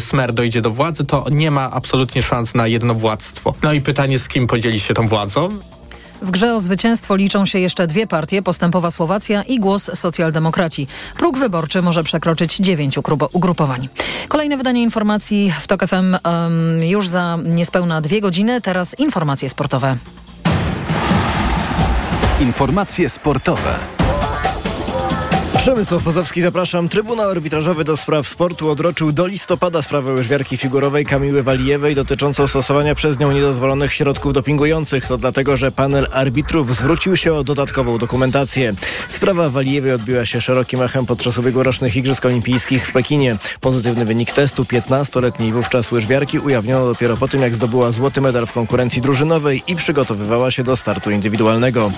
Smer 0.00 0.32
dojdzie 0.32 0.60
do 0.60 0.70
władzy, 0.70 1.04
to 1.04 1.24
nie 1.30 1.50
ma 1.50 1.70
absolutnie 1.70 2.22
szans 2.22 2.54
na 2.54 2.66
jednowładztwo. 2.66 3.54
No 3.62 3.72
i 3.72 3.80
pytanie, 3.80 4.18
z 4.18 4.28
kim 4.28 4.46
podzieli 4.46 4.80
się 4.80 4.94
tą 4.94 5.08
władzą? 5.08 5.58
W 6.22 6.30
grze 6.30 6.54
o 6.54 6.60
zwycięstwo 6.60 7.16
liczą 7.16 7.46
się 7.46 7.58
jeszcze 7.58 7.86
dwie 7.86 8.06
partie, 8.06 8.42
Postępowa 8.42 8.90
Słowacja 8.90 9.42
i 9.42 9.60
Głos 9.60 9.90
Socjaldemokraci. 9.94 10.86
Próg 11.18 11.38
wyborczy 11.38 11.82
może 11.82 12.02
przekroczyć 12.02 12.56
dziewięciu 12.56 13.02
ugrupowań. 13.32 13.88
Kolejne 14.28 14.56
wydanie 14.56 14.82
informacji 14.82 15.52
w 15.60 15.66
TOK 15.66 15.86
FM 15.86 16.16
um, 16.24 16.84
już 16.84 17.08
za 17.08 17.38
niespełna 17.44 18.00
dwie 18.00 18.20
godziny. 18.20 18.60
Teraz 18.60 18.98
informacje 18.98 19.48
sportowe. 19.48 19.96
Informacje 22.40 23.08
sportowe. 23.08 24.03
Przemysław 25.64 26.02
Pozowski, 26.02 26.42
zapraszam. 26.42 26.88
Trybunał 26.88 27.30
Arbitrażowy 27.30 27.84
do 27.84 27.96
Spraw 27.96 28.28
Sportu 28.28 28.70
odroczył 28.70 29.12
do 29.12 29.26
listopada 29.26 29.82
sprawę 29.82 30.12
łyżwiarki 30.12 30.56
figurowej 30.56 31.06
Kamiły 31.06 31.42
Walijewej 31.42 31.94
dotyczącą 31.94 32.48
stosowania 32.48 32.94
przez 32.94 33.18
nią 33.18 33.32
niedozwolonych 33.32 33.92
środków 33.92 34.32
dopingujących. 34.32 35.06
To 35.06 35.18
dlatego, 35.18 35.56
że 35.56 35.70
panel 35.70 36.06
arbitrów 36.12 36.76
zwrócił 36.76 37.16
się 37.16 37.34
o 37.34 37.44
dodatkową 37.44 37.98
dokumentację. 37.98 38.74
Sprawa 39.08 39.50
Walijewej 39.50 39.92
odbiła 39.92 40.26
się 40.26 40.40
szerokim 40.40 40.82
echem 40.82 41.06
podczas 41.06 41.38
ubiegłorocznych 41.38 41.96
Igrzysk 41.96 42.26
Olimpijskich 42.26 42.88
w 42.88 42.92
Pekinie. 42.92 43.36
Pozytywny 43.60 44.04
wynik 44.04 44.32
testu 44.32 44.62
15-letniej 44.62 45.52
wówczas 45.52 45.92
łyżwiarki 45.92 46.38
ujawniono 46.38 46.86
dopiero 46.86 47.16
po 47.16 47.28
tym, 47.28 47.42
jak 47.42 47.54
zdobyła 47.54 47.92
złoty 47.92 48.20
medal 48.20 48.46
w 48.46 48.52
konkurencji 48.52 49.02
drużynowej 49.02 49.62
i 49.66 49.76
przygotowywała 49.76 50.50
się 50.50 50.62
do 50.62 50.76
startu 50.76 51.10
indywidualnego. 51.10 51.92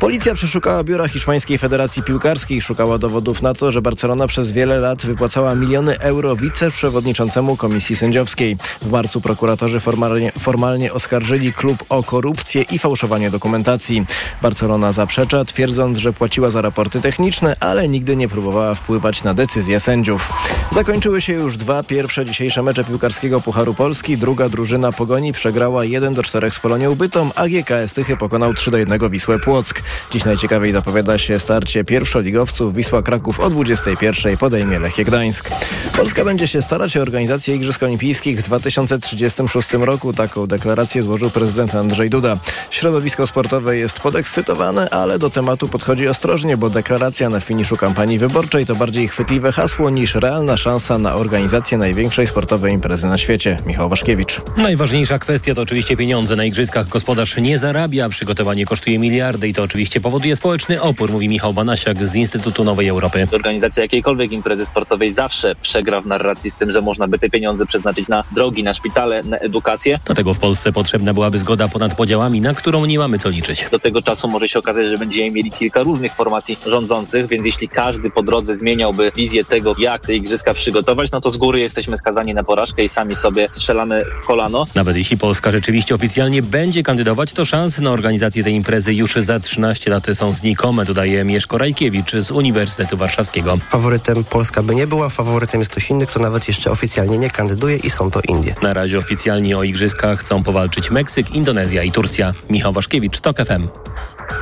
Policja 0.00 0.34
przeszukała 0.34 0.84
biura 0.84 1.08
Hiszpańskiej 1.08 1.58
Federacji 1.58 2.02
Piłkarskiej, 2.02 2.62
szukała 2.62 2.98
do 2.98 3.07
dowodów 3.08 3.42
na 3.42 3.54
to, 3.54 3.72
że 3.72 3.82
Barcelona 3.82 4.26
przez 4.26 4.52
wiele 4.52 4.78
lat 4.78 5.06
wypłacała 5.06 5.54
miliony 5.54 5.98
euro 5.98 6.36
wiceprzewodniczącemu 6.36 7.56
komisji 7.56 7.96
sędziowskiej. 7.96 8.56
W 8.82 8.90
marcu 8.90 9.20
prokuratorzy 9.20 9.80
formalnie, 9.80 10.32
formalnie 10.38 10.92
oskarżyli 10.92 11.52
klub 11.52 11.84
o 11.88 12.02
korupcję 12.02 12.62
i 12.62 12.78
fałszowanie 12.78 13.30
dokumentacji. 13.30 14.06
Barcelona 14.42 14.92
zaprzecza, 14.92 15.44
twierdząc, 15.44 15.98
że 15.98 16.12
płaciła 16.12 16.50
za 16.50 16.62
raporty 16.62 17.00
techniczne, 17.00 17.56
ale 17.60 17.88
nigdy 17.88 18.16
nie 18.16 18.28
próbowała 18.28 18.74
wpływać 18.74 19.24
na 19.24 19.34
decyzje 19.34 19.80
sędziów. 19.80 20.32
Zakończyły 20.70 21.20
się 21.20 21.32
już 21.32 21.56
dwa 21.56 21.82
pierwsze 21.82 22.26
dzisiejsze 22.26 22.62
mecze 22.62 22.84
piłkarskiego 22.84 23.40
Pucharu 23.40 23.74
Polski. 23.74 24.18
Druga 24.18 24.48
drużyna 24.48 24.92
Pogoni 24.92 25.32
przegrała 25.32 25.84
1 25.84 26.14
do 26.14 26.22
4 26.22 26.50
z 26.50 26.58
Polonią 26.58 26.94
Bytom, 26.94 27.32
a 27.36 27.48
GKS 27.48 27.92
Tychy 27.92 28.16
pokonał 28.16 28.54
3 28.54 28.70
do 28.70 28.78
1 28.78 29.10
Wisłę 29.10 29.38
Płock. 29.38 29.82
Dziś 30.12 30.24
najciekawiej 30.24 30.72
zapowiada 30.72 31.18
się 31.18 31.38
starcie 31.38 31.84
pierwszoligowców 31.84 32.74
Wisła 32.74 32.97
Wisła 32.98 33.02
Kraków 33.02 33.40
o 33.40 33.50
21 33.50 34.36
podejmie 34.36 34.78
Lechie 34.78 35.04
Gdańsk. 35.04 35.50
Polska 35.96 36.24
będzie 36.24 36.48
się 36.48 36.62
starać 36.62 36.96
o 36.96 37.02
organizację 37.02 37.56
Igrzysk 37.56 37.82
Olimpijskich 37.82 38.38
w 38.38 38.42
2036 38.42 39.72
roku. 39.72 40.12
Taką 40.12 40.46
deklarację 40.46 41.02
złożył 41.02 41.30
prezydent 41.30 41.74
Andrzej 41.74 42.10
Duda. 42.10 42.36
Środowisko 42.70 43.26
sportowe 43.26 43.76
jest 43.76 44.00
podekscytowane, 44.00 44.90
ale 44.90 45.18
do 45.18 45.30
tematu 45.30 45.68
podchodzi 45.68 46.08
ostrożnie, 46.08 46.56
bo 46.56 46.70
deklaracja 46.70 47.30
na 47.30 47.40
finiszu 47.40 47.76
kampanii 47.76 48.18
wyborczej 48.18 48.66
to 48.66 48.74
bardziej 48.74 49.08
chwytliwe 49.08 49.52
hasło 49.52 49.90
niż 49.90 50.14
realna 50.14 50.56
szansa 50.56 50.98
na 50.98 51.14
organizację 51.14 51.78
największej 51.78 52.26
sportowej 52.26 52.74
imprezy 52.74 53.06
na 53.06 53.18
świecie. 53.18 53.56
Michał 53.66 53.88
Waszkiewicz. 53.88 54.40
Najważniejsza 54.56 55.18
kwestia 55.18 55.54
to 55.54 55.62
oczywiście 55.62 55.96
pieniądze. 55.96 56.36
Na 56.36 56.44
igrzyskach 56.44 56.88
gospodarz 56.88 57.36
nie 57.36 57.58
zarabia, 57.58 58.08
przygotowanie 58.08 58.66
kosztuje 58.66 58.98
miliardy 58.98 59.48
i 59.48 59.54
to 59.54 59.62
oczywiście 59.62 60.00
powoduje 60.00 60.36
społeczny 60.36 60.82
opór, 60.82 61.12
mówi 61.12 61.28
Michał 61.28 61.54
Banasiak 61.54 62.08
z 62.08 62.14
Instytutu 62.14 62.64
Nowej 62.64 62.87
Europy. 62.90 63.28
Organizacja 63.32 63.82
jakiejkolwiek 63.82 64.32
imprezy 64.32 64.66
sportowej 64.66 65.12
zawsze 65.12 65.54
przegra 65.62 66.00
w 66.00 66.06
narracji 66.06 66.50
z 66.50 66.54
tym, 66.54 66.70
że 66.70 66.82
można 66.82 67.08
by 67.08 67.18
te 67.18 67.30
pieniądze 67.30 67.66
przeznaczyć 67.66 68.08
na 68.08 68.24
drogi, 68.32 68.62
na 68.62 68.74
szpitale, 68.74 69.22
na 69.22 69.36
edukację. 69.36 69.98
Dlatego 70.04 70.34
w 70.34 70.38
Polsce 70.38 70.72
potrzebna 70.72 71.14
byłaby 71.14 71.38
zgoda 71.38 71.68
ponad 71.68 71.94
podziałami, 71.94 72.40
na 72.40 72.54
którą 72.54 72.84
nie 72.84 72.98
mamy 72.98 73.18
co 73.18 73.28
liczyć. 73.28 73.66
Do 73.70 73.78
tego 73.78 74.02
czasu 74.02 74.28
może 74.28 74.48
się 74.48 74.58
okazać, 74.58 74.86
że 74.86 74.98
będziemy 74.98 75.30
mieli 75.30 75.50
kilka 75.50 75.82
różnych 75.82 76.12
formacji 76.12 76.58
rządzących, 76.66 77.26
więc 77.26 77.46
jeśli 77.46 77.68
każdy 77.68 78.10
po 78.10 78.22
drodze 78.22 78.56
zmieniałby 78.56 79.12
wizję 79.16 79.44
tego, 79.44 79.74
jak 79.78 80.06
te 80.06 80.14
igrzyska 80.14 80.54
przygotować, 80.54 81.10
no 81.10 81.20
to 81.20 81.30
z 81.30 81.36
góry 81.36 81.60
jesteśmy 81.60 81.96
skazani 81.96 82.34
na 82.34 82.44
porażkę 82.44 82.84
i 82.84 82.88
sami 82.88 83.16
sobie 83.16 83.48
strzelamy 83.52 84.04
w 84.22 84.26
kolano. 84.26 84.66
Nawet 84.74 84.96
jeśli 84.96 85.18
Polska 85.18 85.50
rzeczywiście 85.50 85.94
oficjalnie 85.94 86.42
będzie 86.42 86.82
kandydować, 86.82 87.32
to 87.32 87.44
szanse 87.44 87.82
na 87.82 87.90
organizację 87.90 88.44
tej 88.44 88.54
imprezy 88.54 88.94
już 88.94 89.14
za 89.14 89.40
13 89.40 89.90
lat 89.90 90.06
są 90.14 90.32
znikome, 90.32 90.84
dodaje 90.84 91.24
Mieszko 91.24 91.58
Rajkiewicz 91.58 92.12
z 92.12 92.30
Uniwersytetu 92.30 92.77
Warszawskiego. 92.96 93.58
Faworytem 93.70 94.24
Polska 94.24 94.62
by 94.62 94.74
nie 94.74 94.86
była, 94.86 95.08
faworytem 95.08 95.60
jest 95.60 95.70
ktoś 95.70 95.90
inny, 95.90 96.06
kto 96.06 96.20
nawet 96.20 96.48
jeszcze 96.48 96.70
oficjalnie 96.70 97.18
nie 97.18 97.30
kandyduje 97.30 97.76
i 97.76 97.90
są 97.90 98.10
to 98.10 98.20
Indie. 98.28 98.54
Na 98.62 98.74
razie 98.74 98.98
oficjalnie 98.98 99.58
o 99.58 99.62
igrzyskach 99.62 100.20
chcą 100.20 100.42
powalczyć 100.42 100.90
Meksyk, 100.90 101.30
Indonezja 101.30 101.82
i 101.82 101.92
Turcja. 101.92 102.34
Michał 102.50 102.72
Waszkiewicz, 102.72 103.20
TOK 103.20 103.36
FM. 103.36 103.68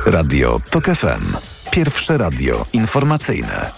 Radio 0.05 0.59
TOK 0.69 0.85
FM. 0.85 1.35
Pierwsze 1.71 2.17
radio 2.17 2.65
informacyjne. 2.73 3.71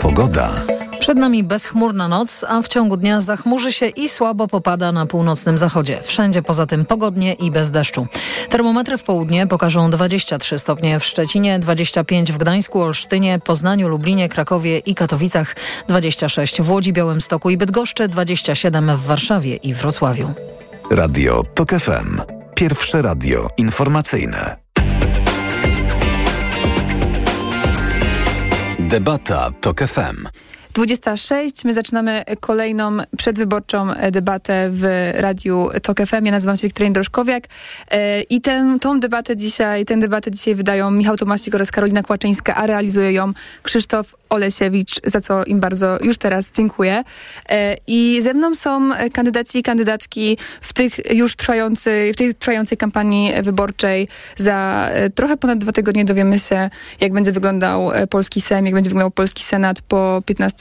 Pogoda. 0.00 0.79
Przed 1.00 1.18
nami 1.18 1.44
bezchmurna 1.44 2.08
noc, 2.08 2.44
a 2.48 2.62
w 2.62 2.68
ciągu 2.68 2.96
dnia 2.96 3.20
zachmurzy 3.20 3.72
się 3.72 3.86
i 3.86 4.08
słabo 4.08 4.48
popada 4.48 4.92
na 4.92 5.06
północnym 5.06 5.58
zachodzie. 5.58 5.98
Wszędzie 6.02 6.42
poza 6.42 6.66
tym 6.66 6.84
pogodnie 6.84 7.32
i 7.32 7.50
bez 7.50 7.70
deszczu. 7.70 8.06
Termometry 8.48 8.98
w 8.98 9.02
południe 9.02 9.46
pokażą 9.46 9.90
23 9.90 10.58
stopnie 10.58 11.00
w 11.00 11.04
Szczecinie, 11.04 11.58
25 11.58 12.32
w 12.32 12.38
Gdańsku, 12.38 12.82
Olsztynie, 12.82 13.38
Poznaniu, 13.38 13.88
Lublinie, 13.88 14.28
Krakowie 14.28 14.78
i 14.78 14.94
Katowicach, 14.94 15.56
26 15.88 16.62
w 16.62 16.70
Łodzi, 16.70 16.92
Białymstoku 16.92 17.50
i 17.50 17.56
Bydgoszczy, 17.56 18.08
27 18.08 18.96
w 18.96 19.06
Warszawie 19.06 19.56
i 19.56 19.74
Wrocławiu. 19.74 20.32
Radio 20.90 21.42
TOK 21.54 21.70
FM. 21.70 22.20
Pierwsze 22.54 23.02
radio 23.02 23.48
informacyjne. 23.56 24.56
Debata 28.78 29.50
TOK 29.60 29.80
FM. 29.80 30.28
26. 30.74 31.64
My 31.64 31.74
zaczynamy 31.74 32.24
kolejną 32.40 32.96
przedwyborczą 33.16 33.88
debatę 34.10 34.68
w 34.70 35.10
Radiu 35.14 35.68
TOK 35.82 35.98
FM. 36.06 36.24
Ja 36.26 36.32
nazywam 36.32 36.56
się 36.56 36.68
Wiktoria 36.68 36.92
Drożkowiak 36.92 37.44
e, 37.90 38.20
i 38.22 38.40
tę, 38.40 38.76
tą 38.80 39.00
debatę 39.00 39.36
dzisiaj, 39.36 39.84
tę 39.84 39.96
debatę 39.98 40.30
dzisiaj 40.30 40.54
wydają 40.54 40.90
Michał 40.90 41.16
Tomasik 41.16 41.54
oraz 41.54 41.70
Karolina 41.70 42.02
Kłaczyńska, 42.02 42.54
a 42.54 42.66
realizuje 42.66 43.12
ją 43.12 43.32
Krzysztof 43.62 44.14
Olesiewicz, 44.30 45.00
za 45.04 45.20
co 45.20 45.44
im 45.44 45.60
bardzo 45.60 45.98
już 46.02 46.18
teraz 46.18 46.52
dziękuję. 46.52 47.04
E, 47.48 47.76
I 47.86 48.20
ze 48.22 48.34
mną 48.34 48.54
są 48.54 48.90
kandydaci 49.12 49.58
i 49.58 49.62
kandydatki 49.62 50.38
w 50.60 50.72
tych 50.72 51.12
już 51.14 51.36
trwającej, 51.36 52.12
w 52.12 52.16
tej 52.16 52.34
trwającej 52.34 52.78
kampanii 52.78 53.32
wyborczej. 53.42 54.08
Za 54.36 54.88
e, 54.92 55.10
trochę 55.10 55.36
ponad 55.36 55.58
dwa 55.58 55.72
tygodnie 55.72 56.04
dowiemy 56.04 56.38
się, 56.38 56.70
jak 57.00 57.12
będzie 57.12 57.32
wyglądał 57.32 57.90
polski 58.10 58.40
Sejm, 58.40 58.66
jak 58.66 58.74
będzie 58.74 58.90
wyglądał 58.90 59.10
polski 59.10 59.44
Senat 59.44 59.82
po 59.82 60.22
15 60.26 60.59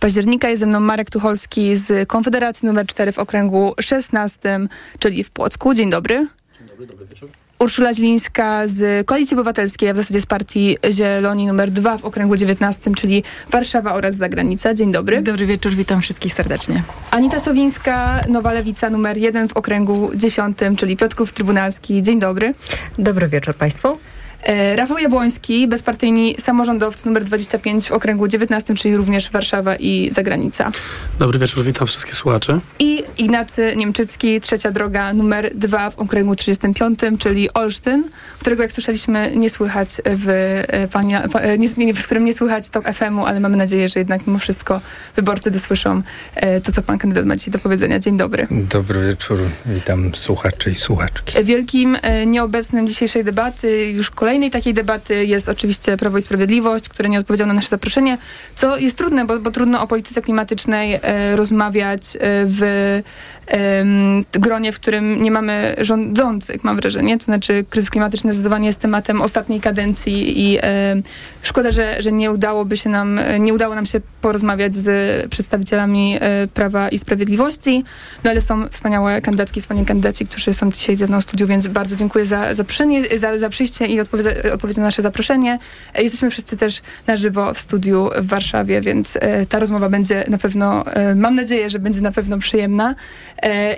października. 0.00 0.48
Jest 0.48 0.60
ze 0.60 0.66
mną 0.66 0.80
Marek 0.80 1.10
Tucholski 1.10 1.76
z 1.76 2.08
Konfederacji 2.08 2.66
numer 2.66 2.86
4 2.86 3.12
w 3.12 3.18
okręgu 3.18 3.74
16, 3.80 4.38
czyli 4.98 5.24
w 5.24 5.30
Płocku. 5.30 5.74
Dzień 5.74 5.90
dobry. 5.90 6.28
Dzień 6.58 6.68
dobry, 6.68 6.86
dobry 6.86 7.06
wieczór. 7.06 7.28
Urszula 7.58 7.94
Zielińska 7.94 8.68
z 8.68 9.06
Koalicji 9.06 9.34
Obywatelskiej, 9.34 9.88
a 9.88 9.92
w 9.92 9.96
zasadzie 9.96 10.20
z 10.20 10.26
Partii 10.26 10.78
Zieloni 10.90 11.46
numer 11.46 11.70
2 11.70 11.98
w 11.98 12.04
okręgu 12.04 12.36
19, 12.36 12.94
czyli 12.94 13.22
Warszawa 13.50 13.94
oraz 13.94 14.16
zagranica. 14.16 14.74
Dzień 14.74 14.92
dobry. 14.92 15.22
Dobry 15.22 15.46
wieczór, 15.46 15.74
witam 15.74 16.02
wszystkich 16.02 16.34
serdecznie. 16.34 16.82
Anita 17.10 17.40
Sowińska, 17.40 18.20
Nowa 18.28 18.52
Lewica 18.52 18.90
numer 18.90 19.16
1 19.16 19.48
w 19.48 19.56
okręgu 19.56 20.10
10, 20.14 20.58
czyli 20.76 20.96
Piotrków 20.96 21.32
Trybunalski. 21.32 22.02
Dzień 22.02 22.18
dobry. 22.18 22.54
Dobry 22.98 23.28
wieczór 23.28 23.54
Państwu. 23.54 23.98
E, 24.46 24.76
Rafał 24.76 24.98
Jabłoński, 24.98 25.68
bezpartyjni 25.68 26.36
samorządowcy 26.38 27.06
numer 27.06 27.24
25 27.24 27.88
w 27.88 27.92
okręgu 27.92 28.28
19, 28.28 28.74
czyli 28.74 28.96
również 28.96 29.30
Warszawa 29.30 29.76
i 29.76 30.10
zagranica. 30.10 30.72
Dobry 31.18 31.38
wieczór, 31.38 31.64
witam 31.64 31.86
wszystkich 31.86 32.14
słuchaczy. 32.14 32.60
I 32.78 33.04
Ignacy 33.18 33.76
Niemczycki, 33.76 34.40
trzecia 34.40 34.70
droga 34.70 35.12
numer 35.12 35.50
2 35.54 35.90
w 35.90 35.98
okręgu 35.98 36.36
35, 36.36 36.98
czyli 37.18 37.52
Olsztyn, 37.54 38.04
którego 38.38 38.62
jak 38.62 38.72
słyszeliśmy 38.72 39.32
nie 39.36 39.50
słychać 39.50 39.88
w 40.04 40.28
e, 40.28 40.88
pania, 40.88 41.22
e, 41.22 41.58
nie, 41.58 41.68
nie, 41.76 41.94
w 41.94 42.04
którym 42.04 42.24
nie 42.24 42.34
słychać 42.34 42.68
TOK 42.68 42.92
FM-u, 42.92 43.24
ale 43.24 43.40
mamy 43.40 43.56
nadzieję, 43.56 43.88
że 43.88 44.00
jednak 44.00 44.26
mimo 44.26 44.38
wszystko 44.38 44.80
wyborcy 45.16 45.50
dosłyszą 45.50 46.02
to, 46.62 46.72
co 46.72 46.82
pan 46.82 46.98
kandydat 46.98 47.26
ma 47.26 47.36
dzisiaj 47.36 47.52
do 47.52 47.58
powiedzenia. 47.58 47.98
Dzień 47.98 48.16
dobry. 48.16 48.46
Dobry 48.50 49.06
wieczór, 49.08 49.38
witam 49.66 50.14
słuchaczy 50.14 50.70
i 50.70 50.74
słuchaczki. 50.74 51.44
Wielkim 51.44 51.98
nieobecnym 52.26 52.88
dzisiejszej 52.88 53.24
debaty, 53.24 53.90
już 53.90 54.10
kolejnym 54.10 54.35
kolejnej 54.36 54.50
takiej 54.50 54.74
debaty 54.74 55.26
jest 55.26 55.48
oczywiście 55.48 55.96
Prawo 55.96 56.18
i 56.18 56.22
Sprawiedliwość, 56.22 56.88
które 56.88 57.08
nie 57.08 57.18
odpowiedziało 57.18 57.48
na 57.48 57.54
nasze 57.54 57.68
zaproszenie, 57.68 58.18
co 58.54 58.78
jest 58.78 58.98
trudne, 58.98 59.26
bo, 59.26 59.40
bo 59.40 59.50
trudno 59.50 59.82
o 59.82 59.86
polityce 59.86 60.22
klimatycznej 60.22 60.98
e, 61.02 61.36
rozmawiać 61.36 62.16
e, 62.16 62.18
w 62.46 62.62
e, 62.62 63.84
gronie, 64.32 64.72
w 64.72 64.80
którym 64.80 65.22
nie 65.22 65.30
mamy 65.30 65.76
rządzących, 65.78 66.64
mam 66.64 66.76
wrażenie. 66.76 67.18
To 67.18 67.24
znaczy 67.24 67.64
kryzys 67.70 67.90
klimatyczny 67.90 68.32
zdecydowanie 68.32 68.66
jest 68.66 68.80
tematem 68.80 69.22
ostatniej 69.22 69.60
kadencji 69.60 70.50
i 70.52 70.58
e, 70.62 70.62
szkoda, 71.42 71.70
że, 71.70 72.02
że 72.02 72.12
nie 72.12 72.30
udałoby 72.30 72.76
się 72.76 72.90
nam, 72.90 73.20
nie 73.38 73.54
udało 73.54 73.74
nam 73.74 73.86
się 73.86 74.00
porozmawiać 74.20 74.74
z 74.74 74.86
przedstawicielami 75.30 76.18
e, 76.20 76.46
Prawa 76.54 76.88
i 76.88 76.98
Sprawiedliwości, 76.98 77.84
no 78.24 78.30
ale 78.30 78.40
są 78.40 78.68
wspaniałe 78.68 79.20
kandydatki, 79.20 79.60
wspaniali 79.60 79.86
kandydaci, 79.86 80.26
którzy 80.26 80.52
są 80.52 80.70
dzisiaj 80.70 80.96
ze 80.96 81.06
mną 81.06 81.20
w 81.20 81.22
studiu, 81.22 81.46
więc 81.46 81.66
bardzo 81.66 81.96
dziękuję 81.96 82.26
za 82.26 82.54
zaproszenie, 82.54 83.18
za, 83.18 83.38
za 83.38 83.48
przyjście 83.48 83.86
i 83.86 84.00
odpowiedź, 84.00 84.15
odpowiedź 84.52 84.76
na 84.76 84.82
nasze 84.82 85.02
zaproszenie. 85.02 85.58
E, 85.94 86.02
jesteśmy 86.02 86.30
wszyscy 86.30 86.56
też 86.56 86.82
na 87.06 87.16
żywo 87.16 87.54
w 87.54 87.58
studiu 87.58 88.10
w 88.16 88.26
Warszawie, 88.26 88.80
więc 88.80 89.16
e, 89.20 89.46
ta 89.46 89.58
rozmowa 89.58 89.88
będzie 89.88 90.24
na 90.28 90.38
pewno, 90.38 90.86
e, 90.86 91.14
mam 91.14 91.34
nadzieję, 91.34 91.70
że 91.70 91.78
będzie 91.78 92.00
na 92.00 92.12
pewno 92.12 92.38
przyjemna. 92.38 92.94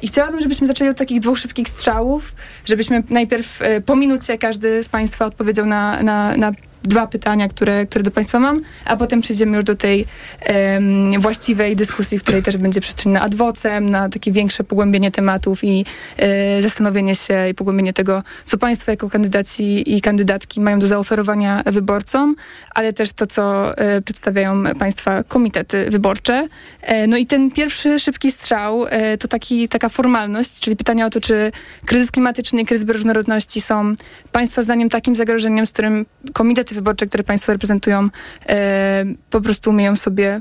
I 0.02 0.08
chciałabym, 0.08 0.40
żebyśmy 0.40 0.66
zaczęli 0.66 0.90
od 0.90 0.96
takich 0.96 1.20
dwóch 1.20 1.38
szybkich 1.38 1.68
strzałów, 1.68 2.34
żebyśmy 2.64 3.02
najpierw 3.10 3.60
po 3.86 3.96
minucie 3.96 4.38
każdy 4.38 4.84
z 4.84 4.88
Państwa 4.88 5.26
odpowiedział 5.26 5.66
na, 5.66 6.02
na, 6.02 6.36
na 6.36 6.52
dwa 6.82 7.06
pytania, 7.06 7.48
które, 7.48 7.86
które 7.86 8.02
do 8.02 8.10
Państwa 8.10 8.38
mam, 8.38 8.62
a 8.84 8.96
potem 8.96 9.20
przejdziemy 9.20 9.56
już 9.56 9.64
do 9.64 9.74
tej 9.74 10.06
em, 10.40 11.20
właściwej 11.20 11.76
dyskusji, 11.76 12.18
w 12.18 12.22
której 12.22 12.42
też 12.42 12.56
będzie 12.56 12.80
przestrzeń 12.80 13.12
na 13.12 13.20
adwocem, 13.20 13.90
na 13.90 14.08
takie 14.08 14.32
większe 14.32 14.64
pogłębienie 14.64 15.10
tematów 15.10 15.64
i 15.64 15.84
e, 16.16 16.62
zastanowienie 16.62 17.14
się 17.14 17.48
i 17.48 17.54
pogłębienie 17.54 17.92
tego, 17.92 18.22
co 18.44 18.58
Państwo 18.58 18.90
jako 18.90 19.10
kandydaci 19.10 19.96
i 19.96 20.00
kandydatki 20.00 20.60
mają 20.60 20.78
do 20.78 20.86
zaoferowania 20.86 21.62
wyborcom, 21.66 22.36
ale 22.70 22.92
też 22.92 23.12
to, 23.12 23.26
co 23.26 23.76
e, 23.78 24.02
przedstawiają 24.02 24.62
Państwa 24.78 25.22
komitety 25.22 25.90
wyborcze. 25.90 26.48
E, 26.82 27.06
no 27.06 27.16
i 27.16 27.26
ten 27.26 27.50
pierwszy 27.50 27.98
szybki 27.98 28.32
strzał 28.32 28.84
to 29.18 29.28
taki, 29.28 29.68
taka 29.68 29.88
formalność, 29.88 30.60
czyli 30.60 30.76
pytanie 30.76 31.06
o 31.06 31.10
to, 31.10 31.20
czy 31.20 31.52
kryzys 31.86 32.10
klimatyczny 32.10 32.62
i 32.62 32.66
kryzys 32.66 32.84
bioróżnorodności 32.84 33.60
są 33.60 33.94
Państwa 34.32 34.62
zdaniem 34.62 34.90
takim 34.90 35.16
zagrożeniem, 35.16 35.66
z 35.66 35.72
którym 35.72 36.06
komitety 36.32 36.74
wyborcze, 36.78 37.06
które 37.06 37.24
Państwo 37.24 37.52
reprezentują, 37.52 38.08
e, 38.48 39.04
po 39.30 39.40
prostu 39.40 39.70
umieją 39.70 39.96
sobie 39.96 40.40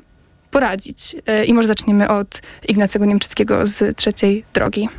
poradzić. 0.52 1.16
E, 1.26 1.46
I 1.46 1.54
może 1.54 1.68
zaczniemy 1.68 2.10
od 2.10 2.42
Ignacego 2.68 3.06
Niemczyckiego 3.06 3.68
z 3.68 3.98
trzeciej 3.98 4.44
drogi. 4.54 4.90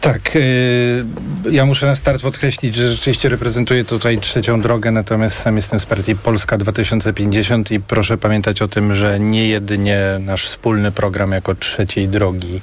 Tak, 0.00 0.36
y, 0.36 1.04
ja 1.50 1.66
muszę 1.66 1.86
na 1.86 1.96
start 1.96 2.22
podkreślić, 2.22 2.74
że 2.74 2.90
rzeczywiście 2.90 3.28
reprezentuję 3.28 3.84
tutaj 3.84 4.18
trzecią 4.18 4.60
drogę, 4.60 4.90
natomiast 4.90 5.38
sam 5.38 5.56
jestem 5.56 5.80
z 5.80 5.86
partii 5.86 6.16
Polska 6.16 6.58
2050 6.58 7.70
i 7.70 7.80
proszę 7.80 8.18
pamiętać 8.18 8.62
o 8.62 8.68
tym, 8.68 8.94
że 8.94 9.20
nie 9.20 9.48
jedynie 9.48 10.00
nasz 10.20 10.46
wspólny 10.46 10.92
program 10.92 11.32
jako 11.32 11.54
trzeciej 11.54 12.08
drogi 12.08 12.60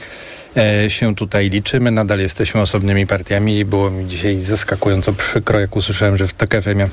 się 0.87 1.15
tutaj 1.15 1.49
liczymy. 1.49 1.91
Nadal 1.91 2.19
jesteśmy 2.19 2.61
osobnymi 2.61 3.07
partiami 3.07 3.57
i 3.57 3.65
było 3.65 3.91
mi 3.91 4.07
dzisiaj 4.07 4.41
zaskakująco 4.41 5.13
przykro, 5.13 5.59
jak 5.59 5.75
usłyszałem, 5.75 6.17
że 6.17 6.27
w 6.27 6.33
TOK 6.33 6.49
FM-ie 6.61 6.89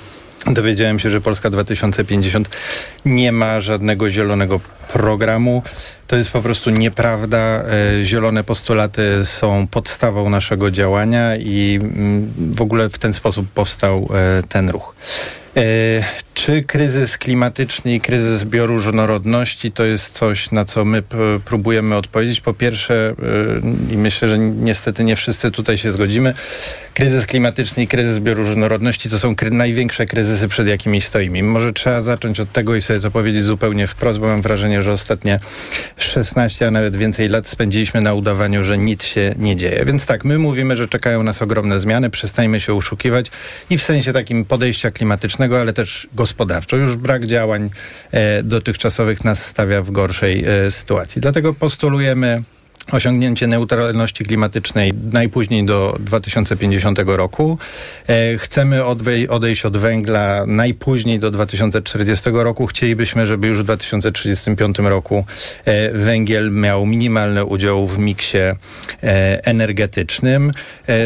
dowiedziałem 0.47 0.99
się, 0.99 1.11
że 1.11 1.21
Polska 1.21 1.51
2050 1.51 2.49
nie 3.05 3.33
ma 3.33 3.61
żadnego 3.61 4.11
zielonego 4.11 4.61
programu. 4.93 5.63
To 6.07 6.17
jest 6.17 6.31
po 6.31 6.43
prostu 6.43 6.71
nieprawda. 6.71 7.39
E, 7.39 8.05
Zielone 8.05 8.45
postulaty 8.45 9.27
są 9.27 9.67
podstawą 9.67 10.31
naszego 10.31 10.71
działania 10.71 11.37
i 11.37 11.81
mm, 11.83 12.33
w 12.55 12.63
ogóle 12.63 12.89
w 12.89 12.99
ten 12.99 13.13
sposób 13.13 13.49
powstał 13.49 14.09
e, 14.15 14.43
ten 14.49 14.71
ruch. 14.71 14.95
Czy 16.35 16.63
kryzys 16.63 17.19
klimatyczny 17.19 17.95
i 17.95 18.01
kryzys 18.01 18.45
bioróżnorodności 18.45 19.73
to 19.73 19.85
jest 19.85 20.13
coś, 20.13 20.51
na 20.51 20.65
co 20.65 20.85
my 20.85 21.03
próbujemy 21.45 21.97
odpowiedzieć? 21.97 22.41
Po 22.41 22.55
pierwsze, 22.55 23.15
e, 23.91 23.93
i 23.95 23.97
myślę, 23.97 24.29
że 24.29 24.39
niestety 24.39 25.05
nie 25.05 25.17
wszyscy 25.17 25.51
tutaj 25.51 25.79
się 25.79 25.93
zgodzimy, 25.93 26.35
kryzys 26.95 27.27
klimatyczny 27.27 27.83
i 27.83 27.89
kryzys 27.89 28.19
bioróżnorodności 28.19 29.11
to 29.11 29.19
są 29.19 29.35
największe 29.51 30.07
kryzysy, 30.07 30.49
przed 30.49 30.69
jakimi 30.69 31.01
stoimy. 31.01 31.43
Może 31.43 31.73
trzeba 31.73 32.03
zacząć 32.03 32.41
od 32.41 32.53
tego 32.53 32.77
i 32.77 32.83
sobie 32.83 33.01
to 33.01 33.11
powiedzieć 33.11 33.45
zupełnie 33.45 33.87
wprost, 33.87 34.19
bo 34.19 34.27
mam 34.27 34.43
wrażenie, 34.43 34.83
że 34.83 34.93
ostatnie 34.93 35.41
16, 35.97 36.67
a 36.67 36.71
nawet 36.71 36.97
więcej 36.97 37.29
lat 37.29 37.49
spędziliśmy 37.49 38.01
na 38.01 38.15
udawaniu, 38.15 38.65
że 38.65 38.79
nic 38.79 39.05
się 39.05 39.35
nie 39.39 39.57
dzieje. 39.57 39.85
Więc 39.85 40.07
tak, 40.07 40.25
my 40.25 40.39
mówimy, 40.39 40.77
że 40.77 40.89
czekają 40.89 41.23
nas 41.23 41.43
ogromne 41.43 41.81
zmiany, 41.81 42.11
przestańmy 42.11 42.61
się 42.61 42.75
uszukiwać 42.75 43.31
i 43.71 43.79
w 43.79 43.83
sensie 43.83 44.13
takim 44.13 44.45
podejścia 44.45 44.91
klimatycznego, 44.91 45.61
ale 45.61 45.73
też 45.73 46.09
gospodarczo. 46.25 46.77
Już 46.77 46.97
brak 46.97 47.27
działań 47.27 47.71
e, 48.13 48.43
dotychczasowych 48.43 49.25
nas 49.25 49.47
stawia 49.47 49.83
w 49.83 49.91
gorszej 49.91 50.45
e, 50.45 50.71
sytuacji. 50.71 51.21
Dlatego 51.21 51.55
postulujemy 51.55 52.43
osiągnięcie 52.93 53.47
neutralności 53.47 54.25
klimatycznej 54.25 54.93
najpóźniej 55.13 55.65
do 55.65 55.97
2050 56.01 56.99
roku. 57.07 57.59
E, 58.09 58.39
chcemy 58.39 58.85
odejść 59.29 59.65
od 59.67 59.77
węgla 59.77 60.45
najpóźniej 60.47 61.19
do 61.19 61.31
2040 61.31 62.31
roku. 62.33 62.67
Chcielibyśmy, 62.67 63.27
żeby 63.27 63.47
już 63.47 63.59
w 63.59 63.65
2035 63.65 64.79
roku 64.79 65.25
e, 65.65 65.91
węgiel 65.91 66.51
miał 66.51 66.87
minimalny 66.87 67.45
udział 67.45 67.87
w 67.87 67.99
miksie 67.99 68.39
e, 68.39 68.57
energetycznym. 69.45 70.53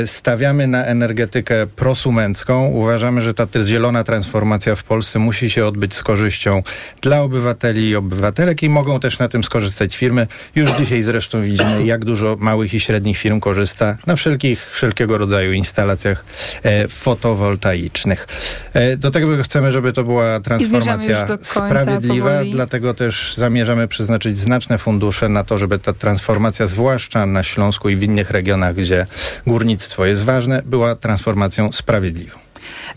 Stawiamy 0.07 0.67
na 0.67 0.85
energetykę 0.85 1.67
prosumencką. 1.67 2.67
Uważamy, 2.67 3.23
że 3.23 3.35
ta 3.35 3.47
zielona 3.65 4.05
transformacja 4.05 4.75
w 4.75 4.83
Polsce 4.83 5.19
musi 5.19 5.51
się 5.51 5.67
odbyć 5.67 5.95
z 5.95 6.03
korzyścią 6.03 6.63
dla 7.03 7.23
obywateli 7.23 7.89
i 7.89 7.97
obywatelek 7.97 8.63
i 8.63 8.69
mogą 8.69 9.01
też 9.01 9.19
na 9.19 9.29
tym 9.29 9.45
skorzystać 9.45 9.97
firmy. 9.97 10.27
Już 10.55 10.71
dzisiaj 10.71 11.03
zresztą 11.03 11.43
widzimy, 11.43 11.68
jak 11.85 12.05
dużo 12.05 12.37
małych 12.41 12.75
i 12.75 12.81
średnich 12.81 13.19
firm 13.19 13.41
korzysta 13.41 13.97
na 14.07 14.17
wszelkich, 14.17 14.71
wszelkiego 14.71 15.19
rodzaju 15.19 15.53
instalacjach 15.53 16.25
e, 16.65 16.89
fotowoltaicznych. 16.89 18.27
E, 18.73 18.97
do 18.97 19.11
tego 19.11 19.43
chcemy, 19.43 19.73
żeby 19.73 19.93
to 19.93 20.05
była 20.05 20.41
transformacja 20.41 21.27
sprawiedliwa, 21.43 22.31
powoli. 22.31 22.53
dlatego 22.53 22.95
też 22.95 23.35
zamierzamy 23.35 23.89
przeznaczyć 23.89 24.39
znaczne 24.39 24.79
fundusze 24.79 25.29
na 25.29 25.45
to, 25.45 25.59
żeby 25.59 25.79
ta 25.79 25.93
transformacja, 25.93 26.67
zwłaszcza 26.67 27.27
na 27.27 27.43
Śląsku 27.43 27.89
i 27.89 27.97
w 27.97 28.03
innych 28.03 28.31
regionach, 28.31 28.75
gdzie 28.75 29.07
górnictwo 29.47 30.07
jest 30.07 30.23
ważne, 30.23 30.63
była 30.65 30.95
transformacją 30.95 31.73
sprawiedliwą. 31.73 32.48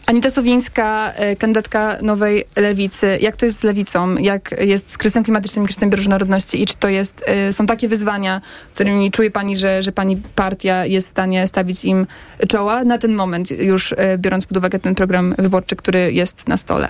Anita 0.05 0.31
Sowińska, 0.31 1.13
e, 1.15 1.35
kandydatka 1.35 1.97
Nowej 2.01 2.45
Lewicy. 2.55 3.17
Jak 3.21 3.38
to 3.38 3.45
jest 3.45 3.59
z 3.59 3.63
lewicą? 3.63 4.15
Jak 4.15 4.55
jest 4.61 4.91
z 4.91 4.97
kryzysem 4.97 5.23
klimatycznym 5.23 5.65
kryzysem 5.65 5.89
bioróżnorodności? 5.89 6.61
I 6.61 6.65
czy 6.65 6.75
to 6.75 6.89
jest, 6.89 7.23
e, 7.25 7.53
są 7.53 7.65
takie 7.65 7.88
wyzwania, 7.88 8.41
którymi 8.73 9.11
czuje 9.11 9.31
pani, 9.31 9.55
że, 9.55 9.83
że 9.83 9.91
pani 9.91 10.21
partia 10.35 10.85
jest 10.85 11.07
w 11.07 11.09
stanie 11.09 11.47
stawić 11.47 11.85
im 11.85 12.07
czoła 12.47 12.83
na 12.83 12.97
ten 12.97 13.13
moment, 13.13 13.51
już 13.51 13.93
e, 13.97 14.17
biorąc 14.17 14.45
pod 14.45 14.57
uwagę 14.57 14.79
ten 14.79 14.95
program 14.95 15.35
wyborczy, 15.38 15.75
który 15.75 16.13
jest 16.13 16.47
na 16.47 16.57
stole? 16.57 16.89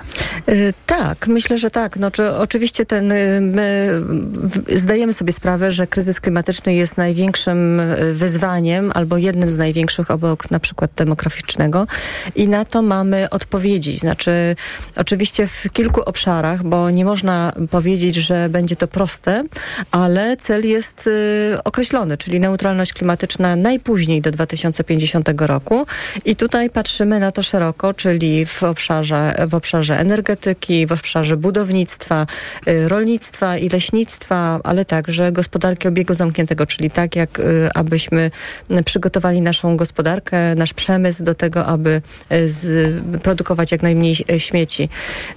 Tak, 0.86 1.28
myślę, 1.28 1.58
że 1.58 1.72
tak. 1.72 1.98
No, 1.98 2.12
czy 2.12 2.32
oczywiście 2.36 2.86
ten, 2.86 3.14
zdajemy 4.76 5.14
sobie 5.14 5.34
sprawę, 5.34 5.72
że 5.72 5.88
kryzys 5.88 6.20
klimatyczny 6.20 6.74
jest 6.74 6.98
największym 6.98 7.82
wyzwaniem 8.14 8.92
albo 8.96 9.18
jednym 9.18 9.50
z 9.50 9.58
największych 9.58 10.12
obok 10.12 10.52
na 10.52 10.60
przykład 10.60 10.92
demograficznego 10.96 11.88
i 12.36 12.48
na 12.48 12.66
to 12.66 12.82
mamy 12.92 13.30
odpowiedzi. 13.30 13.98
Znaczy 13.98 14.56
oczywiście 14.96 15.48
w 15.48 15.68
kilku 15.74 16.02
obszarach, 16.02 16.64
bo 16.64 16.90
nie 16.90 17.06
można 17.06 17.54
powiedzieć, 17.70 18.16
że 18.16 18.50
będzie 18.50 18.76
to 18.76 18.88
proste, 18.88 19.44
ale 19.92 20.38
cel 20.38 20.68
jest 20.68 21.08
y, 21.08 21.58
określony, 21.64 22.18
czyli 22.18 22.40
neutralność 22.40 22.94
klimatyczna 22.94 23.56
najpóźniej 23.56 24.22
do 24.22 24.32
2050 24.32 25.30
roku 25.38 25.86
i 26.26 26.36
tutaj 26.36 26.70
patrzymy 26.70 27.20
na 27.20 27.32
to 27.32 27.44
szeroko, 27.44 27.94
czyli 27.94 28.46
w 28.46 28.64
obszarze, 28.64 29.36
w 29.48 29.54
obszarze 29.56 30.00
energetyki, 30.00 30.88
w 30.88 30.92
obszarze 30.92 31.38
budownictwa, 31.38 32.26
y, 32.68 32.88
rolnictwa 32.88 33.58
i 33.58 33.70
leśnictwa, 33.70 34.60
ale 34.64 34.86
także 34.86 35.32
gospodarki 35.32 35.88
obiegu 35.88 36.14
zamkniętego, 36.14 36.66
czyli 36.66 36.92
tak 36.92 37.16
jak 37.16 37.40
y, 37.40 37.70
abyśmy 37.76 38.32
przygotowali 38.86 39.42
naszą 39.42 39.78
gospodarkę, 39.78 40.56
nasz 40.56 40.74
przemysł 40.74 41.24
do 41.24 41.34
tego, 41.34 41.66
aby 41.66 42.02
y, 42.32 42.50
z, 42.50 42.72
produkować 43.24 43.72
jak 43.72 43.84
najmniej 43.84 44.16
e, 44.32 44.40
śmieci. 44.40 44.90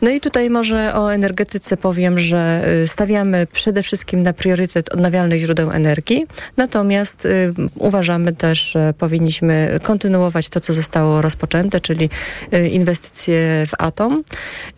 No 0.02 0.10
i 0.10 0.20
tutaj 0.20 0.50
może 0.50 0.94
o 0.94 1.14
energetyce 1.14 1.76
powiem, 1.76 2.18
że 2.18 2.64
y, 2.82 2.86
stawiamy 2.86 3.46
przede 3.52 3.82
wszystkim 3.82 4.22
na 4.22 4.32
priorytet 4.32 4.92
odnawialnych 4.94 5.40
źródeł 5.40 5.70
energii, 5.70 6.26
natomiast 6.56 7.26
y, 7.26 7.54
uważamy 7.74 8.32
też, 8.32 8.72
że 8.72 8.94
powinniśmy 8.98 9.78
kontynuować 9.82 10.48
to, 10.48 10.60
co 10.60 10.72
zostało 10.72 11.22
rozpoczęte, 11.22 11.80
czyli 11.80 12.10
y, 12.54 12.68
inwestycje 12.68 13.66
w 13.66 13.72
atom. 13.78 14.24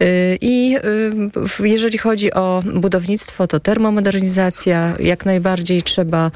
Y, 0.02 0.38
I 0.40 0.76
y, 1.60 1.68
jeżeli 1.68 1.98
chodzi 1.98 2.32
o 2.32 2.62
budownictwo, 2.74 3.46
to 3.46 3.60
termomodernizacja, 3.60 4.94
jak 5.00 5.26
najbardziej 5.26 5.82
trzeba 5.82 6.30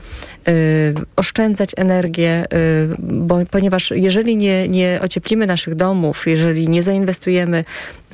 y, 0.49 0.95
oszczędzać 1.17 1.71
energię, 1.77 2.45
y, 2.45 2.97
bo, 2.99 3.39
ponieważ 3.51 3.93
jeżeli 3.97 4.37
nie, 4.37 4.69
nie 4.69 4.99
ocieplimy 5.03 5.47
naszych 5.47 5.75
domów, 5.75 6.20
jeżeli 6.27 6.69
nie 6.69 6.83
zainwestujemy 6.83 7.65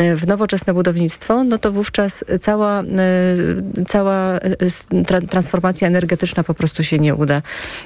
y, 0.00 0.16
w 0.16 0.26
nowoczesne 0.26 0.74
budownictwo, 0.74 1.44
no 1.44 1.58
to 1.58 1.72
wówczas 1.72 2.24
cała, 2.40 2.82
y, 2.82 3.84
cała 3.88 4.36
y, 4.36 4.40
tra- 4.90 5.28
transformacja 5.28 5.88
energetyczna 5.88 6.44
po 6.44 6.54
prostu 6.54 6.84
się 6.84 6.98
nie 6.98 7.14
uda. 7.14 7.42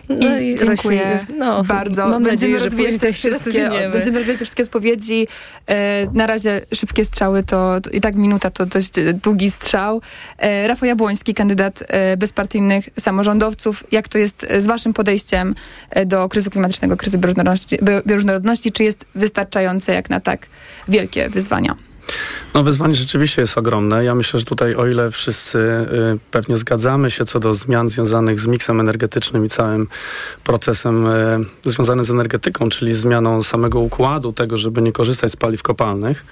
No 0.09 0.39
I 0.39 0.57
dziękuję 0.57 1.01
rośnie- 1.01 1.27
no, 1.39 1.65
bardzo. 1.65 2.09
Mam 2.09 2.23
będziemy 2.23 2.53
nadzieję, 2.53 2.71
rozwijać 2.71 2.99
te 3.01 3.13
wszystkie, 3.13 3.71
będziemy 3.93 4.19
rozwijać 4.19 4.39
te 4.39 4.45
wszystkie 4.45 4.63
odpowiedzi. 4.63 5.27
E, 5.67 6.07
na 6.15 6.27
razie 6.27 6.61
szybkie 6.75 7.05
strzały 7.05 7.43
to, 7.43 7.81
to 7.81 7.91
i 7.91 8.01
tak 8.01 8.15
minuta 8.15 8.51
to 8.51 8.67
dość 8.67 8.99
e, 8.99 9.13
długi 9.13 9.51
strzał. 9.51 10.01
E, 10.39 10.69
Rafał 10.69 10.87
Jabłoński, 10.87 11.35
kandydat 11.35 11.83
e, 11.89 12.17
bezpartyjnych 12.17 12.89
samorządowców. 13.01 13.85
Jak 13.93 14.09
to 14.09 14.19
jest 14.19 14.47
e, 14.49 14.63
z 14.63 14.67
waszym 14.67 14.93
podejściem 14.93 15.55
e, 15.91 16.07
do 16.07 16.29
kryzysu 16.29 16.51
klimatycznego, 16.51 16.97
kryzysu 16.97 17.19
bioróżnorodności, 17.19 17.79
bio- 17.79 18.03
bioróżnorodności? 18.07 18.73
Czy 18.73 18.85
jest 18.85 19.05
wystarczające 19.15 19.93
jak 20.01 20.11
na 20.11 20.21
tak 20.21 20.47
wielkie 20.89 21.29
wyzwania? 21.29 21.90
No 22.55 22.63
wyzwanie 22.63 22.95
rzeczywiście 22.95 23.43
jest 23.43 23.59
ogromne. 23.59 24.05
Ja 24.05 24.15
myślę, 24.15 24.41
że 24.41 24.47
tutaj 24.47 24.75
o 24.75 24.87
ile 24.87 25.11
wszyscy 25.11 25.59
y, 25.59 26.19
pewnie 26.31 26.57
zgadzamy 26.57 27.11
się 27.11 27.25
co 27.25 27.41
do 27.41 27.55
zmian 27.55 27.89
związanych 27.89 28.41
z 28.41 28.47
miksem 28.47 28.81
energetycznym 28.81 29.45
i 29.47 29.49
całym 29.49 29.89
procesem 30.45 31.07
y, 31.07 31.45
związanym 31.63 32.05
z 32.05 32.11
energetyką, 32.11 32.69
czyli 32.69 32.95
zmianą 32.95 33.43
samego 33.43 33.81
układu 33.81 34.33
tego, 34.33 34.57
żeby 34.57 34.83
nie 34.83 34.93
korzystać 34.93 35.33
z 35.33 35.37
paliw 35.37 35.63
kopalnych, 35.63 36.25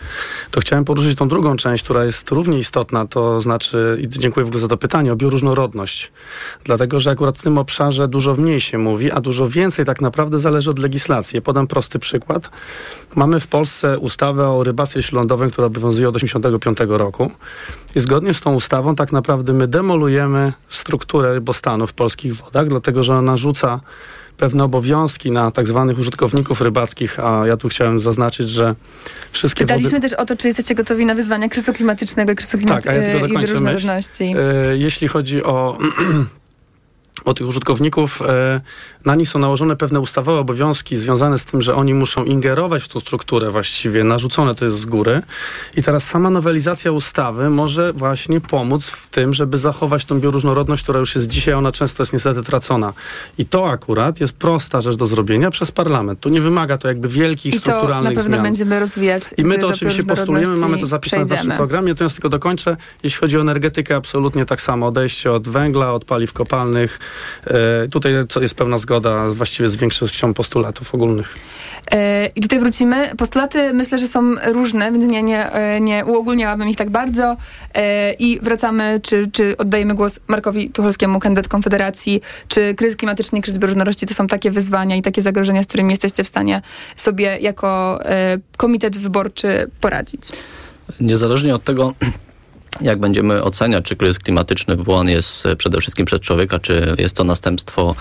to 0.50 0.60
chciałem 0.60 0.84
poruszyć 0.84 1.18
tą 1.18 1.28
drugą 1.28 1.56
część, 1.56 1.84
która 1.84 2.04
jest 2.04 2.30
równie 2.30 2.58
istotna, 2.58 3.06
to 3.06 3.40
znaczy, 3.40 3.98
i 4.00 4.08
dziękuję 4.08 4.44
w 4.44 4.48
ogóle 4.48 4.60
za 4.60 4.68
to 4.68 4.76
pytanie, 4.76 5.12
o 5.12 5.16
bioróżnorodność. 5.16 6.12
Dlatego, 6.64 7.00
że 7.00 7.10
akurat 7.10 7.38
w 7.38 7.42
tym 7.42 7.58
obszarze 7.58 8.08
dużo 8.08 8.34
mniej 8.34 8.60
się 8.60 8.78
mówi, 8.78 9.10
a 9.10 9.20
dużo 9.20 9.48
więcej 9.48 9.84
tak 9.84 10.00
naprawdę 10.00 10.38
zależy 10.38 10.70
od 10.70 10.78
legislacji. 10.78 11.42
Podam 11.42 11.66
prosty 11.66 11.98
przykład. 11.98 12.50
Mamy 13.14 13.40
w 13.40 13.46
Polsce 13.46 13.98
ustawę 13.98 14.48
o 14.48 14.64
rybactwie 14.64 15.02
śródlądowym, 15.02 15.50
która 15.50 15.67
obowiązuje 15.68 16.08
od 16.08 16.14
1985 16.14 16.98
roku. 16.98 17.30
I 17.94 18.00
zgodnie 18.00 18.34
z 18.34 18.40
tą 18.40 18.54
ustawą 18.54 18.94
tak 18.94 19.12
naprawdę 19.12 19.52
my 19.52 19.68
demolujemy 19.68 20.52
strukturę 20.68 21.34
rybostanu 21.34 21.86
w 21.86 21.92
polskich 21.92 22.34
wodach, 22.36 22.68
dlatego 22.68 23.02
że 23.02 23.12
ona 23.12 23.22
narzuca 23.22 23.80
pewne 24.36 24.64
obowiązki 24.64 25.30
na 25.30 25.50
tak 25.50 25.66
zwanych 25.66 25.98
użytkowników 25.98 26.60
rybackich, 26.60 27.20
a 27.20 27.46
ja 27.46 27.56
tu 27.56 27.68
chciałem 27.68 28.00
zaznaczyć, 28.00 28.50
że 28.50 28.74
wszystkie 29.32 29.64
Pytaliśmy 29.64 29.90
wody... 29.90 30.00
też 30.00 30.12
o 30.14 30.24
to, 30.24 30.36
czy 30.36 30.48
jesteście 30.48 30.74
gotowi 30.74 31.06
na 31.06 31.14
wyzwania 31.14 31.48
kryzysu 31.48 31.72
klimatycznego 31.72 32.32
i 32.32 32.36
kryzysu 32.36 32.58
klimat- 32.58 32.68
Tak, 32.74 32.86
a 32.86 32.94
ja 32.94 33.02
tylko 33.02 33.26
i 33.26 33.28
dokończę 33.28 33.60
myśl. 33.60 33.88
E, 33.90 34.34
Jeśli 34.76 35.08
chodzi 35.08 35.42
o, 35.44 35.78
o 37.24 37.34
tych 37.34 37.46
użytkowników, 37.46 38.22
e, 38.22 38.60
na 39.04 39.14
nich 39.14 39.28
są 39.28 39.38
nałożone 39.38 39.76
pewne 39.76 40.00
ustawowe 40.00 40.40
obowiązki 40.40 40.96
związane 40.96 41.38
z 41.38 41.44
tym, 41.44 41.62
że 41.62 41.74
oni 41.74 41.94
muszą 41.94 42.24
ingerować 42.24 42.82
w 42.82 42.88
tą 42.88 43.00
strukturę 43.00 43.50
właściwie, 43.50 44.04
narzucone 44.04 44.54
to 44.54 44.64
jest 44.64 44.78
z 44.78 44.86
góry. 44.86 45.22
I 45.76 45.82
teraz 45.82 46.04
sama 46.04 46.30
nowelizacja 46.30 46.92
ustawy 46.92 47.50
może 47.50 47.92
właśnie 47.92 48.40
pomóc 48.40 48.84
w 48.86 49.08
tym, 49.08 49.34
żeby 49.34 49.58
zachować 49.58 50.04
tą 50.04 50.20
bioróżnorodność, 50.20 50.82
która 50.82 51.00
już 51.00 51.14
jest 51.14 51.26
dzisiaj, 51.26 51.54
ona 51.54 51.72
często 51.72 52.02
jest 52.02 52.12
niestety 52.12 52.42
tracona. 52.42 52.92
I 53.38 53.46
to 53.46 53.70
akurat 53.70 54.20
jest 54.20 54.32
prosta 54.32 54.80
rzecz 54.80 54.96
do 54.96 55.06
zrobienia 55.06 55.50
przez 55.50 55.70
parlament. 55.70 56.20
Tu 56.20 56.28
nie 56.28 56.40
wymaga 56.40 56.76
to 56.76 56.88
jakby 56.88 57.08
wielkich 57.08 57.54
I 57.54 57.60
to 57.60 57.70
na 57.70 57.74
strukturalnych 57.76 58.14
pewno 58.14 58.32
zmian. 58.32 58.42
będziemy 58.42 58.80
rozwijać. 58.80 59.22
I 59.36 59.44
my 59.44 59.58
to 59.58 59.68
oczywiście 59.68 60.04
postulujemy, 60.04 60.56
mamy 60.56 60.78
to 60.78 60.86
zapisane 60.86 61.24
w 61.24 61.28
naszym 61.28 61.36
przejdziemy. 61.36 61.56
programie, 61.56 61.92
natomiast 61.92 62.16
tylko 62.16 62.28
dokończę. 62.28 62.76
Jeśli 63.02 63.20
chodzi 63.20 63.38
o 63.38 63.40
energetykę, 63.40 63.96
absolutnie 63.96 64.44
tak 64.44 64.60
samo. 64.60 64.86
Odejście 64.86 65.32
od 65.32 65.48
węgla, 65.48 65.92
od 65.92 66.04
paliw 66.04 66.32
kopalnych. 66.32 66.98
E, 67.46 67.88
tutaj 67.88 68.12
co 68.28 68.40
jest 68.40 68.54
pełna 68.54 68.78
zgoda 68.78 69.28
właściwie 69.28 69.68
z 69.68 69.76
większością 69.76 70.34
postulatów 70.34 70.94
ogólnych. 70.94 71.38
E, 71.90 72.26
I 72.26 72.40
tutaj 72.40 72.58
wrócimy. 72.60 73.10
Postulaty 73.16 73.72
myślę, 73.72 73.98
że 73.98 74.08
są 74.08 74.34
różne, 74.52 74.92
więc 74.92 75.06
nie, 75.06 75.22
nie, 75.22 75.52
e, 75.52 75.80
nie 75.80 76.04
uogólniałabym 76.04 76.68
ich 76.68 76.76
tak 76.76 76.90
bardzo. 76.90 77.36
I 78.18 78.40
wracamy, 78.42 79.00
czy, 79.02 79.30
czy 79.32 79.56
oddajemy 79.56 79.94
głos 79.94 80.20
Markowi 80.28 80.70
Tucholskiemu, 80.70 81.20
kandydat 81.20 81.48
Konfederacji. 81.48 82.20
Czy 82.48 82.74
kryzys 82.74 82.96
klimatyczny 82.96 83.38
i 83.38 83.42
kryzys 83.42 83.58
bioróżnorodności 83.58 84.06
to 84.06 84.14
są 84.14 84.26
takie 84.26 84.50
wyzwania 84.50 84.96
i 84.96 85.02
takie 85.02 85.22
zagrożenia, 85.22 85.62
z 85.62 85.66
którymi 85.66 85.90
jesteście 85.90 86.24
w 86.24 86.28
stanie 86.28 86.62
sobie 86.96 87.38
jako 87.40 88.00
komitet 88.56 88.98
wyborczy 88.98 89.70
poradzić? 89.80 90.22
Niezależnie 91.00 91.54
od 91.54 91.64
tego, 91.64 91.94
jak 92.80 93.00
będziemy 93.00 93.42
oceniać, 93.42 93.84
czy 93.84 93.96
kryzys 93.96 94.18
klimatyczny 94.18 94.76
wywołany 94.76 95.12
jest 95.12 95.46
e, 95.46 95.56
przede 95.56 95.80
wszystkim 95.80 96.06
przez 96.06 96.20
człowieka, 96.20 96.58
czy 96.58 96.94
jest 96.98 97.16
to 97.16 97.24
następstwo, 97.24 97.94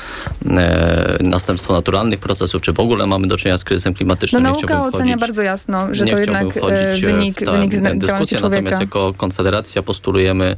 e, 0.45 1.17
następstwo 1.19 1.73
naturalnych 1.73 2.19
procesów, 2.19 2.61
czy 2.61 2.73
w 2.73 2.79
ogóle 2.79 3.05
mamy 3.05 3.27
do 3.27 3.37
czynienia 3.37 3.57
z 3.57 3.63
kryzysem 3.63 3.93
No 3.93 3.97
klimatycznym. 3.97 4.43
Nie 4.43 4.49
nauka 4.49 4.85
ocenia 4.85 5.15
wchodzić- 5.15 5.19
bardzo 5.19 5.41
jasno, 5.41 5.87
że 5.91 6.05
to 6.05 6.17
jednak 6.17 6.57
e, 6.57 6.61
e, 6.61 6.97
wynik, 6.97 7.39
wynik 7.39 7.71
działalności 8.05 8.35
człowieka. 8.35 8.61
Natomiast 8.61 8.81
jako 8.81 9.13
Konfederacja 9.13 9.83
postulujemy, 9.83 10.55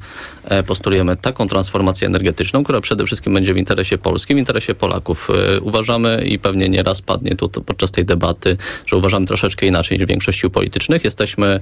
postulujemy 0.67 1.17
taką 1.17 1.47
transformację 1.47 2.07
energetyczną, 2.07 2.63
która 2.63 2.81
przede 2.81 3.05
wszystkim 3.05 3.33
będzie 3.33 3.53
w 3.53 3.57
interesie 3.57 3.97
polskim, 3.97 4.35
w 4.35 4.39
interesie 4.39 4.75
Polaków. 4.75 5.29
Uważamy 5.61 6.23
i 6.25 6.39
pewnie 6.39 6.69
nieraz 6.69 7.01
padnie 7.01 7.35
tu 7.35 7.49
podczas 7.49 7.91
tej 7.91 8.05
debaty, 8.05 8.57
że 8.85 8.97
uważamy 8.97 9.25
troszeczkę 9.25 9.65
inaczej 9.65 9.97
niż 9.97 10.07
większość 10.07 10.39
sił 10.39 10.49
politycznych. 10.49 11.03
Jesteśmy, 11.03 11.59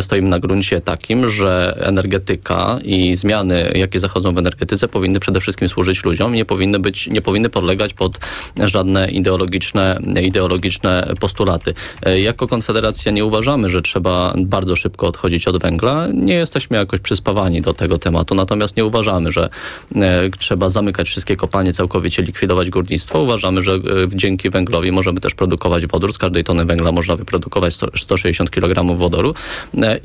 stoimy 0.00 0.28
na 0.28 0.38
gruncie 0.38 0.80
takim, 0.80 1.28
że 1.28 1.81
energetyka 1.82 2.78
i 2.84 3.16
zmiany, 3.16 3.72
jakie 3.74 4.00
zachodzą 4.00 4.34
w 4.34 4.38
energetyce 4.38 4.88
powinny 4.88 5.20
przede 5.20 5.40
wszystkim 5.40 5.68
służyć 5.68 6.04
ludziom, 6.04 6.34
nie 6.34 6.44
powinny 6.44 6.78
być, 6.78 7.06
nie 7.06 7.22
powinny 7.22 7.48
podlegać 7.48 7.94
pod 7.94 8.18
żadne 8.64 9.08
ideologiczne, 9.08 9.98
ideologiczne 10.22 11.14
postulaty. 11.20 11.74
E, 12.02 12.20
Jako 12.20 12.48
Konfederacja 12.48 13.12
nie 13.12 13.24
uważamy, 13.24 13.70
że 13.70 13.82
trzeba 13.82 14.34
bardzo 14.36 14.76
szybko 14.76 15.06
odchodzić 15.06 15.48
od 15.48 15.62
węgla. 15.62 16.06
Nie 16.14 16.34
jesteśmy 16.34 16.76
jakoś 16.76 17.00
przyspawani 17.00 17.62
do 17.62 17.74
tego 17.74 17.98
tematu, 17.98 18.34
natomiast 18.34 18.76
nie 18.76 18.84
uważamy, 18.84 19.32
że 19.32 19.48
e, 19.96 20.30
trzeba 20.38 20.68
zamykać 20.70 21.08
wszystkie 21.08 21.36
kopalnie, 21.36 21.72
całkowicie 21.72 22.22
likwidować 22.22 22.70
górnictwo. 22.70 23.22
Uważamy, 23.22 23.62
że 23.62 23.72
e, 23.72 23.78
dzięki 24.14 24.50
węglowi 24.50 24.92
możemy 24.92 25.20
też 25.20 25.34
produkować 25.34 25.86
wodór. 25.86 26.12
Z 26.12 26.18
każdej 26.18 26.44
tony 26.44 26.64
węgla 26.64 26.92
można 26.92 27.16
wyprodukować 27.16 27.74
100, 27.74 27.86
160 27.96 28.50
kg 28.50 28.98
wodoru 28.98 29.34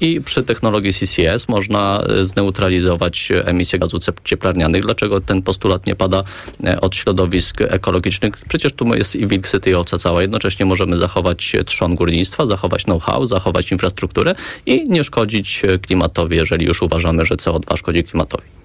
i 0.02 0.22
przy 0.22 0.44
technologii 0.44 0.94
CCS 0.94 1.48
można 1.58 2.02
e, 2.02 2.26
zneutralizować 2.26 3.30
emisję 3.46 3.80
gazów 3.80 4.00
cieplarnianych. 4.24 4.82
Dlaczego 4.82 5.22
ten 5.22 5.42
postulat 5.42 5.86
nie 5.86 5.96
pada 5.96 6.24
e, 6.64 6.82
od 6.82 6.96
środowisk 6.96 7.62
ekologicznych? 7.62 8.34
Przecież 8.50 8.74
tu 8.74 8.96
jest 8.96 9.16
i 9.16 9.28
wilk 9.28 9.48
syty 9.48 9.70
i 9.70 9.74
owca 9.74 9.98
cała. 9.98 10.22
Jednocześnie 10.22 10.66
możemy 10.66 10.98
zachować 10.98 11.56
e, 11.56 11.64
trzon 11.64 11.96
górnictwa, 11.96 12.46
zachować 12.46 12.84
know-how, 12.84 13.28
zachować 13.28 13.72
infrastrukturę 13.72 14.36
i 14.66 14.84
nie 14.90 15.04
szkodzić 15.04 15.66
e, 15.66 15.80
klimatowi, 15.80 16.36
jeżeli 16.36 16.66
już 16.66 16.82
uważamy, 16.82 17.26
że 17.26 17.36
CO2 17.36 17.78
szkodzi 17.78 18.04
klimatowi. 18.04 18.57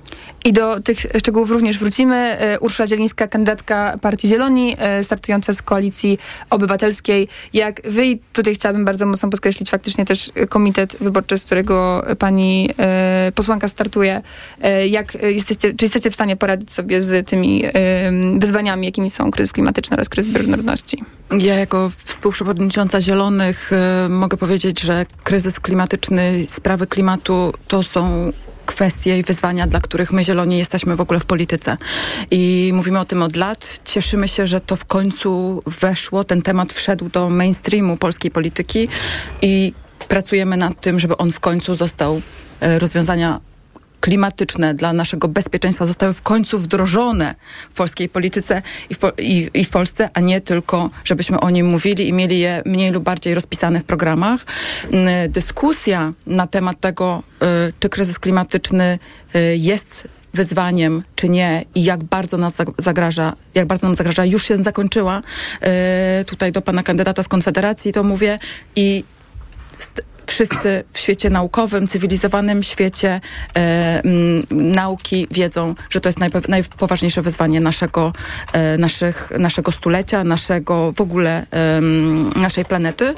I 0.44 0.52
do 0.52 0.80
tych 0.80 0.98
szczegółów 1.18 1.50
również 1.50 1.78
wrócimy. 1.78 2.16
E, 2.16 2.60
Urszula 2.60 2.86
Zielińska, 2.86 3.26
kandydatka 3.26 3.98
Partii 4.00 4.28
Zieloni, 4.28 4.76
e, 4.78 5.04
startująca 5.04 5.52
z 5.52 5.62
Koalicji 5.62 6.18
Obywatelskiej. 6.50 7.28
Jak 7.52 7.80
wy, 7.84 8.06
i 8.06 8.20
tutaj 8.32 8.54
chciałabym 8.54 8.84
bardzo 8.84 9.06
mocno 9.06 9.30
podkreślić 9.30 9.70
faktycznie 9.70 10.04
też 10.04 10.30
komitet 10.48 10.96
wyborczy, 11.00 11.38
z 11.38 11.44
którego 11.44 12.04
pani 12.18 12.70
e, 12.78 13.32
posłanka 13.34 13.68
startuje. 13.68 14.22
Jak 14.88 15.14
jesteście, 15.14 15.74
czy 15.74 15.84
jesteście 15.84 16.10
w 16.10 16.14
stanie 16.14 16.36
poradzić 16.36 16.72
sobie 16.72 17.02
z 17.02 17.28
tymi 17.28 17.64
wyzwaniami, 18.38 18.86
jakimi 18.86 19.10
są 19.10 19.30
kryzys 19.30 19.52
klimatyczny 19.52 19.96
oraz 19.96 20.08
kryzys 20.08 20.32
bioróżnorodności? 20.32 21.04
Ja 21.38 21.54
jako 21.54 21.90
współprzewodnicząca 22.04 23.00
Zielonych 23.00 23.70
mogę 24.08 24.36
powiedzieć, 24.36 24.80
że 24.80 25.06
kryzys 25.22 25.60
klimatyczny, 25.60 26.46
sprawy 26.48 26.86
klimatu 26.86 27.52
to 27.68 27.82
są 27.82 28.32
kwestie 28.74 29.18
i 29.18 29.22
wyzwania, 29.22 29.66
dla 29.66 29.80
których 29.80 30.12
my 30.12 30.24
Zieloni 30.24 30.58
jesteśmy 30.58 30.96
w 30.96 31.00
ogóle 31.00 31.20
w 31.20 31.24
polityce. 31.24 31.76
I 32.30 32.70
mówimy 32.74 33.00
o 33.00 33.04
tym 33.04 33.22
od 33.22 33.36
lat. 33.36 33.80
Cieszymy 33.84 34.28
się, 34.28 34.46
że 34.46 34.60
to 34.60 34.76
w 34.76 34.84
końcu 34.84 35.62
weszło, 35.66 36.24
ten 36.24 36.42
temat 36.42 36.72
wszedł 36.72 37.08
do 37.08 37.28
mainstreamu 37.28 37.96
polskiej 37.96 38.30
polityki 38.30 38.88
i 39.42 39.72
pracujemy 40.08 40.56
nad 40.56 40.80
tym, 40.80 41.00
żeby 41.00 41.16
on 41.16 41.32
w 41.32 41.40
końcu 41.40 41.74
został 41.74 42.22
e, 42.60 42.78
rozwiązania 42.78 43.40
klimatyczne 44.02 44.74
dla 44.74 44.92
naszego 44.92 45.28
bezpieczeństwa 45.28 45.86
zostały 45.86 46.14
w 46.14 46.22
końcu 46.22 46.58
wdrożone 46.58 47.34
w 47.70 47.74
polskiej 47.74 48.08
polityce 48.08 48.62
i 48.90 48.94
w, 48.94 48.98
po, 48.98 49.10
i, 49.18 49.50
i 49.54 49.64
w 49.64 49.70
Polsce, 49.70 50.10
a 50.14 50.20
nie 50.20 50.40
tylko, 50.40 50.90
żebyśmy 51.04 51.40
o 51.40 51.50
nim 51.50 51.66
mówili 51.66 52.08
i 52.08 52.12
mieli 52.12 52.38
je 52.38 52.62
mniej 52.66 52.90
lub 52.90 53.04
bardziej 53.04 53.34
rozpisane 53.34 53.80
w 53.80 53.84
programach. 53.84 54.46
Mm, 54.92 55.32
Dyskusja 55.32 56.12
na 56.26 56.46
temat 56.46 56.80
tego, 56.80 57.22
y, 57.68 57.72
czy 57.80 57.88
kryzys 57.88 58.18
klimatyczny 58.18 58.98
y, 59.36 59.56
jest 59.56 60.08
wyzwaniem, 60.34 61.02
czy 61.16 61.28
nie 61.28 61.64
i 61.74 61.84
jak 61.84 62.04
bardzo 62.04 62.36
nas 62.36 62.56
zag- 62.56 62.74
zagraża, 62.78 63.32
jak 63.54 63.66
bardzo 63.66 63.86
nam 63.86 63.96
zagraża, 63.96 64.24
już 64.24 64.44
się 64.48 64.62
zakończyła. 64.62 65.22
Y, 66.20 66.24
tutaj 66.24 66.52
do 66.52 66.62
pana 66.62 66.82
kandydata 66.82 67.22
z 67.22 67.28
Konfederacji 67.28 67.92
to 67.92 68.02
mówię 68.02 68.38
i 68.76 69.04
wszyscy 70.32 70.84
w 70.92 70.98
świecie 70.98 71.30
naukowym, 71.30 71.88
cywilizowanym 71.88 72.62
świecie 72.62 73.20
e, 73.56 74.02
nauki 74.50 75.26
wiedzą, 75.30 75.74
że 75.90 76.00
to 76.00 76.08
jest 76.08 76.18
najpo- 76.18 76.48
najpoważniejsze 76.48 77.22
wyzwanie 77.22 77.60
naszego, 77.60 78.12
e, 78.52 78.78
naszych, 78.78 79.30
naszego 79.38 79.72
stulecia, 79.72 80.24
naszego 80.24 80.92
w 80.92 81.00
ogóle 81.00 81.46
em, 81.50 82.32
naszej 82.36 82.64
planety. 82.64 83.14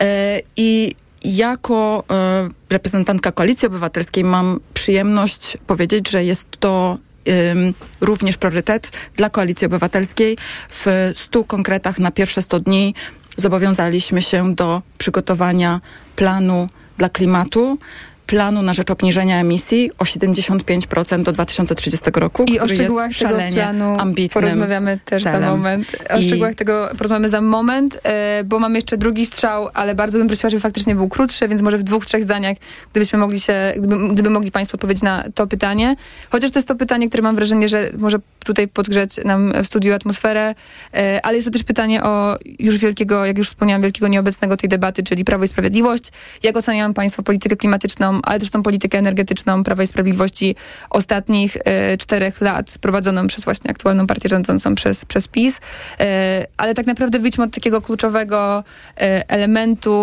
E, 0.00 0.40
I 0.56 0.94
jako 1.24 2.04
e, 2.10 2.48
reprezentantka 2.70 3.32
Koalicji 3.32 3.66
Obywatelskiej 3.66 4.24
mam 4.24 4.60
przyjemność 4.74 5.56
powiedzieć, 5.66 6.10
że 6.10 6.24
jest 6.24 6.48
to 6.60 6.98
ym, 7.28 7.74
również 8.00 8.36
priorytet 8.36 8.90
dla 9.16 9.30
Koalicji 9.30 9.66
Obywatelskiej. 9.66 10.36
W 10.70 11.12
100 11.14 11.44
konkretach 11.44 11.98
na 11.98 12.10
pierwsze 12.10 12.42
100 12.42 12.60
dni 12.60 12.94
zobowiązaliśmy 13.36 14.22
się 14.22 14.54
do 14.54 14.82
przygotowania 14.98 15.80
planu 16.16 16.68
dla 16.98 17.08
klimatu, 17.08 17.78
planu 18.26 18.62
na 18.62 18.72
rzecz 18.72 18.90
obniżenia 18.90 19.40
emisji 19.40 19.90
o 19.98 20.04
75% 20.04 21.22
do 21.22 21.32
2030 21.32 22.10
roku, 22.14 22.44
I 22.44 22.60
o 22.60 22.68
szczegółach 22.68 23.10
tego 23.18 23.34
planu 23.54 23.96
ambitnym 24.00 24.28
porozmawiamy 24.42 24.98
też 25.04 25.22
celem. 25.22 25.42
za 25.42 25.50
moment. 25.50 25.96
O 26.10 26.18
I- 26.18 26.22
szczegółach 26.24 26.54
tego 26.54 26.88
porozmawiamy 26.98 27.28
za 27.28 27.40
moment, 27.40 27.98
e, 28.02 28.44
bo 28.44 28.58
mam 28.58 28.74
jeszcze 28.74 28.96
drugi 28.96 29.26
strzał, 29.26 29.68
ale 29.74 29.94
bardzo 29.94 30.18
bym 30.18 30.26
prosiła, 30.26 30.50
żeby 30.50 30.60
faktycznie 30.60 30.94
był 30.94 31.08
krótszy, 31.08 31.48
więc 31.48 31.62
może 31.62 31.78
w 31.78 31.82
dwóch, 31.82 32.06
trzech 32.06 32.22
zdaniach, 32.22 32.56
gdybyśmy 32.92 33.18
mogli 33.18 33.40
się, 33.40 33.72
gdyby, 33.78 34.08
gdyby 34.08 34.30
mogli 34.30 34.50
Państwo 34.50 34.74
odpowiedzieć 34.76 35.02
na 35.02 35.24
to 35.34 35.46
pytanie. 35.46 35.96
Chociaż 36.30 36.50
to 36.50 36.58
jest 36.58 36.68
to 36.68 36.74
pytanie, 36.74 37.08
które 37.08 37.22
mam 37.22 37.34
wrażenie, 37.36 37.68
że 37.68 37.90
może 37.98 38.18
tutaj 38.44 38.68
podgrzeć 38.68 39.16
nam 39.24 39.52
w 39.62 39.66
studiu 39.66 39.94
atmosferę, 39.94 40.54
e, 40.94 41.20
ale 41.22 41.36
jest 41.36 41.46
to 41.46 41.52
też 41.52 41.62
pytanie 41.62 42.02
o 42.02 42.36
już 42.58 42.78
wielkiego, 42.78 43.24
jak 43.26 43.38
już 43.38 43.48
wspomniałam, 43.48 43.82
wielkiego 43.82 44.08
nieobecnego 44.08 44.56
tej 44.56 44.68
debaty, 44.68 45.02
czyli 45.02 45.24
Prawo 45.24 45.44
i 45.44 45.48
Sprawiedliwość. 45.48 46.04
Jak 46.42 46.56
oceniają 46.56 46.94
Państwo 46.94 47.22
politykę 47.22 47.56
klimatyczną, 47.56 48.15
ale 48.22 48.38
też 48.38 48.50
tą 48.50 48.62
politykę 48.62 48.98
energetyczną 48.98 49.64
Prawa 49.64 49.82
i 49.82 49.86
Sprawiedliwości 49.86 50.56
ostatnich 50.90 51.56
e, 51.64 51.96
czterech 51.96 52.40
lat 52.40 52.78
prowadzoną 52.80 53.26
przez 53.26 53.44
właśnie 53.44 53.70
aktualną 53.70 54.06
partię 54.06 54.28
rządzącą 54.28 54.74
przez, 54.74 55.04
przez 55.04 55.28
PiS. 55.28 55.60
E, 56.00 56.46
ale 56.56 56.74
tak 56.74 56.86
naprawdę 56.86 57.18
wyjdźmy 57.18 57.44
od 57.44 57.54
takiego 57.54 57.82
kluczowego 57.82 58.64
e, 58.96 59.30
elementu, 59.30 59.94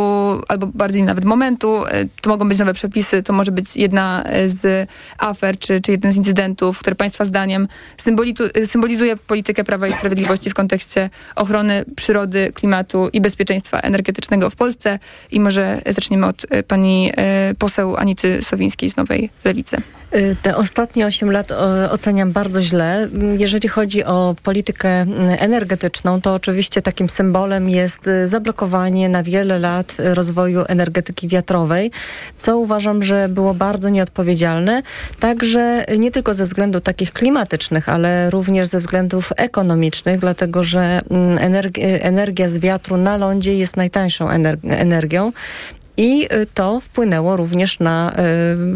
albo 0.47 0.67
bardziej 0.67 1.03
nawet 1.03 1.25
momentu. 1.25 1.83
To 2.21 2.29
mogą 2.29 2.49
być 2.49 2.59
nowe 2.59 2.73
przepisy, 2.73 3.23
to 3.23 3.33
może 3.33 3.51
być 3.51 3.77
jedna 3.77 4.23
z 4.45 4.89
afer, 5.17 5.59
czy, 5.59 5.81
czy 5.81 5.91
jeden 5.91 6.11
z 6.11 6.15
incydentów, 6.15 6.79
które 6.79 6.95
Państwa 6.95 7.25
zdaniem 7.25 7.67
symbolizuje 8.65 9.17
politykę 9.17 9.63
Prawa 9.63 9.87
i 9.87 9.93
Sprawiedliwości 9.93 10.49
w 10.49 10.53
kontekście 10.53 11.09
ochrony 11.35 11.85
przyrody, 11.95 12.51
klimatu 12.53 13.09
i 13.13 13.21
bezpieczeństwa 13.21 13.79
energetycznego 13.79 14.49
w 14.49 14.55
Polsce. 14.55 14.99
I 15.31 15.39
może 15.39 15.81
zaczniemy 15.85 16.25
od 16.25 16.45
pani 16.67 17.11
poseł 17.59 17.95
Anity 18.03 18.41
Sowińskiej 18.43 18.89
z 18.89 18.97
Nowej 18.97 19.29
Lewicy. 19.45 19.77
Y, 20.15 20.35
Te 20.41 20.55
ostatnie 20.57 21.05
8 21.05 21.31
lat 21.31 21.51
oceniam 21.91 22.31
bardzo 22.31 22.61
źle. 22.61 22.95
Mm, 23.13 23.39
Jeżeli 23.39 23.67
chodzi 23.69 24.03
o 24.03 24.35
politykę 24.43 24.89
mm, 24.89 25.35
energetyczną, 25.39 26.21
to 26.21 26.33
oczywiście 26.33 26.81
takim 26.81 27.09
symbolem 27.09 27.69
jest 27.69 28.07
y, 28.07 28.27
zablokowanie 28.27 29.09
na 29.09 29.23
wiele 29.23 29.59
lat 29.59 29.97
y, 29.99 30.13
rozwoju 30.13 30.63
energetyki 30.67 31.27
wiatrowej, 31.27 31.91
co 32.37 32.57
uważam, 32.57 33.03
że 33.03 33.29
było 33.29 33.53
bardzo 33.53 33.89
nieodpowiedzialne, 33.89 34.81
także 35.19 35.85
nie 35.97 36.11
tylko 36.11 36.33
ze 36.33 36.43
względów 36.43 36.83
takich 36.83 37.11
klimatycznych, 37.13 37.89
ale 37.89 38.29
również 38.29 38.67
ze 38.67 38.77
względów 38.79 39.31
ekonomicznych, 39.37 40.19
dlatego 40.19 40.63
że 40.63 41.01
mm, 41.09 41.37
energ- 41.37 41.79
energia 42.01 42.49
z 42.49 42.59
wiatru 42.59 42.97
na 42.97 43.17
lądzie 43.17 43.53
jest 43.55 43.77
najtańszą 43.77 44.27
ener- 44.29 44.57
energią. 44.63 45.31
I 45.97 46.27
y, 46.33 46.45
to 46.53 46.79
wpłynęło 46.79 47.37
również 47.37 47.79
na 47.79 48.13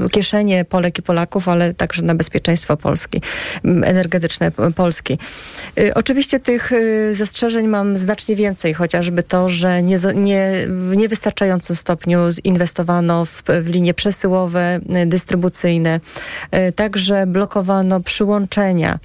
y, 0.05 0.09
kieszenie 0.09 0.65
Polek 0.65 0.99
i 0.99 1.01
Polaków, 1.01 1.47
ale 1.47 1.73
także 1.73 2.01
na 2.01 2.15
bezpieczeństwo 2.15 2.77
Polski, 2.77 3.21
energetyczne 3.63 4.51
Polski. 4.75 5.17
Y, 5.79 5.93
Oczywiście 5.93 6.39
tych 6.39 6.71
zastrzeżeń 7.11 7.67
mam 7.67 7.97
znacznie 7.97 8.35
więcej, 8.35 8.73
chociażby 8.73 9.23
to, 9.23 9.49
że 9.49 9.83
nie, 9.83 9.97
nie, 10.15 10.51
w 10.67 10.93
niewystarczającym 10.97 11.75
stopniu 11.75 12.19
inwestowano 12.43 13.25
w, 13.25 13.43
w 13.61 13.67
linie 13.69 13.93
przesyłowe, 13.93 14.79
dystrybucyjne. 15.05 15.99
Także 16.75 17.27
blokowano 17.27 18.01
przyłączenia. 18.01 18.99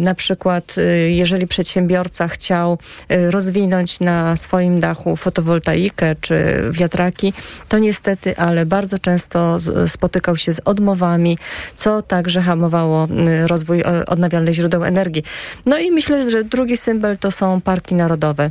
Na 0.00 0.14
przykład, 0.14 0.76
jeżeli 1.08 1.46
przedsiębiorca 1.46 2.28
chciał 2.28 2.78
rozwinąć 3.08 4.00
na 4.00 4.36
swoim 4.36 4.80
dachu 4.80 5.16
fotowoltaikę 5.16 6.14
czy 6.20 6.64
wiatraki, 6.72 7.32
to 7.68 7.78
niestety, 7.78 8.36
ale 8.36 8.66
bardzo 8.66 8.98
często 8.98 9.56
spotykał 9.86 10.36
się 10.36 10.52
z 10.52 10.60
odmowami, 10.64 11.38
co 11.76 12.02
także 12.02 12.40
hamowało 12.40 13.04
y, 13.04 13.46
rozwój 13.46 13.82
odnawialnych 14.06 14.54
źródeł 14.54 14.84
energii. 14.84 15.22
No 15.66 15.78
i 15.78 15.90
myślę, 15.90 16.30
że 16.30 16.44
drugi 16.44 16.76
symbol 16.76 17.18
to 17.18 17.30
są 17.30 17.60
parki 17.60 17.94
narodowe. 17.94 18.50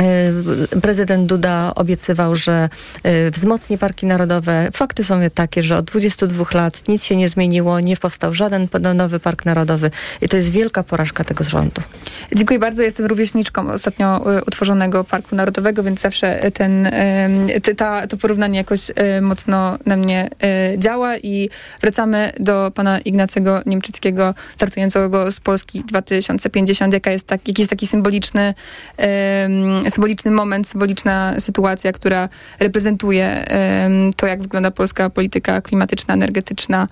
Y, 0.00 0.80
Prezydent 0.80 1.26
Duda 1.26 1.72
obiecywał, 1.74 2.34
że 2.34 2.68
y, 3.06 3.30
wzmocni 3.30 3.78
parki 3.78 4.06
narodowe. 4.06 4.68
Fakty 4.72 5.04
są 5.04 5.20
takie, 5.34 5.62
że 5.62 5.76
od 5.76 5.84
22 5.84 6.44
lat 6.54 6.88
nic 6.88 7.04
się 7.04 7.16
nie 7.16 7.28
zmieniło, 7.28 7.80
nie 7.80 7.96
powstał 7.96 8.34
żaden 8.34 8.68
nowy 8.94 9.20
park 9.20 9.44
narodowy 9.44 9.90
i 10.20 10.28
to 10.28 10.36
jest 10.36 10.50
wielka 10.50 10.82
porażka 10.82 11.24
tego 11.24 11.44
rządu. 11.44 11.82
Dziękuję 12.34 12.58
bardzo. 12.58 12.82
Jestem 12.82 13.06
rówieśniczką 13.06 13.72
ostatnio 13.72 14.36
y, 14.38 14.44
utworzonego 14.44 15.04
Parku 15.04 15.36
Narodowego, 15.36 15.82
więc 15.82 16.00
zawsze 16.00 16.50
ten, 16.50 16.88
ta, 17.76 18.06
to 18.06 18.16
porównanie 18.16 18.58
jakoś 18.58 18.90
mocno 19.22 19.78
na 19.86 19.96
mnie 19.96 20.28
działa 20.78 21.16
i 21.16 21.50
wracamy 21.80 22.32
do 22.40 22.70
pana 22.74 23.00
Ignacego 23.00 23.62
Niemczyckiego, 23.66 24.34
startującego 24.56 25.32
z 25.32 25.40
Polski 25.40 25.84
2050. 25.84 26.94
Jaka 26.94 27.10
jest 27.10 27.26
tak, 27.26 27.48
jaki 27.48 27.62
jest 27.62 27.70
taki 27.70 27.86
symboliczny, 27.86 28.54
symboliczny 29.90 30.30
moment, 30.30 30.68
symboliczna 30.68 31.40
sytuacja, 31.40 31.92
która 31.92 32.28
reprezentuje 32.60 33.44
to, 34.16 34.26
jak 34.26 34.42
wygląda 34.42 34.70
polska 34.70 35.10
polityka 35.10 35.60
klimatyczna, 35.60 36.14
energetyczna 36.14 36.86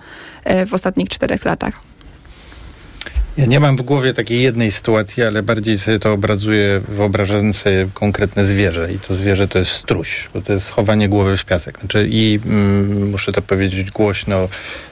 y, 0.51 0.65
w 0.65 0.73
ostatnich 0.73 1.09
czterech 1.09 1.45
latach. 1.45 1.92
Ja 3.37 3.45
nie 3.45 3.59
mam 3.59 3.77
w 3.77 3.81
głowie 3.81 4.13
takiej 4.13 4.41
jednej 4.41 4.71
sytuacji, 4.71 5.23
ale 5.23 5.43
bardziej 5.43 5.77
sobie 5.79 5.99
to 5.99 6.13
obrazuję, 6.13 6.81
wyobrażając 6.87 7.57
sobie 7.57 7.87
konkretne 7.93 8.45
zwierzę. 8.45 8.93
I 8.93 8.99
to 8.99 9.15
zwierzę 9.15 9.47
to 9.47 9.59
jest 9.59 9.71
struś, 9.71 10.29
bo 10.33 10.41
to 10.41 10.53
jest 10.53 10.69
chowanie 10.69 11.09
głowy 11.09 11.37
w 11.37 11.45
piasek. 11.45 11.79
Znaczy, 11.79 12.07
I 12.09 12.39
mm, 12.45 13.09
muszę 13.09 13.31
to 13.31 13.41
powiedzieć 13.41 13.91
głośno 13.91 14.49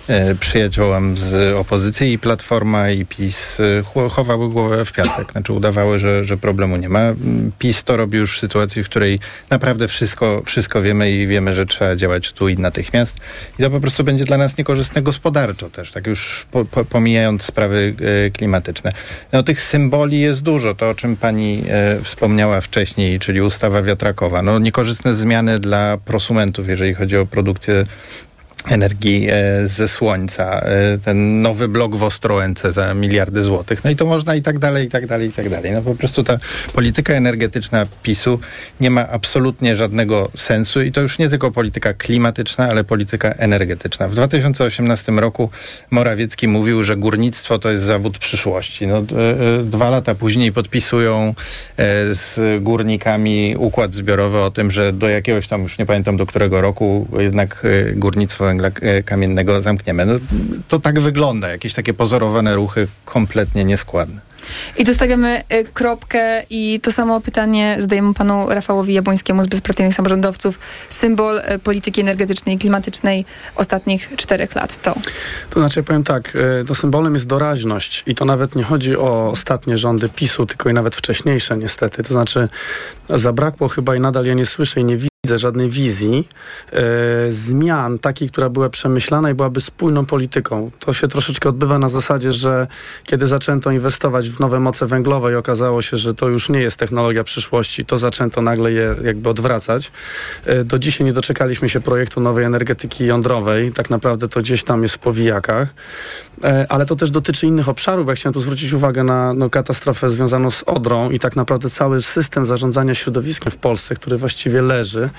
e, 0.08 0.36
przyjaciołam 0.36 1.18
z 1.18 1.56
opozycji 1.56 2.14
i 2.14 2.20
Platforma 2.20 2.90
i 2.90 3.06
PiS 3.06 3.58
e, 3.60 4.10
chowały 4.10 4.50
głowę 4.50 4.86
w 4.86 4.92
piasek. 4.92 5.32
Znaczy 5.32 5.54
udawały, 5.54 6.00
że, 6.00 6.26
że 6.26 6.38
problemu 6.38 6.78
nie 6.78 6.90
ma. 6.90 7.00
Mm, 7.00 7.52
PiS 7.60 7.84
to 7.84 7.98
robi 7.98 8.18
już 8.18 8.38
w 8.38 8.40
sytuacji, 8.40 8.84
w 8.84 8.90
której 8.90 9.20
naprawdę 9.50 9.88
wszystko, 9.88 10.42
wszystko 10.46 10.82
wiemy 10.82 11.12
i 11.12 11.28
wiemy, 11.28 11.54
że 11.54 11.66
trzeba 11.66 11.96
działać 11.96 12.32
tu 12.32 12.50
i 12.50 12.58
natychmiast. 12.58 13.18
I 13.60 13.64
to 13.64 13.70
po 13.70 13.80
prostu 13.80 14.04
będzie 14.04 14.26
dla 14.26 14.38
nas 14.38 14.58
niekorzystne 14.58 15.02
gospodarczo 15.02 15.70
też, 15.70 15.92
tak 15.92 16.08
już 16.08 16.46
po, 16.52 16.66
po, 16.66 16.86
pomijając 16.86 17.44
sprawy 17.44 17.94
e, 18.28 18.31
klimatyczne. 18.32 18.92
No 19.34 19.44
tych 19.44 19.62
symboli 19.62 20.20
jest 20.20 20.42
dużo, 20.42 20.76
to 20.76 20.90
o 20.90 20.96
czym 20.96 21.16
pani 21.16 21.64
e, 21.70 22.04
wspomniała 22.04 22.62
wcześniej, 22.62 23.20
czyli 23.20 23.42
ustawa 23.42 23.82
wiatrakowa. 23.82 24.42
No 24.42 24.60
niekorzystne 24.60 25.14
zmiany 25.14 25.60
dla 25.60 25.98
prosumentów, 26.06 26.68
jeżeli 26.70 26.94
chodzi 26.94 27.18
o 27.18 27.26
produkcję 27.26 27.84
energii 28.70 29.28
e, 29.30 29.68
ze 29.68 29.88
słońca, 29.88 30.60
e, 30.60 30.98
ten 30.98 31.42
nowy 31.42 31.68
blok 31.68 31.96
w 31.96 32.04
Ostrołęce 32.04 32.72
za 32.72 32.94
miliardy 32.94 33.44
złotych. 33.44 33.84
No 33.84 33.90
i 33.90 33.96
to 33.96 34.06
można 34.06 34.36
i 34.36 34.42
tak 34.42 34.60
dalej, 34.60 34.88
i 34.88 34.90
tak 34.90 35.08
dalej, 35.08 35.30
i 35.30 35.32
tak 35.32 35.50
dalej. 35.50 35.72
No 35.72 35.82
po 35.82 35.96
prostu 35.96 36.24
ta 36.24 36.38
polityka 36.74 37.14
energetyczna 37.14 37.86
PiSu 38.04 38.40
nie 38.80 38.90
ma 38.90 39.10
absolutnie 39.10 39.76
żadnego 39.76 40.32
sensu 40.38 40.82
i 40.82 40.92
to 40.92 41.02
już 41.02 41.20
nie 41.20 41.30
tylko 41.30 41.52
polityka 41.52 41.94
klimatyczna, 41.94 42.70
ale 42.70 42.84
polityka 42.84 43.32
energetyczna. 43.32 44.08
W 44.08 44.16
2018 44.16 45.12
roku 45.12 45.50
Morawiecki 45.92 46.48
mówił, 46.48 46.84
że 46.84 46.98
górnictwo 46.98 47.60
to 47.60 47.70
jest 47.70 47.84
zawód 47.84 48.18
przyszłości. 48.18 48.88
No, 48.88 48.98
e, 48.98 49.04
dwa 49.64 49.90
lata 49.90 50.16
później 50.16 50.52
podpisują 50.52 51.34
z 52.12 52.40
górnikami 52.64 53.56
układ 53.58 53.94
zbiorowy 53.94 54.40
o 54.40 54.52
tym, 54.52 54.72
że 54.72 54.94
do 54.94 55.10
jakiegoś 55.10 55.48
tam, 55.48 55.64
już 55.64 55.78
nie 55.78 55.86
pamiętam 55.86 56.18
do 56.18 56.26
którego 56.26 56.62
roku, 56.62 57.08
jednak 57.20 57.68
górnictwo 57.96 58.51
węgla 58.52 58.70
e, 58.82 59.04
kamiennego 59.04 59.62
zamkniemy. 59.62 60.06
No, 60.06 60.14
to 60.68 60.80
tak 60.80 61.00
wygląda, 61.00 61.50
jakieś 61.50 61.74
takie 61.74 61.94
pozorowane 61.94 62.56
ruchy 62.56 62.88
kompletnie 63.06 63.66
nieskładne. 63.66 64.22
I 64.78 64.86
tu 64.86 64.94
stawiamy 64.94 65.44
y, 65.54 65.66
kropkę 65.74 66.44
i 66.50 66.80
to 66.80 66.92
samo 66.92 67.22
pytanie 67.22 67.76
zadajemy 67.80 68.14
panu 68.14 68.50
Rafałowi 68.50 68.94
Jabłońskiemu 68.94 69.44
z 69.44 69.48
Bezpartyjnych 69.48 69.96
Samorządowców. 69.96 70.60
Symbol 70.90 71.40
y, 71.40 71.60
polityki 71.60 72.02
energetycznej 72.02 72.56
i 72.56 72.60
klimatycznej 72.60 73.26
ostatnich 73.56 74.10
czterech 74.16 74.56
lat 74.56 74.82
to? 74.82 74.96
To 75.50 75.60
znaczy, 75.60 75.80
ja 75.80 75.84
powiem 75.84 76.04
tak, 76.04 76.38
to 76.68 76.76
symbolem 76.76 77.14
jest 77.14 77.28
doraźność 77.28 78.04
i 78.06 78.16
to 78.16 78.26
nawet 78.26 78.56
nie 78.56 78.64
chodzi 78.64 78.98
o 78.98 79.30
ostatnie 79.32 79.78
rządy 79.78 80.10
PiSu, 80.10 80.46
tylko 80.46 80.70
i 80.70 80.74
nawet 80.74 80.96
wcześniejsze 80.96 81.58
niestety. 81.58 82.04
To 82.04 82.14
znaczy, 82.14 82.50
zabrakło 83.10 83.68
chyba 83.68 83.96
i 83.96 84.00
nadal 84.00 84.26
ja 84.26 84.34
nie 84.34 84.46
słyszę 84.46 84.80
i 84.80 84.84
nie 84.84 84.98
widzę 84.98 85.11
widzę 85.32 85.38
żadnej 85.38 85.70
wizji 85.70 86.28
e, 86.72 87.32
zmian 87.32 88.00
takiej, 88.00 88.30
która 88.30 88.50
była 88.50 88.70
przemyślana 88.70 89.32
i 89.32 89.34
byłaby 89.34 89.62
spójną 89.62 90.06
polityką. 90.06 90.72
To 90.80 90.94
się 90.94 91.08
troszeczkę 91.08 91.50
odbywa 91.50 91.80
na 91.80 91.90
zasadzie, 91.90 92.32
że 92.32 92.68
kiedy 93.06 93.28
zaczęto 93.28 93.72
inwestować 93.72 94.30
w 94.30 94.40
nowe 94.40 94.60
moce 94.60 94.86
węglowe 94.86 95.32
i 95.32 95.36
okazało 95.36 95.82
się, 95.82 95.98
że 95.98 96.14
to 96.14 96.28
już 96.30 96.50
nie 96.50 96.62
jest 96.62 96.78
technologia 96.78 97.24
przyszłości, 97.24 97.86
to 97.86 97.98
zaczęto 97.98 98.42
nagle 98.42 98.72
je 98.72 98.96
jakby 99.04 99.30
odwracać. 99.30 99.92
E, 100.46 100.64
do 100.64 100.80
dzisiaj 100.80 101.06
nie 101.06 101.14
doczekaliśmy 101.14 101.70
się 101.70 101.82
projektu 101.82 102.22
nowej 102.22 102.46
energetyki 102.46 103.06
jądrowej. 103.06 103.72
Tak 103.72 103.90
naprawdę 103.90 104.28
to 104.28 104.40
gdzieś 104.40 104.64
tam 104.64 104.84
jest 104.84 104.96
w 104.96 105.00
powijakach. 105.00 105.68
E, 106.44 106.66
ale 106.70 106.86
to 106.86 106.96
też 106.96 107.12
dotyczy 107.12 107.48
innych 107.48 107.70
obszarów, 107.70 108.08
ja 108.08 108.16
chciałem 108.16 108.34
tu 108.34 108.40
zwrócić 108.40 108.74
uwagę 108.74 109.04
na 109.04 109.34
no, 109.34 109.50
katastrofę 109.50 110.10
związaną 110.10 110.52
z 110.52 110.64
Odrą 110.64 111.10
i 111.10 111.20
tak 111.20 111.36
naprawdę 111.36 111.70
cały 111.70 112.02
system 112.02 112.46
zarządzania 112.46 112.96
środowiskiem 112.96 113.52
w 113.52 113.58
Polsce, 113.58 113.96
który 113.96 114.18
właściwie 114.18 114.62
leży. 114.62 115.10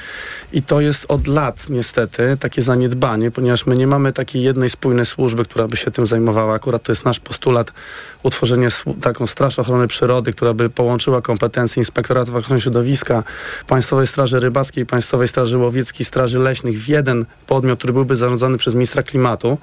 I 0.52 0.62
to 0.62 0.80
jest 0.80 1.04
od 1.08 1.26
lat 1.26 1.70
niestety 1.70 2.37
takie 2.40 2.62
zaniedbanie, 2.62 3.30
ponieważ 3.30 3.66
my 3.66 3.76
nie 3.76 3.87
mamy 3.87 4.12
takiej 4.12 4.42
jednej 4.42 4.70
spójnej 4.70 5.06
służby, 5.06 5.44
która 5.44 5.68
by 5.68 5.76
się 5.76 5.90
tym 5.90 6.06
zajmowała. 6.06 6.54
Akurat 6.54 6.82
to 6.82 6.92
jest 6.92 7.04
nasz 7.04 7.20
postulat 7.20 7.72
utworzenie 8.22 8.68
taką 9.00 9.26
Straż 9.26 9.58
Ochrony 9.58 9.87
Przyrody, 9.87 10.32
która 10.32 10.54
by 10.54 10.70
połączyła 10.70 11.22
kompetencje 11.22 11.80
Inspektoratu 11.80 12.37
Ochrony 12.37 12.61
Środowiska, 12.61 13.22
Państwowej 13.66 14.06
Straży 14.06 14.40
Rybackiej, 14.40 14.87
Państwowej 14.87 15.28
Straży 15.28 15.58
Łowieckiej, 15.58 16.06
Straży 16.06 16.38
Leśnych 16.38 16.78
w 16.78 16.88
jeden 16.88 17.24
podmiot, 17.46 17.78
który 17.78 17.92
byłby 17.92 18.16
zarządzany 18.16 18.58
przez 18.58 18.74
ministra 18.74 19.02
klimatu 19.02 19.58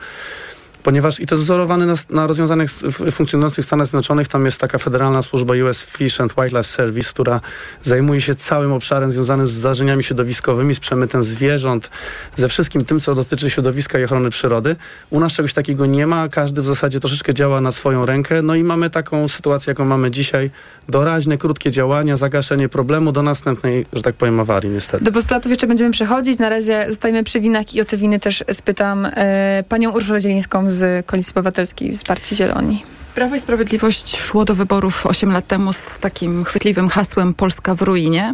ponieważ 0.83 1.19
i 1.19 1.25
to 1.25 1.35
jest 1.35 1.43
wzorowane 1.43 1.85
na, 1.85 1.93
na 2.09 2.27
rozwiązanych 2.27 2.71
funkcjonujących 3.11 3.65
w 3.65 3.67
Stanach 3.67 3.87
Zjednoczonych. 3.87 4.27
Tam 4.27 4.45
jest 4.45 4.61
taka 4.61 4.77
federalna 4.77 5.21
służba 5.21 5.53
US 5.65 5.83
Fish 5.83 6.21
and 6.21 6.35
Wildlife 6.35 6.63
Service, 6.63 7.09
która 7.09 7.41
zajmuje 7.83 8.21
się 8.21 8.35
całym 8.35 8.73
obszarem 8.73 9.11
związanym 9.11 9.47
z 9.47 9.51
zdarzeniami 9.51 10.03
środowiskowymi, 10.03 10.75
z 10.75 10.79
przemytem 10.79 11.23
zwierząt, 11.23 11.89
ze 12.35 12.49
wszystkim 12.49 12.85
tym, 12.85 12.99
co 12.99 13.15
dotyczy 13.15 13.49
środowiska 13.49 13.99
i 13.99 14.03
ochrony 14.03 14.29
przyrody. 14.29 14.75
U 15.09 15.19
nas 15.19 15.33
czegoś 15.33 15.53
takiego 15.53 15.85
nie 15.85 16.07
ma. 16.07 16.29
Każdy 16.29 16.61
w 16.61 16.65
zasadzie 16.65 16.99
troszeczkę 16.99 17.33
działa 17.33 17.61
na 17.61 17.71
swoją 17.71 18.05
rękę. 18.05 18.41
No 18.41 18.55
i 18.55 18.63
mamy 18.63 18.89
taką 18.89 19.27
sytuację, 19.27 19.71
jaką 19.71 19.85
mamy 19.85 20.11
dzisiaj. 20.11 20.51
Doraźne, 20.89 21.37
krótkie 21.37 21.71
działania, 21.71 22.17
zagaszenie 22.17 22.69
problemu 22.69 23.11
do 23.11 23.23
następnej, 23.23 23.85
że 23.93 24.01
tak 24.01 24.15
powiem, 24.15 24.39
awarii 24.39 24.69
niestety. 24.69 25.03
Do 25.03 25.11
postulatów 25.11 25.49
jeszcze 25.49 25.67
będziemy 25.67 25.91
przechodzić. 25.91 26.39
Na 26.39 26.49
razie 26.49 26.85
zostajemy 26.87 27.23
przy 27.23 27.39
winach 27.39 27.75
i 27.75 27.81
o 27.81 27.85
te 27.85 27.97
winy 27.97 28.19
też 28.19 28.43
spytam 28.53 29.05
e, 29.05 29.63
panią 29.69 29.91
Urszulę 29.91 30.21
Zielińską 30.21 30.68
z 30.71 31.05
Koalicji 31.05 31.31
Obywatelskiej, 31.31 31.91
z 31.91 32.03
Partii 32.03 32.35
Zieloni. 32.35 32.83
Prawo 33.15 33.35
i 33.35 33.39
Sprawiedliwość 33.39 34.17
szło 34.17 34.45
do 34.45 34.55
wyborów 34.55 35.05
8 35.05 35.31
lat 35.31 35.47
temu 35.47 35.73
z 35.73 35.79
takim 36.01 36.43
chwytliwym 36.43 36.89
hasłem 36.89 37.33
Polska 37.33 37.75
w 37.75 37.81
ruinie. 37.81 38.33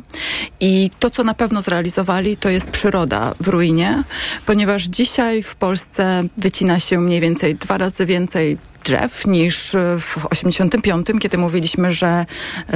I 0.60 0.90
to, 1.00 1.10
co 1.10 1.24
na 1.24 1.34
pewno 1.34 1.62
zrealizowali, 1.62 2.38
to 2.38 2.50
jest 2.50 2.68
przyroda 2.68 3.34
w 3.40 3.48
ruinie, 3.48 4.04
ponieważ 4.46 4.84
dzisiaj 4.84 5.44
w 5.44 5.56
Polsce 5.56 6.24
wycina 6.38 6.80
się 6.80 7.00
mniej 7.00 7.20
więcej 7.20 7.56
dwa 7.56 7.78
razy 7.78 8.06
więcej 8.06 8.58
drzew 8.86 9.28
niż 9.28 9.72
w 10.00 10.26
85, 10.30 11.08
kiedy 11.20 11.38
mówiliśmy, 11.38 11.92
że 11.92 12.26
y, 12.26 12.74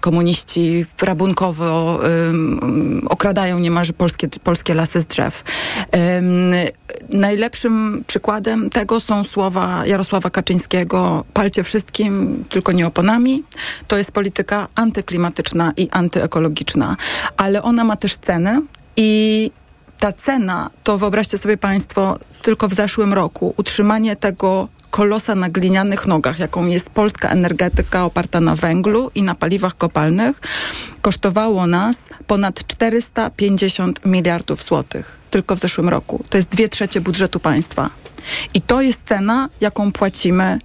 komuniści 0.00 0.86
rabunkowo 1.02 2.00
okradają 3.08 3.58
niemalże 3.58 3.92
polskie, 3.92 4.28
polskie 4.44 4.74
lasy 4.74 5.00
z 5.00 5.06
drzew. 5.06 5.44
Najlepszym 7.08 8.04
przykładem 8.06 8.70
tego 8.70 9.00
są 9.00 9.24
słowa 9.24 9.86
Jarosława 9.86 10.30
Kaczyńskiego 10.30 11.24
palcie 11.34 11.64
wszystkim, 11.64 12.44
tylko 12.48 12.72
nie 12.72 12.86
oponami. 12.86 13.42
To 13.88 13.98
jest 13.98 14.12
polityka 14.12 14.66
antyklimatyczna 14.74 15.72
i 15.76 15.88
antyekologiczna, 15.90 16.96
ale 17.36 17.62
ona 17.62 17.84
ma 17.84 17.96
też 17.96 18.16
cenę 18.16 18.62
i 18.96 19.50
ta 19.98 20.12
cena 20.12 20.70
to 20.84 20.98
wyobraźcie 20.98 21.38
sobie 21.38 21.56
Państwo 21.56 22.18
tylko 22.42 22.68
w 22.68 22.74
zeszłym 22.74 23.12
roku 23.12 23.54
utrzymanie 23.56 24.16
tego 24.16 24.68
kolosa 24.92 25.34
na 25.34 25.48
glinianych 25.48 26.06
nogach, 26.06 26.38
jaką 26.38 26.66
jest 26.66 26.90
polska 26.90 27.28
energetyka 27.28 28.04
oparta 28.04 28.40
na 28.40 28.56
węglu 28.56 29.10
i 29.14 29.22
na 29.22 29.34
paliwach 29.34 29.76
kopalnych, 29.76 30.40
kosztowało 31.02 31.66
nas 31.66 31.96
ponad 32.26 32.66
450 32.66 34.06
miliardów 34.06 34.62
złotych 34.62 35.22
tylko 35.32 35.56
w 35.56 35.58
zeszłym 35.58 35.88
roku. 35.88 36.24
To 36.28 36.36
jest 36.36 36.48
dwie 36.48 36.68
trzecie 36.68 37.00
budżetu 37.00 37.40
państwa. 37.40 37.90
I 38.54 38.60
to 38.60 38.82
jest 38.82 39.02
cena, 39.04 39.48
jaką 39.60 39.92
płacimy 39.92 40.58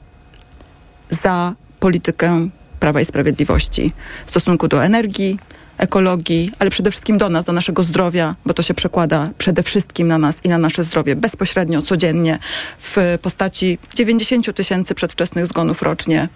za 1.10 1.54
politykę 1.80 2.50
Prawa 2.80 3.02
i 3.02 3.06
Sprawiedliwości 3.06 3.94
w 4.26 4.30
stosunku 4.30 4.68
do 4.68 4.84
energii, 4.84 5.40
ekologii, 5.78 6.52
ale 6.60 6.70
przede 6.70 6.92
wszystkim 6.92 7.18
do 7.18 7.30
nas, 7.30 7.46
do 7.46 7.54
naszego 7.54 7.84
zdrowia, 7.84 8.36
bo 8.46 8.54
to 8.54 8.63
się 8.63 8.74
przekłada 8.74 9.30
przede 9.38 9.63
wszystkim 9.63 10.08
na 10.08 10.18
nas 10.18 10.46
i 10.46 10.50
na 10.50 10.58
nasze 10.58 10.84
zdrowie 10.84 11.16
bezpośrednio, 11.16 11.82
codziennie 11.82 12.40
w 12.80 13.18
postaci 13.22 13.78
90 13.96 14.56
tysięcy 14.56 14.96
przedwczesnych 14.96 15.48
zgonów 15.48 15.82
rocznie 15.82 16.30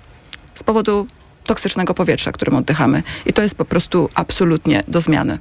z 0.56 0.64
powodu 0.64 1.08
toksycznego 1.46 1.94
powietrza, 1.94 2.32
którym 2.32 2.56
oddychamy. 2.56 3.04
I 3.26 3.34
to 3.34 3.42
jest 3.42 3.56
po 3.56 3.66
prostu 3.66 4.10
absolutnie 4.16 4.84
do 4.88 5.02
zmiany. 5.02 5.38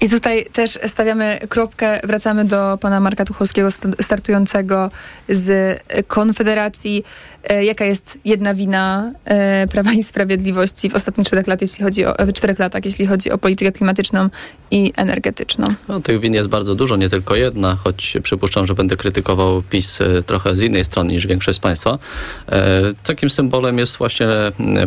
I 0.00 0.08
tutaj 0.08 0.46
też 0.52 0.78
stawiamy 0.86 1.38
kropkę, 1.48 2.00
wracamy 2.04 2.44
do 2.44 2.78
pana 2.80 3.00
Marka 3.00 3.24
Tucholskiego, 3.24 3.68
startującego 4.00 4.90
z 5.28 5.80
Konfederacji. 6.06 7.04
E, 7.48 7.64
jaka 7.64 7.84
jest 7.84 8.18
jedna 8.24 8.54
wina 8.54 9.12
e, 9.24 9.66
Prawa 9.66 9.92
i 9.92 10.04
Sprawiedliwości 10.04 10.90
w 10.90 10.94
ostatnich 10.94 11.26
czterech, 11.26 11.46
lat, 11.46 11.60
jeśli 11.60 11.84
chodzi 11.84 12.06
o, 12.06 12.32
czterech 12.32 12.58
latach, 12.58 12.84
jeśli 12.84 13.06
chodzi 13.06 13.30
o 13.30 13.38
politykę 13.38 13.72
klimatyczną 13.72 14.28
i 14.70 14.92
energetyczną? 14.96 15.66
No, 15.88 16.00
tych 16.00 16.20
win 16.20 16.34
jest 16.34 16.48
bardzo 16.48 16.74
dużo, 16.74 16.96
nie 16.96 17.08
tylko 17.08 17.36
jedna, 17.36 17.76
choć 17.76 18.16
przypuszczam, 18.22 18.66
że 18.66 18.74
będę 18.74 18.96
krytykował 18.96 19.62
PiS 19.62 20.00
e, 20.00 20.22
trochę 20.22 20.56
z 20.56 20.62
innej 20.62 20.84
strony 20.84 21.12
niż 21.12 21.26
większość 21.26 21.58
z 21.58 21.60
Państwa. 21.60 21.98
takim 23.04 23.30
symbolem 23.30 23.78
jest 23.78 23.96
właśnie 23.96 24.26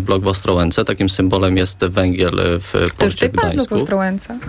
blok 0.02 0.24
w 0.24 0.28
Ostrołęce, 0.28 0.86
takim 0.86 1.10
symbolem 1.10 1.58
jest 1.58 1.86
węgiel 1.86 2.40
w 2.60 2.72
porcie 2.98 3.30
Gdańsku. 3.30 3.42
To 3.42 3.48
już 3.48 3.56
blok 3.56 3.70
w 3.70 3.74
Ostrołęce. 3.74 4.40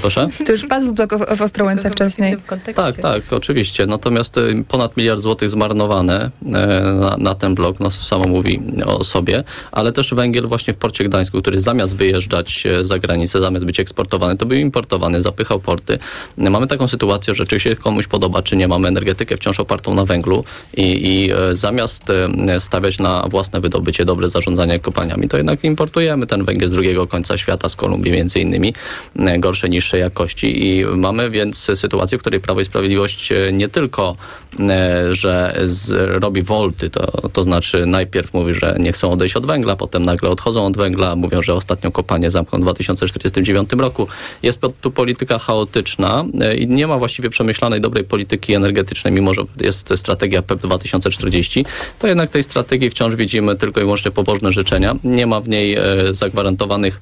Proszę? 0.00 0.28
To 0.46 0.52
już 0.52 0.66
padł 0.66 0.92
blok 0.92 1.10
w 1.36 1.42
Ostrołęce 1.42 1.90
wcześniej. 1.90 2.36
Tak, 2.74 2.96
tak, 2.96 3.32
oczywiście. 3.32 3.86
Natomiast 3.86 4.36
ponad 4.68 4.96
miliard 4.96 5.20
złotych 5.20 5.50
zmarnowane 5.50 6.30
na, 6.42 7.16
na 7.18 7.34
ten 7.34 7.54
blok, 7.54 7.80
no 7.80 7.90
samo 7.90 8.26
mówi 8.26 8.60
o 8.86 9.04
sobie, 9.04 9.44
ale 9.72 9.92
też 9.92 10.14
węgiel 10.14 10.46
właśnie 10.46 10.74
w 10.74 10.76
porcie 10.76 11.04
Gdańsku, 11.04 11.42
który 11.42 11.60
zamiast 11.60 11.96
wyjeżdżać 11.96 12.66
e, 12.66 12.84
za 12.84 12.98
granicę, 12.98 13.40
zamiast 13.40 13.66
być 13.66 13.80
eksportowany, 13.80 14.36
to 14.36 14.46
był 14.46 14.58
importowany, 14.58 15.20
zapychał 15.20 15.60
porty. 15.60 15.98
Mamy 16.36 16.66
taką 16.66 16.88
sytuację, 16.88 17.34
że 17.34 17.46
czy 17.46 17.60
się 17.60 17.76
komuś 17.76 18.06
podoba, 18.06 18.42
czy 18.42 18.56
nie, 18.56 18.68
mamy 18.68 18.88
energetykę 18.88 19.36
wciąż 19.36 19.60
opartą 19.60 19.94
na 19.94 20.04
węglu 20.04 20.44
i, 20.76 20.82
i 20.82 21.30
zamiast 21.52 22.04
stawiać 22.58 22.98
na 22.98 23.24
własne 23.28 23.60
wydobycie, 23.60 24.04
dobre 24.04 24.28
zarządzanie 24.28 24.78
kopalniami, 24.78 25.28
to 25.28 25.36
jednak 25.36 25.64
importujemy 25.64 26.26
ten 26.26 26.44
węgiel 26.44 26.68
z 26.68 26.72
drugiego 26.72 27.06
końca 27.06 27.38
świata, 27.38 27.68
z 27.68 27.76
Kolumbii 27.76 28.12
między 28.12 28.38
innymi, 28.38 28.74
gorsze, 29.38 29.68
jakości 29.96 30.66
i 30.66 30.84
mamy 30.84 31.30
więc 31.30 31.70
sytuację, 31.74 32.18
w 32.18 32.20
której 32.20 32.40
Prawo 32.40 32.60
i 32.60 32.64
Sprawiedliwość 32.64 33.32
nie 33.52 33.68
tylko, 33.68 34.16
że 35.10 35.58
z, 35.64 35.90
robi 36.22 36.42
wolty, 36.42 36.90
to, 36.90 37.28
to 37.28 37.44
znaczy 37.44 37.86
najpierw 37.86 38.34
mówi, 38.34 38.54
że 38.54 38.76
nie 38.78 38.92
chcą 38.92 39.10
odejść 39.10 39.36
od 39.36 39.46
węgla, 39.46 39.76
potem 39.76 40.04
nagle 40.04 40.30
odchodzą 40.30 40.66
od 40.66 40.76
węgla, 40.76 41.16
mówią, 41.16 41.42
że 41.42 41.54
ostatnią 41.54 41.92
kopalnię 41.92 42.30
zamkną 42.30 42.58
w 42.58 42.62
2049 42.62 43.68
roku. 43.78 44.08
Jest 44.42 44.60
tu 44.80 44.90
polityka 44.90 45.38
chaotyczna 45.38 46.24
e, 46.40 46.56
i 46.56 46.68
nie 46.68 46.86
ma 46.86 46.98
właściwie 46.98 47.30
przemyślanej 47.30 47.80
dobrej 47.80 48.04
polityki 48.04 48.54
energetycznej, 48.54 49.12
mimo 49.12 49.34
że 49.34 49.42
jest 49.60 49.92
strategia 49.96 50.42
PEP 50.42 50.60
2040, 50.60 51.64
to 51.98 52.06
jednak 52.06 52.30
tej 52.30 52.42
strategii 52.42 52.90
wciąż 52.90 53.16
widzimy 53.16 53.56
tylko 53.56 53.80
i 53.80 53.82
wyłącznie 53.82 54.10
pobożne 54.10 54.52
życzenia. 54.52 54.96
Nie 55.04 55.26
ma 55.26 55.40
w 55.40 55.48
niej 55.48 55.74
e, 55.74 55.80
zagwarantowanych 56.10 57.00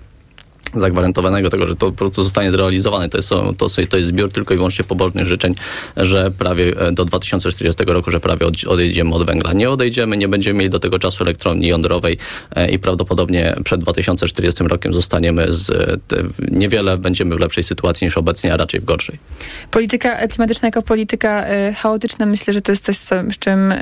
zagwarantowanego 0.74 1.50
tego, 1.50 1.66
że 1.66 1.76
to 1.76 1.86
po 1.86 1.92
prostu 1.92 2.22
zostanie 2.22 2.50
zrealizowane. 2.50 3.08
To 3.08 3.18
jest, 3.18 3.28
to, 3.28 3.68
to 3.88 3.96
jest 3.96 4.08
zbiór 4.08 4.32
tylko 4.32 4.54
i 4.54 4.56
wyłącznie 4.56 4.84
pobożnych 4.84 5.26
życzeń, 5.26 5.54
że 5.96 6.30
prawie 6.30 6.80
e, 6.80 6.92
do 6.92 7.04
2040 7.04 7.84
roku, 7.86 8.10
że 8.10 8.20
prawie 8.20 8.46
odejdziemy 8.66 9.14
od 9.14 9.26
węgla. 9.26 9.52
Nie 9.52 9.70
odejdziemy, 9.70 10.16
nie 10.16 10.28
będziemy 10.28 10.58
mieli 10.58 10.70
do 10.70 10.78
tego 10.78 10.98
czasu 10.98 11.24
elektrowni 11.24 11.68
jądrowej 11.68 12.18
e, 12.56 12.70
i 12.70 12.78
prawdopodobnie 12.78 13.56
przed 13.64 13.80
2040 13.80 14.64
rokiem 14.64 14.94
zostaniemy 14.94 15.46
z 15.48 15.66
te, 16.08 16.16
niewiele 16.50 16.98
będziemy 16.98 17.36
w 17.36 17.40
lepszej 17.40 17.64
sytuacji 17.64 18.04
niż 18.04 18.16
obecnie, 18.16 18.52
a 18.52 18.56
raczej 18.56 18.80
w 18.80 18.84
gorszej. 18.84 19.18
Polityka 19.70 20.26
klimatyczna 20.26 20.68
jako 20.68 20.82
polityka 20.82 21.44
chaotyczna, 21.76 22.26
myślę, 22.26 22.54
że 22.54 22.60
to 22.60 22.72
jest 22.72 22.84
coś, 22.84 22.98
co, 22.98 23.14
z 23.32 23.38
czym 23.38 23.74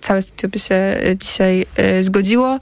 całe 0.00 0.22
studio 0.22 0.48
by 0.48 0.58
się 0.58 0.96
dzisiaj 1.16 1.66
zgodziło. 2.00 2.58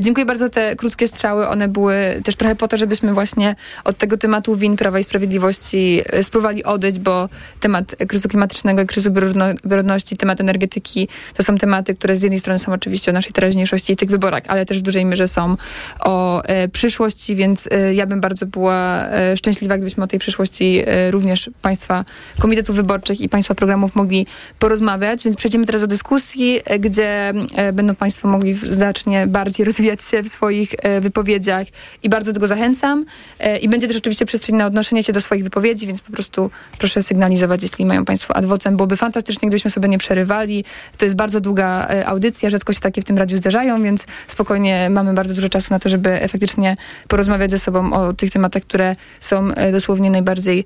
dziękuję 0.00 0.26
bardzo 0.26 0.48
te 0.48 0.76
krótkie 0.76 1.08
strzały. 1.08 1.48
One 1.48 1.68
były 1.68 2.20
też 2.24 2.36
trochę 2.36 2.56
po 2.56 2.68
to, 2.68 2.76
żebyśmy 2.76 3.13
właśnie 3.14 3.56
od 3.84 3.98
tego 3.98 4.16
tematu 4.16 4.56
win 4.56 4.76
Prawa 4.76 4.98
i 4.98 5.04
Sprawiedliwości 5.04 6.02
e, 6.06 6.24
spróbowali 6.24 6.64
odejść, 6.64 6.98
bo 6.98 7.28
temat 7.60 7.96
kryzysu 8.08 8.28
klimatycznego 8.28 8.82
i 8.82 8.86
kryzysu 8.86 9.10
bioróżnorodności, 9.10 10.16
temat 10.16 10.40
energetyki 10.40 11.08
to 11.34 11.42
są 11.42 11.58
tematy, 11.58 11.94
które 11.94 12.16
z 12.16 12.22
jednej 12.22 12.40
strony 12.40 12.58
są 12.58 12.72
oczywiście 12.72 13.10
o 13.10 13.14
naszej 13.14 13.32
teraźniejszości 13.32 13.92
i 13.92 13.96
tych 13.96 14.08
wyborach, 14.10 14.42
ale 14.46 14.64
też 14.64 14.78
w 14.78 14.82
dużej 14.82 15.04
mierze 15.04 15.28
są 15.28 15.56
o 16.00 16.42
e, 16.42 16.68
przyszłości, 16.68 17.36
więc 17.36 17.68
e, 17.70 17.94
ja 17.94 18.06
bym 18.06 18.20
bardzo 18.20 18.46
była 18.46 19.08
e, 19.08 19.36
szczęśliwa, 19.36 19.76
gdybyśmy 19.76 20.04
o 20.04 20.06
tej 20.06 20.18
przyszłości 20.18 20.82
e, 20.86 21.10
również 21.10 21.50
Państwa 21.62 22.04
komitetów 22.38 22.76
wyborczych 22.76 23.20
i 23.20 23.28
Państwa 23.28 23.54
programów 23.54 23.96
mogli 23.96 24.26
porozmawiać, 24.58 25.24
więc 25.24 25.36
przejdziemy 25.36 25.66
teraz 25.66 25.80
do 25.80 25.86
dyskusji, 25.86 26.60
e, 26.64 26.78
gdzie 26.78 27.32
będą 27.72 27.94
Państwo 27.94 28.28
mogli 28.28 28.54
znacznie 28.54 29.26
bardziej 29.26 29.66
rozwijać 29.74 30.04
się 30.04 30.22
w 30.22 30.28
swoich 30.28 30.70
wypowiedziach 31.00 31.66
i 32.02 32.08
bardzo 32.08 32.32
do 32.32 32.34
tego 32.34 32.46
zachęcam. 32.46 33.03
E, 33.40 33.58
I 33.58 33.68
będzie 33.68 33.88
też 33.88 33.96
oczywiście 33.96 34.26
przestrzeń 34.26 34.56
na 34.56 34.66
odnoszenie 34.66 35.02
się 35.02 35.12
do 35.12 35.20
swoich 35.20 35.44
wypowiedzi, 35.44 35.86
więc 35.86 36.00
po 36.00 36.12
prostu 36.12 36.50
proszę 36.78 37.02
sygnalizować, 37.02 37.62
jeśli 37.62 37.86
mają 37.86 38.04
Państwo 38.04 38.36
adwocem. 38.36 38.76
Byłoby 38.76 38.96
fantastycznie, 38.96 39.48
gdybyśmy 39.48 39.70
sobie 39.70 39.88
nie 39.88 39.98
przerywali. 39.98 40.64
To 40.98 41.04
jest 41.04 41.16
bardzo 41.16 41.40
długa 41.40 41.88
e, 41.88 42.06
audycja, 42.06 42.50
rzadko 42.50 42.72
się 42.72 42.80
takie 42.80 43.00
w 43.02 43.04
tym 43.04 43.18
radiu 43.18 43.36
zdarzają, 43.36 43.82
więc 43.82 44.06
spokojnie 44.26 44.90
mamy 44.90 45.14
bardzo 45.14 45.34
dużo 45.34 45.48
czasu 45.48 45.66
na 45.70 45.78
to, 45.78 45.88
żeby 45.88 46.22
efektycznie 46.22 46.76
porozmawiać 47.08 47.50
ze 47.50 47.58
sobą 47.58 47.92
o 47.92 48.12
tych 48.12 48.30
tematach, 48.30 48.62
które 48.62 48.96
są 49.20 49.48
e, 49.48 49.72
dosłownie 49.72 50.10
najbardziej 50.10 50.64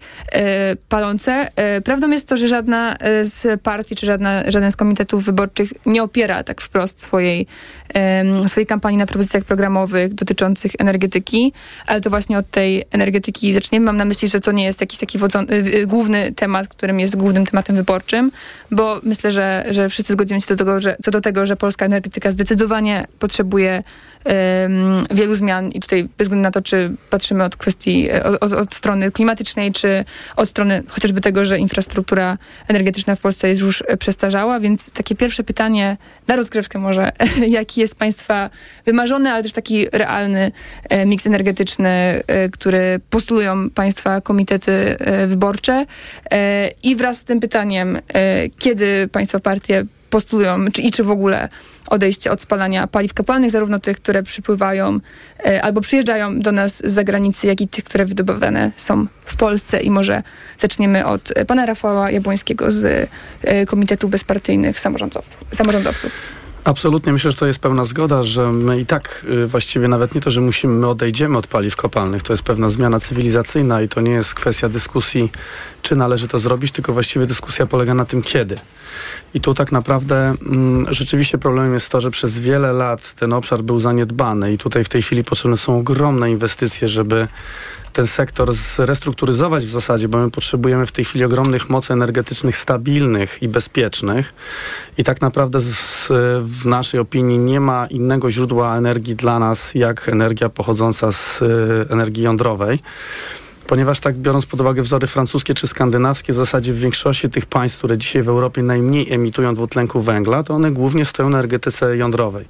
palące. 0.89 1.51
Prawdą 1.85 2.11
jest 2.11 2.29
to, 2.29 2.37
że 2.37 2.49
żadna 2.49 2.97
z 3.23 3.61
partii, 3.61 3.97
czy 3.97 4.07
żadna, 4.07 4.51
żaden 4.51 4.73
z 4.73 4.77
komitetów 4.77 5.25
wyborczych 5.25 5.73
nie 5.87 6.03
opiera 6.03 6.43
tak 6.43 6.61
wprost 6.61 7.01
swojej, 7.01 7.47
swojej 8.47 8.67
kampanii 8.67 8.99
na 8.99 9.07
propozycjach 9.07 9.45
programowych 9.45 10.15
dotyczących 10.15 10.73
energetyki, 10.79 11.53
ale 11.87 12.01
to 12.01 12.11
właśnie 12.11 12.28
właśnie 12.29 12.39
od 12.39 12.51
tej 12.51 12.85
energetyki 12.91 13.53
zaczniemy. 13.53 13.87
Mam 13.87 13.97
na 13.97 14.05
myśli, 14.05 14.29
że 14.29 14.41
to 14.41 14.53
nie 14.53 14.65
jest 14.65 14.81
jakiś 14.81 14.99
taki 14.99 15.19
wodzon, 15.19 15.47
y, 15.51 15.55
y, 15.55 15.87
główny 15.87 16.33
temat, 16.33 16.69
którym 16.69 17.01
jest 17.01 17.17
głównym 17.17 17.47
tematem 17.47 17.77
wyborczym, 17.77 18.31
bo 18.71 19.01
myślę, 19.03 19.33
że, 19.33 19.65
że 19.71 19.89
wszyscy 19.89 20.13
zgodzimy 20.13 20.41
się 20.41 20.47
do 20.47 20.57
tego, 20.57 20.81
że, 20.81 20.97
co 21.03 21.11
do 21.11 21.21
tego, 21.21 21.47
że 21.47 21.57
polska 21.57 21.87
energetyka 21.87 22.31
zdecydowanie 22.31 23.07
potrzebuje 23.19 23.83
wielu 25.11 25.35
zmian 25.35 25.71
i 25.71 25.81
tutaj 25.81 26.09
bez 26.19 26.27
względu 26.27 26.43
na 26.43 26.51
to, 26.51 26.63
czy 26.63 26.91
patrzymy 27.11 27.45
od 27.45 27.57
kwestii, 27.57 28.09
e, 28.11 28.41
od, 28.41 28.53
od, 28.53 28.75
strony 28.75 29.13
klimatycznej, 29.13 29.73
czy 29.73 30.05
od 30.37 30.49
strony 30.49 30.83
chociażby 30.89 31.21
tego, 31.21 31.45
że 31.45 31.59
infrastruktura 31.59 32.39
energetyczna 32.69 33.17
w 33.17 33.21
Polsce 33.21 33.49
jest 33.49 33.63
już 33.63 33.85
przestarzała, 33.99 34.61
więc 34.61 34.91
takie 34.91 35.15
pierwsze 35.15 35.45
pytanie 35.45 35.97
na 36.27 36.37
rozgrywkę 36.37 36.79
może, 36.79 37.13
jaki 37.59 37.81
jest 37.81 37.95
Państwa 37.95 38.51
wymarzony, 38.85 39.31
ale 39.31 39.43
też 39.43 39.53
taki 39.53 39.87
realny 39.93 40.53
miks 41.07 41.27
energetyczny 41.27 42.18
które 42.53 42.99
postulują 43.11 43.71
państwa 43.71 44.21
komitety 44.21 44.73
e, 44.73 45.27
wyborcze. 45.27 45.87
E, 46.31 46.71
I 46.83 46.97
wraz 46.97 47.19
z 47.19 47.25
tym 47.25 47.41
pytaniem, 47.41 47.99
kiedy 48.59 49.09
państwa 49.13 49.41
partie 49.41 49.85
postulują, 50.11 50.57
czy, 50.73 50.83
i 50.83 50.91
czy 50.91 51.05
w 51.05 51.11
ogóle 51.11 51.49
odejście 51.91 52.31
od 52.31 52.41
spalania 52.41 52.87
paliw 52.87 53.15
kopalnych, 53.15 53.51
zarówno 53.51 53.79
tych, 53.79 53.97
które 53.97 54.23
przypływają 54.23 54.99
albo 55.63 55.81
przyjeżdżają 55.81 56.41
do 56.41 56.53
nas 56.53 56.77
z 56.77 56.93
zagranicy, 56.93 57.47
jak 57.47 57.61
i 57.61 57.69
tych, 57.69 57.85
które 57.85 58.05
wydobywane 58.05 58.71
są 58.77 59.07
w 59.25 59.37
Polsce. 59.37 59.81
I 59.81 59.91
może 59.91 60.23
zaczniemy 60.59 61.07
od 61.07 61.33
pana 61.47 61.67
Rafała 61.67 62.11
Jabłońskiego 62.11 62.71
z 62.71 63.11
Komitetu 63.67 64.09
Bezpartyjnych 64.09 64.81
Samorządowców. 64.81 65.45
samorządowców. 65.53 66.38
Absolutnie 66.65 67.13
myślę, 67.13 67.31
że 67.31 67.37
to 67.37 67.47
jest 67.47 67.59
pełna 67.59 67.85
zgoda, 67.85 68.23
że 68.23 68.53
my 68.53 68.81
i 68.81 68.87
tak 68.87 69.27
y, 69.31 69.47
właściwie 69.47 69.89
nawet 69.89 70.15
nie 70.15 70.21
to, 70.21 70.31
że 70.31 70.41
musimy, 70.41 70.73
my 70.73 70.87
odejdziemy 70.87 71.39
od 71.39 71.47
paliw 71.47 71.77
kopalnych. 71.77 72.23
To 72.23 72.33
jest 72.33 72.43
pewna 72.43 72.71
zmiana 72.71 73.01
cywilizacyjna 73.01 73.83
i 73.83 73.89
to 73.89 74.01
nie 74.01 74.13
jest 74.13 74.35
kwestia 74.35 74.69
dyskusji, 74.69 75.33
czy 75.83 75.97
należy 75.97 76.29
to 76.29 76.39
zrobić, 76.39 76.73
tylko 76.73 76.93
właściwie 76.93 77.27
dyskusja 77.27 77.67
polega 77.67 77.95
na 77.95 78.05
tym, 78.05 78.23
kiedy. 78.23 78.59
I 79.35 79.41
tu 79.41 79.55
tak 79.55 79.73
naprawdę 79.73 80.35
mm, 80.47 80.87
rzeczywiście 80.91 81.39
problemem 81.39 81.75
jest 81.75 81.91
to, 81.91 82.01
że 82.01 82.11
przez 82.11 82.39
wiele 82.39 82.73
lat 82.73 83.15
ten 83.15 83.33
obszar 83.33 83.63
był 83.63 83.81
zaniedbany 83.81 84.53
i 84.53 84.59
tutaj 84.59 84.85
w 84.85 84.89
tej 84.89 85.03
chwili 85.03 85.25
potrzebne 85.25 85.57
są 85.57 85.79
ogromne 85.79 86.31
inwestycje, 86.31 86.89
żeby 86.89 87.29
ten 87.99 88.07
sektor 88.07 88.55
zrestrukturyzować 88.55 89.65
w 89.65 89.69
zasadzie, 89.69 90.09
bo 90.09 90.19
my 90.19 90.31
potrzebujemy 90.31 90.87
w 90.87 90.93
tej 90.93 91.05
chwili 91.05 91.25
ogromnych 91.25 91.71
mocy 91.71 91.93
energetycznych 91.93 92.57
stabilnych 92.57 93.43
i 93.43 93.49
bezpiecznych. 93.49 94.35
I 94.99 95.05
tak 95.05 95.21
naprawdę 95.21 95.61
z, 95.61 96.07
w 96.41 96.67
naszej 96.67 97.01
opinii 97.01 97.39
nie 97.39 97.61
ma 97.61 97.87
innego 97.87 98.31
źródła 98.31 98.77
energii 98.77 99.15
dla 99.15 99.39
nas, 99.39 99.75
jak 99.75 100.09
energia 100.09 100.49
pochodząca 100.49 101.13
z 101.13 101.43
y, 101.43 101.47
energii 101.91 102.23
jądrowej 102.23 102.79
ponieważ 103.69 104.01
tak 104.01 104.17
biorąc 104.17 104.47
pod 104.47 104.61
uwagę 104.61 104.83
wzory 104.83 105.07
francuskie 105.07 105.55
czy 105.55 105.67
skandynawskie, 105.67 106.33
w 106.33 106.37
zasadzie 106.37 106.73
w 106.73 106.79
większości 106.79 107.31
tych 107.31 107.47
państw, 107.47 107.79
które 107.79 107.99
dzisiaj 107.99 108.23
w 108.23 108.29
Europie 108.29 108.63
najmniej 108.63 109.13
emitują 109.13 109.55
dwutlenku 109.55 110.01
węgla, 110.01 110.43
to 110.43 110.55
one 110.55 110.71
głównie 110.71 111.05
stoją 111.05 111.29
na 111.29 111.39
energetyce 111.39 111.97
jądrowej. 111.97 112.45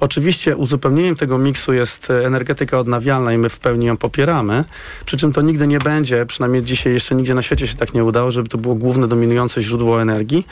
Oczywiście 0.00 0.56
uzupełnieniem 0.56 1.16
tego 1.16 1.38
miksu 1.38 1.72
jest 1.72 2.10
energetyka 2.10 2.78
odnawialna 2.78 3.32
i 3.32 3.38
my 3.38 3.48
w 3.48 3.58
pełni 3.58 3.86
ją 3.86 3.96
popieramy, 3.96 4.64
przy 5.04 5.16
czym 5.16 5.32
to 5.32 5.42
nigdy 5.42 5.66
nie 5.66 5.78
będzie, 5.78 6.26
przynajmniej 6.26 6.62
dzisiaj 6.62 6.92
jeszcze 6.92 7.14
nigdzie 7.14 7.34
na 7.34 7.42
świecie 7.42 7.66
się 7.66 7.76
tak 7.76 7.94
nie 7.94 8.04
udało, 8.04 8.30
żeby 8.30 8.48
to 8.48 8.58
było 8.58 8.74
główne 8.74 9.08
dominujące 9.08 9.62
źródło 9.62 10.02
energii. 10.02 10.46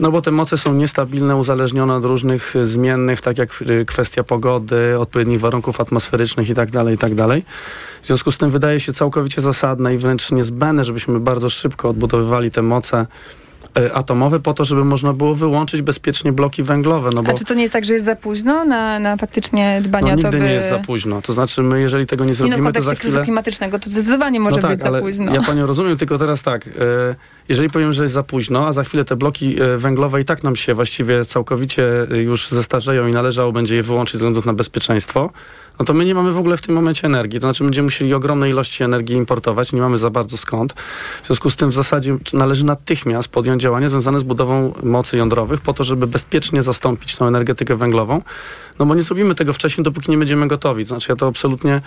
No 0.00 0.10
bo 0.10 0.22
te 0.22 0.30
moce 0.30 0.58
są 0.58 0.74
niestabilne, 0.74 1.36
uzależnione 1.36 1.94
od 1.94 2.04
różnych 2.04 2.54
zmiennych, 2.62 3.20
tak 3.20 3.38
jak 3.38 3.62
y, 3.62 3.84
kwestia 3.84 4.24
pogody, 4.24 4.98
odpowiednich 4.98 5.40
warunków 5.40 5.80
atmosferycznych 5.80 6.48
itd., 6.48 6.70
tak 6.72 6.88
itd. 6.88 7.28
Tak 7.28 7.42
w 8.02 8.06
związku 8.06 8.32
z 8.32 8.38
tym 8.38 8.50
wydaje 8.50 8.80
się 8.80 8.92
całkowicie 8.92 9.40
zasadne 9.40 9.94
i 9.94 9.98
wręcz 9.98 10.32
niezbędne, 10.32 10.84
żebyśmy 10.84 11.20
bardzo 11.20 11.50
szybko 11.50 11.88
odbudowywali 11.88 12.50
te 12.50 12.62
moce 12.62 13.06
y, 13.78 13.94
atomowe 13.94 14.40
po 14.40 14.54
to, 14.54 14.64
żeby 14.64 14.84
można 14.84 15.12
było 15.12 15.34
wyłączyć 15.34 15.82
bezpiecznie 15.82 16.32
bloki 16.32 16.62
węglowe. 16.62 17.10
No 17.14 17.22
bo, 17.22 17.30
A 17.30 17.34
czy 17.34 17.44
to 17.44 17.54
nie 17.54 17.62
jest 17.62 17.72
tak, 17.72 17.84
że 17.84 17.92
jest 17.92 18.04
za 18.04 18.16
późno 18.16 18.64
na, 18.64 18.98
na 18.98 19.16
faktycznie 19.16 19.80
dbanie 19.84 20.06
no, 20.06 20.12
o 20.12 20.16
to, 20.16 20.22
nigdy 20.22 20.38
by... 20.38 20.44
nie 20.44 20.52
jest 20.52 20.68
za 20.68 20.78
późno. 20.78 21.22
To 21.22 21.32
znaczy 21.32 21.62
my, 21.62 21.80
jeżeli 21.80 22.06
tego 22.06 22.24
nie 22.24 22.34
zrobimy, 22.34 22.62
no, 22.62 22.72
to 22.72 22.82
za 22.82 22.94
chwilę... 22.94 23.22
klimatycznego 23.22 23.78
to 23.78 23.90
zdecydowanie 23.90 24.40
może 24.40 24.56
no 24.56 24.62
tak, 24.62 24.70
być 24.70 24.82
za 24.82 25.00
późno. 25.00 25.34
Ja 25.34 25.42
panią 25.42 25.66
rozumiem, 25.66 25.96
tylko 25.96 26.18
teraz 26.18 26.42
tak... 26.42 26.66
Yy, 26.66 26.72
jeżeli 27.48 27.70
powiem, 27.70 27.92
że 27.92 28.02
jest 28.02 28.14
za 28.14 28.22
późno, 28.22 28.66
a 28.66 28.72
za 28.72 28.84
chwilę 28.84 29.04
te 29.04 29.16
bloki 29.16 29.62
e, 29.62 29.76
węglowe 29.78 30.20
i 30.20 30.24
tak 30.24 30.42
nam 30.42 30.56
się 30.56 30.74
właściwie 30.74 31.24
całkowicie 31.24 32.06
e, 32.10 32.16
już 32.16 32.48
zestarzeją 32.48 33.06
i 33.08 33.12
należało 33.12 33.52
będzie 33.52 33.76
je 33.76 33.82
wyłączyć 33.82 34.12
ze 34.12 34.18
względu 34.18 34.46
na 34.46 34.54
bezpieczeństwo, 34.54 35.30
no 35.78 35.84
to 35.84 35.94
my 35.94 36.04
nie 36.04 36.14
mamy 36.14 36.32
w 36.32 36.38
ogóle 36.38 36.56
w 36.56 36.60
tym 36.60 36.74
momencie 36.74 37.06
energii. 37.06 37.40
To 37.40 37.46
znaczy 37.46 37.64
będziemy 37.64 37.86
musieli 37.86 38.14
ogromne 38.14 38.50
ilości 38.50 38.84
energii 38.84 39.16
importować, 39.16 39.72
nie 39.72 39.80
mamy 39.80 39.98
za 39.98 40.10
bardzo 40.10 40.36
skąd. 40.36 40.72
W 41.22 41.26
związku 41.26 41.50
z 41.50 41.56
tym 41.56 41.70
w 41.70 41.72
zasadzie 41.72 42.16
należy 42.32 42.64
natychmiast 42.64 43.28
podjąć 43.28 43.62
działania 43.62 43.88
związane 43.88 44.20
z 44.20 44.22
budową 44.22 44.74
mocy 44.82 45.16
jądrowych 45.16 45.60
po 45.60 45.74
to, 45.74 45.84
żeby 45.84 46.06
bezpiecznie 46.06 46.62
zastąpić 46.62 47.16
tą 47.16 47.26
energetykę 47.26 47.76
węglową. 47.76 48.22
No 48.78 48.86
bo 48.86 48.94
nie 48.94 49.02
zrobimy 49.02 49.34
tego 49.34 49.52
wcześniej, 49.52 49.84
dopóki 49.84 50.10
nie 50.10 50.18
będziemy 50.18 50.48
gotowi. 50.48 50.84
To 50.84 50.88
znaczy 50.88 51.06
ja 51.12 51.16
to 51.16 51.26
absolutnie 51.26 51.80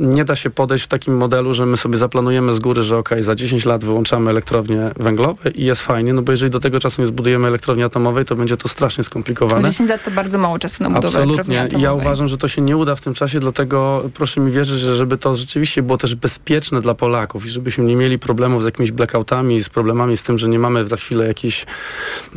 nie 0.00 0.24
da 0.24 0.36
się 0.36 0.50
podejść 0.50 0.84
w 0.84 0.88
takim 0.88 1.16
modelu, 1.16 1.54
że 1.54 1.66
my 1.66 1.76
sobie 1.76 1.98
zaplanujemy 1.98 2.54
z 2.54 2.60
góry, 2.60 2.82
że 2.82 2.98
ok, 2.98 3.10
za 3.20 3.34
10 3.34 3.64
lat 3.64 3.84
wyłączamy 3.84 4.30
elektrownie 4.30 4.90
węglowe 4.96 5.50
i 5.50 5.64
jest 5.64 5.82
fajnie, 5.82 6.12
no 6.12 6.22
bo 6.22 6.32
jeżeli 6.32 6.50
do 6.50 6.60
tego 6.60 6.80
czasu 6.80 7.02
nie 7.02 7.06
zbudujemy 7.06 7.48
elektrowni 7.48 7.82
atomowej, 7.82 8.24
to 8.24 8.34
będzie 8.34 8.56
to 8.56 8.68
strasznie 8.68 9.04
skomplikowane. 9.04 9.70
10 9.70 9.90
lat 9.90 10.04
to 10.04 10.10
bardzo 10.10 10.38
mało 10.38 10.58
czasu 10.58 10.82
na 10.82 10.90
budowę 10.90 11.06
Absolutnie. 11.06 11.34
elektrowni 11.34 11.56
atomowej. 11.56 11.82
ja 11.82 11.92
uważam, 11.92 12.28
że 12.28 12.38
to 12.38 12.48
się 12.48 12.62
nie 12.62 12.76
uda 12.76 12.94
w 12.94 13.00
tym 13.00 13.14
czasie, 13.14 13.40
dlatego 13.40 14.04
proszę 14.14 14.40
mi 14.40 14.52
wierzyć, 14.52 14.80
że 14.80 14.94
żeby 14.94 15.18
to 15.18 15.36
rzeczywiście 15.36 15.82
było 15.82 15.98
też 15.98 16.14
bezpieczne 16.14 16.80
dla 16.80 16.94
Polaków 16.94 17.46
i 17.46 17.48
żebyśmy 17.48 17.84
nie 17.84 17.96
mieli 17.96 18.18
problemów 18.18 18.62
z 18.62 18.64
jakimiś 18.64 18.92
blackoutami, 18.92 19.62
z 19.62 19.68
problemami 19.68 20.16
z 20.16 20.22
tym, 20.22 20.38
że 20.38 20.48
nie 20.48 20.58
mamy 20.58 20.86
za 20.86 20.96
chwilę 20.96 21.26
jakiejś 21.26 21.66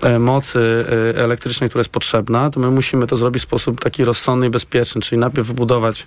e, 0.02 0.20
mocy 0.20 0.86
e, 1.16 1.24
elektrycznej, 1.24 1.70
która 1.70 1.80
jest 1.80 1.92
potrzebna, 1.92 2.50
to 2.50 2.60
my 2.60 2.72
musimy 2.72 3.08
to 3.08 3.18
zrobić 3.18 3.44
w 3.44 3.46
sposób 3.46 3.80
taki 3.80 4.06
rozsądny 4.06 4.48
i 4.48 4.50
bezpieczny, 4.50 5.02
czyli 5.02 5.20
najpierw 5.20 5.48
wybudować 5.48 6.06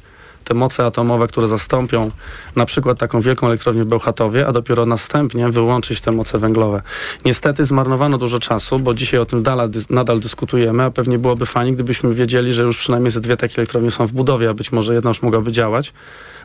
te 0.49 0.55
moce 0.55 0.85
atomowe, 0.85 1.27
które 1.27 1.49
zastąpią 1.49 2.11
na 2.57 2.67
przykład 2.67 2.99
taką 2.99 3.21
wielką 3.21 3.47
elektrownię 3.47 3.85
w 3.85 3.87
Bełchatowie, 3.87 4.47
a 4.47 4.53
dopiero 4.53 4.87
następnie 4.87 5.51
wyłączyć 5.51 6.01
te 6.01 6.13
moce 6.13 6.39
węglowe. 6.39 6.83
Niestety 7.25 7.65
zmarnowano 7.65 8.19
dużo 8.19 8.39
czasu, 8.41 8.79
bo 8.79 8.95
dzisiaj 8.95 9.21
o 9.21 9.27
tym 9.27 9.43
nadal, 9.43 9.71
nadal 9.91 10.21
dyskutujemy, 10.21 10.83
a 10.83 10.91
pewnie 10.91 11.19
byłoby 11.19 11.47
fajnie, 11.47 11.73
gdybyśmy 11.73 12.15
wiedzieli, 12.15 12.53
że 12.53 12.63
już 12.63 12.79
przynajmniej 12.79 13.11
ze 13.11 13.21
dwie 13.21 13.37
takie 13.37 13.57
elektrownie 13.57 13.91
są 13.91 14.07
w 14.07 14.13
budowie, 14.13 14.51
a 14.51 14.55
być 14.55 14.73
może 14.73 14.95
jedna 14.95 15.11
już 15.11 15.23
mogłaby 15.23 15.53
działać. 15.53 15.93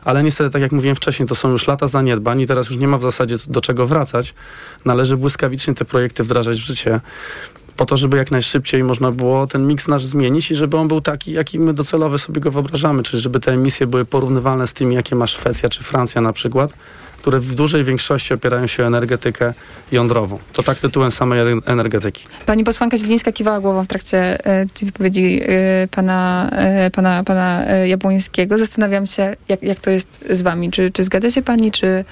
Ale 0.04 0.22
niestety, 0.22 0.50
tak 0.50 0.62
jak 0.62 0.72
mówiłem 0.72 0.96
wcześniej, 0.96 1.28
to 1.28 1.34
są 1.34 1.50
już 1.50 1.66
lata 1.66 1.86
zaniedbań 1.86 2.40
i 2.40 2.46
teraz 2.46 2.68
już 2.68 2.78
nie 2.78 2.88
ma 2.88 2.98
w 2.98 3.02
zasadzie 3.02 3.36
do 3.48 3.60
czego 3.60 3.86
wracać. 3.86 4.34
Należy 4.84 5.16
błyskawicznie 5.16 5.74
te 5.74 5.84
projekty 5.84 6.24
wdrażać 6.24 6.58
w 6.58 6.64
życie 6.64 7.00
po 7.76 7.86
to, 7.86 7.96
żeby 7.96 8.16
jak 8.16 8.30
najszybciej 8.30 8.84
można 8.84 9.12
było 9.12 9.46
ten 9.46 9.66
miks 9.66 9.88
nasz 9.88 10.04
zmienić 10.04 10.50
i 10.50 10.54
żeby 10.54 10.76
on 10.76 10.88
był 10.88 11.00
taki, 11.00 11.32
jaki 11.32 11.58
my 11.58 11.74
docelowy 11.74 12.18
sobie 12.18 12.40
go 12.40 12.50
wyobrażamy, 12.50 13.02
czyli 13.02 13.22
żeby 13.22 13.40
te 13.40 13.52
emisje 13.52 13.86
były 13.86 14.04
porównywalne 14.04 14.66
z 14.66 14.72
tymi, 14.72 14.94
jakie 14.94 15.16
ma 15.16 15.26
Szwecja 15.26 15.68
czy 15.68 15.82
Francja 15.82 16.20
na 16.20 16.32
przykład, 16.32 16.74
które 17.22 17.40
w 17.40 17.54
dużej 17.54 17.84
większości 17.84 18.34
opierają 18.34 18.66
się 18.66 18.82
o 18.82 18.86
energetykę 18.86 19.54
jądrową. 19.92 20.38
To 20.52 20.62
tak 20.62 20.78
tytułem 20.78 21.10
samej 21.10 21.40
energetyki. 21.66 22.24
Pani 22.46 22.64
posłanka 22.64 22.96
Zielińska 22.96 23.32
kiwała 23.32 23.60
głową 23.60 23.84
w 23.84 23.86
trakcie 23.86 24.46
e, 24.46 24.66
tej 24.66 24.86
wypowiedzi 24.86 25.40
e, 25.42 25.88
pana, 25.90 26.50
e, 26.52 26.90
pana, 26.90 27.24
pana 27.24 27.66
e, 27.66 27.88
Jabłońskiego. 27.88 28.58
Zastanawiam 28.58 29.06
się, 29.06 29.36
jak, 29.48 29.62
jak 29.62 29.80
to 29.80 29.90
jest 29.90 30.20
z 30.30 30.42
wami. 30.42 30.70
Czy, 30.70 30.90
czy 30.90 31.04
zgadza 31.04 31.30
się 31.30 31.42
pani, 31.42 31.70
czy, 31.70 32.04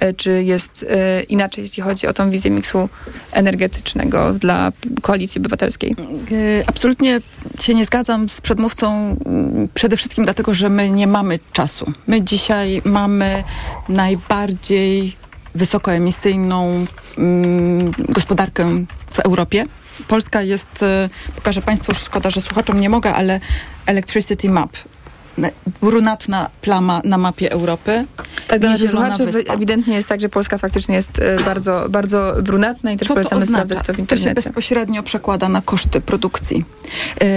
e, 0.00 0.14
czy 0.14 0.42
jest 0.42 0.86
e, 0.88 1.22
inaczej, 1.22 1.64
jeśli 1.64 1.82
chodzi 1.82 2.06
o 2.06 2.12
tą 2.12 2.30
wizję 2.30 2.50
miksu 2.50 2.88
energetycznego 3.32 4.32
dla 4.32 4.72
Koalicji 5.02 5.38
Obywatelskiej? 5.38 5.96
Absolutnie 6.66 7.20
się 7.60 7.74
nie 7.74 7.84
zgadzam 7.84 8.28
z 8.28 8.40
przedmówcą, 8.40 9.16
przede 9.74 9.96
wszystkim 9.96 10.24
dlatego, 10.24 10.54
że 10.54 10.68
my 10.68 10.90
nie 10.90 11.06
mamy 11.06 11.38
czasu. 11.52 11.92
My 12.06 12.22
dzisiaj 12.22 12.82
mamy 12.84 13.44
najbardziej 13.88 14.57
wysokoemisyjną 15.54 16.84
mm, 17.18 17.90
gospodarkę 18.08 18.84
w 19.12 19.18
Europie. 19.18 19.64
Polska 20.08 20.42
jest, 20.42 20.82
y, 20.82 21.34
pokażę 21.36 21.62
Państwu, 21.62 21.94
szkoda, 21.94 22.30
że 22.30 22.40
słuchaczom 22.40 22.80
nie 22.80 22.88
mogę, 22.88 23.14
ale 23.14 23.40
Electricity 23.86 24.50
Map. 24.50 24.70
Na- 25.38 25.48
Brunatna 25.80 26.50
plama 26.60 27.00
na 27.04 27.18
mapie 27.18 27.52
Europy. 27.52 28.04
Tak, 28.48 28.60
dla 28.60 28.70
naszych 28.70 28.90
słuchaczy 28.90 29.26
wy- 29.26 29.32
wyspa. 29.32 29.54
ewidentnie 29.54 29.94
jest 29.94 30.08
tak, 30.08 30.20
że 30.20 30.28
Polska 30.28 30.58
faktycznie 30.58 30.94
jest 30.94 31.18
e, 31.18 31.40
bardzo, 31.44 31.86
bardzo 31.90 32.34
brunatna 32.42 32.92
i 32.92 32.96
też 32.96 33.08
Co 33.08 33.14
to 33.14 33.20
polecamy 33.20 33.42
oznacza? 33.42 33.64
sprawdzać 33.64 33.86
to 33.86 33.92
w 33.92 33.96
To 33.96 33.96
się 33.96 34.00
internecie. 34.02 34.34
bezpośrednio 34.34 35.02
przekłada 35.02 35.48
na 35.48 35.62
koszty 35.62 36.00
produkcji. 36.00 36.64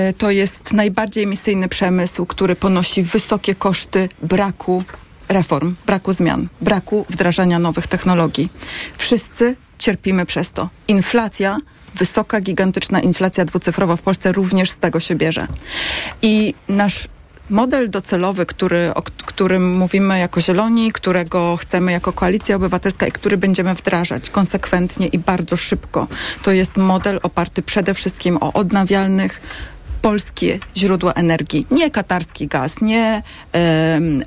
Y, 0.09 0.13
To 0.17 0.31
jest 0.31 0.73
najbardziej 0.73 1.23
emisyjny 1.23 1.67
przemysł, 1.69 2.25
który 2.25 2.55
ponosi 2.55 3.03
wysokie 3.03 3.55
koszty 3.55 4.09
braku 4.23 4.83
reform, 5.33 5.75
braku 5.85 6.13
zmian, 6.13 6.47
braku 6.61 7.05
wdrażania 7.09 7.59
nowych 7.59 7.87
technologii. 7.87 8.49
Wszyscy 8.97 9.55
cierpimy 9.77 10.25
przez 10.25 10.51
to. 10.51 10.69
Inflacja, 10.87 11.57
wysoka, 11.95 12.41
gigantyczna 12.41 12.99
inflacja 12.99 13.45
dwucyfrowa 13.45 13.95
w 13.95 14.01
Polsce 14.01 14.31
również 14.31 14.69
z 14.69 14.75
tego 14.75 14.99
się 14.99 15.15
bierze. 15.15 15.47
I 16.21 16.53
nasz 16.67 17.07
model 17.49 17.89
docelowy, 17.89 18.45
który, 18.45 18.93
o 18.93 19.01
którym 19.01 19.77
mówimy 19.77 20.19
jako 20.19 20.41
Zieloni, 20.41 20.91
którego 20.91 21.57
chcemy 21.57 21.91
jako 21.91 22.13
Koalicja 22.13 22.55
Obywatelska 22.55 23.07
i 23.07 23.11
który 23.11 23.37
będziemy 23.37 23.75
wdrażać 23.75 24.29
konsekwentnie 24.29 25.07
i 25.07 25.19
bardzo 25.19 25.57
szybko, 25.57 26.07
to 26.43 26.51
jest 26.51 26.77
model 26.77 27.19
oparty 27.23 27.61
przede 27.61 27.93
wszystkim 27.93 28.37
o 28.37 28.53
odnawialnych, 28.53 29.41
polskie 30.01 30.59
źródła 30.77 31.13
energii. 31.13 31.65
Nie 31.71 31.91
katarski 31.91 32.47
gaz, 32.47 32.81
nie 32.81 33.23
em, 33.51 34.23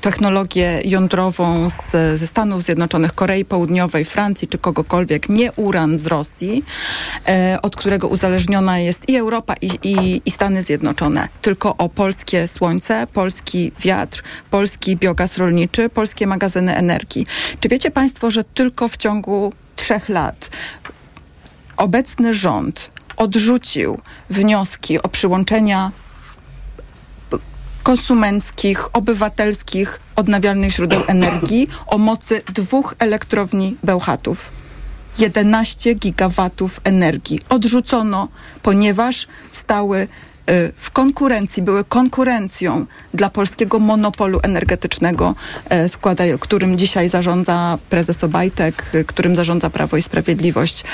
technologię 0.00 0.80
jądrową 0.84 1.70
z, 1.70 2.18
ze 2.20 2.26
Stanów 2.26 2.62
Zjednoczonych, 2.62 3.14
Korei 3.14 3.44
Południowej, 3.44 4.04
Francji 4.04 4.48
czy 4.48 4.58
kogokolwiek, 4.58 5.28
nie 5.28 5.52
uran 5.52 5.98
z 5.98 6.06
Rosji, 6.06 6.64
e, 7.28 7.58
od 7.62 7.76
którego 7.76 8.08
uzależniona 8.08 8.78
jest 8.78 9.08
i 9.08 9.16
Europa, 9.16 9.54
i, 9.60 9.70
i, 9.82 10.22
i 10.24 10.30
Stany 10.30 10.62
Zjednoczone. 10.62 11.28
Tylko 11.42 11.76
o 11.76 11.88
polskie 11.88 12.48
słońce, 12.48 13.06
polski 13.12 13.72
wiatr, 13.80 14.22
polski 14.50 14.96
biogaz 14.96 15.38
rolniczy, 15.38 15.88
polskie 15.88 16.26
magazyny 16.26 16.76
energii. 16.76 17.26
Czy 17.60 17.68
wiecie 17.68 17.90
Państwo, 17.90 18.30
że 18.30 18.44
tylko 18.44 18.88
w 18.88 18.96
ciągu 18.96 19.52
trzech 19.76 20.08
lat 20.08 20.50
obecny 21.80 22.34
rząd 22.34 22.90
odrzucił 23.20 23.98
wnioski 24.30 25.02
o 25.02 25.08
przyłączenia 25.08 25.90
konsumenckich, 27.82 28.96
obywatelskich, 28.96 30.00
odnawialnych 30.16 30.72
źródeł 30.72 31.02
energii 31.06 31.68
o 31.86 31.98
mocy 31.98 32.42
dwóch 32.54 32.94
elektrowni 32.98 33.76
Bełchatów. 33.82 34.50
11 35.18 35.94
gigawatów 35.94 36.80
energii. 36.84 37.40
Odrzucono, 37.48 38.28
ponieważ 38.62 39.26
stały 39.52 39.98
y, 40.00 40.72
w 40.76 40.90
konkurencji, 40.90 41.62
były 41.62 41.84
konkurencją 41.84 42.86
dla 43.14 43.30
polskiego 43.30 43.78
monopolu 43.78 44.40
energetycznego, 44.42 45.34
e, 45.68 46.38
którym 46.40 46.78
dzisiaj 46.78 47.08
zarządza 47.08 47.78
prezes 47.88 48.24
Obajtek, 48.24 48.90
y, 48.94 49.04
którym 49.04 49.36
zarządza 49.36 49.70
Prawo 49.70 49.96
i 49.96 50.02
Sprawiedliwość. 50.02 50.84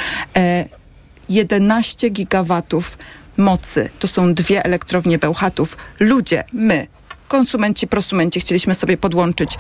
E, 1.31 1.33
11 1.33 2.11
gigawatów 2.11 2.99
mocy. 3.37 3.89
To 3.99 4.09
są 4.09 4.35
dwie 4.35 4.65
elektrownie 4.65 5.19
Bełchatów. 5.19 5.77
Ludzie, 6.01 6.45
my, 6.53 6.87
konsumenci, 7.29 7.87
prosumenci, 7.87 8.41
chcieliśmy 8.41 8.75
sobie 8.75 8.97
podłączyć 8.97 9.59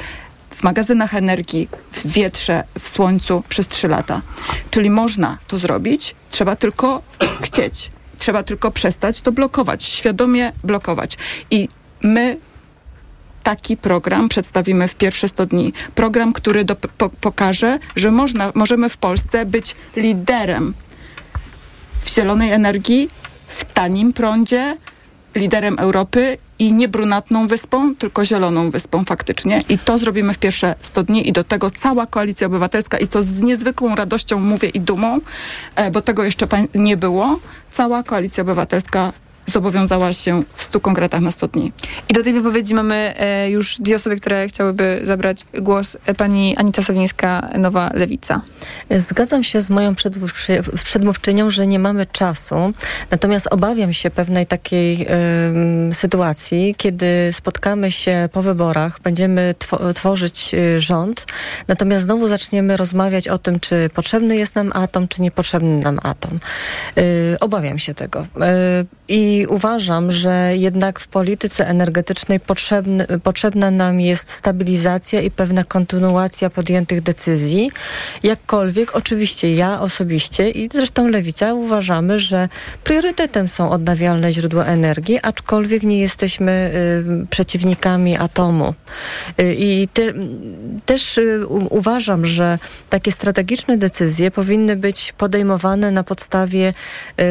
w 0.50 0.62
magazynach 0.62 1.14
energii, 1.14 1.68
w 1.92 2.06
wietrze, 2.06 2.64
w 2.78 2.88
słońcu 2.88 3.42
przez 3.48 3.68
3 3.68 3.88
lata. 3.88 4.22
Czyli 4.70 4.90
można 4.90 5.38
to 5.46 5.58
zrobić, 5.58 6.14
trzeba 6.30 6.56
tylko 6.56 7.02
chcieć. 7.46 7.90
Trzeba 8.18 8.42
tylko 8.42 8.70
przestać 8.70 9.20
to 9.20 9.32
blokować, 9.32 9.84
świadomie 9.84 10.52
blokować. 10.64 11.16
I 11.50 11.68
my 12.02 12.36
taki 13.42 13.76
program 13.76 14.28
przedstawimy 14.28 14.88
w 14.88 14.94
pierwsze 14.94 15.28
100 15.28 15.46
dni. 15.46 15.72
Program, 15.94 16.32
który 16.32 16.64
do, 16.64 16.76
po, 16.76 17.08
pokaże, 17.08 17.78
że 17.96 18.10
można, 18.10 18.52
możemy 18.54 18.88
w 18.88 18.96
Polsce 18.96 19.46
być 19.46 19.76
liderem 19.96 20.74
w 22.06 22.14
zielonej 22.14 22.52
energii, 22.52 23.08
w 23.48 23.64
tanim 23.64 24.12
prądzie, 24.12 24.76
liderem 25.34 25.78
Europy 25.78 26.38
i 26.58 26.72
nie 26.72 26.88
brunatną 26.88 27.46
wyspą, 27.46 27.96
tylko 27.96 28.24
zieloną 28.24 28.70
wyspą 28.70 29.04
faktycznie. 29.04 29.62
I 29.68 29.78
to 29.78 29.98
zrobimy 29.98 30.34
w 30.34 30.38
pierwsze 30.38 30.74
100 30.82 31.02
dni 31.02 31.28
i 31.28 31.32
do 31.32 31.44
tego 31.44 31.70
cała 31.70 32.06
Koalicja 32.06 32.46
Obywatelska 32.46 32.98
i 32.98 33.06
to 33.06 33.22
z 33.22 33.42
niezwykłą 33.42 33.94
radością 33.94 34.40
mówię 34.40 34.68
i 34.68 34.80
dumą, 34.80 35.18
e, 35.76 35.90
bo 35.90 36.00
tego 36.00 36.24
jeszcze 36.24 36.46
nie 36.74 36.96
było. 36.96 37.40
Cała 37.70 38.02
Koalicja 38.02 38.42
Obywatelska 38.42 39.12
zobowiązała 39.46 40.12
się 40.12 40.42
w 40.54 40.62
100 40.62 40.80
konkretach 40.80 41.20
na 41.20 41.30
100 41.30 41.48
dni. 41.48 41.72
I 42.08 42.14
do 42.14 42.22
tej 42.22 42.32
wypowiedzi 42.32 42.74
mamy 42.74 43.14
e, 43.16 43.50
już 43.50 43.76
dwie 43.80 43.96
osoby, 43.96 44.16
które 44.16 44.48
chciałyby 44.48 45.00
zabrać 45.02 45.44
głos. 45.54 45.96
E, 46.06 46.14
pani 46.14 46.56
Anita 46.56 46.82
Sowińska, 46.82 47.48
Nowa 47.58 47.90
Lewica. 47.94 48.40
Zgadzam 48.90 49.42
się 49.44 49.60
z 49.60 49.70
moją 49.70 49.94
przedmówczy- 49.94 50.62
przedmówczynią, 50.84 51.50
że 51.50 51.66
nie 51.66 51.78
mamy 51.78 52.06
czasu, 52.06 52.72
natomiast 53.10 53.46
obawiam 53.50 53.92
się 53.92 54.10
pewnej 54.10 54.46
takiej 54.46 55.06
sytuacji, 55.92 56.74
kiedy 56.78 57.06
spotkamy 57.32 57.90
się 57.90 58.28
po 58.32 58.42
wyborach, 58.42 59.00
będziemy 59.00 59.54
two- 59.58 59.92
tworzyć 59.92 60.54
y, 60.54 60.80
rząd, 60.80 61.26
natomiast 61.68 62.04
znowu 62.04 62.28
zaczniemy 62.28 62.76
rozmawiać 62.76 63.28
o 63.28 63.38
tym, 63.38 63.60
czy 63.60 63.90
potrzebny 63.94 64.36
jest 64.36 64.54
nam 64.54 64.72
atom, 64.74 65.08
czy 65.08 65.22
niepotrzebny 65.22 65.78
nam 65.78 65.98
atom. 66.02 66.40
Y, 66.98 67.36
obawiam 67.40 67.78
się 67.78 67.94
tego. 67.94 68.20
Y, 68.20 68.26
I 69.08 69.35
uważam, 69.46 70.10
że 70.10 70.52
jednak 70.56 71.00
w 71.00 71.08
polityce 71.08 71.68
energetycznej 71.68 72.40
potrzebny, 72.40 73.06
potrzebna 73.22 73.70
nam 73.70 74.00
jest 74.00 74.30
stabilizacja 74.30 75.20
i 75.20 75.30
pewna 75.30 75.64
kontynuacja 75.64 76.50
podjętych 76.50 77.00
decyzji. 77.00 77.70
Jakkolwiek, 78.22 78.96
oczywiście 78.96 79.54
ja 79.54 79.80
osobiście 79.80 80.50
i 80.50 80.68
zresztą 80.72 81.08
Lewica 81.08 81.54
uważamy, 81.54 82.18
że 82.18 82.48
priorytetem 82.84 83.48
są 83.48 83.70
odnawialne 83.70 84.32
źródła 84.32 84.64
energii, 84.64 85.18
aczkolwiek 85.22 85.82
nie 85.82 86.00
jesteśmy 86.00 86.70
y, 87.22 87.26
przeciwnikami 87.26 88.16
atomu. 88.16 88.74
Y, 89.40 89.54
I 89.54 89.88
te, 89.88 90.02
też 90.86 91.18
y, 91.18 91.46
uważam, 91.70 92.26
że 92.26 92.58
takie 92.90 93.12
strategiczne 93.12 93.76
decyzje 93.76 94.30
powinny 94.30 94.76
być 94.76 95.14
podejmowane 95.18 95.90
na 95.90 96.04
podstawie 96.04 96.74
y, 97.20 97.24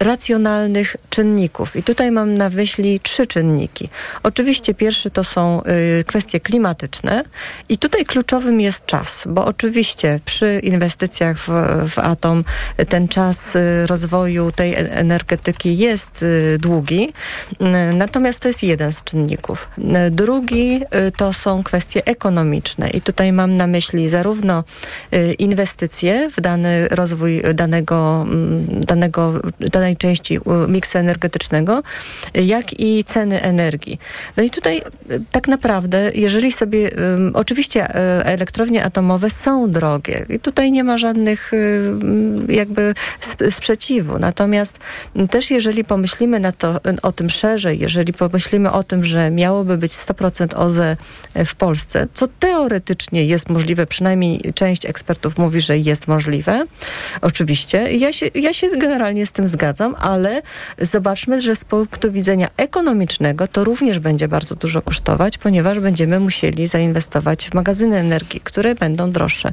racjonalnych 0.00 0.96
czynników 1.10 1.23
czynników. 1.24 1.76
I 1.76 1.82
tutaj 1.82 2.10
mam 2.10 2.34
na 2.34 2.50
myśli 2.50 3.00
trzy 3.00 3.26
czynniki. 3.26 3.88
Oczywiście 4.22 4.74
pierwszy 4.74 5.10
to 5.10 5.24
są 5.24 5.62
y, 6.00 6.04
kwestie 6.04 6.40
klimatyczne 6.40 7.24
i 7.68 7.78
tutaj 7.78 8.04
kluczowym 8.04 8.60
jest 8.60 8.86
czas, 8.86 9.24
bo 9.26 9.44
oczywiście 9.44 10.20
przy 10.24 10.60
inwestycjach 10.62 11.38
w, 11.38 11.48
w 11.88 11.98
atom 11.98 12.44
ten 12.88 13.08
czas 13.08 13.56
y, 13.56 13.86
rozwoju 13.86 14.52
tej 14.52 14.74
e- 14.74 14.76
energetyki 14.76 15.78
jest 15.78 16.22
y, 16.22 16.58
długi, 16.58 17.12
natomiast 17.94 18.40
to 18.40 18.48
jest 18.48 18.62
jeden 18.62 18.92
z 18.92 19.04
czynników. 19.04 19.68
Drugi 20.10 20.80
to 21.16 21.32
są 21.32 21.62
kwestie 21.62 22.06
ekonomiczne 22.06 22.90
i 22.90 23.00
tutaj 23.00 23.32
mam 23.32 23.56
na 23.56 23.66
myśli 23.66 24.08
zarówno 24.08 24.64
inwestycje 25.38 26.30
w 26.30 26.40
dany 26.40 26.88
rozwój 26.88 27.42
danego, 27.54 28.22
mm, 28.22 28.80
danego, 28.80 29.32
danej 29.60 29.96
części 29.96 30.38
miksu 30.68 30.98
energetycznego, 30.98 31.13
y, 32.36 32.42
jak 32.42 32.80
i 32.80 33.04
ceny 33.04 33.42
energii. 33.42 33.98
No 34.36 34.42
i 34.42 34.50
tutaj 34.50 34.82
y, 35.10 35.20
tak 35.32 35.48
naprawdę, 35.48 36.10
jeżeli 36.14 36.52
sobie, 36.52 36.90
oczywiście 37.34 37.90
y, 37.90 38.24
elektrownie 38.24 38.84
atomowe 38.84 39.30
są 39.30 39.70
drogie 39.70 40.26
i 40.28 40.40
tutaj 40.40 40.72
nie 40.72 40.84
ma 40.84 40.96
żadnych 40.98 41.52
mm, 41.52 42.50
jakby 42.50 42.94
sp- 43.30 43.50
sprzeciwu. 43.50 44.18
Natomiast 44.18 44.78
też 45.30 45.50
jeżeli 45.50 45.84
pomyślimy 45.84 46.40
na 46.40 46.52
to, 46.52 46.80
o 47.02 47.12
tym 47.12 47.30
szerzej, 47.30 47.78
jeżeli 47.78 48.12
pomyślimy 48.12 48.72
o 48.72 48.82
tym, 48.82 49.04
że 49.04 49.30
miałoby 49.30 49.78
być 49.78 49.92
100% 49.92 50.56
OZE 50.56 50.96
w 51.46 51.54
Polsce, 51.54 52.06
co 52.12 52.26
teoretycznie 52.26 53.24
jest 53.24 53.48
możliwe, 53.48 53.86
przynajmniej 53.86 54.52
część 54.54 54.86
ekspertów 54.86 55.38
mówi, 55.38 55.60
że 55.60 55.78
jest 55.78 56.08
możliwe. 56.08 56.64
Oczywiście. 57.20 57.96
Ja 57.96 58.12
się, 58.12 58.26
ja 58.34 58.52
się 58.52 58.70
generalnie 58.70 59.26
z 59.26 59.32
tym 59.32 59.46
zgadzam, 59.46 59.94
ale 59.98 60.42
zobaczmy, 60.78 61.03
że 61.38 61.56
z 61.56 61.64
punktu 61.64 62.12
widzenia 62.12 62.48
ekonomicznego 62.56 63.48
to 63.48 63.64
również 63.64 63.98
będzie 63.98 64.28
bardzo 64.28 64.54
dużo 64.54 64.82
kosztować, 64.82 65.38
ponieważ 65.38 65.80
będziemy 65.80 66.20
musieli 66.20 66.66
zainwestować 66.66 67.48
w 67.48 67.54
magazyny 67.54 67.96
energii, 67.96 68.40
które 68.40 68.74
będą 68.74 69.10
droższe. 69.10 69.52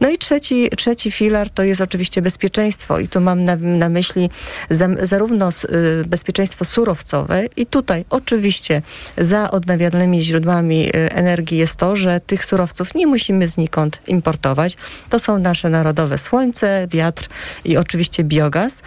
No 0.00 0.08
i 0.08 0.18
trzeci, 0.18 0.68
trzeci 0.76 1.10
filar 1.10 1.50
to 1.50 1.62
jest 1.62 1.80
oczywiście 1.80 2.22
bezpieczeństwo 2.22 2.98
i 2.98 3.08
tu 3.08 3.20
mam 3.20 3.44
na, 3.44 3.56
na 3.56 3.88
myśli 3.88 4.30
za, 4.70 4.88
zarówno 5.02 5.48
y, 5.48 6.04
bezpieczeństwo 6.06 6.64
surowcowe 6.64 7.44
i 7.56 7.66
tutaj 7.66 8.04
oczywiście 8.10 8.82
za 9.18 9.50
odnawialnymi 9.50 10.20
źródłami 10.20 10.88
y, 10.88 10.92
energii 11.12 11.58
jest 11.58 11.76
to, 11.76 11.96
że 11.96 12.20
tych 12.20 12.44
surowców 12.44 12.94
nie 12.94 13.06
musimy 13.06 13.48
znikąd 13.48 14.00
importować. 14.06 14.76
To 15.10 15.18
są 15.18 15.38
nasze 15.38 15.68
narodowe 15.70 16.18
słońce, 16.18 16.88
wiatr 16.90 17.28
i 17.64 17.76
oczywiście 17.76 18.24
biogaz. 18.24 18.82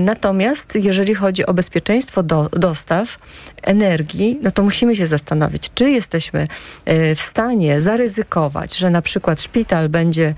Natomiast 0.00 0.74
jeżeli 0.74 1.14
chodzi 1.14 1.39
o 1.46 1.54
bezpieczeństwo 1.54 2.22
do, 2.22 2.48
dostaw 2.52 3.18
energii, 3.62 4.38
no 4.42 4.50
to 4.50 4.62
musimy 4.62 4.96
się 4.96 5.06
zastanowić, 5.06 5.70
czy 5.74 5.90
jesteśmy 5.90 6.42
y, 6.42 7.14
w 7.14 7.20
stanie 7.20 7.80
zaryzykować, 7.80 8.76
że 8.76 8.90
na 8.90 9.02
przykład 9.02 9.40
szpital 9.42 9.88
będzie 9.88 10.28
y, 10.28 10.34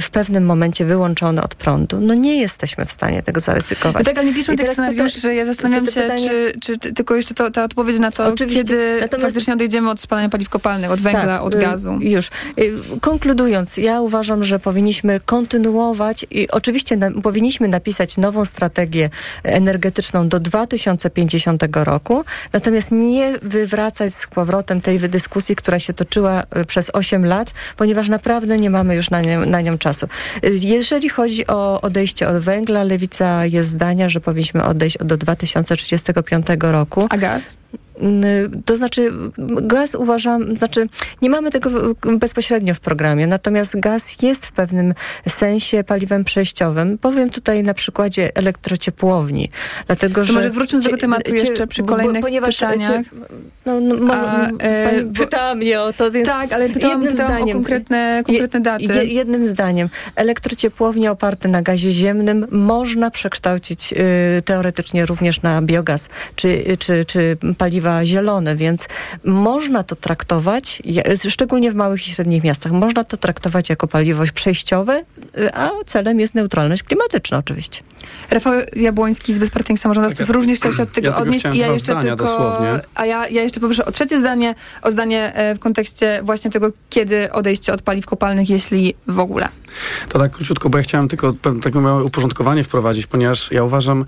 w 0.00 0.10
pewnym 0.12 0.44
momencie 0.46 0.84
wyłączony 0.84 1.42
od 1.42 1.54
prądu. 1.54 2.00
No 2.00 2.14
nie 2.14 2.40
jesteśmy 2.40 2.84
w 2.86 2.92
stanie 2.92 3.22
tego 3.22 3.40
zaryzykować. 3.40 3.94
No 3.94 4.04
tak, 4.04 4.18
ale 4.18 4.26
nie 4.26 4.34
piszmy 4.34 4.54
I 4.54 4.56
tych 4.56 4.68
scenariuszy, 4.68 5.16
pyta- 5.18 5.20
że 5.22 5.34
ja 5.34 5.46
zastanawiam 5.46 5.86
się, 5.86 6.00
pytanie- 6.00 6.28
czy, 6.28 6.52
czy, 6.60 6.78
czy 6.78 6.92
tylko 6.92 7.14
jeszcze 7.16 7.34
to, 7.34 7.50
ta 7.50 7.64
odpowiedź 7.64 7.98
na 7.98 8.10
to, 8.12 8.26
Oczywiście. 8.26 8.62
kiedy 8.64 8.98
Natomiast- 9.00 9.22
faktycznie 9.26 9.54
odejdziemy 9.54 9.90
od 9.90 10.00
spalania 10.00 10.28
paliw 10.28 10.48
kopalnych, 10.48 10.90
od 10.90 11.00
węgla, 11.00 11.24
Tak, 11.26 11.42
od 11.42 11.54
y, 11.54 11.58
gazu. 11.58 11.98
Już. 12.00 12.26
Y, 12.60 12.74
Konkludując, 13.00 13.76
ja 13.76 14.00
uważam, 14.00 14.44
że 14.44 14.58
powinniśmy 14.58 15.20
kontynuować 15.26 16.26
i 16.30 16.50
oczywiście 16.50 16.96
na, 16.96 17.10
powinniśmy 17.10 17.68
napisać 17.68 18.16
nową 18.16 18.44
strategię 18.44 19.10
energetyczną 19.42 19.99
do 20.28 20.40
2050 20.40 21.62
roku, 21.76 22.24
natomiast 22.52 22.92
nie 22.92 23.38
wywracać 23.42 24.14
z 24.14 24.26
powrotem 24.26 24.80
tej 24.80 24.98
dyskusji, 24.98 25.56
która 25.56 25.78
się 25.78 25.92
toczyła 25.92 26.42
y, 26.56 26.64
przez 26.64 26.90
8 26.92 27.26
lat, 27.26 27.52
ponieważ 27.76 28.08
naprawdę 28.08 28.58
nie 28.58 28.70
mamy 28.70 28.94
już 28.94 29.10
na 29.10 29.20
nią, 29.20 29.46
na 29.46 29.60
nią 29.60 29.78
czasu. 29.78 30.06
Y, 30.44 30.50
Jeżeli 30.62 31.08
chodzi 31.08 31.46
o 31.46 31.80
odejście 31.80 32.28
od 32.28 32.36
węgla, 32.36 32.82
Lewica 32.84 33.46
jest 33.46 33.68
zdania, 33.68 34.08
że 34.08 34.20
powinniśmy 34.20 34.64
odejść 34.64 34.98
do 35.00 35.16
2035 35.16 36.46
roku. 36.60 37.06
A 37.10 37.18
gaz? 37.18 37.58
To 38.64 38.76
znaczy, 38.76 39.12
gaz 39.62 39.94
uważam, 39.94 40.56
znaczy 40.56 40.86
nie 41.22 41.30
mamy 41.30 41.50
tego 41.50 41.70
bezpośrednio 42.18 42.74
w 42.74 42.80
programie, 42.80 43.26
natomiast 43.26 43.80
gaz 43.80 44.22
jest 44.22 44.46
w 44.46 44.52
pewnym 44.52 44.94
sensie 45.28 45.84
paliwem 45.84 46.24
przejściowym. 46.24 46.98
Powiem 46.98 47.30
tutaj 47.30 47.62
na 47.62 47.74
przykładzie 47.74 48.36
elektrociepłowni, 48.36 49.50
dlatego 49.86 50.20
To 50.20 50.24
że... 50.24 50.32
może 50.32 50.50
wróćmy 50.50 50.78
do 50.78 50.84
tego 50.84 50.96
tematu 50.96 51.34
jeszcze 51.34 51.66
przy 51.66 51.82
bo- 51.82 51.88
bo- 51.88 51.94
kolejnych 51.96 52.22
ponieważ, 52.22 52.56
pytaniach. 52.56 53.04
cie- 53.04 53.10
No, 53.66 53.80
no, 53.80 53.94
mo- 53.96 54.14
A, 54.14 54.48
e, 54.48 55.02
bo- 55.04 55.24
pytała 55.24 55.54
mnie 55.54 55.80
o 55.80 55.92
to, 55.92 56.10
więc 56.10 56.28
Tak, 56.28 56.52
ale 56.52 56.68
pytałam, 56.68 56.96
jednym 56.98 57.12
pytałam 57.12 57.32
o 57.32 57.36
zdaniem- 57.36 57.52
konkretne, 57.54 58.22
konkretne 58.26 58.60
daty. 58.60 58.84
Je, 58.84 59.04
jednym 59.04 59.46
zdaniem, 59.46 59.88
elektrociepłownie 60.16 61.10
oparte 61.10 61.48
na 61.48 61.62
gazie 61.62 61.90
ziemnym 61.90 62.46
można 62.50 63.10
przekształcić 63.10 63.92
y, 63.92 63.96
teoretycznie 64.42 65.06
również 65.06 65.42
na 65.42 65.62
biogaz 65.62 66.08
czy, 66.36 66.64
czy, 66.78 67.04
czy 67.04 67.36
paliwa 67.58 67.89
zielone, 68.04 68.56
więc 68.56 68.86
można 69.24 69.82
to 69.82 69.96
traktować, 69.96 70.82
szczególnie 71.28 71.72
w 71.72 71.74
małych 71.74 72.08
i 72.08 72.10
średnich 72.10 72.44
miastach, 72.44 72.72
można 72.72 73.04
to 73.04 73.16
traktować 73.16 73.68
jako 73.68 73.88
paliwo 73.88 74.24
przejściowe, 74.34 75.04
a 75.54 75.70
celem 75.86 76.20
jest 76.20 76.34
neutralność 76.34 76.82
klimatyczna 76.82 77.38
oczywiście. 77.38 77.82
Rafał 78.30 78.52
Jabłoński 78.76 79.34
z 79.34 79.38
Bezpartyjnych 79.38 79.80
Samorządowców 79.80 80.26
Tak, 80.26 80.36
również 80.36 80.58
chciał 80.58 80.72
się 80.72 80.82
od 80.82 80.92
tego 80.92 81.08
ja 81.08 81.16
odnieść 81.16 81.44
i 81.52 81.58
ja 81.58 81.66
jeszcze 81.66 82.00
tylko, 82.00 82.16
dosłownie. 82.16 82.80
a 82.94 83.06
ja, 83.06 83.28
ja 83.28 83.42
jeszcze 83.42 83.60
poproszę 83.60 83.84
o 83.84 83.92
trzecie 83.92 84.18
zdanie, 84.18 84.54
o 84.82 84.90
zdanie 84.90 85.34
e, 85.34 85.54
w 85.54 85.58
kontekście 85.58 86.20
właśnie 86.22 86.50
tego, 86.50 86.72
kiedy 86.90 87.32
odejście 87.32 87.72
od 87.72 87.82
paliw 87.82 88.06
kopalnych, 88.06 88.50
jeśli 88.50 88.94
w 89.06 89.18
ogóle. 89.18 89.48
To 90.08 90.18
tak 90.18 90.32
króciutko, 90.32 90.70
bo 90.70 90.78
ja 90.78 90.84
chciałem 90.84 91.08
tylko 91.08 91.32
takie 91.62 91.78
małe 91.78 92.04
uporządkowanie 92.04 92.64
wprowadzić, 92.64 93.06
ponieważ 93.06 93.52
ja 93.52 93.64
uważam, 93.64 94.04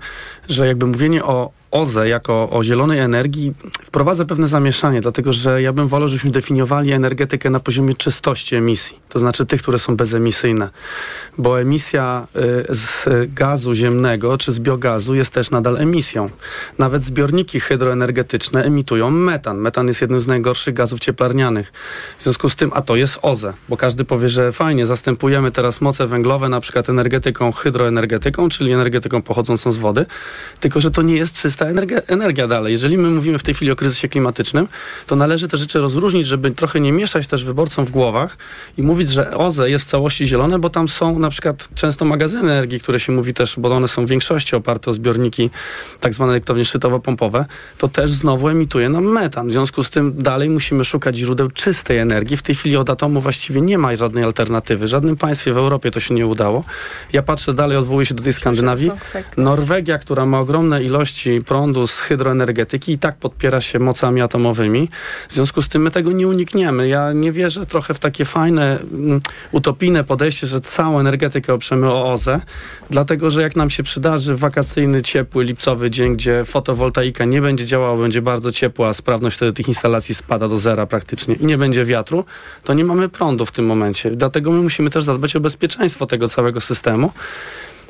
że 0.49 0.67
jakby 0.67 0.85
mówienie 0.85 1.23
o 1.23 1.51
OZE 1.73 2.07
jako 2.07 2.49
o 2.49 2.63
zielonej 2.63 2.99
energii 2.99 3.53
wprowadza 3.83 4.25
pewne 4.25 4.47
zamieszanie, 4.47 5.01
dlatego 5.01 5.33
że 5.33 5.61
ja 5.61 5.73
bym 5.73 5.87
wolał, 5.87 6.07
żebyśmy 6.07 6.31
definiowali 6.31 6.91
energetykę 6.91 7.49
na 7.49 7.59
poziomie 7.59 7.93
czystości 7.93 8.55
emisji, 8.55 8.99
to 9.09 9.19
znaczy 9.19 9.45
tych, 9.45 9.61
które 9.61 9.79
są 9.79 9.95
bezemisyjne, 9.95 10.69
bo 11.37 11.61
emisja 11.61 12.27
y, 12.35 12.75
z 12.75 13.07
gazu 13.33 13.73
ziemnego 13.73 14.37
czy 14.37 14.51
z 14.51 14.59
biogazu 14.59 15.15
jest 15.15 15.31
też 15.31 15.51
nadal 15.51 15.77
emisją. 15.77 16.29
Nawet 16.79 17.03
zbiorniki 17.03 17.59
hydroenergetyczne 17.59 18.63
emitują 18.63 19.09
metan. 19.11 19.57
Metan 19.57 19.87
jest 19.87 20.01
jednym 20.01 20.21
z 20.21 20.27
najgorszych 20.27 20.73
gazów 20.73 20.99
cieplarnianych. 20.99 21.71
W 22.17 22.23
związku 22.23 22.49
z 22.49 22.55
tym, 22.55 22.71
a 22.73 22.81
to 22.81 22.95
jest 22.95 23.19
OZE, 23.21 23.53
bo 23.69 23.77
każdy 23.77 24.05
powie, 24.05 24.29
że 24.29 24.51
fajnie, 24.51 24.85
zastępujemy 24.85 25.51
teraz 25.51 25.81
moce 25.81 26.07
węglowe 26.07 26.49
na 26.49 26.59
przykład 26.59 26.89
energetyką 26.89 27.51
hydroenergetyką, 27.51 28.49
czyli 28.49 28.71
energetyką 28.71 29.21
pochodzącą 29.21 29.71
z 29.71 29.77
wody, 29.77 30.05
tylko 30.59 30.81
że 30.81 30.91
to 30.91 31.01
nie 31.01 31.15
jest 31.15 31.41
czysta 31.41 31.62
energia, 31.67 32.01
energia 32.07 32.47
dalej. 32.47 32.71
Jeżeli 32.71 32.97
my 32.97 33.09
mówimy 33.09 33.39
w 33.39 33.43
tej 33.43 33.53
chwili 33.53 33.71
o 33.71 33.75
kryzysie 33.75 34.09
klimatycznym, 34.09 34.67
to 35.07 35.15
należy 35.15 35.47
te 35.47 35.57
rzeczy 35.57 35.79
rozróżnić, 35.79 36.27
żeby 36.27 36.51
trochę 36.51 36.79
nie 36.79 36.91
mieszać 36.91 37.27
też 37.27 37.43
wyborcom 37.43 37.85
w 37.85 37.91
głowach 37.91 38.37
i 38.77 38.83
mówić, 38.83 39.09
że 39.09 39.37
OZE 39.37 39.69
jest 39.69 39.85
w 39.85 39.87
całości 39.87 40.27
zielone, 40.27 40.59
bo 40.59 40.69
tam 40.69 40.87
są 40.87 41.19
na 41.19 41.29
przykład 41.29 41.67
często 41.75 42.05
magazyny 42.05 42.51
energii, 42.51 42.79
które 42.79 42.99
się 42.99 43.11
mówi 43.11 43.33
też, 43.33 43.55
bo 43.57 43.71
one 43.71 43.87
są 43.87 44.05
w 44.05 44.09
większości 44.09 44.55
oparte 44.55 44.91
o 44.91 44.93
zbiorniki 44.93 45.49
tak 45.99 46.13
zwane 46.13 46.31
elektrownie 46.31 46.65
szczytowo-pompowe, 46.65 47.45
to 47.77 47.87
też 47.87 48.11
znowu 48.11 48.49
emituje 48.49 48.89
nam 48.89 49.03
metan. 49.03 49.47
W 49.47 49.51
związku 49.51 49.83
z 49.83 49.89
tym 49.89 50.13
dalej 50.15 50.49
musimy 50.49 50.85
szukać 50.85 51.17
źródeł 51.17 51.51
czystej 51.51 51.97
energii. 51.97 52.37
W 52.37 52.41
tej 52.41 52.55
chwili 52.55 52.77
od 52.77 52.89
atomu 52.89 53.21
właściwie 53.21 53.61
nie 53.61 53.77
ma 53.77 53.95
żadnej 53.95 54.23
alternatywy. 54.23 54.85
W 54.85 54.89
żadnym 54.89 55.15
państwie 55.15 55.53
w 55.53 55.57
Europie 55.57 55.91
to 55.91 55.99
się 55.99 56.13
nie 56.13 56.27
udało. 56.27 56.63
Ja 57.13 57.23
patrzę 57.23 57.53
dalej, 57.53 57.77
odwołuję 57.77 58.05
się 58.05 58.15
do 58.15 58.23
tej 58.23 58.33
Skandynawii. 58.33 58.91
Norwegia, 59.37 59.97
która 59.97 60.25
ma 60.25 60.39
ogromne 60.39 60.83
ilości 60.83 61.41
prądu 61.53 61.87
z 61.87 61.99
hydroenergetyki 61.99 62.91
i 62.91 62.97
tak 62.97 63.15
podpiera 63.15 63.61
się 63.61 63.79
mocami 63.79 64.21
atomowymi. 64.21 64.89
W 65.29 65.33
związku 65.33 65.61
z 65.61 65.69
tym 65.69 65.81
my 65.81 65.91
tego 65.91 66.11
nie 66.11 66.27
unikniemy. 66.27 66.87
Ja 66.87 67.11
nie 67.13 67.31
wierzę 67.31 67.65
trochę 67.65 67.93
w 67.93 67.99
takie 67.99 68.25
fajne, 68.25 68.79
mm, 68.79 69.21
utopijne 69.51 70.03
podejście, 70.03 70.47
że 70.47 70.61
całą 70.61 70.99
energetykę 70.99 71.53
oprzemy 71.53 71.91
o 71.91 72.11
OZE, 72.11 72.41
dlatego 72.89 73.31
że 73.31 73.41
jak 73.41 73.55
nam 73.55 73.69
się 73.69 73.83
przydarzy 73.83 74.35
wakacyjny, 74.35 75.01
ciepły, 75.01 75.43
lipcowy 75.43 75.89
dzień, 75.89 76.13
gdzie 76.13 76.45
fotowoltaika 76.45 77.25
nie 77.25 77.41
będzie 77.41 77.65
działała, 77.65 77.97
będzie 78.01 78.21
bardzo 78.21 78.51
ciepła, 78.51 78.87
a 78.87 78.93
sprawność 78.93 79.35
wtedy 79.35 79.53
tych 79.53 79.67
instalacji 79.67 80.15
spada 80.15 80.47
do 80.47 80.57
zera 80.57 80.85
praktycznie 80.85 81.35
i 81.35 81.45
nie 81.45 81.57
będzie 81.57 81.85
wiatru, 81.85 82.25
to 82.63 82.73
nie 82.73 82.85
mamy 82.85 83.09
prądu 83.09 83.45
w 83.45 83.51
tym 83.51 83.65
momencie. 83.65 84.11
Dlatego 84.11 84.51
my 84.51 84.61
musimy 84.61 84.89
też 84.89 85.03
zadbać 85.03 85.35
o 85.35 85.39
bezpieczeństwo 85.39 86.05
tego 86.05 86.29
całego 86.29 86.61
systemu. 86.61 87.11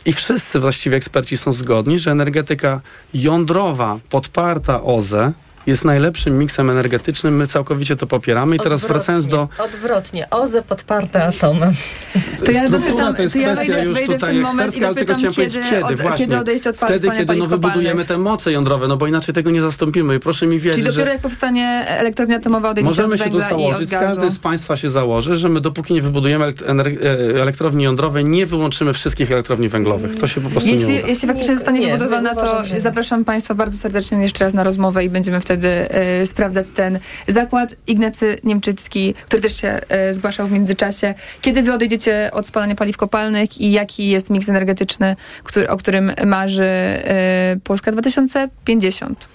I 0.05 0.13
wszyscy 0.13 0.59
właściwie 0.59 0.97
eksperci 0.97 1.37
są 1.37 1.53
zgodni, 1.53 1.99
że 1.99 2.11
energetyka 2.11 2.81
jądrowa 3.13 3.99
podparta 4.09 4.83
OZE 4.83 5.33
jest 5.67 5.85
najlepszym 5.85 6.37
miksem 6.39 6.69
energetycznym. 6.69 7.35
My 7.35 7.47
całkowicie 7.47 7.95
to 7.95 8.07
popieramy. 8.07 8.55
I 8.55 8.59
teraz 8.59 8.85
wracając 8.85 9.27
do... 9.27 9.47
Odwrotnie. 9.57 10.29
OZE 10.29 10.61
podparte 10.61 11.23
atomem. 11.23 11.73
To 12.45 12.51
ja 12.51 12.69
dopytam, 12.69 13.15
to 13.15 13.21
jest 13.21 13.33
to 13.33 13.39
ja 13.39 13.53
kwestia 13.53 13.73
wejdę, 13.73 13.85
już 13.85 13.97
wejdę 13.97 14.13
w 14.13 14.15
tutaj 14.15 14.33
ten 14.33 14.41
moment 14.41 14.77
i 14.77 14.83
ekspercka, 14.83 14.87
ale 14.87 14.95
tylko 14.95 15.13
chciałem 15.13 15.33
kiedy, 15.33 15.51
powiedzieć 15.51 15.69
kiedy, 15.69 15.93
od, 15.93 16.01
właśnie. 16.01 16.25
kiedy 16.25 16.37
odejść 16.37 16.67
od 16.67 16.77
Wtedy, 16.77 17.11
kiedy 17.11 17.35
no, 17.35 17.45
wybudujemy 17.45 18.05
te 18.05 18.17
moce 18.17 18.51
jądrowe, 18.51 18.87
no 18.87 18.97
bo 18.97 19.07
inaczej 19.07 19.35
tego 19.35 19.51
nie 19.51 19.61
zastąpimy. 19.61 20.15
I 20.15 20.19
proszę 20.19 20.47
mi 20.47 20.59
wierzyć, 20.59 20.83
Czyli 20.83 20.91
dopiero 20.91 21.05
że... 21.05 21.13
jak 21.13 21.21
powstanie 21.21 21.85
elektrownia 21.87 22.37
atomowa 22.37 22.73
Możemy 22.83 23.13
od 23.13 23.21
się 23.21 23.29
tu 23.29 23.39
założyć, 23.39 23.91
każdy 23.91 24.31
z 24.31 24.39
Państwa 24.39 24.77
się 24.77 24.89
założy, 24.89 25.35
że 25.35 25.49
my 25.49 25.61
dopóki 25.61 25.93
nie 25.93 26.01
wybudujemy 26.01 26.45
e, 26.45 27.41
elektrowni 27.41 27.83
jądrowej, 27.83 28.25
nie 28.25 28.45
wyłączymy 28.45 28.93
wszystkich 28.93 29.31
elektrowni 29.31 29.69
węglowych. 29.69 30.15
To 30.15 30.27
się 30.27 30.41
po 30.41 30.49
prostu 30.49 30.69
nie 30.69 30.75
Jeśli, 30.75 30.97
uda. 30.97 31.07
jeśli 31.07 31.27
faktycznie 31.27 31.55
zostanie 31.55 31.79
Nie, 31.79 31.87
wybudowana, 31.87 32.35
to 32.35 32.63
nie. 32.73 32.79
zapraszam 32.79 33.25
Państwa 33.25 33.55
bardzo 33.55 33.77
serdecznie 33.77 34.21
jeszcze 34.21 34.45
raz 34.45 34.53
na 34.53 34.63
rozmowę 34.63 35.03
i 35.05 35.09
będziemy 35.09 35.41
wtedy 35.41 35.52
e, 35.61 36.27
sprawdzać 36.27 36.69
ten 36.69 36.99
zakład. 37.27 37.75
Ignacy 37.87 38.37
Niemczycki, 38.43 39.13
który 39.25 39.41
też 39.41 39.61
się 39.61 39.79
e, 39.89 40.13
zgłaszał 40.13 40.47
w 40.47 40.51
międzyczasie. 40.51 41.13
Kiedy 41.41 41.63
Wy 41.63 41.73
odejdziecie 41.73 42.29
od 42.33 42.47
spalania 42.47 42.75
paliw 42.75 42.97
kopalnych 42.97 43.61
i 43.61 43.71
jaki 43.71 44.09
jest 44.09 44.29
miks 44.29 44.49
energetyczny, 44.49 45.15
który, 45.43 45.69
o 45.69 45.77
którym 45.77 46.11
marzy 46.25 46.63
e, 46.63 47.55
Polska 47.63 47.91
2050? 47.91 49.27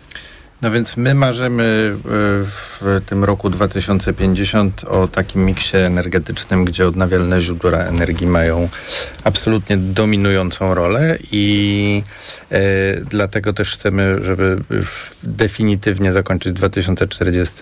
No 0.62 0.70
więc 0.70 0.96
my 0.96 1.14
marzymy 1.14 1.62
y, 1.64 1.98
w 2.04 3.00
tym 3.06 3.24
roku 3.24 3.50
2050 3.50 4.84
o 4.84 5.08
takim 5.08 5.44
miksie 5.44 5.76
energetycznym, 5.76 6.64
gdzie 6.64 6.86
odnawialne 6.86 7.40
źródła 7.40 7.78
energii 7.78 8.26
mają 8.26 8.68
absolutnie 9.24 9.76
dominującą 9.76 10.74
rolę 10.74 11.18
i 11.32 12.02
e, 12.50 12.60
dlatego 13.00 13.52
też 13.52 13.72
chcemy, 13.72 14.24
żeby 14.24 14.58
już 14.70 15.10
definitywnie 15.22 16.12
zakończyć 16.12 16.52
w 16.52 16.56
2040 16.56 17.56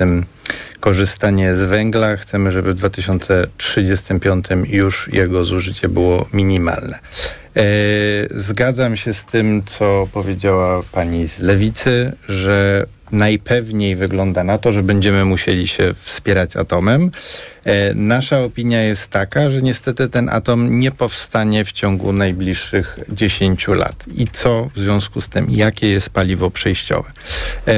korzystanie 0.81 1.57
z 1.57 1.63
węgla. 1.63 2.17
Chcemy, 2.17 2.53
żeby 2.53 2.73
w 2.73 2.75
2035 2.75 4.47
już 4.67 5.09
jego 5.13 5.45
zużycie 5.45 5.89
było 5.89 6.29
minimalne. 6.33 6.99
E, 7.57 7.63
Zgadzam 8.31 8.97
się 8.97 9.15
z 9.15 9.25
tym, 9.25 9.63
co 9.67 10.09
powiedziała 10.13 10.83
pani 10.93 11.27
z 11.27 11.39
lewicy, 11.39 12.13
że 12.29 12.87
najpewniej 13.13 13.97
wygląda 13.97 14.45
na 14.45 14.59
to, 14.59 14.73
że 14.73 14.83
będziemy 14.83 15.25
musieli 15.25 15.69
się 15.69 15.95
wspierać 16.03 16.57
atomem. 16.57 17.11
E, 17.65 17.95
Nasza 17.95 18.41
opinia 18.41 18.83
jest 18.83 19.11
taka, 19.11 19.51
że 19.51 19.63
niestety 19.63 20.09
ten 20.09 20.29
atom 20.29 20.79
nie 20.79 20.91
powstanie 20.91 21.65
w 21.65 21.73
ciągu 21.73 22.13
najbliższych 22.13 22.99
10 23.09 23.69
lat. 23.69 24.05
I 24.15 24.27
co 24.33 24.71
w 24.75 24.79
związku 24.79 25.21
z 25.21 25.29
tym? 25.29 25.47
Jakie 25.51 25.89
jest 25.89 26.11
paliwo 26.11 26.51
przejściowe? 26.51 27.11
E, 27.69 27.73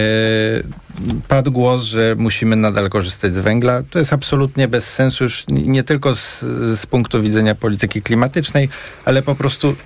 Padł 1.29 1.53
głos, 1.53 1.83
że 1.83 2.14
musimy 2.18 2.57
nadal 2.57 2.89
korzystać 2.89 3.35
z 3.35 3.39
węgla. 3.39 3.83
To 3.91 3.99
jest 3.99 4.12
absolutnie 4.12 4.68
bez 4.68 4.93
sensu 4.95 5.24
już 5.24 5.45
nie 5.49 5.83
tylko 5.83 6.14
z, 6.14 6.41
z 6.81 6.87
punktu 6.87 7.22
widzenia 7.22 7.55
polityki 7.55 8.03
klimatycznej, 8.03 8.68
ale 9.05 9.22
po 9.22 9.35
prostu 9.35 9.76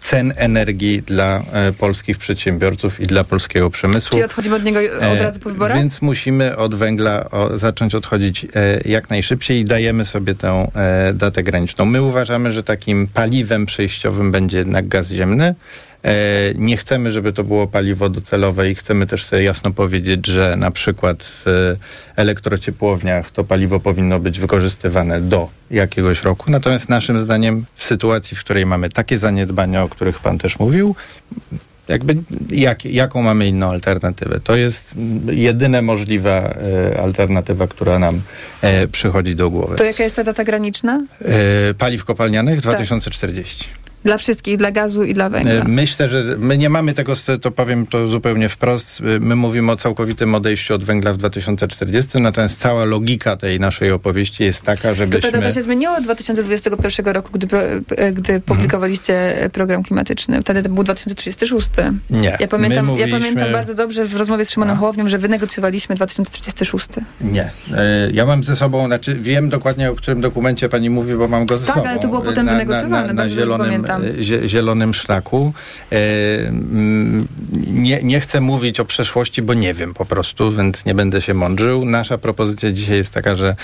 cen 0.00 0.32
energii 0.36 1.02
dla 1.02 1.42
e, 1.52 1.72
polskich 1.72 2.18
przedsiębiorców 2.18 3.00
i 3.00 3.06
dla 3.06 3.24
polskiego 3.24 3.70
przemysłu. 3.70 4.10
Czyli 4.10 4.24
odchodzimy 4.24 4.56
od 4.56 4.64
niego 4.64 4.80
od 5.12 5.20
razu 5.20 5.40
po 5.40 5.50
wyborach? 5.50 5.76
E, 5.76 5.80
Więc 5.80 6.02
musimy 6.02 6.56
od 6.56 6.74
węgla 6.74 7.30
o, 7.30 7.58
zacząć 7.58 7.94
odchodzić 7.94 8.44
e, 8.44 8.48
jak 8.84 9.10
najszybciej 9.10 9.60
i 9.60 9.64
dajemy 9.64 10.04
sobie 10.04 10.34
tę 10.34 10.70
e, 10.74 11.12
datę 11.14 11.42
graniczną. 11.42 11.84
My 11.84 12.02
uważamy, 12.02 12.52
że 12.52 12.62
takim 12.62 13.08
paliwem 13.14 13.66
przejściowym 13.66 14.32
będzie 14.32 14.58
jednak 14.58 14.88
gaz 14.88 15.10
ziemny. 15.10 15.54
E, 16.04 16.54
Nie 16.54 16.76
chcemy, 16.76 17.12
żeby 17.12 17.32
to 17.32 17.44
było 17.44 17.66
paliwo 17.66 18.08
docelowe 18.08 18.70
i 18.70 18.74
chcemy 18.74 19.06
też 19.06 19.24
sobie 19.24 19.42
jasno 19.42 19.70
powiedzieć, 19.70 20.26
że 20.26 20.56
na 20.56 20.70
przykład 20.70 21.30
w 21.44 21.76
elektrociepłowniach 22.16 23.30
to 23.30 23.44
paliwo 23.44 23.80
powinno 23.80 24.18
być 24.18 24.40
wykorzystywane 24.40 25.20
do 25.20 25.48
jakiegoś 25.70 26.22
roku. 26.22 26.50
Natomiast 26.50 26.88
naszym 26.88 27.20
zdaniem 27.20 27.64
w 27.74 27.84
sytuacji, 27.84 28.36
w 28.36 28.40
której 28.40 28.66
mamy 28.66 28.88
takie 28.88 29.18
zaniedbania, 29.18 29.82
o 29.82 29.88
których 29.88 30.18
pan 30.18 30.38
też 30.38 30.58
mówił, 30.58 30.94
jakby 31.88 32.16
jak, 32.50 32.84
jaką 32.84 33.22
mamy 33.22 33.46
inną 33.46 33.70
alternatywę? 33.70 34.40
To 34.40 34.56
jest 34.56 34.94
jedyna 35.30 35.82
możliwa 35.82 36.30
e, 36.30 37.00
alternatywa, 37.00 37.66
która 37.66 37.98
nam 37.98 38.20
e, 38.62 38.88
przychodzi 38.88 39.36
do 39.36 39.50
głowy. 39.50 39.76
To 39.76 39.84
jaka 39.84 40.02
jest 40.04 40.16
ta 40.16 40.24
data 40.24 40.44
graniczna? 40.44 41.02
E, 41.24 41.74
paliw 41.74 42.04
kopalnianych 42.04 42.62
Tak. 42.62 43.83
2040. 44.04 44.14
Dla 44.14 44.18
wszystkich, 44.18 44.56
dla 44.56 44.70
gazu 44.70 45.04
i 45.04 45.14
dla 45.14 45.28
węgla. 45.30 45.52
E, 45.52 45.64
Myślę, 45.68 46.08
że 46.08 46.24
my 46.38 46.58
nie 46.58 46.68
mamy 46.70 46.94
tego, 46.94 47.12
to 47.40 47.50
powiem 47.50 47.86
to 47.86 48.08
zupełnie 48.08 48.48
wprost. 48.48 49.00
E, 49.00 49.20
My 49.20 49.36
mówimy 49.36 49.72
o 49.72 49.76
całkowitym 49.76 50.34
odejściu 50.34 50.74
od 50.74 50.84
węgla 50.84 51.12
w 51.12 51.16
2040, 51.16 52.20
natomiast 52.20 52.60
cała 52.60 52.84
logika 52.84 53.36
tej 53.36 53.60
naszej 53.60 53.92
opowieści 53.92 54.44
jest 54.44 54.62
taka, 54.62 54.82
To 54.82 54.88
ta 54.88 54.94
żebyśmy... 54.94 55.32
data 55.32 55.50
się 55.52 55.62
zmieniła 55.62 55.96
od 55.98 56.04
2021 56.04 57.06
roku, 57.06 57.30
gdy, 57.32 57.46
e, 57.96 58.12
gdy 58.12 58.40
publikowaliście 58.40 59.42
e, 59.42 59.50
program 59.50 59.82
klimatyczny. 59.82 60.40
Wtedy 60.40 60.62
to 60.62 60.68
był 60.68 60.84
2036. 60.84 61.68
Nie. 62.10 62.36
Ja 62.40 62.48
pamiętam, 62.48 62.86
My 62.86 62.90
ja 62.92 62.96
mówiliśmy- 63.06 63.20
pamiętam 63.20 63.52
bardzo 63.52 63.74
dobrze 63.74 64.04
w 64.04 64.16
rozmowie 64.16 64.44
z 64.44 64.50
Szymonem 64.50 64.76
Hołownią, 64.76 65.08
że 65.08 65.18
wynegocjowaliśmy 65.18 65.94
2036. 65.94 66.88
Nie. 67.20 67.50
Ja 68.12 68.26
mam 68.26 68.44
ze 68.44 68.56
sobą, 68.56 68.86
znaczy 68.86 69.14
wiem 69.20 69.48
dokładnie 69.48 69.90
o 69.90 69.94
którym 69.94 70.20
dokumencie 70.20 70.68
pani 70.68 70.90
mówi, 70.90 71.14
bo 71.14 71.28
mam 71.28 71.46
go 71.46 71.58
ze 71.58 71.66
Tak, 71.66 71.74
sobą. 71.76 71.88
ale 71.88 71.98
to 71.98 72.08
było 72.08 72.20
potem 72.20 72.46
na, 72.46 72.52
na, 72.52 72.58
wynegocjowane, 72.58 73.06
na, 73.06 73.12
na 73.12 73.14
bardzo 73.22 73.36
dobrze 73.36 73.40
zielonym, 73.52 73.84
pamiętam. 73.96 74.20
e, 74.20 74.24
zie- 74.24 74.48
zielonym 74.48 74.94
szlaku. 74.94 75.52
E, 75.92 75.96
mm, 76.48 77.28
Nie, 77.66 78.02
nie 78.02 78.20
chcę 78.20 78.40
mówić 78.40 78.80
o 78.80 78.84
przeszłości, 78.84 79.42
bo 79.42 79.54
nie 79.54 79.74
wiem 79.74 79.94
po 79.94 80.04
prostu, 80.04 80.52
więc 80.52 80.84
nie 80.84 80.94
będę 80.94 81.22
się 81.22 81.34
mądrzył. 81.34 81.84
Nasza 81.84 82.18
propozycja 82.18 82.72
dzisiaj 82.72 82.96
jest 82.96 83.12
taka, 83.12 83.34
że 83.34 83.56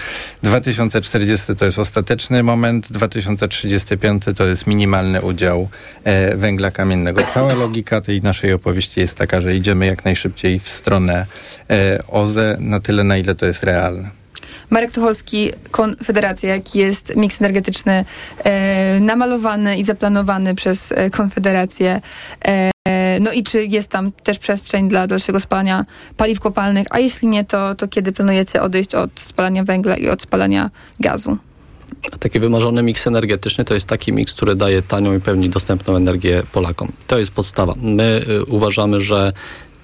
2040 0.43 1.57
to 1.57 1.64
jest 1.64 1.78
ostateczny 1.78 2.43
moment, 2.43 2.93
2035 2.93 4.22
to 4.37 4.45
jest 4.47 4.66
minimalny 4.66 5.22
udział 5.22 5.68
e, 6.05 6.37
węgla 6.37 6.70
kamiennego. 6.70 7.22
Cała 7.22 7.55
logika 7.55 8.01
tej 8.01 8.22
naszej 8.22 8.53
opowieści 8.53 9.01
jest 9.01 9.16
taka, 9.18 9.41
że 9.41 9.57
idziemy 9.57 9.87
jak 9.87 10.05
najszybciej 10.05 10.59
w 10.59 10.68
stronę 10.68 11.26
OZE 12.09 12.57
na 12.61 12.81
tyle, 12.81 13.05
na 13.05 13.16
ile 13.16 13.35
to 13.35 13.47
jest 13.47 13.64
realne. 13.64 14.20
Marek 14.71 14.93
Tucholski, 14.93 15.51
Konfederacja, 15.71 16.55
jaki 16.55 16.79
jest 16.79 17.16
miks 17.16 17.41
energetyczny 17.41 18.05
e, 18.39 19.01
namalowany 19.01 19.79
i 19.79 19.85
zaplanowany 19.85 20.55
przez 20.55 20.93
e, 20.93 21.11
Konfederację. 21.11 22.01
E, 22.45 22.71
no 23.21 23.33
i 23.33 23.43
czy 23.43 23.64
jest 23.64 23.91
tam 23.91 24.12
też 24.12 24.39
przestrzeń 24.39 24.89
dla 24.89 25.07
dalszego 25.07 25.41
spalania 25.41 25.85
paliw 26.16 26.41
kopalnych, 26.41 26.87
a 26.91 26.99
jeśli 26.99 27.29
nie, 27.29 27.45
to, 27.45 27.75
to 27.75 27.89
kiedy 27.89 28.12
planujecie 28.12 28.62
odejść 28.62 28.95
od 28.95 29.21
spalania 29.21 29.64
węgla 29.64 29.97
i 29.97 30.09
od 30.09 30.23
spalania 30.23 30.71
gazu? 31.01 31.39
Taki 32.21 32.41
wymarzony 32.41 32.83
miks 32.83 33.07
energetyczny 33.07 33.64
to 33.64 33.75
jest 33.75 33.87
taki 33.87 34.12
miks, 34.12 34.35
który 34.35 34.55
daje 34.55 34.83
tanią 34.83 35.16
i 35.16 35.21
pełni 35.21 35.51
dostępną 35.51 35.97
energię 35.97 36.43
Polakom. 36.53 36.93
To 37.07 37.18
jest 37.18 37.33
podstawa. 37.33 37.75
My 37.77 38.23
y, 38.29 38.45
uważamy, 38.45 39.01
że 39.01 39.33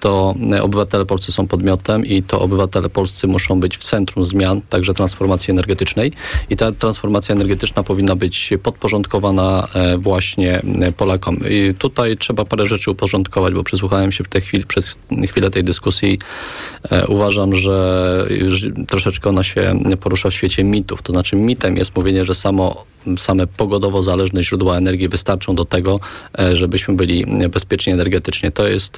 to 0.07 0.35
obywatele 0.63 1.07
polscy 1.07 1.33
są 1.33 1.47
podmiotem 1.47 2.07
i 2.07 2.23
to 2.23 2.41
obywatele 2.41 2.89
polscy 2.89 3.27
muszą 3.27 3.61
być 3.61 3.79
w 3.79 3.83
centrum 3.83 4.25
zmian, 4.25 4.61
także 4.69 4.95
transformacji 4.95 5.51
energetycznej. 5.51 6.13
I 6.51 6.57
ta 6.57 6.73
transformacja 6.73 7.35
energetyczna 7.35 7.83
powinna 7.83 8.17
być 8.17 8.51
podporządkowana 8.63 9.69
e, 9.75 9.99
właśnie 9.99 10.63
e, 10.81 10.93
Polakom. 10.93 11.37
I 11.51 11.75
tutaj 11.79 12.17
trzeba 12.17 12.45
parę 12.45 12.67
rzeczy 12.67 12.91
uporządkować, 12.91 13.55
bo 13.55 13.65
przysłuchałem 13.65 14.13
się 14.13 14.25
w 14.25 14.29
tej 14.29 14.43
chwili, 14.43 14.65
przez 14.65 14.99
chwilę 15.29 15.51
tej 15.51 15.65
dyskusji. 15.65 16.19
E, 16.91 17.07
uważam, 17.07 17.57
że 17.57 18.27
troszeczkę 18.89 19.31
ona 19.31 19.43
się 19.43 19.81
porusza 20.01 20.31
w 20.31 20.35
świecie 20.35 20.65
mitów. 20.65 21.03
To 21.03 21.13
znaczy 21.13 21.37
mitem 21.37 21.77
jest 21.77 21.97
mówienie, 21.97 22.25
że 22.25 22.35
samo, 22.35 22.85
same 23.19 23.47
pogodowo 23.47 24.03
zależne 24.03 24.43
źródła 24.43 24.77
energii 24.77 25.09
wystarczą 25.09 25.55
do 25.55 25.65
tego, 25.65 26.01
żebyśmy 26.53 26.95
byli 26.95 27.27
bezpieczni 27.49 27.93
energetycznie. 27.93 28.51
To 28.51 28.69
jest, 28.69 28.97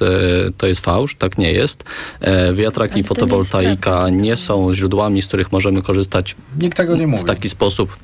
to 0.57 0.67
jest 0.67 0.81
fałsz, 0.81 0.98
tak 1.17 1.37
nie 1.37 1.51
jest. 1.51 1.83
E, 2.21 2.53
Wiatraki 2.53 2.99
i 2.99 3.03
fotowoltaika 3.03 4.09
nie 4.09 4.35
są 4.35 4.73
źródłami, 4.73 5.21
z 5.21 5.27
których 5.27 5.51
możemy 5.51 5.81
korzystać 5.81 6.35
Nikt 6.59 6.77
tego 6.77 6.95
nie 6.95 7.07
mówi. 7.07 7.23
w 7.23 7.25
taki 7.25 7.49
sposób. 7.49 7.97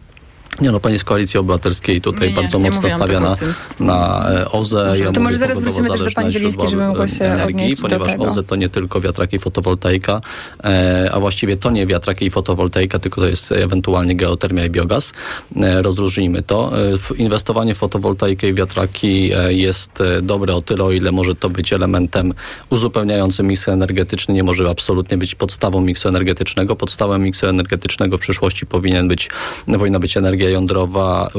Nie 0.62 0.72
no, 0.72 0.80
pani 0.80 1.00
z 1.00 1.04
Koalicji 1.04 1.40
Obywatelskiej 1.40 2.02
tutaj 2.02 2.30
Nie, 2.30 2.36
bardzo 2.36 2.58
nie 2.58 2.72
mocno 2.72 2.90
stawia 2.90 3.20
na, 3.20 3.36
na 3.80 4.30
e, 4.32 4.52
OZE. 4.52 4.86
Może- 4.88 5.04
ja 5.04 5.12
to 5.12 5.22
może 5.22 5.38
zaraz 5.38 5.62
wrócimy 5.62 5.90
też 5.90 6.04
do 6.04 6.12
pani 6.12 6.32
Zielińskiej, 6.32 6.70
żeby 6.70 6.88
mogła 6.88 7.06
e, 7.06 7.10
się 7.10 7.26
energii, 7.26 7.56
odnieść 7.56 7.82
do 7.82 7.88
ponieważ 7.88 8.08
tego. 8.08 8.26
OZE 8.26 8.44
to 8.44 8.56
nie 8.56 8.70
tylko 8.70 9.02
wiatraki 9.02 9.36
i 9.36 9.40
fotowoltaika, 9.40 10.22
e, 10.64 11.10
a 11.14 11.20
właściwie 11.20 11.58
to 11.58 11.72
nie 11.72 11.86
wiatraki 11.88 12.26
i 12.26 12.30
fotowoltaika, 12.30 13.00
tylko 13.00 13.22
to 13.22 13.28
jest 13.28 13.52
ewentualnie 13.52 14.16
geotermia 14.16 14.66
i 14.66 14.70
biogaz. 14.70 15.14
E, 15.56 15.82
rozróżnijmy 15.82 16.42
to. 16.42 16.72
E, 16.78 17.16
inwestowanie 17.18 17.76
w 17.76 17.78
fotowoltaikę 17.78 18.50
i 18.50 18.54
wiatraki 18.54 19.32
e, 19.34 19.54
jest 19.54 20.02
e, 20.02 20.22
dobre 20.22 20.56
o 20.56 20.62
tyle, 20.62 20.84
o 20.84 20.92
ile 20.92 21.12
może 21.12 21.36
to 21.36 21.50
być 21.50 21.74
elementem 21.74 22.34
uzupełniającym 22.70 23.48
miks 23.48 23.68
energetyczny, 23.68 24.34
nie 24.34 24.44
może 24.44 24.70
absolutnie 24.70 25.18
być 25.18 25.36
podstawą 25.36 25.82
miksu 25.82 26.10
energetycznego. 26.10 26.76
Podstawą 26.76 27.18
miksu 27.18 27.48
energetycznego 27.48 28.18
w 28.18 28.20
przyszłości 28.20 28.66
powinien 28.66 29.08
być, 29.08 29.30
powinna 29.66 30.00
być 30.00 30.18
energia 30.18 30.45
energia 30.46 30.50
jądrowa 30.50 31.30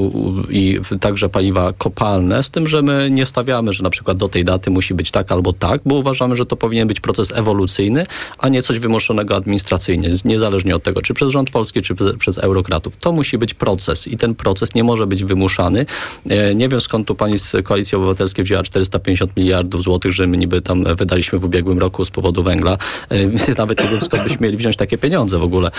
i 0.50 0.80
także 1.00 1.28
paliwa 1.28 1.72
kopalne, 1.72 2.42
z 2.42 2.50
tym, 2.50 2.66
że 2.66 2.82
my 2.82 3.08
nie 3.10 3.26
stawiamy, 3.26 3.72
że 3.72 3.82
na 3.82 3.90
przykład 3.90 4.16
do 4.16 4.28
tej 4.28 4.44
daty 4.44 4.70
musi 4.70 4.94
być 4.94 5.10
tak 5.10 5.32
albo 5.32 5.52
tak, 5.52 5.80
bo 5.84 5.94
uważamy, 5.94 6.36
że 6.36 6.46
to 6.46 6.56
powinien 6.56 6.88
być 6.88 7.00
proces 7.00 7.32
ewolucyjny, 7.34 8.06
a 8.38 8.48
nie 8.48 8.62
coś 8.62 8.78
wymuszonego 8.78 9.36
administracyjnie, 9.36 10.10
niezależnie 10.24 10.76
od 10.76 10.82
tego, 10.82 11.02
czy 11.02 11.14
przez 11.14 11.28
rząd 11.28 11.50
polski, 11.50 11.82
czy 11.82 11.94
przez 12.18 12.38
eurokratów. 12.38 12.96
To 12.96 13.12
musi 13.12 13.38
być 13.38 13.54
proces 13.54 14.06
i 14.06 14.16
ten 14.16 14.34
proces 14.34 14.74
nie 14.74 14.84
może 14.84 15.06
być 15.06 15.24
wymuszany. 15.24 15.86
E, 16.28 16.54
nie 16.54 16.68
wiem 16.68 16.80
skąd 16.80 17.06
tu 17.06 17.14
pani 17.14 17.38
z 17.38 17.56
Koalicji 17.64 17.96
Obywatelskiej 17.96 18.44
wzięła 18.44 18.62
450 18.62 19.36
miliardów 19.36 19.82
złotych, 19.82 20.12
że 20.12 20.26
my 20.26 20.36
niby 20.36 20.60
tam 20.60 20.84
wydaliśmy 20.96 21.38
w 21.38 21.44
ubiegłym 21.44 21.78
roku 21.78 22.04
z 22.04 22.10
powodu 22.10 22.42
węgla. 22.42 22.78
E, 23.10 23.54
nawet 23.58 23.84
nie 23.84 23.90
wiem 23.90 24.00
skąd 24.00 24.22
byśmy 24.22 24.38
mieli 24.40 24.56
wziąć 24.56 24.76
takie 24.76 24.98
pieniądze 24.98 25.38
w 25.38 25.42
ogóle. 25.42 25.70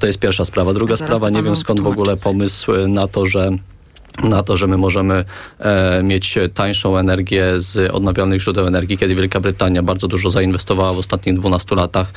To 0.00 0.06
jest 0.06 0.18
pierwsza 0.18 0.44
sprawa. 0.44 0.72
Druga 0.72 0.96
sprawa, 0.96 1.30
nie 1.30 1.42
wiem 1.42 1.56
skąd 1.56 1.80
w 1.80 1.86
ogóle 1.86 2.16
pomysł 2.16 2.63
na 2.88 3.08
to, 3.08 3.26
że 3.26 3.50
na 4.22 4.42
to, 4.42 4.56
że 4.56 4.66
my 4.66 4.76
możemy 4.76 5.24
e, 5.58 6.02
mieć 6.02 6.38
tańszą 6.54 6.98
energię 6.98 7.44
z 7.56 7.90
odnawialnych 7.90 8.42
źródeł 8.42 8.66
energii, 8.66 8.98
kiedy 8.98 9.14
Wielka 9.14 9.40
Brytania 9.40 9.82
bardzo 9.82 10.08
dużo 10.08 10.30
zainwestowała 10.30 10.92
w 10.92 10.98
ostatnich 10.98 11.36
12 11.36 11.74
latach 11.74 12.12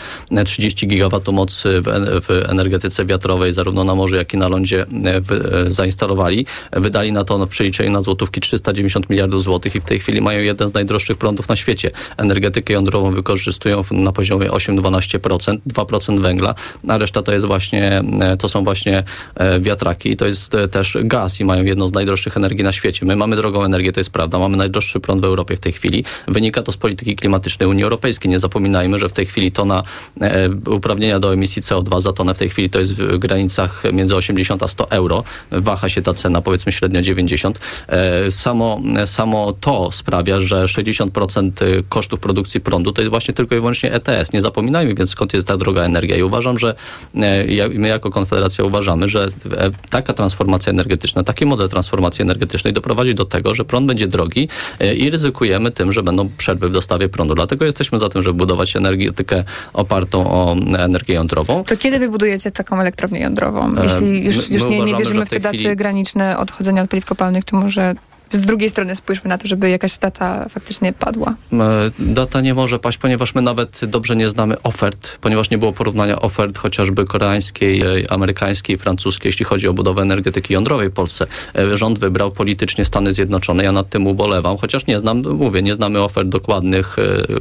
30 0.45 0.87
gigawatów 0.87 1.35
mocy 1.35 1.81
w, 1.81 1.85
w, 2.25 2.49
energetyce 2.49 3.05
wiatrowej, 3.05 3.53
zarówno 3.53 3.83
na 3.83 3.95
morzu, 3.95 4.15
jak 4.15 4.33
i 4.33 4.37
na 4.37 4.47
lądzie 4.47 4.81
e, 4.81 5.21
w, 5.21 5.31
e, 5.31 5.71
zainstalowali. 5.71 6.45
Wydali 6.71 7.11
na 7.11 7.23
to 7.23 7.45
w 7.45 7.49
przeliczeniu 7.49 7.91
na 7.91 8.01
złotówki 8.01 8.41
390 8.41 9.09
miliardów 9.09 9.43
złotych 9.43 9.75
i 9.75 9.81
w 9.81 9.83
tej 9.83 9.99
chwili 9.99 10.21
mają 10.21 10.41
jeden 10.41 10.69
z 10.69 10.73
najdroższych 10.73 11.17
prądów 11.17 11.49
na 11.49 11.55
świecie. 11.55 11.91
Energetykę 12.17 12.73
jądrową 12.73 13.11
wykorzystują 13.11 13.83
na 13.91 14.11
poziomie 14.11 14.49
8-12%, 14.49 15.57
2% 15.67 16.21
węgla, 16.21 16.55
a 16.87 16.97
reszta 16.97 17.21
to 17.21 17.33
jest 17.33 17.45
właśnie, 17.45 18.01
e, 18.21 18.37
to 18.37 18.49
są 18.49 18.63
właśnie 18.63 19.03
e, 19.35 19.59
wiatraki 19.59 20.11
i 20.11 20.17
to 20.17 20.25
jest 20.25 20.55
e, 20.55 20.67
też 20.67 20.97
gaz 21.01 21.39
i 21.39 21.45
mają 21.45 21.63
z 21.87 21.93
najdroższych 21.93 22.37
energii 22.37 22.63
na 22.63 22.71
świecie. 22.71 23.05
My 23.05 23.15
mamy 23.15 23.35
drogą 23.35 23.63
energię, 23.63 23.91
to 23.91 23.99
jest 23.99 24.09
prawda. 24.09 24.39
Mamy 24.39 24.57
najdroższy 24.57 24.99
prąd 24.99 25.21
w 25.21 25.25
Europie 25.25 25.55
w 25.55 25.59
tej 25.59 25.73
chwili. 25.73 26.03
Wynika 26.27 26.63
to 26.63 26.71
z 26.71 26.77
polityki 26.77 27.15
klimatycznej 27.15 27.69
Unii 27.69 27.83
Europejskiej. 27.83 28.31
Nie 28.31 28.39
zapominajmy, 28.39 28.99
że 28.99 29.09
w 29.09 29.13
tej 29.13 29.25
chwili 29.25 29.51
tona 29.51 29.83
e, 30.21 30.49
uprawnienia 30.69 31.19
do 31.19 31.33
emisji 31.33 31.61
CO2 31.61 32.01
za 32.01 32.13
tonę 32.13 32.33
w 32.33 32.37
tej 32.37 32.49
chwili 32.49 32.69
to 32.69 32.79
jest 32.79 32.93
w 32.93 33.17
granicach 33.17 33.83
między 33.93 34.15
80 34.15 34.63
a 34.63 34.67
100 34.67 34.91
euro. 34.91 35.23
Waha 35.51 35.89
się 35.89 36.01
ta 36.01 36.13
cena, 36.13 36.41
powiedzmy 36.41 36.71
średnio 36.71 37.01
90. 37.01 37.59
E, 37.87 38.31
samo, 38.31 38.81
samo 39.05 39.53
to 39.53 39.91
sprawia, 39.91 40.41
że 40.41 40.65
60% 40.65 41.51
kosztów 41.89 42.19
produkcji 42.19 42.61
prądu 42.61 42.91
to 42.93 43.01
jest 43.01 43.09
właśnie 43.09 43.33
tylko 43.33 43.55
i 43.55 43.59
wyłącznie 43.59 43.93
ETS. 43.93 44.33
Nie 44.33 44.41
zapominajmy 44.41 44.87
więc 44.97 45.09
skąd 45.09 45.33
jest 45.33 45.47
ta 45.47 45.57
droga 45.57 45.83
energia. 45.83 46.17
I 46.17 46.23
uważam, 46.23 46.59
że 46.59 46.75
e, 47.15 47.69
my 47.69 47.87
jako 47.87 48.09
Konfederacja 48.09 48.63
uważamy, 48.63 49.07
że 49.07 49.29
e, 49.57 49.71
taka 49.89 50.13
transformacja 50.13 50.69
energetyczna, 50.69 51.23
taki 51.23 51.45
model 51.45 51.69
transformacji 51.77 52.21
energetycznej 52.21 52.73
doprowadzi 52.73 53.15
do 53.15 53.25
tego, 53.25 53.55
że 53.55 53.65
prąd 53.65 53.87
będzie 53.87 54.07
drogi 54.07 54.49
e, 54.79 54.95
i 54.95 55.09
ryzykujemy 55.09 55.71
tym, 55.71 55.91
że 55.91 56.03
będą 56.03 56.29
przerwy 56.37 56.69
w 56.69 56.71
dostawie 56.71 57.09
prądu. 57.09 57.35
Dlatego 57.35 57.65
jesteśmy 57.65 57.99
za 57.99 58.09
tym, 58.09 58.21
żeby 58.21 58.33
budować 58.33 58.75
energetykę 58.75 59.43
opartą 59.73 60.31
o 60.31 60.55
energię 60.77 61.13
jądrową. 61.13 61.63
To 61.63 61.77
kiedy 61.77 61.99
wybudujecie 61.99 62.51
taką 62.51 62.81
elektrownię 62.81 63.19
jądrową? 63.19 63.77
E, 63.77 63.83
Jeśli 63.83 64.25
już, 64.25 64.49
już 64.49 64.63
nie, 64.63 64.79
nie 64.79 64.95
wierzymy 64.95 65.25
w 65.25 65.29
te 65.29 65.39
chwili... 65.39 65.63
daty 65.63 65.75
graniczne 65.75 66.37
odchodzenia 66.37 66.81
od 66.83 66.89
paliw 66.89 67.05
kopalnych, 67.05 67.43
to 67.43 67.57
może 67.57 67.95
z 68.31 68.45
drugiej 68.45 68.69
strony 68.69 68.95
spójrzmy 68.95 69.29
na 69.29 69.37
to, 69.37 69.47
żeby 69.47 69.69
jakaś 69.69 69.97
data 69.97 70.49
faktycznie 70.49 70.93
padła. 70.93 71.35
E, 71.53 71.91
data 71.99 72.41
nie 72.41 72.53
może 72.53 72.79
paść, 72.79 72.97
ponieważ 72.97 73.35
my 73.35 73.41
nawet 73.41 73.81
dobrze 73.85 74.15
nie 74.15 74.29
znamy 74.29 74.61
ofert, 74.61 75.17
ponieważ 75.17 75.49
nie 75.49 75.57
było 75.57 75.73
porównania 75.73 76.21
ofert 76.21 76.57
chociażby 76.57 77.05
koreańskiej, 77.05 77.81
e, 77.81 78.11
amerykańskiej, 78.11 78.77
francuskiej, 78.77 79.29
jeśli 79.29 79.45
chodzi 79.45 79.67
o 79.67 79.73
budowę 79.73 80.01
energetyki 80.01 80.53
jądrowej 80.53 80.89
w 80.89 80.93
Polsce. 80.93 81.27
E, 81.55 81.77
rząd 81.77 81.99
wybrał 81.99 82.31
politycznie 82.31 82.85
Stany 82.85 83.13
Zjednoczone. 83.13 83.63
Ja 83.63 83.71
nad 83.71 83.89
tym 83.89 84.07
ubolewam, 84.07 84.57
chociaż 84.57 84.87
nie 84.87 84.99
znam, 84.99 85.21
mówię, 85.21 85.61
nie 85.61 85.75
znamy 85.75 86.01
ofert 86.01 86.29
dokładnych 86.29 86.95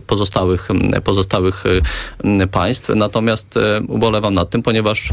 pozostałych, 0.06 0.68
pozostałych 1.04 1.64
państw. 2.50 2.88
Natomiast 2.96 3.54
ubolewam 3.88 4.34
nad 4.34 4.50
tym, 4.50 4.62
ponieważ 4.62 5.10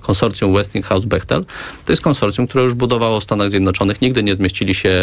konsorcjum 0.00 0.54
Westinghouse-Bechtel 0.54 1.44
to 1.84 1.92
jest 1.92 2.02
konsorcjum, 2.02 2.46
które 2.46 2.64
już 2.64 2.74
budowało 2.74 3.20
w 3.20 3.24
Stanach 3.24 3.50
Zjednoczonych. 3.50 4.00
Nigdy 4.00 4.22
nie 4.22 4.34
zmieścili 4.34 4.74
się 4.74 5.01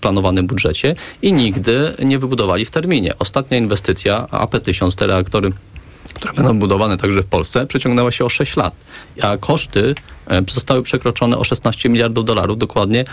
planowanym 0.00 0.46
budżecie 0.46 0.94
i 1.22 1.32
nigdy 1.32 1.94
nie 2.04 2.18
wybudowali 2.18 2.64
w 2.64 2.70
terminie. 2.70 3.12
Ostatnia 3.18 3.58
inwestycja, 3.58 4.26
AP1000, 4.30 4.94
te 4.94 5.06
reaktory 5.06 5.52
które 6.14 6.34
będą 6.34 6.58
budowane 6.58 6.96
także 6.96 7.22
w 7.22 7.26
Polsce, 7.26 7.66
przeciągnęła 7.66 8.10
się 8.10 8.24
o 8.24 8.28
6 8.28 8.56
lat, 8.56 8.74
a 9.22 9.36
koszty 9.36 9.94
E, 10.21 10.21
zostały 10.54 10.82
przekroczone 10.82 11.38
o 11.38 11.44
16 11.44 11.88
miliardów 11.88 12.24
dolarów 12.24 12.58
dokładnie. 12.58 13.04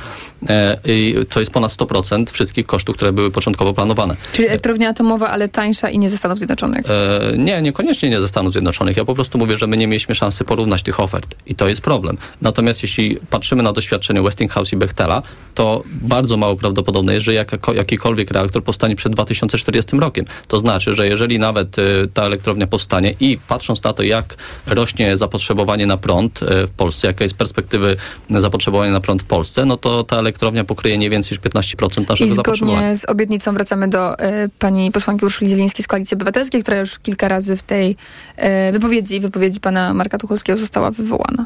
E, 0.50 0.78
I 0.86 1.16
to 1.30 1.40
jest 1.40 1.52
ponad 1.52 1.72
100% 1.72 2.32
wszystkich 2.32 2.66
kosztów, 2.66 2.96
które 2.96 3.14
były 3.14 3.32
początkowo 3.32 3.74
planowane. 3.74 4.16
Czyli 4.34 4.48
elektrownia 4.48 4.90
atomowa, 4.90 5.28
ale 5.28 5.50
tańsza 5.50 5.90
i 5.90 6.00
nie 6.00 6.10
ze 6.10 6.18
Stanów 6.18 6.38
Zjednoczonych? 6.38 6.86
E, 6.90 7.38
nie, 7.38 7.62
niekoniecznie 7.62 8.10
nie 8.10 8.22
ze 8.22 8.28
Stanów 8.28 8.52
Zjednoczonych. 8.52 8.98
Ja 8.98 9.06
po 9.06 9.16
prostu 9.16 9.38
mówię, 9.38 9.58
że 9.58 9.68
my 9.68 9.78
nie 9.78 9.88
mieliśmy 9.88 10.16
szansy 10.16 10.44
porównać 10.44 10.84
tych 10.84 11.00
ofert 11.00 11.36
i 11.46 11.56
to 11.56 11.68
jest 11.68 11.82
problem. 11.82 12.18
Natomiast 12.42 12.84
jeśli 12.84 13.18
patrzymy 13.30 13.64
na 13.64 13.74
doświadczenie 13.74 14.22
Westinghouse 14.22 14.74
i 14.74 14.78
Bechtela, 14.78 15.22
to 15.56 15.84
bardzo 16.02 16.38
mało 16.38 16.56
prawdopodobne 16.56 17.14
jest, 17.14 17.26
że 17.26 17.34
jakikolwiek 17.76 18.32
reaktor 18.32 18.64
powstanie 18.64 18.96
przed 18.96 19.14
2040 19.14 20.00
rokiem. 20.00 20.26
To 20.48 20.60
znaczy, 20.60 20.94
że 20.94 21.08
jeżeli 21.08 21.40
nawet 21.40 21.76
ta 22.14 22.24
elektrownia 22.24 22.68
powstanie 22.68 23.14
i 23.20 23.38
patrząc 23.48 23.84
na 23.84 23.94
to, 23.94 24.04
jak 24.04 24.36
rośnie 24.68 25.18
zapotrzebowanie 25.18 25.86
na 25.86 25.98
prąd 25.98 26.40
w 26.68 26.72
Polsce, 26.78 26.99
jaka 27.08 27.24
jest 27.24 27.36
perspektywy 27.36 27.98
zapotrzebowania 28.30 28.92
na 28.92 29.02
prąd 29.02 29.22
w 29.22 29.26
Polsce, 29.26 29.66
no 29.66 29.78
to 29.78 30.04
ta 30.04 30.18
elektrownia 30.18 30.64
pokryje 30.64 30.98
nie 30.98 31.10
więcej 31.10 31.38
niż 31.38 31.54
15% 31.54 32.10
naszego 32.10 32.32
I 32.32 32.36
zapotrzebowania. 32.36 32.80
zgodnie 32.80 32.98
z 32.98 33.06
obietnicą 33.06 33.54
wracamy 33.54 33.88
do 33.88 34.14
y, 34.14 34.50
pani 34.60 34.92
posłanki 34.92 35.26
Urszuli 35.26 35.50
Zielińskiej 35.50 35.84
z 35.84 35.88
Koalicji 35.88 36.16
Obywatelskiej, 36.16 36.62
która 36.62 36.78
już 36.78 37.00
kilka 37.00 37.28
razy 37.28 37.58
w 37.58 37.64
tej 37.64 37.96
y, 38.38 38.72
wypowiedzi, 38.72 39.20
wypowiedzi 39.20 39.60
pana 39.60 39.94
Marka 39.94 40.18
Tucholskiego 40.18 40.58
została 40.58 40.92
wywołana. 40.92 41.46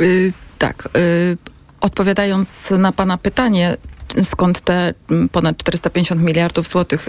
Y, 0.00 0.32
tak. 0.58 0.88
Y, 0.96 1.36
odpowiadając 1.80 2.70
na 2.70 2.92
pana 2.92 3.18
pytanie, 3.18 3.76
skąd 4.22 4.60
te 4.60 4.94
ponad 5.32 5.56
450 5.56 6.22
miliardów 6.22 6.68
złotych. 6.68 7.08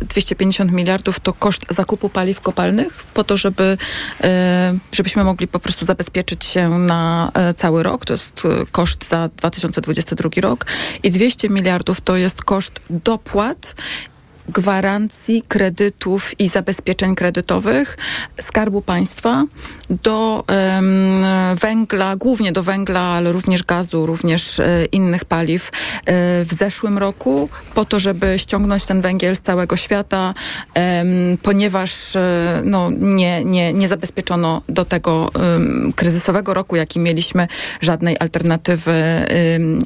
250 0.00 0.70
y, 0.70 0.74
miliardów 0.74 1.20
to 1.20 1.32
koszt 1.32 1.62
zakupu 1.70 2.08
paliw 2.08 2.40
kopalnych 2.40 3.04
po 3.14 3.24
to, 3.24 3.36
żeby, 3.36 3.76
y, 4.24 4.26
żebyśmy 4.92 5.24
mogli 5.24 5.48
po 5.48 5.60
prostu 5.60 5.84
zabezpieczyć 5.84 6.44
się 6.44 6.68
na 6.68 7.30
e, 7.34 7.54
cały 7.54 7.82
rok. 7.82 8.04
To 8.04 8.12
jest 8.12 8.42
y, 8.44 8.66
koszt 8.70 9.08
za 9.08 9.28
2022 9.36 10.30
rok. 10.40 10.66
I 11.02 11.10
200 11.10 11.48
miliardów 11.48 12.00
to 12.00 12.16
jest 12.16 12.42
koszt 12.42 12.80
dopłat 12.90 13.74
gwarancji 14.48 15.42
kredytów 15.48 16.40
i 16.40 16.48
zabezpieczeń 16.48 17.14
kredytowych 17.14 17.96
Skarbu 18.40 18.82
Państwa 18.82 19.44
do 19.90 20.44
węgla, 21.60 22.16
głównie 22.16 22.52
do 22.52 22.62
węgla, 22.62 23.00
ale 23.00 23.32
również 23.32 23.62
gazu, 23.62 24.06
również 24.06 24.60
e, 24.60 24.84
innych 24.92 25.24
paliw 25.24 25.68
e, 25.68 25.70
w 26.44 26.54
zeszłym 26.58 26.98
roku, 26.98 27.48
po 27.74 27.84
to, 27.84 27.98
żeby 27.98 28.38
ściągnąć 28.38 28.84
ten 28.84 29.00
węgiel 29.00 29.36
z 29.36 29.40
całego 29.40 29.76
świata, 29.76 30.34
ponieważ 31.42 32.16
e, 32.16 32.62
no, 32.64 32.90
nie, 32.98 33.44
nie, 33.44 33.72
nie 33.72 33.88
zabezpieczono 33.88 34.62
do 34.68 34.84
tego 34.84 35.30
kryzysowego 35.96 36.54
roku, 36.54 36.76
jaki 36.76 36.98
mieliśmy, 36.98 37.48
żadnej 37.80 38.16
alternatywy 38.20 38.94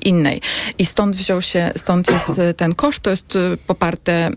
innej. 0.05 0.41
I 0.79 0.87
stąd 0.87 1.17
wziął 1.17 1.43
się, 1.43 1.71
stąd 1.77 2.11
jest 2.11 2.57
ten 2.57 2.75
koszt, 2.75 3.01
to 3.01 3.11
jest 3.11 3.39
poparte 3.67 4.31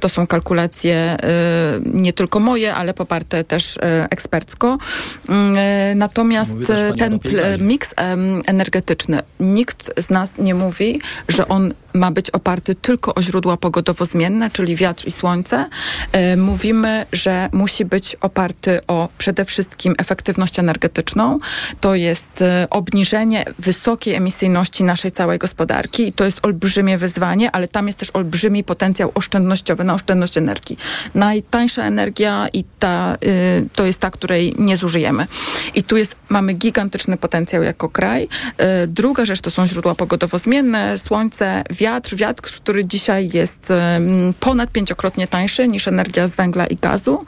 to 0.00 0.08
są 0.08 0.26
kalkulacje 0.26 1.16
y, 1.16 1.90
nie 1.94 2.12
tylko 2.12 2.40
moje, 2.40 2.74
ale 2.74 2.94
poparte 2.94 3.44
też 3.44 3.76
y, 3.76 3.80
ekspercko. 4.10 4.78
Mm, 5.28 5.56
y, 5.56 5.94
natomiast 5.94 6.52
ten 6.98 7.18
miks 7.60 7.94
energetyczny, 8.46 9.20
nikt 9.40 10.00
z 10.00 10.10
nas 10.10 10.38
nie 10.38 10.54
mówi, 10.54 11.00
że 11.28 11.48
on 11.48 11.74
ma 11.96 12.10
być 12.10 12.30
oparty 12.30 12.74
tylko 12.74 13.14
o 13.14 13.22
źródła 13.22 13.56
pogodowo-zmienne, 13.56 14.50
czyli 14.50 14.76
wiatr 14.76 15.06
i 15.06 15.10
słońce. 15.10 15.66
Mówimy, 16.36 17.06
że 17.12 17.48
musi 17.52 17.84
być 17.84 18.16
oparty 18.20 18.80
o 18.86 19.08
przede 19.18 19.44
wszystkim 19.44 19.94
efektywność 19.98 20.58
energetyczną. 20.58 21.38
To 21.80 21.94
jest 21.94 22.44
obniżenie 22.70 23.44
wysokiej 23.58 24.14
emisyjności 24.14 24.84
naszej 24.84 25.10
całej 25.10 25.38
gospodarki 25.38 26.08
i 26.08 26.12
to 26.12 26.24
jest 26.24 26.46
olbrzymie 26.46 26.98
wyzwanie, 26.98 27.50
ale 27.50 27.68
tam 27.68 27.86
jest 27.86 27.98
też 27.98 28.10
olbrzymi 28.10 28.64
potencjał 28.64 29.10
oszczędności 29.14 29.36
oszczędnościowy, 29.46 29.84
na 29.84 29.94
oszczędność 29.94 30.38
energii. 30.38 30.76
Najtańsza 31.14 31.84
energia 31.84 32.48
i 32.52 32.64
ta, 32.78 33.16
y, 33.24 33.68
to 33.74 33.86
jest 33.86 33.98
ta, 33.98 34.10
której 34.10 34.54
nie 34.58 34.76
zużyjemy. 34.76 35.26
I 35.74 35.82
tu 35.82 35.96
jest, 35.96 36.16
mamy 36.28 36.52
gigantyczny 36.52 37.16
potencjał 37.16 37.62
jako 37.62 37.88
kraj. 37.88 38.28
Druga 38.86 39.24
rzecz 39.24 39.40
to 39.40 39.50
są 39.50 39.66
źródła 39.66 39.94
pogodowo-zmienne, 39.94 40.98
słońce, 40.98 41.62
wiatr. 41.70 41.85
Wiatr, 42.16 42.42
który 42.42 42.84
dzisiaj 42.84 43.30
jest 43.32 43.72
ponad 44.40 44.70
pięciokrotnie 44.70 45.28
tańszy 45.28 45.68
niż 45.68 45.88
energia 45.88 46.26
z 46.26 46.36
węgla 46.36 46.66
i 46.66 46.76
gazu. 46.76 47.18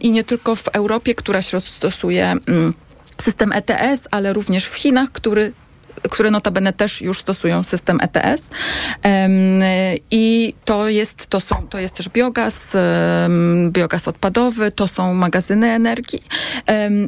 I 0.00 0.10
nie 0.10 0.24
tylko 0.24 0.56
w 0.56 0.68
Europie, 0.68 1.14
która 1.14 1.42
się 1.42 1.60
stosuje 1.60 2.26
mm, 2.30 2.74
system 3.18 3.52
ETS, 3.52 4.08
ale 4.10 4.32
również 4.32 4.66
w 4.66 4.74
Chinach, 4.74 5.12
który 5.12 5.52
które 6.10 6.30
notabene 6.30 6.72
też 6.72 7.02
już 7.02 7.18
stosują 7.18 7.64
system 7.64 7.98
ETS. 8.00 8.50
I 10.10 10.54
to 10.64 10.88
jest, 10.88 11.26
to 11.26 11.40
są, 11.40 11.68
to 11.70 11.78
jest 11.78 11.94
też 11.94 12.08
biogaz, 12.08 12.76
biogaz 13.68 14.08
odpadowy, 14.08 14.70
to 14.70 14.88
są 14.88 15.14
magazyny 15.14 15.70
energii 15.70 16.20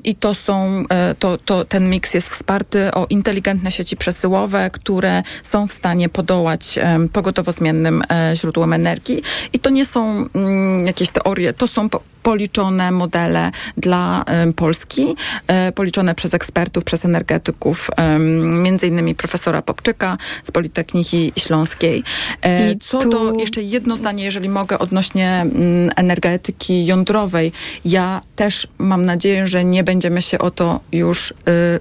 i 0.05 0.15
to 0.15 0.35
są, 0.35 0.85
e, 0.89 1.15
to, 1.15 1.39
to 1.39 1.65
ten 1.65 1.91
miks 1.91 2.15
jest 2.15 2.29
wsparty 2.29 2.91
o 2.93 3.07
inteligentne 3.11 3.73
sieci 3.73 3.97
przesyłowe, 3.97 4.71
które 4.71 5.23
są 5.43 5.69
w 5.69 5.73
stanie 5.73 6.09
podołać 6.09 6.79
pogotowo 7.13 7.53
zmiennym 7.53 8.03
e, 8.11 8.37
źródłom 8.37 8.73
energii. 8.73 9.23
I 9.53 9.59
to 9.59 9.71
nie 9.71 9.87
są 9.87 10.29
mm, 10.35 10.87
jakieś 10.87 11.11
teorie, 11.11 11.53
to 11.53 11.69
są 11.69 11.89
po, 11.89 12.01
policzone 12.23 12.91
modele 12.91 13.51
dla 13.77 14.25
Polski, 14.57 15.15
e, 15.47 15.73
policzone 15.73 16.15
przez 16.15 16.35
ekspertów, 16.35 16.85
przez 16.85 17.05
energetyków, 17.05 17.91
między 18.63 18.84
innymi 18.87 19.15
profesora 19.15 19.63
Popczyka 19.63 20.19
z 20.43 20.51
Politechniki 20.51 21.33
Śląskiej. 21.39 22.03
E, 22.43 22.73
I 22.73 22.79
Co 22.79 22.99
tu... 22.99 23.11
do 23.11 23.33
jeszcze 23.33 23.63
jedno 23.63 23.97
zdanie, 23.97 24.25
jeżeli 24.25 24.49
mogę, 24.49 24.79
odnośnie 24.79 25.31
mm, 25.31 25.91
energetyki 25.97 26.87
jądrowej. 26.87 27.53
Ja 27.85 28.21
też 28.37 28.69
mam 28.79 29.05
nadzieję, 29.05 29.49
że 29.49 29.65
nie 29.65 29.85
będziemy 29.85 30.23
się 30.23 30.39
o 30.39 30.51
to 30.51 30.81
już 30.93 31.31
y, 31.31 31.35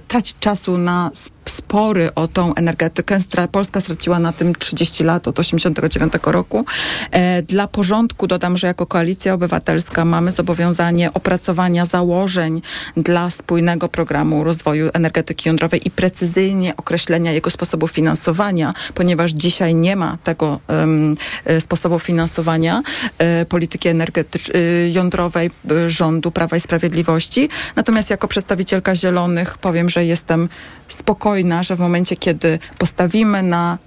tracić 0.08 0.36
czasu 0.40 0.78
na 0.78 1.10
spory 1.50 2.14
o 2.14 2.28
tą 2.28 2.54
energetykę. 2.54 3.18
Polska 3.52 3.80
straciła 3.80 4.18
na 4.18 4.32
tym 4.32 4.54
30 4.54 5.04
lat 5.04 5.28
od 5.28 5.38
89 5.38 6.12
roku. 6.24 6.64
E, 7.10 7.42
dla 7.42 7.68
porządku 7.68 8.26
dodam, 8.26 8.56
że 8.56 8.66
jako 8.66 8.86
Koalicja 8.86 9.34
Obywatelska 9.34 10.04
mamy 10.04 10.30
zobowiązanie 10.30 11.12
opracowania 11.12 11.86
założeń 11.86 12.62
dla 12.96 13.30
spójnego 13.30 13.88
programu 13.88 14.44
rozwoju 14.44 14.90
energetyki 14.92 15.48
jądrowej 15.48 15.88
i 15.88 15.90
precyzyjnie 15.90 16.76
określenia 16.76 17.32
jego 17.32 17.50
sposobu 17.50 17.88
finansowania, 17.88 18.72
ponieważ 18.94 19.30
dzisiaj 19.30 19.74
nie 19.74 19.96
ma 19.96 20.18
tego 20.24 20.60
um, 20.68 21.14
sposobu 21.60 21.98
finansowania 21.98 22.74
um, 22.74 23.46
polityki 23.48 23.88
energetycznej 23.88 24.92
jądrowej 24.92 25.50
rządu 25.86 26.30
Prawa 26.30 26.56
i 26.56 26.60
Sprawiedliwości. 26.60 27.48
Natomiast 27.76 28.10
jako 28.10 28.28
przedstawicielka 28.28 28.94
Zielonych 28.94 29.58
powiem, 29.58 29.90
że 29.90 30.04
jestem 30.04 30.48
spokojna, 30.88 31.33
że 31.62 31.76
w 31.76 31.80
momencie, 31.80 32.16
kiedy 32.16 32.58
postawimy 32.78 33.42
na 33.42 33.78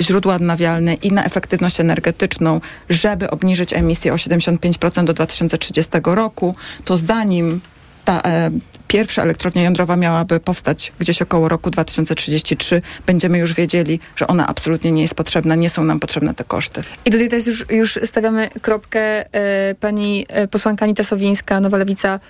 źródła 0.00 0.34
odnawialne 0.34 0.94
i 0.94 1.12
na 1.12 1.24
efektywność 1.24 1.80
energetyczną, 1.80 2.60
żeby 2.88 3.30
obniżyć 3.30 3.72
emisję 3.72 4.12
o 4.12 4.16
75% 4.16 5.04
do 5.04 5.14
2030 5.14 5.90
roku, 6.04 6.54
to 6.84 6.98
zanim 6.98 7.60
ta 8.04 8.20
e, 8.24 8.50
pierwsza 8.88 9.22
elektrownia 9.22 9.62
jądrowa 9.62 9.96
miałaby 9.96 10.40
powstać 10.40 10.92
gdzieś 10.98 11.22
około 11.22 11.48
roku 11.48 11.70
2033, 11.70 12.82
będziemy 13.06 13.38
już 13.38 13.54
wiedzieli, 13.54 14.00
że 14.16 14.26
ona 14.26 14.46
absolutnie 14.46 14.92
nie 14.92 15.02
jest 15.02 15.14
potrzebna, 15.14 15.54
nie 15.54 15.70
są 15.70 15.84
nam 15.84 16.00
potrzebne 16.00 16.34
te 16.34 16.44
koszty. 16.44 16.82
I 17.04 17.10
tutaj 17.10 17.28
teraz 17.28 17.46
już, 17.46 17.64
już 17.70 17.98
stawiamy 18.04 18.48
kropkę. 18.62 19.34
E, 19.34 19.74
pani 19.74 20.26
e, 20.28 20.48
posłanka 20.48 20.84
Anita 20.84 21.04
Sowińska, 21.04 21.60
Nowa 21.60 21.76
Lewica, 21.76 22.20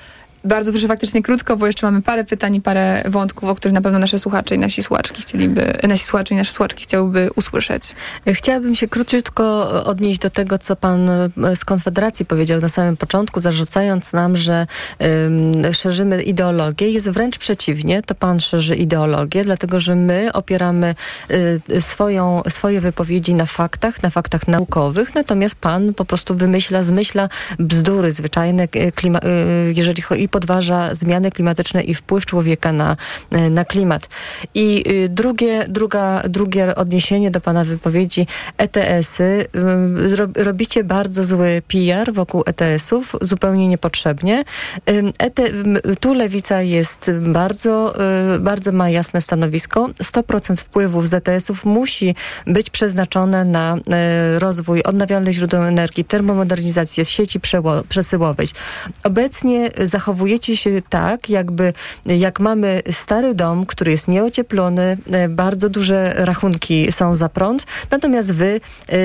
bardzo 0.44 0.72
proszę 0.72 0.88
faktycznie 0.88 1.22
krótko, 1.22 1.56
bo 1.56 1.66
jeszcze 1.66 1.86
mamy 1.86 2.02
parę 2.02 2.24
pytań 2.24 2.54
i 2.54 2.60
parę 2.60 3.02
wątków, 3.06 3.48
o 3.48 3.54
których 3.54 3.74
na 3.74 3.80
pewno 3.80 3.98
nasze 3.98 4.18
słuchacze 4.18 4.54
i 4.54 4.58
nasi 4.58 4.82
słuchaczki 4.82 5.22
chcieliby, 5.22 5.72
nasi 5.88 6.04
słuchacze 6.04 6.34
i 6.34 6.36
nasze 6.36 6.52
słuchaczki 6.52 6.84
chciałyby 6.84 7.30
usłyszeć. 7.36 7.92
Chciałabym 8.26 8.74
się 8.74 8.88
króciutko 8.88 9.68
odnieść 9.84 10.20
do 10.20 10.30
tego, 10.30 10.58
co 10.58 10.76
pan 10.76 11.10
e, 11.10 11.28
z 11.56 11.64
Konfederacji 11.64 12.24
powiedział 12.24 12.60
na 12.60 12.68
samym 12.68 12.96
początku, 12.96 13.40
zarzucając 13.40 14.12
nam, 14.12 14.36
że 14.36 14.66
um, 14.98 15.74
szerzymy 15.74 16.22
ideologię. 16.22 16.90
Jest 16.90 17.10
wręcz 17.10 17.38
przeciwnie, 17.38 18.02
to 18.02 18.14
pan 18.14 18.40
szerzy 18.40 18.76
ideologię, 18.76 19.44
dlatego 19.44 19.80
że 19.80 19.94
my 19.94 20.32
opieramy 20.32 20.94
y, 21.70 21.80
swoją, 21.80 22.42
swoje 22.48 22.80
wypowiedzi 22.80 23.34
na 23.34 23.46
faktach, 23.46 24.02
na 24.02 24.10
faktach 24.10 24.48
naukowych, 24.48 25.14
natomiast 25.14 25.54
pan 25.54 25.94
po 25.94 26.04
prostu 26.04 26.34
wymyśla, 26.34 26.82
zmyśla 26.82 27.28
bzdury 27.58 28.12
zwyczajne, 28.12 28.68
klima, 28.68 29.18
y, 29.18 29.72
jeżeli 29.76 30.02
chodzi 30.02 30.27
podważa 30.28 30.94
zmiany 30.94 31.30
klimatyczne 31.30 31.82
i 31.82 31.94
wpływ 31.94 32.26
człowieka 32.26 32.72
na, 32.72 32.96
e, 33.30 33.50
na 33.50 33.64
klimat. 33.64 34.08
I 34.54 34.84
y, 34.88 35.08
drugie, 35.08 35.66
druga, 35.68 36.22
drugie 36.28 36.74
odniesienie 36.74 37.30
do 37.30 37.40
Pana 37.40 37.64
wypowiedzi 37.64 38.26
ETS-y. 38.58 39.46
Y, 40.36 40.44
robicie 40.44 40.84
bardzo 40.84 41.24
zły 41.24 41.62
PR 41.68 42.12
wokół 42.12 42.42
ETS-ów, 42.46 43.16
zupełnie 43.20 43.68
niepotrzebnie. 43.68 44.44
ET, 45.18 45.40
tu 46.00 46.14
Lewica 46.14 46.62
jest 46.62 47.10
bardzo, 47.18 47.94
y, 48.34 48.38
bardzo 48.38 48.72
ma 48.72 48.90
jasne 48.90 49.20
stanowisko. 49.20 49.88
100% 50.02 50.56
wpływów 50.60 51.08
z 51.08 51.14
ETS-ów 51.14 51.64
musi 51.64 52.14
być 52.46 52.70
przeznaczone 52.70 53.44
na 53.44 53.76
rozwój 54.38 54.82
odnawialnych 54.82 55.34
źródeł 55.34 55.62
energii, 55.62 56.04
termomodernizację 56.04 57.04
sieci 57.04 57.40
przesyłowej. 57.88 58.46
Obecnie 59.04 59.70
zachowujemy 59.84 60.17
zachowujecie 60.18 60.56
się 60.56 60.82
tak, 60.88 61.30
jakby 61.30 61.72
jak 62.06 62.40
mamy 62.40 62.82
stary 62.90 63.34
dom, 63.34 63.66
który 63.66 63.90
jest 63.90 64.08
nieocieplony, 64.08 64.98
e, 65.10 65.28
bardzo 65.28 65.68
duże 65.68 66.14
rachunki 66.16 66.92
są 66.92 67.14
za 67.14 67.28
prąd, 67.28 67.66
natomiast 67.90 68.32
wy 68.32 68.60
e, 68.88 68.96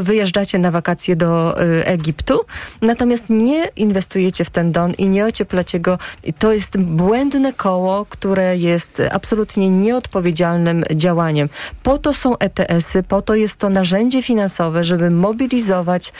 wyjeżdżacie 0.00 0.58
na 0.58 0.70
wakacje 0.70 1.16
do 1.16 1.60
e, 1.60 1.86
Egiptu, 1.86 2.40
natomiast 2.82 3.30
nie 3.30 3.64
inwestujecie 3.76 4.44
w 4.44 4.50
ten 4.50 4.72
dom 4.72 4.96
i 4.96 5.08
nie 5.08 5.26
ocieplacie 5.26 5.80
go. 5.80 5.98
To 6.38 6.52
jest 6.52 6.78
błędne 6.78 7.52
koło, 7.52 8.06
które 8.06 8.56
jest 8.56 9.02
absolutnie 9.12 9.70
nieodpowiedzialnym 9.70 10.84
działaniem. 10.94 11.48
Po 11.82 11.98
to 11.98 12.12
są 12.12 12.38
ETS-y, 12.38 13.02
po 13.02 13.22
to 13.22 13.34
jest 13.34 13.56
to 13.56 13.70
narzędzie 13.70 14.22
finansowe, 14.22 14.84
żeby 14.84 15.10
mobilizować 15.10 16.12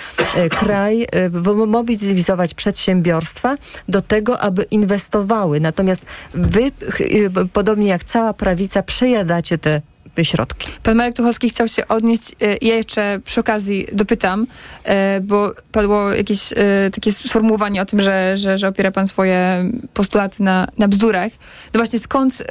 kraj, 0.50 1.06
mobilizować 1.66 2.54
przedsiębiorstwa 2.54 3.56
do 3.88 4.02
tego, 4.02 4.40
aby 4.40 4.62
inwestowały. 4.70 5.60
Natomiast 5.60 6.02
wy, 6.34 6.72
y, 7.00 7.30
podobnie 7.52 7.88
jak 7.88 8.04
cała 8.04 8.32
prawica, 8.32 8.82
przejadacie 8.82 9.58
te 9.58 9.80
środki. 10.24 10.68
Pan 10.82 10.96
Marek 10.96 11.16
Tucholski 11.16 11.48
chciał 11.48 11.68
się 11.68 11.88
odnieść. 11.88 12.32
Y, 12.42 12.58
ja 12.62 12.74
jeszcze 12.74 13.20
przy 13.24 13.40
okazji 13.40 13.86
dopytam, 13.92 14.42
y, 14.42 14.90
bo 15.20 15.52
padło 15.72 16.10
jakieś 16.12 16.40
takie 16.92 17.12
sformułowanie 17.12 17.82
o 17.82 17.86
tym, 17.86 18.02
że, 18.02 18.38
że, 18.38 18.58
że 18.58 18.68
opiera 18.68 18.90
pan 18.90 19.06
swoje 19.06 19.70
postulaty 19.94 20.42
na, 20.42 20.68
na 20.78 20.88
bzdurach. 20.88 21.32
No 21.74 21.78
właśnie 21.78 21.98
skąd, 21.98 22.42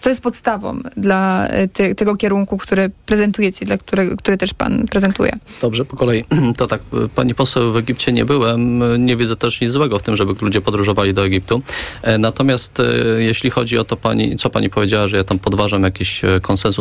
co 0.00 0.10
jest 0.10 0.22
podstawą 0.22 0.80
dla 0.96 1.48
te, 1.72 1.94
tego 1.94 2.16
kierunku, 2.16 2.58
który 2.58 2.90
prezentujecie, 3.06 3.66
dla 3.66 3.78
którego, 3.78 4.16
który 4.16 4.36
też 4.36 4.54
pan 4.54 4.86
prezentuje? 4.86 5.32
Dobrze, 5.62 5.84
po 5.84 5.96
kolei. 5.96 6.24
To 6.56 6.66
tak, 6.66 6.80
pani 7.14 7.34
poseł 7.34 7.72
w 7.72 7.76
Egipcie 7.76 8.12
nie 8.12 8.24
byłem. 8.24 8.82
Nie 9.06 9.16
widzę 9.16 9.36
też 9.36 9.60
nic 9.60 9.72
złego 9.72 9.98
w 9.98 10.02
tym, 10.02 10.16
żeby 10.16 10.34
ludzie 10.40 10.60
podróżowali 10.60 11.14
do 11.14 11.24
Egiptu. 11.24 11.62
E, 12.02 12.18
natomiast 12.18 12.80
e, 12.80 12.84
jeśli 13.22 13.50
chodzi 13.50 13.78
o 13.78 13.84
to, 13.84 13.96
pani, 13.96 14.36
co 14.36 14.50
pani 14.50 14.70
powiedziała, 14.70 15.08
że 15.08 15.16
ja 15.16 15.24
tam 15.24 15.38
podważam 15.38 15.82
jakiś 15.82 16.24
e, 16.24 16.40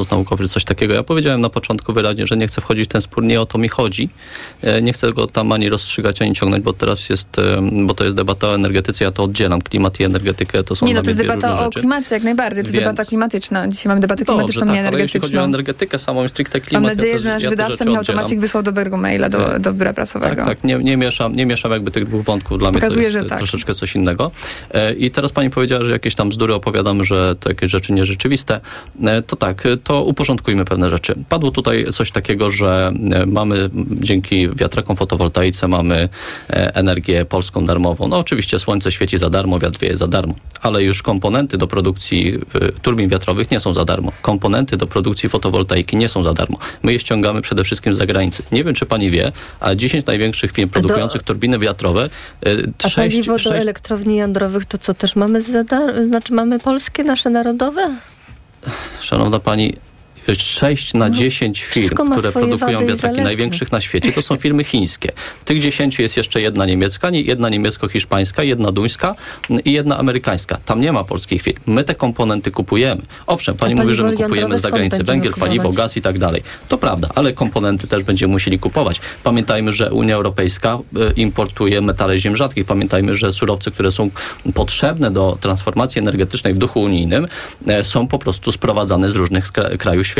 konsensus 0.09 0.19
naukowy, 0.19 0.47
coś 0.47 0.63
takiego, 0.63 0.93
ja 0.93 1.03
powiedziałem 1.03 1.41
na 1.41 1.49
początku 1.49 1.93
wyraźnie, 1.93 2.27
że 2.27 2.37
nie 2.37 2.47
chcę 2.47 2.61
wchodzić 2.61 2.85
w 2.85 2.87
ten 2.87 3.01
spór, 3.01 3.23
nie 3.23 3.41
o 3.41 3.45
to 3.45 3.57
mi 3.57 3.69
chodzi. 3.69 4.09
Nie 4.81 4.93
chcę 4.93 5.13
go 5.13 5.27
tam 5.27 5.51
ani 5.51 5.69
rozstrzygać, 5.69 6.21
ani 6.21 6.35
ciągnąć, 6.35 6.63
bo 6.63 6.73
teraz 6.73 7.09
jest, 7.09 7.29
bo 7.83 7.93
to 7.93 8.03
jest 8.03 8.15
debata 8.15 8.47
o 8.47 8.55
energetyce, 8.55 9.03
ja 9.03 9.11
to 9.11 9.23
oddzielam. 9.23 9.61
Klimat 9.61 9.99
i 9.99 10.03
energetykę 10.03 10.63
to 10.63 10.75
są 10.75 10.85
Nie, 10.85 10.93
no 10.93 11.01
to 11.01 11.09
jest 11.09 11.17
debata 11.17 11.65
o 11.65 11.69
klimacie, 11.69 12.15
jak 12.15 12.23
najbardziej. 12.23 12.63
To 12.63 12.67
jest 12.67 12.73
Więc... 12.73 12.85
debata 12.85 13.05
klimatyczna. 13.05 13.67
Dzisiaj 13.67 13.89
mamy 13.89 14.01
debatę 14.01 14.25
klimatyczną, 14.25 14.59
Dobrze, 14.59 14.73
nie 14.73 14.83
tak, 14.83 14.93
energetyczną. 14.93 14.97
Ale 14.97 15.03
jeśli 15.03 15.19
chodzi 15.19 15.37
o 15.37 15.43
energetykę 15.43 15.99
samą 15.99 16.25
i 16.25 16.29
stricte 16.29 16.61
klimat, 16.61 16.83
Mam 16.83 16.95
nadzieję, 16.95 17.13
ja 17.13 17.19
że 17.19 17.29
nasz 17.29 17.43
ja 17.43 17.49
wydawca 17.49 17.85
Michał 17.85 18.03
Tomasik 18.03 18.39
wysłał 18.39 18.63
dobrego 18.63 18.97
maila 18.97 19.29
do, 19.29 19.59
do 19.59 19.73
biura 19.73 19.93
prasowego. 19.93 20.35
Tak, 20.35 20.45
tak. 20.45 20.63
Nie, 20.63 20.75
nie, 20.75 20.97
mieszam, 20.97 21.35
nie 21.35 21.45
mieszam 21.45 21.71
jakby 21.71 21.91
tych 21.91 22.05
dwóch 22.05 22.23
wątków. 22.23 22.59
Dla 22.59 22.71
Pokazuje, 22.71 23.01
mnie 23.01 23.11
to 23.11 23.17
jest 23.17 23.29
tak. 23.29 23.37
troszeczkę 23.37 23.73
coś 23.73 23.95
innego. 23.95 24.31
E, 24.71 24.93
I 24.93 25.11
teraz 25.11 25.31
pani 25.31 25.49
powiedziała, 25.49 25.83
że 25.83 25.91
jakieś 25.91 26.15
tam 26.15 26.29
bzdury 26.29 26.53
opowiadam, 26.53 27.03
że 27.03 27.35
to 27.39 27.49
jakieś 27.49 27.71
rzeczy 27.71 27.93
nierzeczywiste. 27.93 28.59
E, 29.03 29.21
to 29.21 29.35
tak, 29.35 29.63
to 29.83 29.98
uporządkujmy 30.03 30.65
pewne 30.65 30.89
rzeczy. 30.89 31.15
Padło 31.29 31.51
tutaj 31.51 31.85
coś 31.91 32.11
takiego, 32.11 32.49
że 32.49 32.91
e, 33.11 33.25
mamy 33.25 33.69
dzięki 33.91 34.49
wiatrakom 34.49 34.95
fotowoltaice 34.95 35.67
mamy 35.67 36.09
energię 36.49 37.25
polską 37.25 37.65
darmową. 37.65 38.07
No 38.07 38.17
oczywiście 38.17 38.59
słońce 38.59 38.91
świeci 38.91 39.17
za 39.17 39.29
darmo, 39.29 39.59
wiatr 39.59 39.79
wieje 39.79 39.97
za 39.97 40.07
darmo, 40.07 40.33
ale 40.61 40.83
już 40.83 41.03
komponenty 41.03 41.57
do 41.57 41.67
produkcji 41.67 42.39
turbin 42.81 43.09
wiatrowych 43.09 43.51
nie 43.51 43.59
są 43.59 43.73
za 43.73 43.85
darmo. 43.85 44.11
Komponenty 44.21 44.77
do 44.77 44.87
produkcji 44.87 45.29
fotowoltaiki 45.29 45.97
nie 45.97 46.09
są 46.09 46.23
za 46.23 46.33
darmo. 46.33 46.57
My 46.83 46.93
je 46.93 46.99
ściągamy 46.99 47.41
przede 47.41 47.63
wszystkim 47.63 47.95
z 47.95 47.97
zagranicy. 47.97 48.43
Nie 48.51 48.63
wiem, 48.63 48.75
czy 48.75 48.85
pani 48.85 49.11
wie, 49.11 49.31
a 49.59 49.75
10 49.75 50.05
największych 50.05 50.51
firm 50.51 50.69
produkujących 50.69 51.21
do... 51.21 51.27
turbiny 51.27 51.59
wiatrowe... 51.59 52.09
6, 52.81 52.97
a 52.97 53.01
paliwo 53.01 53.37
6... 53.37 53.49
do 53.49 53.55
elektrowni 53.55 54.15
jądrowych 54.15 54.65
to 54.65 54.77
co, 54.77 54.93
też 54.93 55.15
mamy 55.15 55.41
za 55.41 55.63
dar... 55.63 56.05
znaczy 56.05 56.33
mamy 56.33 56.59
polskie, 56.59 57.03
nasze 57.03 57.29
narodowe? 57.29 57.95
Szanowna 59.01 59.39
pani, 59.39 59.75
6 60.35 60.93
na 60.93 61.09
10 61.09 61.63
firm, 61.63 61.95
które 62.17 62.31
produkują 62.31 62.79
wiatraki 62.87 63.15
największych 63.23 63.71
na 63.71 63.81
świecie, 63.81 64.11
to 64.11 64.21
są 64.21 64.37
firmy 64.37 64.63
chińskie. 64.63 65.11
W 65.41 65.45
tych 65.45 65.61
10 65.61 65.99
jest 65.99 66.17
jeszcze 66.17 66.41
jedna 66.41 66.65
niemiecka, 66.65 67.09
nie- 67.09 67.21
jedna 67.21 67.49
niemiecko-hiszpańska, 67.49 68.43
jedna 68.43 68.71
duńska 68.71 69.15
i 69.65 69.71
jedna 69.71 69.97
amerykańska. 69.97 70.57
Tam 70.65 70.81
nie 70.81 70.91
ma 70.91 71.03
polskich 71.03 71.41
firm. 71.41 71.57
My 71.65 71.83
te 71.83 71.95
komponenty 71.95 72.51
kupujemy. 72.51 73.01
Owszem, 73.27 73.55
pani 73.55 73.75
mówi, 73.75 73.95
że 73.95 74.03
my 74.03 74.09
kupujemy 74.23 74.59
z 74.59 74.61
zagranicy 74.61 74.97
węgiel, 75.03 75.33
paliwo, 75.39 75.69
gaz 75.77 75.97
i 75.97 76.01
tak 76.01 76.19
dalej. 76.19 76.43
To 76.67 76.77
prawda, 76.77 77.09
ale 77.15 77.33
komponenty 77.33 77.87
też 77.87 78.03
będziemy 78.03 78.31
musieli 78.31 78.59
kupować. 78.59 79.01
Pamiętajmy, 79.23 79.71
że 79.71 79.91
Unia 79.91 80.15
Europejska 80.15 80.77
e, 80.95 81.11
importuje 81.15 81.81
metale 81.81 82.17
ziem 82.17 82.35
rzadkich. 82.35 82.65
Pamiętajmy, 82.65 83.15
że 83.15 83.33
surowce, 83.33 83.71
które 83.71 83.91
są 83.91 84.09
potrzebne 84.53 85.11
do 85.11 85.37
transformacji 85.41 85.99
energetycznej 85.99 86.53
w 86.53 86.57
duchu 86.57 86.81
unijnym, 86.81 87.27
e, 87.67 87.83
są 87.83 88.07
po 88.07 88.19
prostu 88.19 88.51
sprowadzane 88.51 89.11
z 89.11 89.15
różnych 89.15 89.51
krajów 89.79 90.07
świata, 90.07 90.18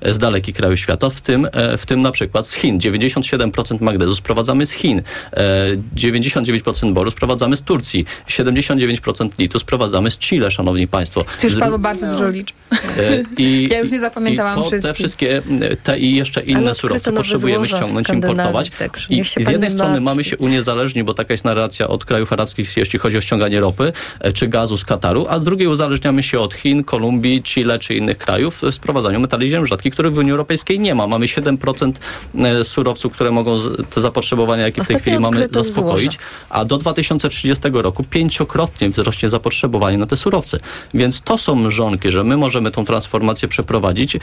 e, 0.00 0.14
z 0.14 0.18
dalekich 0.18 0.54
krajów 0.54 0.80
świata, 0.80 1.10
w 1.10 1.20
tym, 1.20 1.48
e, 1.52 1.78
w 1.78 1.86
tym 1.86 2.00
na 2.00 2.12
przykład 2.12 2.46
z 2.46 2.54
Chin. 2.54 2.78
97% 2.78 3.80
magnezu 3.80 4.14
sprowadzamy 4.14 4.66
z 4.66 4.70
Chin, 4.70 5.02
e, 5.32 5.76
99% 5.96 6.92
boru 6.92 7.10
sprowadzamy 7.10 7.56
z 7.56 7.62
Turcji, 7.62 8.04
79% 8.26 9.38
litu 9.38 9.58
sprowadzamy 9.58 10.10
z 10.10 10.18
Chile, 10.18 10.50
szanowni 10.50 10.88
państwo. 10.88 11.24
Ty 11.40 11.46
już 11.46 11.56
padło 11.56 11.78
bardzo 11.78 12.10
dużo 12.10 12.28
liczb. 12.28 12.56
E, 12.72 13.22
I, 13.38 13.68
Ja 13.70 13.78
już 13.78 13.90
nie 13.90 14.00
zapamiętałam 14.00 14.52
i 14.52 14.62
to, 14.62 14.68
wszystkich. 14.68 14.90
Te 14.90 14.94
wszystkie, 14.94 15.42
te 15.82 15.98
i 15.98 16.16
jeszcze 16.16 16.40
inne 16.40 16.74
surowce 16.74 17.12
potrzebujemy 17.12 17.68
ściągnąć, 17.68 18.08
importować. 18.08 18.70
I 19.10 19.24
z 19.24 19.48
jednej 19.48 19.70
strony 19.70 19.90
martwi. 19.90 20.04
mamy 20.04 20.24
się 20.24 20.36
uniezależnić, 20.36 21.04
bo 21.04 21.14
taka 21.14 21.34
jest 21.34 21.44
narracja 21.44 21.88
od 21.88 22.04
krajów 22.04 22.32
arabskich, 22.32 22.76
jeśli 22.76 22.98
chodzi 22.98 23.16
o 23.16 23.20
ściąganie 23.20 23.60
ropy 23.60 23.92
e, 24.20 24.32
czy 24.32 24.48
gazu 24.48 24.78
z 24.78 24.84
Kataru, 24.84 25.26
a 25.28 25.38
z 25.38 25.44
drugiej 25.44 25.68
uzależniamy 25.68 26.22
się 26.22 26.40
od 26.40 26.54
Chin, 26.54 26.84
Kolumbii, 26.84 27.42
Chile 27.42 27.78
czy 27.78 27.94
innych 27.94 28.18
krajów 28.18 28.62
w 28.62 28.74
sprowadzaniu 28.74 29.20
metali 29.30 29.48
ziem 29.48 29.66
rzadkich, 29.66 29.92
których 29.92 30.14
w 30.14 30.18
Unii 30.18 30.30
Europejskiej 30.30 30.80
nie 30.80 30.94
ma. 30.94 31.06
Mamy 31.06 31.26
7% 31.26 31.92
e, 32.34 32.64
surowców, 32.64 33.12
które 33.12 33.30
mogą 33.30 33.58
te 33.90 34.00
zapotrzebowania, 34.00 34.62
jakie 34.62 34.84
w 34.84 34.88
tej 34.88 34.98
chwili 35.00 35.18
mamy, 35.18 35.48
zaspokoić, 35.52 36.18
a 36.48 36.64
do 36.64 36.78
2030 36.78 37.64
roku 37.72 38.04
pięciokrotnie 38.04 38.90
wzrośnie 38.90 39.28
zapotrzebowanie 39.28 39.98
na 39.98 40.06
te 40.06 40.16
surowce. 40.16 40.58
Więc 40.94 41.20
to 41.20 41.38
są 41.38 41.54
mrzonki, 41.54 42.10
że 42.10 42.24
my 42.24 42.36
możemy 42.36 42.70
tą 42.70 42.84
transformację 42.84 43.48
przeprowadzić, 43.48 44.16
e, 44.16 44.20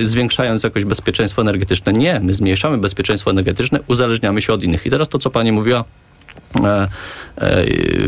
zwiększając 0.00 0.62
jakoś 0.62 0.84
bezpieczeństwo 0.84 1.42
energetyczne. 1.42 1.92
Nie, 1.92 2.20
my 2.20 2.34
zmniejszamy 2.34 2.78
bezpieczeństwo 2.78 3.30
energetyczne, 3.30 3.80
uzależniamy 3.86 4.42
się 4.42 4.52
od 4.52 4.62
innych. 4.62 4.86
I 4.86 4.90
teraz 4.90 5.08
to, 5.08 5.18
co 5.18 5.30
pani 5.30 5.52
mówiła, 5.52 5.84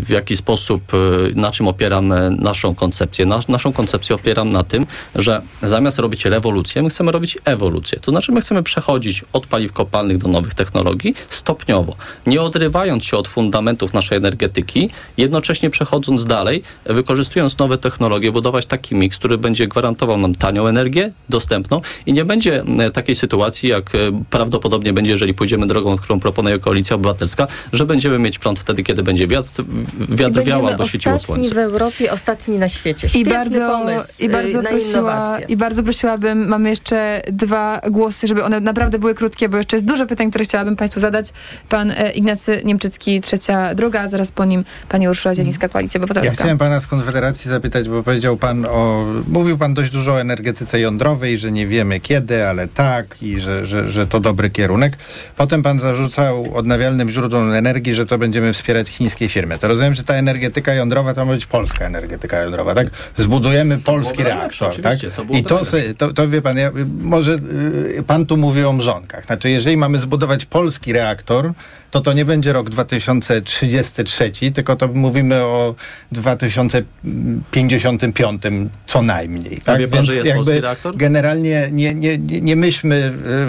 w 0.03 0.11
jaki 0.11 0.37
sposób, 0.37 0.83
e, 0.95 0.97
na 1.35 1.51
czym 1.51 1.69
opieram 1.69 2.13
e, 2.13 2.31
naszą 2.31 2.75
koncepcję. 2.75 3.27
Nas, 3.27 3.49
naszą 3.49 3.73
koncepcję 3.73 4.17
opieram 4.17 4.51
na 4.51 4.63
tym, 4.63 4.87
że 5.15 5.43
zamiast 5.63 5.99
robić 5.99 6.25
rewolucję, 6.25 6.83
my 6.83 6.91
chcemy 6.91 7.13
robić 7.13 7.39
ewolucję. 7.45 8.01
To 8.01 8.11
znaczy 8.11 8.33
my 8.33 8.41
chcemy 8.41 8.63
przechodzić 8.63 9.25
od 9.33 9.47
paliw 9.47 9.73
kopalnych 9.73 10.19
do 10.19 10.29
nowych 10.29 10.55
technologii 10.55 11.15
stopniowo, 11.29 11.97
nie 12.27 12.43
odrywając 12.43 13.05
się 13.05 13.17
od 13.17 13.29
fundamentów 13.29 13.95
naszej 13.95 14.19
energetyki, 14.19 14.91
jednocześnie 15.17 15.71
przechodząc 15.71 16.25
dalej, 16.25 16.63
wykorzystując 16.85 17.59
nowe 17.59 17.79
technologie, 17.79 18.33
budować 18.33 18.67
taki 18.67 18.95
miks, 18.95 19.19
który 19.19 19.39
będzie 19.39 19.69
gwarantował 19.69 20.19
nam 20.19 20.35
tanią 20.35 20.67
energię, 20.67 21.13
dostępną 21.29 21.81
i 22.07 22.13
nie 22.13 22.25
będzie 22.25 22.63
e, 22.63 22.91
takiej 22.91 23.17
sytuacji, 23.17 23.69
jak 23.69 23.95
e, 23.95 23.99
prawdopodobnie 24.31 24.93
będzie, 24.93 25.13
jeżeli 25.13 25.35
pójdziemy 25.35 25.67
drogą, 25.67 25.97
którą 25.97 26.21
proponuje 26.21 26.59
Koalicja 26.59 26.97
Obywatelska, 26.97 27.47
że 27.73 27.87
będziemy 27.87 28.18
mieć 28.19 28.39
prąd 28.39 28.59
wtedy, 28.59 28.83
kiedy 28.83 29.03
będzie 29.03 29.27
wiatr, 29.29 29.65
wiatr 30.09 30.45
wiał 30.45 30.67
albo 30.67 30.85
świeciło 30.85 31.15
ostatni 31.15 31.35
słońce. 31.35 31.55
w 31.55 31.59
Europie, 31.59 32.13
ostatni 32.13 32.59
na 32.59 32.69
świecie. 32.69 33.07
I 33.07 33.11
Świetny 33.11 33.33
bardzo, 33.33 33.69
pomysł 33.69 34.25
i, 34.25 34.29
bardzo 34.29 34.59
y, 34.59 34.63
na 34.63 34.71
prosiła, 34.71 34.91
innowacje. 34.91 35.47
I 35.49 35.57
bardzo 35.57 35.83
prosiłabym, 35.83 36.49
mamy 36.49 36.71
jeszcze 36.71 37.23
dwa 37.33 37.81
głosy, 37.91 38.27
żeby 38.27 38.45
one 38.45 38.61
naprawdę 38.61 38.99
były 38.99 39.15
krótkie, 39.15 39.49
bo 39.49 39.57
jeszcze 39.57 39.77
jest 39.77 39.87
dużo 39.87 40.07
pytań, 40.07 40.31
które 40.31 40.45
chciałabym 40.45 40.77
Państwu 40.77 41.01
zadać. 41.01 41.27
Pan 41.69 41.91
e, 41.91 42.11
Ignacy 42.13 42.63
Niemczycki, 42.65 43.21
Trzecia 43.21 43.75
Droga, 43.75 44.01
a 44.01 44.09
zaraz 44.09 44.33
po 44.33 44.45
nim 44.45 44.65
Pani 44.89 45.09
Urszula 45.09 45.35
Zielińska, 45.35 45.69
Koalicja 45.69 45.99
Ja 45.99 46.05
Obywatelska. 46.05 46.35
chciałem 46.35 46.59
pana 46.59 46.81
z 46.81 46.87
Konfederacji 46.87 47.51
zapytać, 47.51 47.89
bo 47.89 48.03
powiedział 48.03 48.37
pan 48.37 48.67
o. 48.67 49.07
Mówił 49.29 49.59
pan 49.59 49.75
dość 49.75 49.93
dużo 49.93 50.13
o 50.13 50.21
energetyce 50.21 50.81
jądrowej, 50.81 51.39
że 51.39 51.53
nie 51.53 51.67
wiemy 51.67 52.01
kiedy, 52.01 52.47
ale 52.47 52.69
tak 52.69 53.23
i 53.23 53.41
że, 53.41 53.67
że, 53.67 53.91
że 53.91 54.07
to 54.07 54.21
dobry 54.21 54.51
kierunek. 54.51 54.97
Potem 55.37 55.63
pan 55.63 55.79
zarzucał 55.79 56.57
odnawialnym 56.57 57.11
źródłom 57.11 57.53
energii, 57.53 57.95
że 57.95 58.07
to 58.09 58.19
będziemy 58.19 58.53
wspierać 58.53 58.89
chińskie 58.89 59.29
firmy. 59.29 59.59
To 59.59 59.69
rozumiem, 59.69 59.95
że 59.95 60.05
ta 60.05 60.15
energetyka 60.15 60.75
jądrowa 60.75 61.15
to 61.15 61.25
ma 61.25 61.33
być 61.33 61.47
polska 61.47 61.85
energetyka 61.85 62.39
jądrowa, 62.39 62.75
tak? 62.75 62.87
Zbudujemy 63.17 63.79
polski 63.79 64.25
reaktor, 64.25 64.81
tak? 64.81 64.99
to 65.17 65.23
I 65.31 65.43
to, 65.43 65.61
to, 65.99 66.13
to 66.13 66.29
wie 66.29 66.43
pan, 66.43 66.59
ja, 66.59 66.71
może 67.01 67.33
y, 67.99 68.03
pan 68.07 68.27
tu 68.27 68.37
mówi 68.37 68.65
o 68.65 68.73
mrzonkach. 68.73 69.27
Znaczy, 69.27 69.51
jeżeli 69.51 69.77
mamy 69.77 70.01
zbudować 70.01 70.45
polski 70.45 70.93
reaktor, 70.93 71.53
to 71.91 72.01
to 72.01 72.13
nie 72.13 72.25
będzie 72.25 72.53
rok 72.53 72.71
2033, 72.71 74.31
tylko 74.55 74.77
to 74.77 74.89
mówimy 74.89 75.43
o 75.43 75.75
2055 76.13 78.43
co 78.87 79.03
najmniej. 79.03 79.61
Tak? 79.65 79.79
wie 79.81 79.89
pan, 79.89 80.05
że 80.05 80.15
jest 80.15 80.49
reaktor? 80.49 80.97
generalnie 80.97 81.69
nie, 81.73 81.95
nie, 81.95 82.19
nie, 82.19 82.41
nie 82.41 82.57
myślmy 82.57 82.97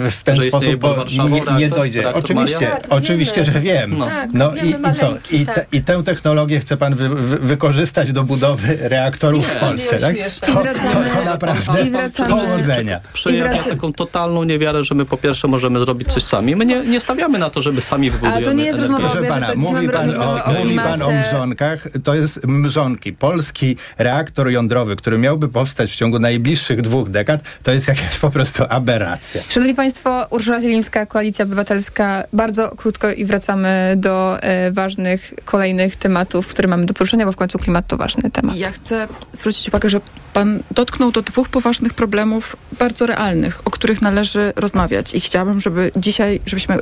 y, 0.06 0.10
w 0.10 0.22
ten 0.24 0.36
Że 0.36 0.42
sposób, 0.48 0.76
bo 0.76 1.04
nie, 1.30 1.42
nie 1.58 1.68
dojdzie. 1.68 2.02
Reaktor 2.02 2.24
Oczywiście? 2.24 2.58
Tak, 2.66 2.84
oczywiście, 2.88 3.34
wiemy. 3.44 3.52
że 3.52 3.60
wiem. 3.60 3.98
No. 3.98 4.06
Tak, 4.06 4.28
No 4.32 4.52
i, 4.54 4.68
i 4.70 4.72
co? 4.72 4.78
maleńki, 4.78 5.36
I, 5.42 5.46
tak. 5.46 5.54
te, 5.54 5.66
I 5.72 5.82
tę 5.82 6.02
technologię 6.02 6.60
chce 6.60 6.76
pan 6.76 6.94
wy, 6.94 7.08
wy, 7.08 7.38
wykorzystać 7.38 8.12
do 8.12 8.24
budowy 8.24 8.78
reaktorów 8.80 9.46
w 9.48 9.56
Polsce, 9.56 9.98
tak? 9.98 10.16
To, 10.40 10.50
I 10.50 10.54
wracamy- 10.54 11.10
to, 11.10 11.16
to 11.18 11.24
naprawdę 11.24 11.82
i 11.86 11.90
wracamy- 11.90 12.30
powodzenia. 12.30 13.00
Wraca- 13.26 13.70
taką 13.70 13.92
totalną 13.92 14.44
niewiarę, 14.44 14.84
że 14.84 14.94
my 14.94 15.04
po 15.04 15.16
pierwsze 15.16 15.48
możemy 15.48 15.78
zrobić 15.80 16.08
coś 16.08 16.22
sami. 16.22 16.56
My 16.56 16.66
nie, 16.66 16.80
nie 16.80 17.00
stawiamy 17.00 17.38
na 17.38 17.50
to, 17.50 17.62
żeby 17.62 17.80
sami 17.80 18.10
wybudujemy 18.30 18.44
to 18.44 18.52
nie 18.52 18.64
jest 18.64 18.78
rozmowa 18.78 19.08
że 19.08 19.22
pana, 19.22 19.46
to 19.46 19.56
mówi 19.56 19.88
pan, 19.88 20.16
o, 20.16 20.44
o 20.44 20.52
mówi 20.52 20.76
pan 20.76 21.02
o 21.02 21.10
mrzonkach. 21.10 21.88
To 22.04 22.14
jest 22.14 22.46
mrzonki. 22.46 23.12
Polski 23.12 23.76
reaktor 23.98 24.50
jądrowy, 24.50 24.96
który 24.96 25.18
miałby 25.18 25.48
powstać 25.48 25.92
w 25.92 25.96
ciągu 25.96 26.18
najbliższych 26.18 26.82
dwóch 26.82 27.10
dekad, 27.10 27.40
to 27.62 27.72
jest 27.72 27.88
jakaś 27.88 28.18
po 28.18 28.30
prostu 28.30 28.64
aberracja. 28.68 29.42
Szanowni 29.48 29.74
Państwo, 29.74 30.26
Urszula 30.30 30.60
Zielińska, 30.60 31.06
Koalicja 31.06 31.44
Obywatelska. 31.44 32.24
Bardzo 32.32 32.70
krótko 32.76 33.12
i 33.12 33.24
wracamy 33.24 33.94
do 33.96 34.42
e, 34.42 34.72
ważnych 34.72 35.34
kolejnych 35.44 35.96
tematów, 35.96 36.46
które 36.46 36.68
mamy 36.68 36.86
do 36.86 36.94
poruszenia, 36.94 37.26
bo 37.26 37.32
w 37.32 37.36
końcu 37.36 37.58
klimat 37.58 37.86
to 37.86 37.96
ważny 37.96 38.30
temat. 38.30 38.56
Ja 38.56 38.72
chcę 38.72 39.08
zwrócić 39.32 39.68
uwagę, 39.68 39.88
że 39.88 40.00
pan 40.32 40.62
dotknął 40.70 41.12
do 41.12 41.22
dwóch 41.22 41.48
poważnych 41.48 41.94
problemów 41.94 42.56
bardzo 42.78 43.06
realnych, 43.06 43.60
o 43.64 43.70
których 43.70 44.02
należy 44.02 44.52
rozmawiać 44.56 45.14
i 45.14 45.20
chciałabym, 45.20 45.60
żeby 45.60 45.90
dzisiaj, 45.96 46.40
żebyśmy 46.46 46.78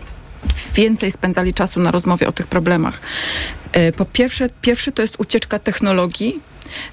więcej 0.74 1.12
spędzali 1.12 1.54
czasu 1.54 1.80
na 1.80 1.90
rozmowie 1.90 2.28
o 2.28 2.32
tych 2.32 2.46
problemach. 2.46 3.00
E, 3.72 3.92
Po 3.92 4.04
pierwsze, 4.04 4.48
pierwszy 4.60 4.92
to 4.92 5.02
jest 5.02 5.14
ucieczka 5.18 5.58
technologii. 5.58 6.40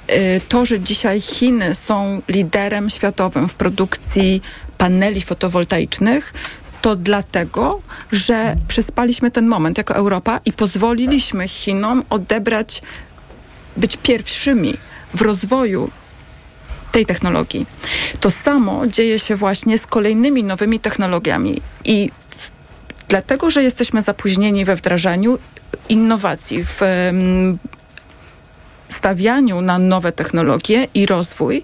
E, 0.08 0.40
To, 0.40 0.66
że 0.66 0.80
dzisiaj 0.80 1.22
Chiny 1.22 1.76
są 1.76 2.22
liderem 2.28 2.90
światowym 2.90 3.50
w 3.50 3.54
produkcji 3.54 4.42
paneli 4.78 5.22
fotowoltaicznych, 5.22 6.34
to 6.82 6.96
dlatego, 6.96 7.82
że 8.12 8.56
przespaliśmy 8.68 9.32
ten 9.32 9.48
moment 9.48 9.78
jako 9.78 9.96
Europa 9.96 10.40
i 10.46 10.54
pozwoliliśmy 10.54 11.48
Chinom 11.48 12.04
odebrać 12.10 12.82
być 13.78 13.98
pierwszymi 13.98 14.78
w 15.14 15.22
rozwoju 15.22 15.90
tej 16.92 17.06
technologii. 17.06 17.66
To 18.20 18.32
samo 18.32 18.88
dzieje 18.88 19.20
się 19.20 19.36
właśnie 19.36 19.78
z 19.78 19.88
kolejnymi 19.88 20.44
nowymi 20.44 20.80
technologiami 20.80 21.62
i 21.86 22.10
dlatego, 23.10 23.50
że 23.50 23.64
jesteśmy 23.64 24.02
zapóźnieni 24.02 24.66
we 24.66 24.76
wdrażaniu 24.76 25.38
innowacji, 25.90 26.64
w 26.64 26.82
stawianiu 28.90 29.62
na 29.62 29.80
nowe 29.80 30.12
technologie 30.12 30.88
i 30.94 31.06
rozwój, 31.06 31.62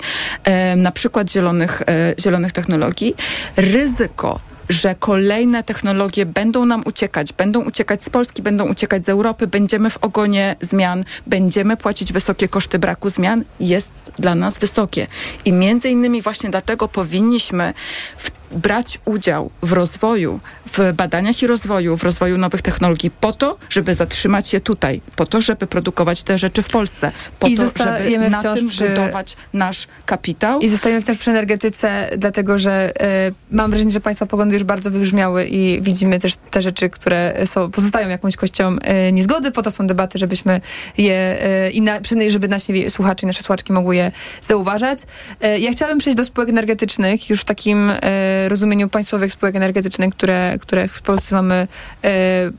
na 0.75 0.91
przykład 0.91 1.31
zielonych, 1.31 1.81
e, 1.81 2.15
zielonych 2.19 2.51
technologii, 2.51 3.15
ryzyko 3.55 4.39
że 4.69 4.95
kolejne 4.95 5.63
technologie 5.63 6.25
będą 6.25 6.65
nam 6.65 6.81
uciekać, 6.85 7.33
będą 7.33 7.61
uciekać 7.61 8.03
z 8.03 8.09
Polski, 8.09 8.41
będą 8.41 8.67
uciekać 8.67 9.05
z 9.05 9.09
Europy, 9.09 9.47
będziemy 9.47 9.89
w 9.89 9.97
ogonie 9.97 10.55
zmian, 10.61 11.03
będziemy 11.27 11.77
płacić 11.77 12.13
wysokie 12.13 12.47
koszty 12.47 12.79
braku 12.79 13.09
zmian, 13.09 13.43
jest 13.59 14.11
dla 14.19 14.35
nas 14.35 14.59
wysokie. 14.59 15.07
I 15.45 15.51
między 15.51 15.89
innymi 15.89 16.21
właśnie 16.21 16.49
dlatego 16.49 16.87
powinniśmy 16.87 17.73
w 18.17 18.31
brać 18.51 18.99
udział 19.05 19.51
w 19.61 19.71
rozwoju, 19.71 20.39
w 20.77 20.93
badaniach 20.93 21.41
i 21.43 21.47
rozwoju, 21.47 21.97
w 21.97 22.03
rozwoju 22.03 22.37
nowych 22.37 22.61
technologii 22.61 23.11
po 23.11 23.31
to, 23.31 23.57
żeby 23.69 23.95
zatrzymać 23.95 24.47
się 24.47 24.59
tutaj, 24.59 25.01
po 25.15 25.25
to, 25.25 25.41
żeby 25.41 25.67
produkować 25.67 26.23
te 26.23 26.37
rzeczy 26.37 26.61
w 26.61 26.69
Polsce, 26.69 27.11
po 27.39 27.47
I 27.47 27.57
to, 27.57 27.67
żeby 27.67 28.29
na 28.29 28.41
tym 28.41 28.69
przy- 28.69 28.89
budować 28.89 29.37
nasz 29.53 29.87
kapitał. 30.05 30.59
I 30.59 30.69
zostajemy 30.69 31.01
wciąż 31.01 31.17
przy 31.17 31.31
energetyce, 31.31 32.09
dlatego 32.17 32.59
że 32.59 33.01
e, 33.01 33.31
mam 33.51 33.71
wrażenie, 33.71 33.91
że 33.91 33.99
Państwa 34.01 34.25
poglądy 34.25 34.53
już 34.53 34.63
bardzo 34.63 34.91
wybrzmiały 34.91 35.45
i 35.45 35.81
widzimy 35.81 36.19
też 36.19 36.33
te 36.51 36.61
rzeczy, 36.61 36.89
które 36.89 37.33
są, 37.45 37.71
pozostają 37.71 38.09
jakąś 38.09 38.35
kością 38.35 38.75
e, 38.81 39.11
niezgody. 39.11 39.51
Po 39.51 39.61
to 39.61 39.71
są 39.71 39.87
debaty, 39.87 40.19
żebyśmy 40.19 40.61
je 40.97 41.43
e, 41.43 41.71
i 41.71 41.81
na, 41.81 42.01
przynajmniej 42.01 42.31
żeby 42.31 42.47
nasi 42.47 42.89
słuchacze 42.89 43.25
i 43.25 43.27
nasze 43.27 43.41
słuchaczki 43.41 43.73
mogły 43.73 43.95
je 43.95 44.11
zauważać. 44.41 44.99
E, 45.41 45.59
ja 45.59 45.71
chciałabym 45.71 45.99
przejść 45.99 46.17
do 46.17 46.25
spółek 46.25 46.49
energetycznych, 46.49 47.29
już 47.29 47.41
w 47.41 47.45
takim 47.45 47.89
e, 47.89 48.40
rozumieniu 48.49 48.89
państwowych 48.89 49.31
spółek 49.31 49.55
energetycznych, 49.55 50.15
które, 50.15 50.57
które 50.61 50.87
w 50.87 51.01
Polsce 51.01 51.35
mamy 51.35 51.67
e, 52.03 52.51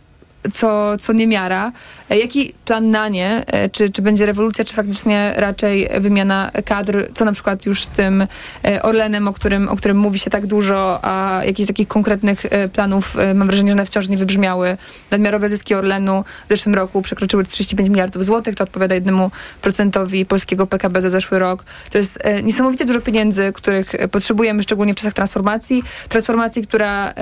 co, 0.52 0.96
co 0.98 1.12
niemiara. 1.12 1.72
E, 2.10 2.18
Jaki 2.18 2.54
plan 2.64 2.90
na 2.90 3.08
nie? 3.08 3.44
E, 3.46 3.68
Czy, 3.70 3.90
czy 3.90 4.02
będzie 4.02 4.26
rewolucja, 4.26 4.64
czy 4.64 4.74
faktycznie 4.74 5.32
raczej 5.36 5.88
wymiana 6.00 6.50
kadr? 6.64 7.06
Co 7.14 7.24
na 7.24 7.32
przykład 7.32 7.66
już 7.66 7.84
z 7.84 7.90
tym 7.90 8.26
e, 8.64 8.82
Orlenem, 8.82 9.28
o 9.28 9.32
którym, 9.32 9.68
o 9.68 9.76
którym 9.76 9.96
mówi 9.96 10.18
się 10.18 10.30
tak 10.30 10.46
dużo, 10.46 10.98
a 11.02 11.40
jakichś 11.44 11.66
takich 11.66 11.88
konkretnych 11.88 12.46
planów, 12.72 13.16
mam 13.34 13.46
wrażenie, 13.48 13.68
że 13.68 13.72
one 13.72 13.86
wciąż 13.86 14.08
nie 14.08 14.16
wybrzmiały. 14.16 14.76
Nadmiarowe 15.10 15.48
zyski 15.48 15.74
Orlenu 15.74 16.24
w 16.46 16.48
zeszłym 16.50 16.74
roku 16.74 17.02
przekroczyły 17.02 17.44
35 17.44 17.88
miliardów 17.88 18.24
złotych. 18.24 18.54
To 18.54 18.64
odpowiada 18.64 18.94
jednemu 18.94 19.30
procentowi 19.62 20.26
polskiego 20.26 20.66
PKB 20.66 21.00
za 21.00 21.10
zeszły 21.10 21.38
rok. 21.38 21.64
To 21.90 21.98
jest 21.98 22.18
niesamowicie 22.42 22.84
dużo 22.84 23.00
pieniędzy, 23.00 23.52
których 23.54 23.92
potrzebujemy, 24.10 24.62
szczególnie 24.62 24.92
w 24.92 24.96
czasach 24.96 25.12
transformacji. 25.12 25.82
Transformacji, 26.08 26.62
która 26.62 27.14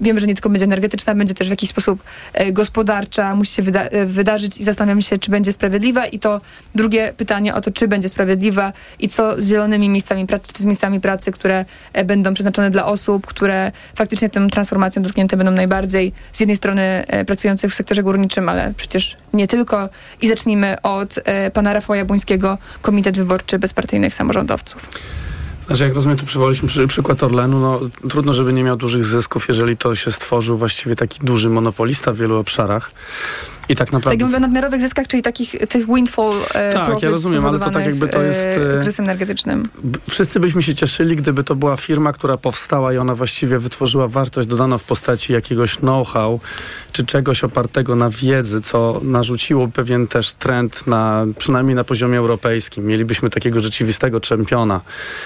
wiemy, 0.00 0.20
że 0.20 0.26
nie 0.26 0.34
tylko 0.34 0.48
będzie 0.48 0.64
energetyczna, 0.64 1.14
będzie 1.14 1.34
też 1.34 1.48
w 1.48 1.50
jakiś 1.50 1.70
sposób 1.70 2.02
gospodarcza, 2.60 3.34
musi 3.34 3.52
się 3.52 3.62
wyda- 3.62 3.88
e, 3.90 4.06
wydarzyć 4.06 4.58
i 4.58 4.64
zastanawiam 4.64 5.00
się, 5.00 5.18
czy 5.18 5.30
będzie 5.30 5.52
sprawiedliwa. 5.52 6.06
I 6.06 6.18
to 6.18 6.40
drugie 6.74 7.12
pytanie 7.16 7.54
o 7.54 7.60
to, 7.60 7.70
czy 7.70 7.88
będzie 7.88 8.08
sprawiedliwa 8.08 8.72
i 8.98 9.08
co 9.08 9.42
z 9.42 9.48
zielonymi 9.48 9.88
miejscami 9.88 10.26
pracy, 10.26 10.44
czy 10.52 10.62
z 10.62 10.64
miejscami 10.64 11.00
pracy, 11.00 11.32
które 11.32 11.64
e, 11.92 12.04
będą 12.04 12.34
przeznaczone 12.34 12.70
dla 12.70 12.86
osób, 12.86 13.26
które 13.26 13.72
faktycznie 13.94 14.28
tą 14.28 14.48
transformacją 14.48 15.02
dotknięte 15.02 15.36
będą 15.36 15.52
najbardziej. 15.52 16.12
Z 16.32 16.40
jednej 16.40 16.56
strony 16.56 16.82
e, 16.82 17.24
pracujących 17.24 17.72
w 17.72 17.74
sektorze 17.74 18.02
górniczym, 18.02 18.48
ale 18.48 18.74
przecież 18.76 19.16
nie 19.32 19.46
tylko. 19.46 19.88
I 20.20 20.28
zacznijmy 20.28 20.82
od 20.82 21.14
pana 21.52 21.72
Rafała 21.72 21.96
Jabłońskiego, 21.96 22.58
Komitet 22.82 23.16
Wyborczy 23.16 23.58
Bezpartyjnych 23.58 24.14
Samorządowców. 24.14 24.88
Znaczy, 25.70 25.84
jak 25.84 25.94
rozumiem, 25.94 26.18
tu 26.18 26.26
przywołaliśmy 26.26 26.68
przy, 26.68 26.86
przykład 26.86 27.22
Orlenu. 27.22 27.60
No, 27.60 27.80
trudno, 28.08 28.32
żeby 28.32 28.52
nie 28.52 28.64
miał 28.64 28.76
dużych 28.76 29.04
zysków, 29.04 29.48
jeżeli 29.48 29.76
to 29.76 29.94
się 29.94 30.12
stworzył 30.12 30.58
właściwie 30.58 30.96
taki 30.96 31.20
duży 31.20 31.50
monopolista 31.50 32.12
w 32.12 32.16
wielu 32.16 32.36
obszarach. 32.36 32.90
I 33.70 33.76
tak 33.76 33.92
naprawdę... 33.92 34.18
Tak 34.18 34.26
mówię 34.26 34.36
o 34.36 34.40
nadmiarowych 34.40 34.80
zyskach, 34.80 35.08
czyli 35.08 35.22
takich 35.22 35.50
tych 35.68 35.86
windfall 35.86 36.32
e, 36.54 36.72
Tak, 36.72 37.02
ja 37.02 37.10
rozumiem, 37.10 37.46
ale 37.46 37.58
to 37.58 37.70
tak 37.70 37.84
jakby 37.84 38.08
to 38.08 38.22
jest, 38.22 38.38
e, 38.38 38.74
e, 38.74 38.76
kryzysem 38.76 39.04
energetycznym. 39.04 39.68
Wszyscy 40.10 40.40
byśmy 40.40 40.62
się 40.62 40.74
cieszyli, 40.74 41.16
gdyby 41.16 41.44
to 41.44 41.54
była 41.54 41.76
firma, 41.76 42.12
która 42.12 42.36
powstała 42.36 42.92
i 42.92 42.96
ona 42.96 43.14
właściwie 43.14 43.58
wytworzyła 43.58 44.08
wartość 44.08 44.48
dodaną 44.48 44.78
w 44.78 44.84
postaci 44.84 45.32
jakiegoś 45.32 45.76
know-how, 45.76 46.40
czy 46.92 47.06
czegoś 47.06 47.44
opartego 47.44 47.96
na 47.96 48.10
wiedzy, 48.10 48.60
co 48.60 49.00
narzuciło 49.04 49.68
pewien 49.68 50.06
też 50.06 50.32
trend 50.32 50.86
na, 50.86 51.26
przynajmniej 51.38 51.74
na 51.74 51.84
poziomie 51.84 52.18
europejskim. 52.18 52.86
Mielibyśmy 52.86 53.30
takiego 53.30 53.60
rzeczywistego 53.60 54.20
czempiona, 54.20 54.80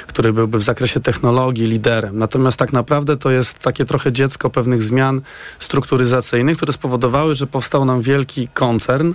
który 0.06 0.32
byłby 0.32 0.58
w 0.58 0.62
zakresie 0.62 1.00
technologii 1.00 1.66
liderem. 1.66 2.18
Natomiast 2.18 2.56
tak 2.56 2.72
naprawdę 2.72 3.16
to 3.16 3.30
jest 3.30 3.58
takie 3.58 3.84
trochę 3.84 4.12
dziecko 4.12 4.50
pewnych 4.50 4.82
zmian 4.82 5.20
strukturyzacyjnych, 5.58 6.56
które 6.56 6.72
spowodowały, 6.72 7.34
że 7.34 7.46
powstał 7.46 7.84
nam 7.84 8.02
wielki 8.02 8.33
koncern, 8.54 9.12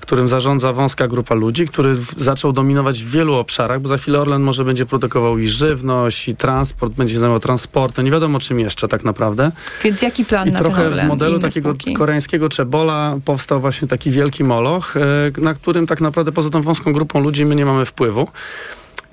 którym 0.00 0.28
zarządza 0.28 0.72
wąska 0.72 1.08
grupa 1.08 1.34
ludzi, 1.34 1.66
który 1.66 1.96
zaczął 2.16 2.52
dominować 2.52 3.02
w 3.02 3.10
wielu 3.10 3.34
obszarach, 3.34 3.80
bo 3.80 3.88
za 3.88 3.98
chwilę 3.98 4.20
Orlen 4.20 4.42
może 4.42 4.64
będzie 4.64 4.86
produkował 4.86 5.38
i 5.38 5.46
żywność, 5.46 6.28
i 6.28 6.36
transport, 6.36 6.92
będzie 6.92 7.18
zajmował 7.18 7.40
transportem, 7.40 8.04
nie 8.04 8.10
wiadomo 8.10 8.38
czym 8.38 8.60
jeszcze 8.60 8.88
tak 8.88 9.04
naprawdę. 9.04 9.52
Więc 9.84 10.02
jaki 10.02 10.24
plan 10.24 10.48
I 10.48 10.52
na 10.52 10.58
trochę 10.58 10.76
ten 10.76 10.86
Orlen 10.86 11.06
w 11.06 11.08
modelu 11.08 11.38
takiego 11.38 11.68
spółki? 11.68 11.94
koreańskiego 11.94 12.48
czebola 12.48 13.18
powstał 13.24 13.60
właśnie 13.60 13.88
taki 13.88 14.10
wielki 14.10 14.44
moloch, 14.44 14.96
e, 14.96 15.00
na 15.40 15.54
którym 15.54 15.86
tak 15.86 16.00
naprawdę 16.00 16.32
poza 16.32 16.50
tą 16.50 16.62
wąską 16.62 16.92
grupą 16.92 17.20
ludzi 17.20 17.44
my 17.44 17.54
nie 17.54 17.66
mamy 17.66 17.84
wpływu. 17.84 18.28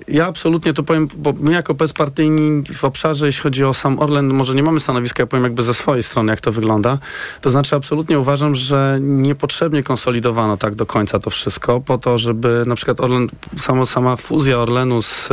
Ja 0.08 0.26
absolutnie 0.26 0.74
to 0.74 0.82
powiem, 0.82 1.08
bo 1.16 1.34
my 1.40 1.52
jako 1.52 1.74
bezpartyjni 1.74 2.62
w 2.74 2.84
obszarze, 2.84 3.26
jeśli 3.26 3.42
chodzi 3.42 3.64
o 3.64 3.74
sam 3.74 3.98
Orlen, 3.98 4.34
może 4.34 4.54
nie 4.54 4.62
mamy 4.62 4.80
stanowiska, 4.80 5.22
ja 5.22 5.26
powiem 5.26 5.44
jakby 5.44 5.62
ze 5.62 5.74
swojej 5.74 6.02
strony, 6.02 6.32
jak 6.32 6.40
to 6.40 6.52
wygląda. 6.52 6.98
To 7.40 7.50
znaczy 7.50 7.76
absolutnie 7.76 8.18
uważam, 8.18 8.54
że 8.54 8.98
niepotrzebnie 9.00 9.82
konsolidowano 9.82 10.56
tak 10.56 10.74
do 10.74 10.86
końca 10.86 11.18
to 11.18 11.30
wszystko, 11.30 11.80
po 11.80 11.98
to, 11.98 12.18
żeby 12.18 12.62
na 12.66 12.74
przykład 12.74 13.00
Orlen, 13.00 13.28
samo, 13.56 13.86
sama 13.86 14.16
fuzja 14.16 14.58
Orlenu 14.58 15.02
z 15.02 15.28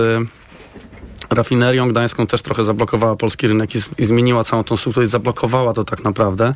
rafinerią 1.30 1.90
gdańską 1.90 2.28
też 2.28 2.42
trochę 2.42 2.64
zablokowała 2.64 3.16
polski 3.16 3.48
rynek 3.48 3.76
i, 3.76 3.80
i 3.98 4.06
zmieniła 4.06 4.44
całą 4.44 4.64
tą 4.64 4.78
strukturę 4.78 5.06
i 5.06 5.10
zablokowała 5.10 5.74
to 5.74 5.84
tak 5.84 6.04
naprawdę, 6.04 6.54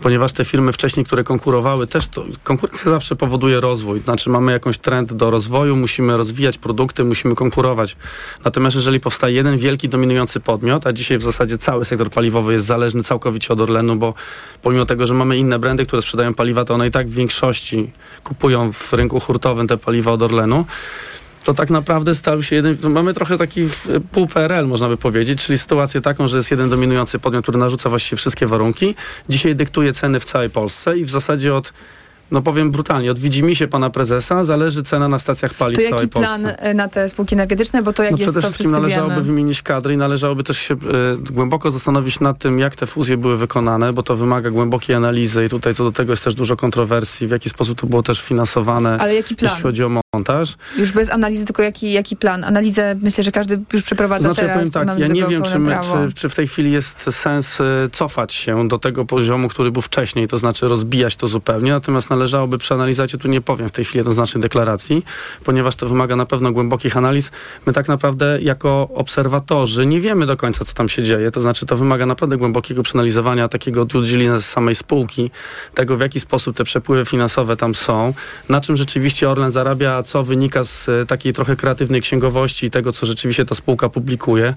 ponieważ 0.00 0.32
te 0.32 0.44
firmy 0.44 0.72
wcześniej, 0.72 1.06
które 1.06 1.24
konkurowały, 1.24 1.86
też 1.86 2.08
to, 2.08 2.24
konkurencja 2.44 2.90
zawsze 2.90 3.16
powoduje 3.16 3.60
rozwój, 3.60 4.00
znaczy 4.00 4.30
mamy 4.30 4.52
jakąś 4.52 4.78
trend 4.78 5.12
do 5.12 5.30
rozwoju, 5.30 5.76
musimy 5.76 6.16
rozwijać 6.16 6.58
produkty, 6.58 7.04
musimy 7.04 7.34
konkurować. 7.34 7.96
Natomiast 8.44 8.76
jeżeli 8.76 9.00
powstaje 9.00 9.34
jeden 9.34 9.58
wielki 9.58 9.88
dominujący 9.88 10.40
podmiot, 10.40 10.86
a 10.86 10.92
dzisiaj 10.92 11.18
w 11.18 11.22
zasadzie 11.22 11.58
cały 11.58 11.84
sektor 11.84 12.10
paliwowy 12.10 12.52
jest 12.52 12.66
zależny 12.66 13.02
całkowicie 13.02 13.52
od 13.52 13.60
Orlenu, 13.60 13.96
bo 13.96 14.14
pomimo 14.62 14.86
tego, 14.86 15.06
że 15.06 15.14
mamy 15.14 15.36
inne 15.36 15.58
brandy, 15.58 15.86
które 15.86 16.02
sprzedają 16.02 16.34
paliwa, 16.34 16.64
to 16.64 16.74
one 16.74 16.86
i 16.88 16.90
tak 16.90 17.08
w 17.08 17.14
większości 17.14 17.92
kupują 18.24 18.72
w 18.72 18.92
rynku 18.92 19.20
hurtowym 19.20 19.68
te 19.68 19.78
paliwa 19.78 20.12
od 20.12 20.22
Orlenu 20.22 20.64
to 21.46 21.54
tak 21.54 21.70
naprawdę 21.70 22.14
stał 22.14 22.42
się 22.42 22.56
jeden, 22.56 22.76
mamy 22.82 23.14
trochę 23.14 23.38
taki 23.38 23.62
pół 24.12 24.26
PRL, 24.26 24.66
można 24.66 24.88
by 24.88 24.96
powiedzieć, 24.96 25.44
czyli 25.46 25.58
sytuację 25.58 26.00
taką, 26.00 26.28
że 26.28 26.36
jest 26.36 26.50
jeden 26.50 26.70
dominujący 26.70 27.18
podmiot, 27.18 27.42
który 27.44 27.58
narzuca 27.58 27.88
właściwie 27.90 28.16
wszystkie 28.16 28.46
warunki. 28.46 28.94
Dzisiaj 29.28 29.56
dyktuje 29.56 29.92
ceny 29.92 30.20
w 30.20 30.24
całej 30.24 30.50
Polsce 30.50 30.98
i 30.98 31.04
w 31.04 31.10
zasadzie 31.10 31.54
od, 31.54 31.72
no 32.30 32.42
powiem 32.42 32.70
brutalnie, 32.70 33.10
od 33.10 33.18
widzimisię 33.18 33.68
pana 33.68 33.90
prezesa 33.90 34.44
zależy 34.44 34.82
cena 34.82 35.08
na 35.08 35.18
stacjach 35.18 35.54
paliw 35.54 35.78
To 35.78 35.84
w 35.84 35.88
całej 35.88 36.02
jaki 36.02 36.12
plan 36.12 36.42
Polsce. 36.42 36.60
e, 36.62 36.74
na 36.74 36.88
te 36.88 37.08
spółki 37.08 37.34
energetyczne? 37.34 37.82
Bo 37.82 37.92
to 37.92 38.02
jak 38.02 38.12
No 38.12 38.18
jest 38.18 38.30
przede 38.30 38.40
wszystkim 38.40 38.70
należałoby 38.70 39.14
wiemy. 39.14 39.26
wymienić 39.26 39.62
kadry 39.62 39.94
i 39.94 39.96
należałoby 39.96 40.42
też 40.44 40.58
się 40.58 40.74
e, 40.74 40.78
głęboko 41.32 41.70
zastanowić 41.70 42.20
nad 42.20 42.38
tym, 42.38 42.58
jak 42.58 42.76
te 42.76 42.86
fuzje 42.86 43.16
były 43.16 43.36
wykonane, 43.36 43.92
bo 43.92 44.02
to 44.02 44.16
wymaga 44.16 44.50
głębokiej 44.50 44.96
analizy 44.96 45.44
i 45.44 45.48
tutaj 45.48 45.74
co 45.74 45.84
do 45.84 45.92
tego 45.92 46.12
jest 46.12 46.24
też 46.24 46.34
dużo 46.34 46.56
kontrowersji, 46.56 47.26
w 47.28 47.30
jaki 47.30 47.48
sposób 47.50 47.80
to 47.80 47.86
było 47.86 48.02
też 48.02 48.20
finansowane, 48.22 48.96
Ale 49.00 49.14
jaki 49.14 49.36
plan? 49.36 49.50
jeśli 49.50 49.62
chodzi 49.62 49.84
o 49.84 49.88
montaż. 50.16 50.54
Już 50.78 50.92
bez 50.92 51.10
analizy, 51.10 51.44
tylko 51.44 51.62
jaki, 51.62 51.92
jaki 51.92 52.16
plan? 52.16 52.44
Analizę 52.44 52.94
myślę, 53.02 53.24
że 53.24 53.32
każdy 53.32 53.60
już 53.72 53.82
przeprowadza 53.82 54.24
Znaczy, 54.24 54.42
ja 54.42 54.54
teraz. 54.54 54.72
powiem 54.72 54.88
tak, 54.88 54.98
ja 54.98 55.06
nie 55.06 55.26
wiem, 55.26 55.42
czy, 55.42 55.58
my, 55.58 55.76
czy, 55.82 56.14
czy 56.14 56.28
w 56.28 56.34
tej 56.34 56.48
chwili 56.48 56.72
jest 56.72 57.10
sens 57.10 57.60
e, 57.60 57.64
cofać 57.92 58.34
się 58.34 58.68
do 58.68 58.78
tego 58.78 59.04
poziomu, 59.04 59.48
który 59.48 59.70
był 59.70 59.82
wcześniej, 59.82 60.28
to 60.28 60.38
znaczy 60.38 60.68
rozbijać 60.68 61.16
to 61.16 61.28
zupełnie, 61.28 61.70
natomiast 61.70 62.10
należałoby 62.10 62.58
przeanalizować, 62.58 63.12
ja 63.12 63.18
tu 63.18 63.28
nie 63.28 63.40
powiem 63.40 63.68
w 63.68 63.72
tej 63.72 63.84
chwili 63.84 63.98
jednoznacznej 63.98 64.42
deklaracji, 64.42 65.04
ponieważ 65.44 65.76
to 65.76 65.88
wymaga 65.88 66.16
na 66.16 66.26
pewno 66.26 66.52
głębokich 66.52 66.96
analiz. 66.96 67.30
My 67.66 67.72
tak 67.72 67.88
naprawdę 67.88 68.38
jako 68.40 68.88
obserwatorzy 68.94 69.86
nie 69.86 70.00
wiemy 70.00 70.26
do 70.26 70.36
końca, 70.36 70.64
co 70.64 70.74
tam 70.74 70.88
się 70.88 71.02
dzieje, 71.02 71.30
to 71.30 71.40
znaczy 71.40 71.66
to 71.66 71.76
wymaga 71.76 72.06
naprawdę 72.06 72.36
głębokiego 72.36 72.82
przeanalizowania 72.82 73.48
takiego 73.48 73.84
diligence 73.84 74.42
z 74.42 74.48
samej 74.48 74.74
spółki, 74.74 75.30
tego 75.74 75.96
w 75.96 76.00
jaki 76.00 76.20
sposób 76.20 76.56
te 76.56 76.64
przepływy 76.64 77.04
finansowe 77.04 77.56
tam 77.56 77.74
są, 77.74 78.14
na 78.48 78.60
czym 78.60 78.76
rzeczywiście 78.76 79.30
Orlen 79.30 79.50
zarabia, 79.50 80.02
co 80.06 80.24
wynika 80.24 80.64
z 80.64 80.88
e, 80.88 81.06
takiej 81.06 81.32
trochę 81.32 81.56
kreatywnej 81.56 82.02
księgowości 82.02 82.66
i 82.66 82.70
tego, 82.70 82.92
co 82.92 83.06
rzeczywiście 83.06 83.44
ta 83.44 83.54
spółka 83.54 83.88
publikuje. 83.88 84.54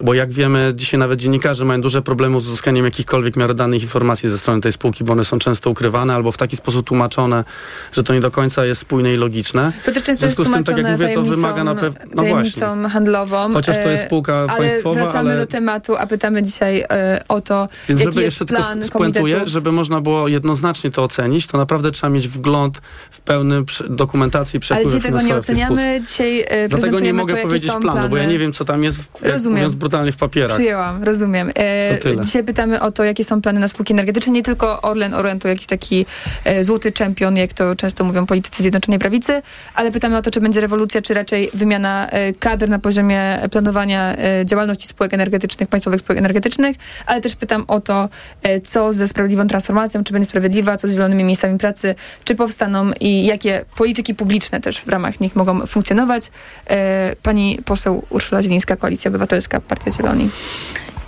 Bo 0.00 0.14
jak 0.14 0.32
wiemy, 0.32 0.72
dzisiaj 0.76 1.00
nawet 1.00 1.18
dziennikarze 1.20 1.64
mają 1.64 1.80
duże 1.80 2.02
problemy 2.02 2.40
z 2.40 2.48
uzyskaniem 2.48 2.84
jakichkolwiek 2.84 3.36
miarodajnych 3.36 3.82
informacji 3.82 4.28
ze 4.28 4.38
strony 4.38 4.60
tej 4.60 4.72
spółki, 4.72 5.04
bo 5.04 5.12
one 5.12 5.24
są 5.24 5.38
często 5.38 5.70
ukrywane 5.70 6.14
albo 6.14 6.32
w 6.32 6.36
taki 6.36 6.56
sposób 6.56 6.86
tłumaczone, 6.86 7.44
że 7.92 8.02
to 8.02 8.14
nie 8.14 8.20
do 8.20 8.30
końca 8.30 8.64
jest 8.64 8.80
spójne 8.80 9.12
i 9.12 9.16
logiczne. 9.16 9.72
To 9.84 9.92
też 9.92 10.02
W 10.02 10.06
często 10.06 10.26
jest 10.26 10.36
związku 10.36 10.52
z 10.52 10.54
tym, 10.54 10.64
tak 10.64 10.76
jak 10.76 10.86
tłumaczone 10.86 11.20
mówię, 11.20 11.30
to 11.30 11.36
wymaga 11.36 11.64
na 11.64 11.74
pewno... 11.74 12.00
No 12.14 12.22
tajemnicą 12.22 12.88
handlową. 12.88 13.52
Chociaż 13.52 13.76
to 13.76 13.88
jest 13.90 14.02
e, 14.04 14.06
spółka 14.06 14.34
ale 14.34 14.48
państwowa, 14.68 15.00
wracamy 15.02 15.30
ale- 15.30 15.40
do 15.40 15.46
tematu, 15.46 15.96
a 15.96 16.06
pytamy 16.06 16.42
dzisiaj 16.42 16.84
e, 16.90 17.24
o 17.28 17.40
to, 17.40 17.68
Więc 17.88 18.00
jaki 18.00 18.12
żeby 18.12 18.22
jest 18.24 18.40
jeszcze 18.40 18.46
plan 18.46 18.80
tylko 18.80 18.98
spuentuję, 18.98 19.40
żeby 19.44 19.72
można 19.72 20.00
było 20.00 20.28
jednoznacznie 20.28 20.90
to 20.90 21.02
ocenić, 21.02 21.46
to 21.46 21.58
naprawdę 21.58 21.90
trzeba 21.90 22.10
mieć 22.10 22.28
wgląd 22.28 22.80
w 23.10 23.20
pełny 23.20 23.62
dokumentacji, 23.90 24.60
przepisy 24.60 24.88
Ale 24.88 24.96
dzisiaj 24.96 25.12
tego 25.12 25.22
nie 25.22 25.36
oceniamy. 25.36 26.00
Dzisiaj 26.06 26.44
e, 26.48 26.68
Dlatego 26.68 26.98
nie 26.98 27.12
mogę 27.14 27.36
powiedzieć 27.36 27.70
planu, 27.70 27.82
plany. 27.82 28.08
bo 28.08 28.16
ja 28.16 28.24
nie 28.24 28.38
wiem, 28.38 28.52
co 28.52 28.64
tam 28.64 28.84
jest, 28.84 29.00
Rozumiem. 29.22 29.56
mówiąc 29.56 29.74
brutalnie, 29.92 30.12
w 30.12 30.16
papierach. 30.16 30.56
Przyjęłam, 30.56 31.04
rozumiem. 31.04 31.50
E, 31.54 31.96
To 31.96 32.02
tyle. 32.02 32.24
dzisiaj 32.24 32.44
pytamy 32.44 32.80
o 32.80 32.90
to, 32.92 33.04
jakie 33.04 33.24
są 33.24 33.42
plany 33.42 33.60
na 33.60 33.68
spółki 33.68 33.92
energetyczne. 33.92 34.32
Nie 34.32 34.42
tylko 34.42 34.82
Orlen, 34.82 35.14
Orlen 35.14 35.38
to 35.38 35.48
jakiś 35.48 35.66
taki 35.66 36.06
e, 36.44 36.64
złoty 36.64 36.92
czempion, 36.92 37.36
jak 37.36 37.52
to 37.52 37.76
często 37.76 38.04
mówią 38.04 38.26
politycy 38.26 38.62
Zjednoczonej 38.62 38.98
Prawicy, 38.98 39.42
ale 39.74 39.92
pytamy 39.92 40.16
o 40.16 40.22
to, 40.22 40.30
czy 40.30 40.40
będzie 40.40 40.60
rewolucja, 40.60 41.02
czy 41.02 41.14
raczej 41.14 41.50
wymiana 41.54 42.08
e, 42.10 42.32
kadr 42.32 42.68
na 42.68 42.78
poziomie 42.78 43.38
planowania 43.50 44.16
e, 44.16 44.46
działalności 44.46 44.88
spółek 44.88 45.14
energetycznych, 45.14 45.68
państwowych 45.68 46.00
spółek 46.00 46.18
energetycznych, 46.18 46.76
ale 47.06 47.20
też 47.20 47.36
pytam 47.36 47.64
o 47.68 47.80
to, 47.80 48.08
e, 48.42 48.60
co 48.60 48.92
ze 48.92 49.08
sprawiedliwą 49.08 49.46
transformacją, 49.46 50.04
czy 50.04 50.12
będzie 50.12 50.28
sprawiedliwa, 50.28 50.76
co 50.76 50.88
z 50.88 50.92
zielonymi 50.92 51.24
miejscami 51.24 51.58
pracy, 51.58 51.94
czy 52.24 52.34
powstaną 52.34 52.90
i 53.00 53.26
jakie 53.26 53.64
polityki 53.76 54.14
publiczne 54.14 54.60
też 54.60 54.80
w 54.80 54.88
ramach 54.88 55.20
nich 55.20 55.36
mogą 55.36 55.66
funkcjonować. 55.66 56.30
E, 56.70 57.16
pani 57.22 57.58
poseł 57.64 58.04
Urszula 58.10 58.42
Zielińska, 58.42 58.76
Koalicja 58.76 59.08
Obywatelska, 59.08 59.60
Partia 59.72 59.92
Zieloni. 59.92 60.30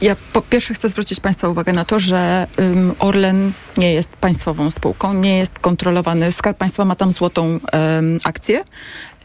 Ja 0.00 0.16
po 0.32 0.40
pierwsze 0.40 0.74
chcę 0.74 0.88
zwrócić 0.88 1.20
Państwa 1.20 1.48
uwagę 1.48 1.72
na 1.72 1.84
to, 1.84 2.00
że 2.00 2.46
ym, 2.58 2.94
Orlen 2.98 3.52
nie 3.76 3.92
jest 3.92 4.16
państwową 4.16 4.70
spółką, 4.70 5.14
nie 5.14 5.38
jest 5.38 5.58
kontrolowany. 5.58 6.32
Skarb 6.32 6.58
Państwa 6.58 6.84
ma 6.84 6.94
tam 6.94 7.12
złotą 7.12 7.44
ym, 7.46 7.60
akcję, 8.24 8.60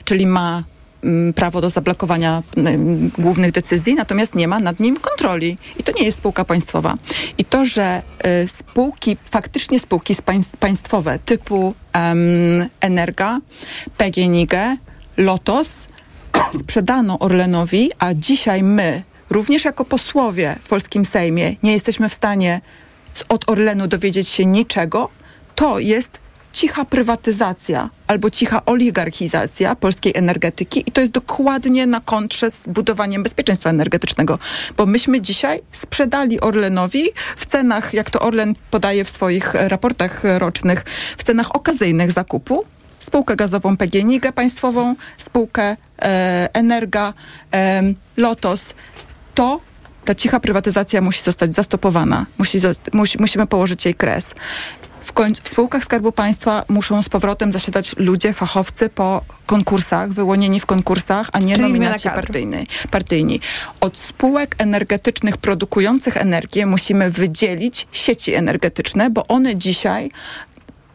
czyli 0.04 0.28
ma 0.28 0.64
prawo 1.36 1.62
do 1.62 1.70
zablokowania 1.70 2.44
głównych 3.18 3.52
decyzji, 3.52 3.96
natomiast 3.96 4.36
nie 4.36 4.48
ma 4.48 4.60
nad 4.60 4.80
nim 4.80 4.98
kontroli. 4.98 5.58
I 5.80 5.84
to 5.84 5.92
nie 5.92 6.04
jest 6.04 6.18
spółka 6.18 6.46
państwowa. 6.46 6.96
I 7.38 7.46
to, 7.46 7.66
że 7.66 8.04
y, 8.44 8.48
spółki, 8.48 9.18
faktycznie 9.32 9.80
spółki 9.80 10.16
państwowe 10.60 11.20
typu 11.20 11.74
ym, 12.12 12.70
Energa, 12.80 13.40
PGNiG, 13.98 14.54
Lotos 15.18 15.88
sprzedano 16.60 17.20
Orlenowi, 17.20 17.92
a 18.00 18.14
dzisiaj 18.14 18.64
my, 18.64 19.04
również 19.30 19.66
jako 19.66 19.86
posłowie 19.86 20.56
w 20.62 20.68
polskim 20.68 21.06
Sejmie, 21.06 21.56
nie 21.64 21.74
jesteśmy 21.74 22.10
w 22.10 22.14
stanie 22.14 22.62
od 23.30 23.50
Orlenu 23.50 23.88
dowiedzieć 23.88 24.28
się 24.28 24.46
niczego, 24.46 25.10
to 25.56 25.80
jest 25.80 26.20
cicha 26.54 26.86
prywatyzacja 26.86 27.90
albo 28.08 28.30
cicha 28.30 28.66
oligarchizacja 28.66 29.76
polskiej 29.76 30.14
energetyki 30.16 30.84
i 30.86 30.92
to 30.92 31.02
jest 31.02 31.14
dokładnie 31.14 31.86
na 31.88 32.00
kontrze 32.00 32.52
z 32.52 32.68
budowaniem 32.68 33.24
bezpieczeństwa 33.24 33.70
energetycznego, 33.70 34.38
bo 34.78 34.86
myśmy 34.86 35.22
dzisiaj 35.22 35.62
sprzedali 35.72 36.42
Orlenowi 36.42 37.04
w 37.38 37.46
cenach, 37.46 37.94
jak 37.94 38.10
to 38.10 38.20
Orlen 38.20 38.54
podaje 38.72 39.06
w 39.06 39.10
swoich 39.10 39.54
raportach 39.54 40.24
rocznych, 40.38 40.84
w 41.18 41.24
cenach 41.24 41.56
okazyjnych 41.56 42.12
zakupu, 42.12 42.66
spółkę 43.00 43.36
gazową 43.36 43.78
PGNiG 43.78 44.32
państwową, 44.32 44.96
spółkę 45.18 45.78
e, 46.02 46.50
Energa, 46.54 47.14
e, 47.54 47.82
Lotos, 48.18 48.74
to 49.40 49.60
ta 50.06 50.16
cicha 50.16 50.40
prywatyzacja 50.40 51.02
musi 51.02 51.24
zostać 51.24 51.56
zastopowana. 51.56 52.26
Musi, 52.38 52.58
musi, 52.94 53.18
musimy 53.20 53.48
położyć 53.48 53.86
jej 53.86 53.96
kres. 53.96 54.36
W, 55.02 55.14
końcu, 55.14 55.44
w 55.44 55.48
spółkach 55.48 55.84
Skarbu 55.84 56.12
Państwa 56.12 56.64
muszą 56.70 57.04
z 57.04 57.10
powrotem 57.10 57.52
zasiadać 57.52 57.96
ludzie, 57.98 58.34
fachowcy 58.34 58.90
po 58.90 59.22
konkursach, 59.46 60.12
wyłonieni 60.12 60.60
w 60.60 60.66
konkursach, 60.66 61.30
a 61.32 61.40
nie 61.40 61.56
Czyli 61.56 61.68
nominaci 61.68 62.10
partyjnej, 62.10 62.68
partyjni. 62.92 63.40
Od 63.80 63.98
spółek 63.98 64.56
energetycznych 64.58 65.38
produkujących 65.38 66.18
energię 66.18 66.66
musimy 66.66 67.10
wydzielić 67.10 67.88
sieci 67.92 68.34
energetyczne, 68.34 69.10
bo 69.10 69.28
one 69.28 69.56
dzisiaj 69.56 70.10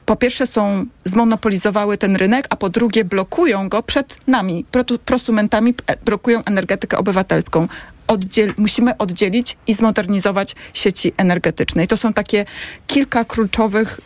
po 0.07 0.17
pierwsze 0.17 0.47
są, 0.47 0.87
zmonopolizowały 1.05 1.99
ten 1.99 2.17
rynek, 2.17 2.47
a 2.51 2.57
po 2.57 2.69
drugie 2.69 3.05
blokują 3.05 3.69
go 3.69 3.83
przed 3.83 4.29
nami, 4.29 4.65
prosumentami, 5.05 5.75
e, 5.87 5.97
blokują 5.97 6.45
energetykę 6.45 6.99
obywatelską. 6.99 7.69
Oddziel, 8.07 8.55
musimy 8.57 8.99
oddzielić 8.99 9.57
i 9.67 9.75
zmodernizować 9.75 10.55
sieci 10.75 11.13
energetyczne. 11.17 11.85
I 11.85 11.89
to 11.89 11.97
są 11.97 12.13
takie 12.13 12.45
kilka 12.87 13.25
kluczowych, 13.25 14.01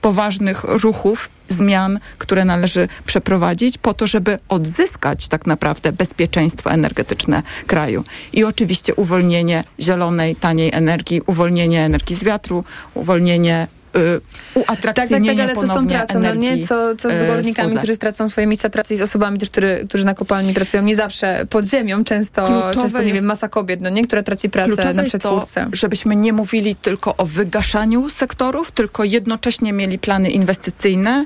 poważnych 0.00 0.64
ruchów, 0.64 1.30
zmian, 1.48 1.98
które 2.18 2.44
należy 2.44 2.88
przeprowadzić 3.06 3.78
po 3.78 3.94
to, 3.94 4.06
żeby 4.06 4.38
odzyskać 4.48 5.28
tak 5.28 5.46
naprawdę 5.46 5.92
bezpieczeństwo 5.92 6.70
energetyczne 6.70 7.42
kraju. 7.66 8.04
I 8.32 8.44
oczywiście 8.44 8.94
uwolnienie 8.94 9.64
zielonej, 9.80 10.36
taniej 10.36 10.70
energii, 10.72 11.20
uwolnienie 11.26 11.84
energii 11.84 12.16
z 12.16 12.24
wiatru, 12.24 12.64
uwolnienie 12.94 13.66
y, 13.96 14.20
Tak, 14.54 14.64
tak, 14.66 14.68
uatrakcyjnienie 14.68 15.46
tak, 15.46 15.50
ale 15.50 15.54
co 15.54 15.66
z 15.66 15.68
tą 15.68 15.86
pracą, 15.86 16.20
no 16.20 16.34
nie? 16.34 16.66
Co, 16.66 16.96
co 16.96 17.10
z 17.10 17.14
górnikami, 17.34 17.68
OZE. 17.68 17.76
którzy 17.78 17.94
stracą 17.94 18.28
swoje 18.28 18.46
miejsca 18.46 18.70
pracy 18.70 18.94
i 18.94 18.96
z 18.96 19.02
osobami 19.02 19.38
też, 19.38 19.50
które, 19.50 19.84
którzy 19.84 20.04
na 20.04 20.14
kopalni 20.14 20.54
pracują 20.54 20.82
nie 20.82 20.96
zawsze 20.96 21.46
pod 21.50 21.64
ziemią, 21.66 22.04
często, 22.04 22.46
Kluczowe 22.46 22.74
często 22.74 22.98
nie 22.98 23.04
jest- 23.04 23.14
wiem, 23.14 23.24
masa 23.24 23.48
kobiet, 23.48 23.80
no 23.80 23.88
nie? 23.88 24.04
Która 24.04 24.22
traci 24.22 24.50
pracę 24.50 24.92
na 24.94 25.02
jest 25.02 25.12
to, 25.12 25.18
przetwórce. 25.18 25.68
żebyśmy 25.72 26.16
nie 26.16 26.32
mówili 26.32 26.74
tylko 26.74 27.16
o 27.16 27.26
wygaszaniu 27.26 28.10
sektorów, 28.10 28.70
tylko 28.72 29.04
jednocześnie 29.04 29.72
mieli 29.72 29.98
plany 29.98 30.30
inwestycyjne, 30.30 31.24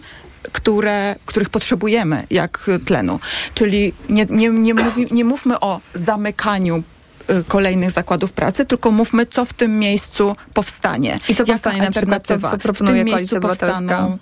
które, 0.52 1.16
których 1.24 1.50
potrzebujemy 1.50 2.26
jak 2.30 2.70
tlenu. 2.84 3.20
Czyli 3.54 3.92
nie, 4.08 4.26
nie, 4.30 4.48
nie, 4.48 4.74
mówi, 4.74 5.06
nie 5.10 5.24
mówmy 5.24 5.60
o 5.60 5.80
zamykaniu 5.94 6.76
y, 6.76 6.82
kolejnych 7.48 7.90
zakładów 7.90 8.32
pracy, 8.32 8.64
tylko 8.66 8.90
mówmy, 8.90 9.26
co 9.26 9.44
w 9.44 9.52
tym 9.52 9.78
miejscu 9.78 10.36
powstanie. 10.54 11.18
I 11.28 11.34
co 11.36 11.42
Jaka 11.42 11.52
powstanie 11.52 11.78
na 11.78 11.90
przykład, 11.90 12.26
co- 12.26 12.34
co 12.34 12.58
proponuje 12.58 13.02
w 13.02 13.06
tym 13.06 13.14
miejscu 13.18 13.34
powstaną 13.40 14.14
y, 14.14 14.18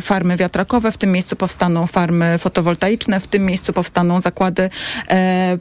farmy 0.00 0.36
wiatrakowe, 0.36 0.92
w 0.92 0.98
tym 0.98 1.12
miejscu 1.12 1.36
powstaną 1.36 1.86
farmy 1.86 2.38
fotowoltaiczne, 2.38 3.20
w 3.20 3.26
tym 3.26 3.46
miejscu 3.46 3.72
powstaną 3.72 4.20
zakłady 4.20 4.70
e, 5.10 5.58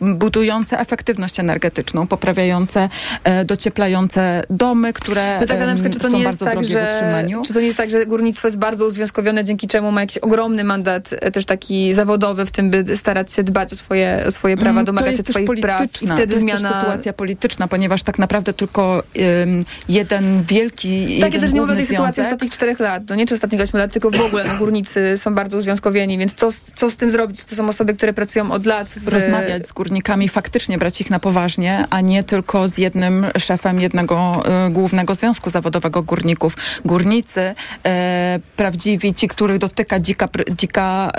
budujące 0.00 0.78
efektywność 0.78 1.40
energetyczną, 1.40 2.06
poprawiające, 2.06 2.88
e, 3.24 3.44
docieplające 3.44 4.42
domy, 4.50 4.92
które 4.92 5.38
No 5.40 5.46
tak, 5.46 5.60
na 5.60 5.74
przykład, 5.74 5.92
czy 5.92 6.00
to 6.00 6.10
są 6.10 6.16
nie 6.16 6.22
jest 6.22 6.38
bardzo 6.38 6.44
tak, 6.44 6.54
drogie 6.54 6.68
w 6.68 6.72
że, 6.72 6.88
utrzymaniu. 6.88 7.42
czy 7.46 7.54
to 7.54 7.60
nie 7.60 7.66
jest 7.66 7.78
tak, 7.78 7.90
że 7.90 8.06
górnictwo 8.06 8.48
jest 8.48 8.58
bardzo 8.58 8.86
uzwiązkowione, 8.86 9.44
dzięki 9.44 9.66
czemu 9.66 9.92
ma 9.92 10.00
jakiś 10.00 10.18
ogromny 10.18 10.64
mandat 10.64 11.10
e, 11.20 11.30
też 11.30 11.44
taki 11.44 11.94
zawodowy 11.94 12.46
w 12.46 12.50
tym, 12.50 12.70
by 12.70 12.96
starać 12.96 13.32
się 13.32 13.42
dbać 13.42 13.72
o 13.72 13.76
swoje, 13.76 14.24
o 14.28 14.30
swoje 14.30 14.56
prawa, 14.56 14.70
Mm, 14.70 14.84
domagać 14.84 15.10
to 15.10 15.16
się 15.16 15.22
jest 15.26 15.32
swoich 15.32 15.60
praw 15.60 15.82
i 16.02 16.06
wtedy 16.06 16.26
to 16.26 16.32
jest 16.32 16.42
zmiana... 16.42 16.70
też 16.70 16.80
sytuacja 16.80 17.12
polityczna, 17.12 17.68
ponieważ 17.68 18.02
tak 18.02 18.18
naprawdę 18.18 18.52
tylko 18.52 19.02
em, 19.42 19.64
jeden 19.88 20.44
wielki, 20.44 21.06
Tak, 21.06 21.12
jeden 21.14 21.32
ja 21.32 21.40
też 21.40 21.52
nie 21.52 21.60
mówię 21.60 21.72
o 21.72 21.76
tej 21.76 21.86
sytuacji 21.86 22.22
ostatnich 22.22 22.52
czterech 22.52 22.80
lat, 22.80 23.02
no 23.08 23.14
nie 23.14 23.25
czy 23.26 23.34
ostatnich 23.34 23.60
ośmiu 23.60 23.78
lat, 23.78 23.92
tylko 23.92 24.10
w 24.10 24.20
ogóle 24.20 24.44
no, 24.44 24.58
górnicy 24.58 25.18
są 25.18 25.34
bardzo 25.34 25.58
uzwiązkowieni, 25.58 26.18
więc 26.18 26.34
co, 26.34 26.48
co 26.74 26.90
z 26.90 26.96
tym 26.96 27.10
zrobić? 27.10 27.44
To 27.44 27.56
są 27.56 27.68
osoby, 27.68 27.94
które 27.94 28.12
pracują 28.12 28.50
od 28.52 28.66
lat 28.66 28.88
w... 28.88 29.08
rozmawiać 29.08 29.66
z 29.66 29.72
górnikami, 29.72 30.28
faktycznie 30.28 30.78
brać 30.78 31.00
ich 31.00 31.10
na 31.10 31.18
poważnie, 31.18 31.84
a 31.90 32.00
nie 32.00 32.24
tylko 32.24 32.68
z 32.68 32.78
jednym 32.78 33.26
szefem 33.38 33.80
jednego 33.80 34.42
e, 34.46 34.70
głównego 34.70 35.14
związku 35.14 35.50
zawodowego 35.50 36.02
górników. 36.02 36.56
Górnicy, 36.84 37.54
e, 37.86 38.38
prawdziwi, 38.56 39.14
ci, 39.14 39.28
których 39.28 39.58
dotyka 39.58 40.00
dzika, 40.00 40.28
dzika, 40.56 41.10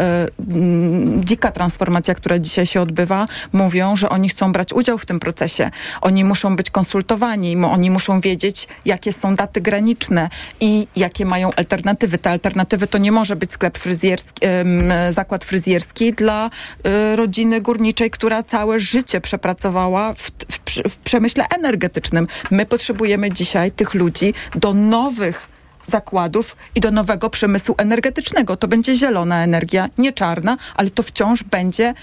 mm, 0.50 1.26
dzika 1.26 1.52
transformacja, 1.52 2.16
która 2.16 2.40
dzisiaj 2.40 2.66
się 2.66 2.82
odbywa, 2.82 3.26
mówią, 3.54 3.96
że 3.96 4.10
oni 4.10 4.30
chcą 4.30 4.52
brać 4.52 4.74
udział 4.74 4.98
w 4.98 5.06
tym 5.06 5.20
procesie. 5.20 5.72
Oni 6.02 6.24
muszą 6.24 6.56
być 6.56 6.70
konsultowani, 6.70 7.58
oni 7.58 7.92
muszą 7.92 8.22
wiedzieć, 8.22 8.68
jakie 8.86 9.14
są 9.14 9.36
daty 9.36 9.62
graniczne 9.62 10.30
i 10.60 10.88
jakie 10.96 11.26
mają 11.26 11.54
alternatywy. 11.98 12.18
Te 12.18 12.30
alternatywy 12.30 12.88
to 12.88 12.98
nie 12.98 13.12
może 13.12 13.36
być 13.36 13.52
sklep 13.52 13.78
fryzjerski, 13.78 14.42
zakład 15.10 15.46
fryzjerski 15.46 16.14
dla 16.14 16.50
y, 16.50 17.16
rodziny 17.16 17.62
górniczej, 17.62 18.12
która 18.12 18.44
całe 18.44 18.80
życie 18.80 19.22
przepracowała 19.22 20.14
w, 20.14 20.22
w, 20.22 20.90
w 20.90 20.98
przemyśle 20.98 21.46
energetycznym. 21.58 22.28
My 22.52 22.66
potrzebujemy 22.66 23.32
dzisiaj 23.32 23.72
tych 23.72 23.94
ludzi 23.94 24.34
do 24.56 24.74
nowych 24.74 25.48
zakładów 25.86 26.56
i 26.76 26.80
do 26.80 26.92
nowego 26.92 27.30
przemysłu 27.30 27.76
energetycznego. 27.78 28.58
To 28.58 28.68
będzie 28.68 28.96
zielona 28.96 29.44
energia, 29.44 29.88
nie 29.98 30.14
czarna, 30.14 30.58
ale 30.76 30.90
to 30.90 31.04
wciąż 31.04 31.44
będzie 31.44 31.94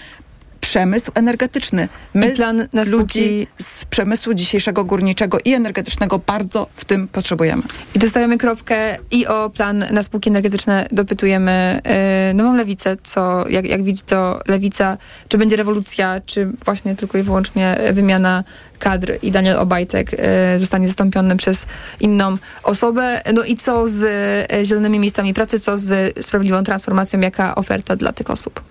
przemysł 0.65 1.11
energetyczny. 1.15 1.87
My 2.13 2.33
ludzi 2.89 3.47
z 3.57 3.85
przemysłu 3.85 4.33
dzisiejszego 4.33 4.85
górniczego 4.85 5.37
i 5.45 5.53
energetycznego 5.53 6.19
bardzo 6.19 6.67
w 6.75 6.85
tym 6.85 7.07
potrzebujemy. 7.07 7.63
I 7.95 7.99
dostawiamy 7.99 8.37
kropkę 8.37 8.97
i 9.11 9.27
o 9.27 9.49
plan 9.49 9.85
na 9.91 10.03
spółki 10.03 10.29
energetyczne 10.29 10.87
dopytujemy 10.91 11.81
yy, 12.27 12.33
nową 12.33 12.55
lewicę, 12.55 12.97
co, 13.03 13.49
jak, 13.49 13.65
jak 13.65 13.83
widzi 13.83 14.03
to 14.03 14.39
lewica, 14.47 14.97
czy 15.29 15.37
będzie 15.37 15.55
rewolucja, 15.55 16.21
czy 16.25 16.51
właśnie 16.65 16.95
tylko 16.95 17.17
i 17.17 17.23
wyłącznie 17.23 17.77
wymiana 17.93 18.43
kadr 18.79 19.13
i 19.21 19.31
Daniel 19.31 19.57
Obajtek 19.57 20.11
yy, 20.11 20.59
zostanie 20.59 20.87
zastąpiony 20.87 21.37
przez 21.37 21.65
inną 21.99 22.37
osobę. 22.63 23.21
No 23.33 23.43
i 23.43 23.55
co 23.55 23.87
z 23.87 24.03
e, 24.51 24.65
zielonymi 24.65 24.99
miejscami 24.99 25.33
pracy, 25.33 25.59
co 25.59 25.77
z 25.77 26.13
sprawiedliwą 26.25 26.63
transformacją, 26.63 27.19
jaka 27.19 27.55
oferta 27.55 27.95
dla 27.95 28.13
tych 28.13 28.29
osób? 28.29 28.61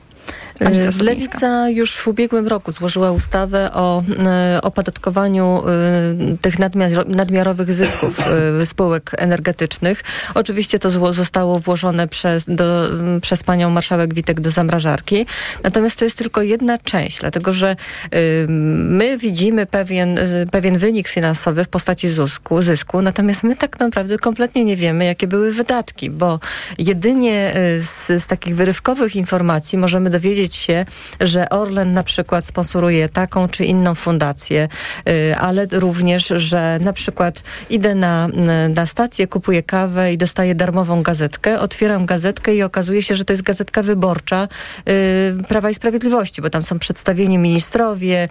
Sowińska. 0.58 1.02
Lewica 1.02 1.68
już 1.68 1.96
w 1.96 2.08
ubiegłym 2.08 2.48
roku 2.48 2.72
złożyła 2.72 3.12
ustawę 3.12 3.72
o 3.72 4.02
e, 4.26 4.58
opodatkowaniu 4.62 5.62
e, 5.66 6.36
tych 6.36 6.58
nadmiar, 6.58 7.08
nadmiarowych 7.08 7.72
zysków 7.72 8.20
spółek 8.64 9.10
energetycznych. 9.18 10.02
Oczywiście 10.34 10.78
to 10.78 10.90
zło, 10.90 11.12
zostało 11.12 11.58
włożone 11.58 12.08
przez, 12.08 12.44
do, 12.48 12.88
przez 13.20 13.42
panią 13.42 13.70
marszałek 13.70 14.14
Witek 14.14 14.40
do 14.40 14.50
zamrażarki. 14.50 15.26
Natomiast 15.62 15.98
to 15.98 16.04
jest 16.04 16.18
tylko 16.18 16.42
jedna 16.42 16.78
część, 16.78 17.20
dlatego 17.20 17.52
że 17.52 17.76
y, 18.14 18.46
my 18.48 19.18
widzimy 19.18 19.66
pewien, 19.66 20.18
y, 20.18 20.46
pewien 20.52 20.78
wynik 20.78 21.08
finansowy 21.08 21.64
w 21.64 21.68
postaci 21.68 22.08
zysku, 22.08 22.62
zysku, 22.62 23.02
natomiast 23.02 23.42
my 23.42 23.56
tak 23.56 23.80
naprawdę 23.80 24.18
kompletnie 24.18 24.64
nie 24.64 24.76
wiemy, 24.76 25.04
jakie 25.04 25.26
były 25.26 25.52
wydatki, 25.52 26.10
bo 26.10 26.40
jedynie 26.78 27.56
y, 27.56 27.82
z, 27.82 28.22
z 28.22 28.26
takich 28.26 28.56
wyrywkowych 28.56 29.16
informacji 29.16 29.78
możemy 29.78 30.10
dowiedzieć 30.10 30.43
się, 30.52 30.86
że 31.20 31.48
Orlen 31.48 31.92
na 31.92 32.02
przykład 32.02 32.46
sponsoruje 32.46 33.08
taką 33.08 33.48
czy 33.48 33.64
inną 33.64 33.94
fundację, 33.94 34.68
y, 35.08 35.36
ale 35.36 35.66
również, 35.72 36.26
że 36.26 36.78
na 36.80 36.92
przykład 36.92 37.42
idę 37.70 37.94
na, 37.94 38.28
na 38.74 38.86
stację, 38.86 39.26
kupuję 39.26 39.62
kawę 39.62 40.12
i 40.12 40.18
dostaję 40.18 40.54
darmową 40.54 41.02
gazetkę, 41.02 41.60
otwieram 41.60 42.06
gazetkę 42.06 42.54
i 42.54 42.62
okazuje 42.62 43.02
się, 43.02 43.14
że 43.14 43.24
to 43.24 43.32
jest 43.32 43.42
gazetka 43.42 43.82
wyborcza 43.82 44.48
y, 44.88 45.44
Prawa 45.48 45.70
i 45.70 45.74
Sprawiedliwości, 45.74 46.42
bo 46.42 46.50
tam 46.50 46.62
są 46.62 46.78
przedstawieni 46.78 47.38
ministrowie, 47.38 48.28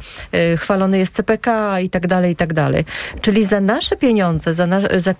y, 0.53 0.57
chwalony 0.57 0.97
jest 0.97 1.13
CPK 1.15 1.79
i 1.79 1.89
tak 1.89 2.07
dalej, 2.07 2.31
i 2.31 2.35
tak 2.35 2.53
dalej. 2.53 2.85
Czyli 3.21 3.45
za 3.45 3.61
nasze 3.61 3.97
pieniądze, 3.97 4.53
za, 4.53 4.67
na, 4.67 4.81
za, 4.97 5.13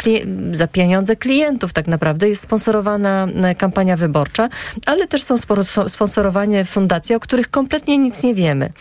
za 0.52 0.68
pieniądze 0.68 1.16
klientów 1.16 1.74
tak 1.74 1.88
naprawdę 1.88 2.30
jest 2.30 2.42
sponsorowana 2.42 3.28
kampania 3.58 3.98
wyborcza, 3.98 4.50
ale 4.86 5.08
też 5.08 5.24
są 5.24 5.36
sporo- 5.36 5.90
sponsorowane 5.90 6.66
fundacje, 6.84 7.16
o 7.16 7.20
których 7.20 7.50
kompletnie 7.50 7.98
nic 7.98 8.24
nie 8.24 8.36
wiemy. 8.36 8.74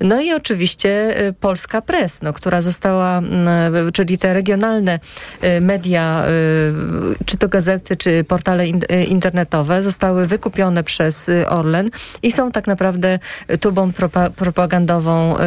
No 0.00 0.20
i 0.20 0.32
oczywiście 0.32 1.20
y, 1.28 1.32
Polska 1.32 1.82
Press, 1.82 2.22
no, 2.22 2.32
która 2.32 2.62
została, 2.62 3.18
mm, 3.18 3.92
czyli 3.92 4.18
te 4.18 4.34
regionalne 4.34 4.98
y, 5.44 5.60
media, 5.60 6.24
y, 6.24 7.24
czy 7.24 7.36
to 7.36 7.48
gazety, 7.48 7.96
czy 7.96 8.24
portale 8.24 8.68
in, 8.68 8.80
y, 8.92 9.04
internetowe 9.04 9.82
zostały 9.82 10.26
wykupione 10.26 10.84
przez 10.84 11.28
y, 11.28 11.48
Orlen 11.48 11.90
i 12.22 12.32
są 12.32 12.50
tak 12.52 12.66
naprawdę 12.66 13.18
y, 13.50 13.58
tubą 13.58 13.90
propa- 13.90 14.30
propagandową 14.30 15.36
y, 15.36 15.40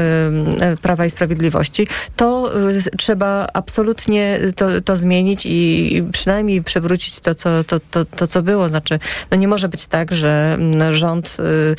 y, 0.74 0.78
Prawa 0.78 1.06
i 1.06 1.10
Sprawiedliwości. 1.10 1.88
To 2.16 2.52
y, 2.70 2.98
trzeba 2.98 3.48
absolutnie 3.54 4.40
to, 4.56 4.82
to 4.82 4.98
zmienić 4.98 5.46
i 5.46 6.04
przynajmniej 6.12 6.64
przywrócić 6.64 7.20
to 7.20 7.36
co, 7.36 7.64
to, 7.64 7.80
to, 7.92 8.06
to, 8.06 8.28
co 8.28 8.42
było. 8.42 8.70
Znaczy, 8.70 9.00
no 9.32 9.38
nie 9.38 9.48
może 9.48 9.70
być 9.70 9.88
tak, 9.88 10.12
że 10.12 10.54
mm, 10.54 10.94
rząd 10.94 11.38
y, 11.40 11.44
y, 11.44 11.76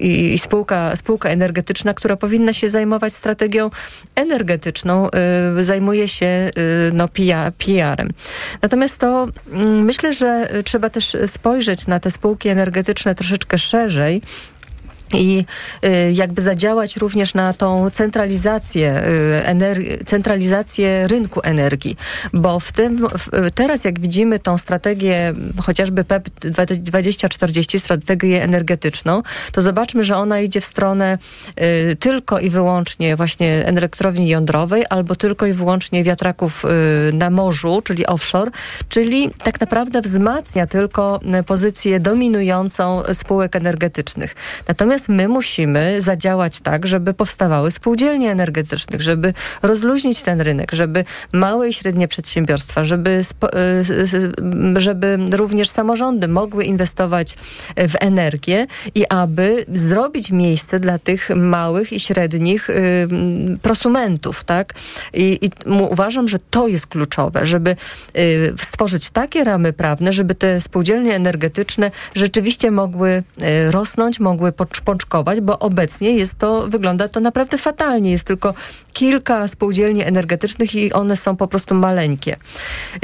i 0.00 0.34
i 0.34 0.38
spółka, 0.38 0.96
spółka 0.96 1.28
energetyczna, 1.28 1.94
która 1.94 2.16
powinna 2.16 2.52
się 2.52 2.70
zajmować 2.70 3.12
strategią 3.12 3.70
energetyczną, 4.14 5.08
y, 5.60 5.64
zajmuje 5.64 6.08
się 6.08 6.26
y, 6.26 6.50
no, 6.92 7.08
PR, 7.08 7.52
PR-em. 7.58 8.10
Natomiast 8.62 8.98
to 8.98 9.28
mm, 9.52 9.84
myślę, 9.84 10.12
że 10.12 10.54
y, 10.54 10.62
trzeba 10.62 10.90
też 10.90 11.16
spojrzeć 11.26 11.86
na 11.86 12.00
te 12.00 12.10
spółki 12.10 12.48
energetyczne 12.48 13.14
troszeczkę 13.14 13.58
szerzej 13.58 14.22
i 15.14 15.46
y, 15.84 16.12
jakby 16.12 16.42
zadziałać 16.42 16.96
również 16.96 17.34
na 17.34 17.54
tą 17.54 17.90
centralizację, 17.90 19.02
y, 19.40 20.04
centralizację 20.06 21.08
rynku 21.08 21.40
energii, 21.44 21.96
bo 22.32 22.60
w 22.60 22.72
tym 22.72 23.06
teraz 23.54 23.84
jak 23.84 24.00
widzimy 24.00 24.38
tą 24.38 24.58
strategię 24.58 25.34
chociażby 25.62 26.00
E 26.00 26.04
PEP 26.04 26.30
2040, 26.78 27.80
strategię 27.80 28.42
energetyczną, 28.42 29.22
to 29.52 29.60
zobaczmy, 29.62 30.04
że 30.04 30.16
ona 30.16 30.40
idzie 30.40 30.60
w 30.60 30.64
stronę 30.64 31.18
y, 31.90 31.96
tylko 31.96 32.38
i 32.38 32.50
wyłącznie 32.50 33.16
właśnie 33.16 33.66
elektrowni 33.66 34.28
jądrowej 34.28 34.84
albo 34.90 35.16
tylko 35.16 35.46
i 35.46 35.52
wyłącznie 35.52 36.04
wiatraków 36.04 36.64
na 37.12 37.30
morzu, 37.30 37.82
czyli 37.84 38.06
offshore, 38.06 38.50
czyli 38.88 39.30
tak 39.44 39.60
naprawdę 39.60 40.00
wzmacnia 40.00 40.66
tylko 40.66 41.20
pozycję 41.46 42.00
dominującą 42.00 43.02
spółek 43.12 43.56
energetycznych. 43.56 44.34
Natomiast 44.68 45.03
my 45.08 45.28
musimy 45.28 46.00
zadziałać 46.00 46.60
tak, 46.60 46.86
żeby 46.86 47.14
powstawały 47.14 47.70
spółdzielnie 47.70 48.30
energetycznych, 48.30 49.02
żeby 49.02 49.34
rozluźnić 49.62 50.22
ten 50.22 50.40
rynek, 50.40 50.72
żeby 50.72 51.04
małe 51.32 51.68
i 51.68 51.72
średnie 51.72 52.08
przedsiębiorstwa, 52.08 52.84
żeby, 52.84 53.10
y, 53.10 54.04
y, 54.76 54.80
żeby 54.80 55.18
również 55.32 55.68
samorządy 55.68 56.28
mogły 56.28 56.64
inwestować 56.64 57.36
w 57.76 57.94
energię 58.00 58.66
i 58.94 59.06
aby 59.08 59.66
zrobić 59.74 60.30
miejsce 60.30 60.80
dla 60.80 60.98
tych 60.98 61.30
małych 61.30 61.92
i 61.92 62.00
średnich 62.00 62.70
y, 62.70 63.08
prosumentów, 63.62 64.44
tak? 64.44 64.74
I, 65.14 65.38
i 65.42 65.50
uważam, 65.90 66.28
że 66.28 66.38
to 66.50 66.68
jest 66.68 66.86
kluczowe, 66.86 67.46
żeby 67.46 67.76
y, 68.16 68.54
stworzyć 68.58 69.10
takie 69.10 69.44
ramy 69.44 69.72
prawne, 69.72 70.12
żeby 70.12 70.34
te 70.34 70.60
spółdzielnie 70.60 71.14
energetyczne 71.14 71.90
rzeczywiście 72.14 72.70
mogły 72.70 73.10
y, 73.10 73.70
rosnąć, 73.70 74.20
mogły 74.20 74.52
pocz- 74.84 75.04
pączkować, 75.04 75.40
bo 75.40 75.58
obecnie 75.58 76.10
jest 76.10 76.38
to, 76.38 76.68
wygląda 76.68 77.08
to 77.08 77.20
naprawdę 77.20 77.58
fatalnie. 77.58 78.10
Jest 78.10 78.26
tylko 78.26 78.54
kilka 78.92 79.48
spółdzielni 79.48 80.04
energetycznych 80.04 80.74
i 80.74 80.92
one 80.92 81.16
są 81.16 81.36
po 81.36 81.48
prostu 81.48 81.74
maleńkie. 81.74 82.36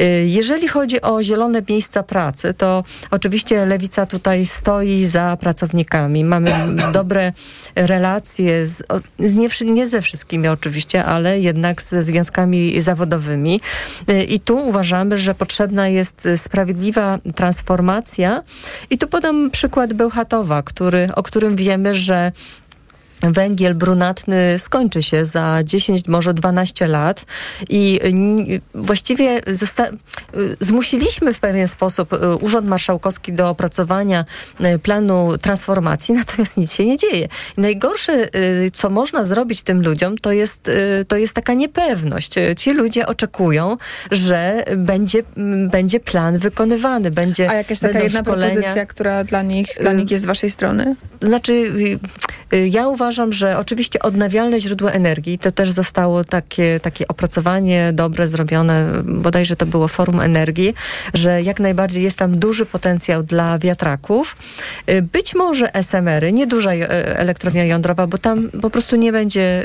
Y, 0.00 0.04
Jeżeli 0.26 0.68
chodzi 0.68 1.00
o 1.00 1.22
zielone 1.22 1.62
miejsca 1.68 2.02
pracy, 2.02 2.54
to 2.54 2.84
oczywiście 3.10 3.66
Lewica 3.66 4.06
tutaj 4.06 4.46
stoi 4.46 5.04
za 5.04 5.36
pracownikami. 5.40 6.24
Mamy 6.24 6.50
dobre 6.92 7.32
relacje 7.74 8.66
z, 8.66 8.82
z 9.18 9.36
nie, 9.36 9.48
nie 9.72 9.88
ze 9.88 10.02
wszystkimi 10.02 10.48
oczywiście, 10.48 11.04
ale 11.04 11.40
jednak 11.40 11.82
ze 11.82 12.02
związkami 12.02 12.80
zawodowymi. 12.80 13.60
Y, 14.10 14.22
I 14.22 14.40
tu 14.40 14.56
uważamy, 14.68 15.18
że 15.18 15.34
potrzebna 15.34 15.88
jest 15.88 16.28
sprawiedliwa 16.36 17.18
transformacja. 17.34 18.42
I 18.90 18.98
tu 18.98 19.08
podam 19.08 19.50
przykład 19.50 19.92
Bełchatowa, 19.92 20.62
który, 20.62 21.08
o 21.16 21.22
którym 21.22 21.56
wiemy, 21.70 21.94
że 21.94 22.32
węgiel 23.22 23.74
brunatny 23.74 24.58
skończy 24.58 25.02
się 25.02 25.24
za 25.24 25.58
10, 25.64 26.08
może 26.08 26.34
12 26.34 26.86
lat 26.86 27.24
i 27.68 28.00
właściwie 28.74 29.40
zosta- 29.46 29.90
zmusiliśmy 30.60 31.34
w 31.34 31.40
pewien 31.40 31.68
sposób 31.68 32.12
y, 32.12 32.36
Urząd 32.36 32.66
Marszałkowski 32.68 33.32
do 33.32 33.48
opracowania 33.48 34.24
y, 34.60 34.78
planu 34.78 35.38
transformacji, 35.38 36.14
natomiast 36.24 36.56
nic 36.56 36.72
się 36.72 36.86
nie 36.86 36.96
dzieje. 36.96 37.28
Najgorsze, 37.56 38.36
y, 38.36 38.70
co 38.72 38.90
można 38.90 39.24
zrobić 39.24 39.62
tym 39.62 39.82
ludziom, 39.82 40.18
to 40.18 40.32
jest, 40.32 40.70
to 41.08 41.16
jest 41.16 41.34
taka 41.34 41.54
niepewność. 41.54 42.34
Ci 42.56 42.72
ludzie 42.72 43.06
oczekują, 43.06 43.76
że 44.10 44.64
będzie, 44.76 45.22
będzie 45.70 46.00
plan 46.00 46.38
wykonywany, 46.38 47.10
będzie 47.10 47.50
A 47.50 47.54
jakaś 47.54 47.78
taka 47.78 48.00
jedna 48.00 48.20
szkolenia. 48.20 48.52
propozycja, 48.54 48.86
która 48.86 49.24
dla 49.24 49.42
nich, 49.42 49.66
dla 49.80 49.92
nich 49.92 50.10
jest 50.10 50.24
z 50.24 50.26
waszej 50.26 50.50
strony? 50.50 50.96
Znaczy, 51.22 51.72
ja 52.70 52.88
uważam, 52.88 53.09
że 53.32 53.58
oczywiście 53.58 53.98
odnawialne 54.02 54.60
źródła 54.60 54.90
energii, 54.90 55.38
to 55.38 55.52
też 55.52 55.70
zostało 55.70 56.24
takie, 56.24 56.80
takie 56.80 57.08
opracowanie 57.08 57.90
dobre 57.92 58.28
zrobione, 58.28 58.86
bodajże 59.04 59.56
to 59.56 59.66
było 59.66 59.88
Forum 59.88 60.20
Energii, 60.20 60.74
że 61.14 61.42
jak 61.42 61.60
najbardziej 61.60 62.02
jest 62.02 62.18
tam 62.18 62.38
duży 62.38 62.66
potencjał 62.66 63.22
dla 63.22 63.58
wiatraków. 63.58 64.36
Być 65.02 65.34
może 65.34 65.74
SMR-y, 65.74 66.32
nie 66.32 66.46
duża 66.46 66.72
y, 66.74 66.88
elektrownia 67.16 67.64
jądrowa, 67.64 68.06
bo 68.06 68.18
tam 68.18 68.50
po 68.62 68.70
prostu 68.70 68.96
nie 68.96 69.12
będzie, 69.12 69.64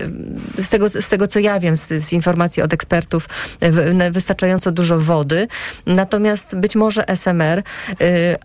z 0.60 0.70
tego, 0.70 0.90
z 0.90 1.10
tego 1.10 1.28
co 1.28 1.40
ja 1.40 1.60
wiem, 1.60 1.78
z, 1.78 1.88
z 1.88 2.14
informacji 2.14 2.64
od 2.64 2.74
ekspertów, 2.74 3.30
wy- 3.62 4.12
wystarczająco 4.12 4.72
dużo 4.72 5.00
wody. 5.00 5.48
Natomiast 5.86 6.56
być 6.56 6.76
może 6.76 7.08
SMR, 7.08 7.60
y, 7.60 7.64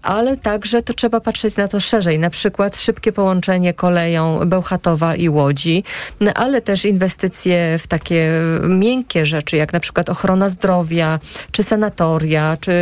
ale 0.03 0.37
także 0.37 0.83
to 0.83 0.93
trzeba 0.95 1.21
patrzeć 1.21 1.57
na 1.57 1.69
to 1.69 1.81
szerzej. 1.81 2.19
Na 2.19 2.31
przykład 2.31 2.77
szybkie 2.77 3.13
połączenie 3.13 3.75
koleją 3.75 4.41
Bełchatowa 4.47 4.90
i 5.19 5.29
Łodzi, 5.29 5.85
no, 6.21 6.33
ale 6.35 6.61
też 6.61 6.85
inwestycje 6.85 7.79
w 7.79 7.87
takie 7.87 8.41
miękkie 8.69 9.27
rzeczy, 9.27 9.57
jak 9.57 9.73
na 9.73 9.81
przykład 9.81 10.09
ochrona 10.09 10.49
zdrowia, 10.49 11.19
czy 11.53 11.63
sanatoria, 11.63 12.57
czy 12.61 12.73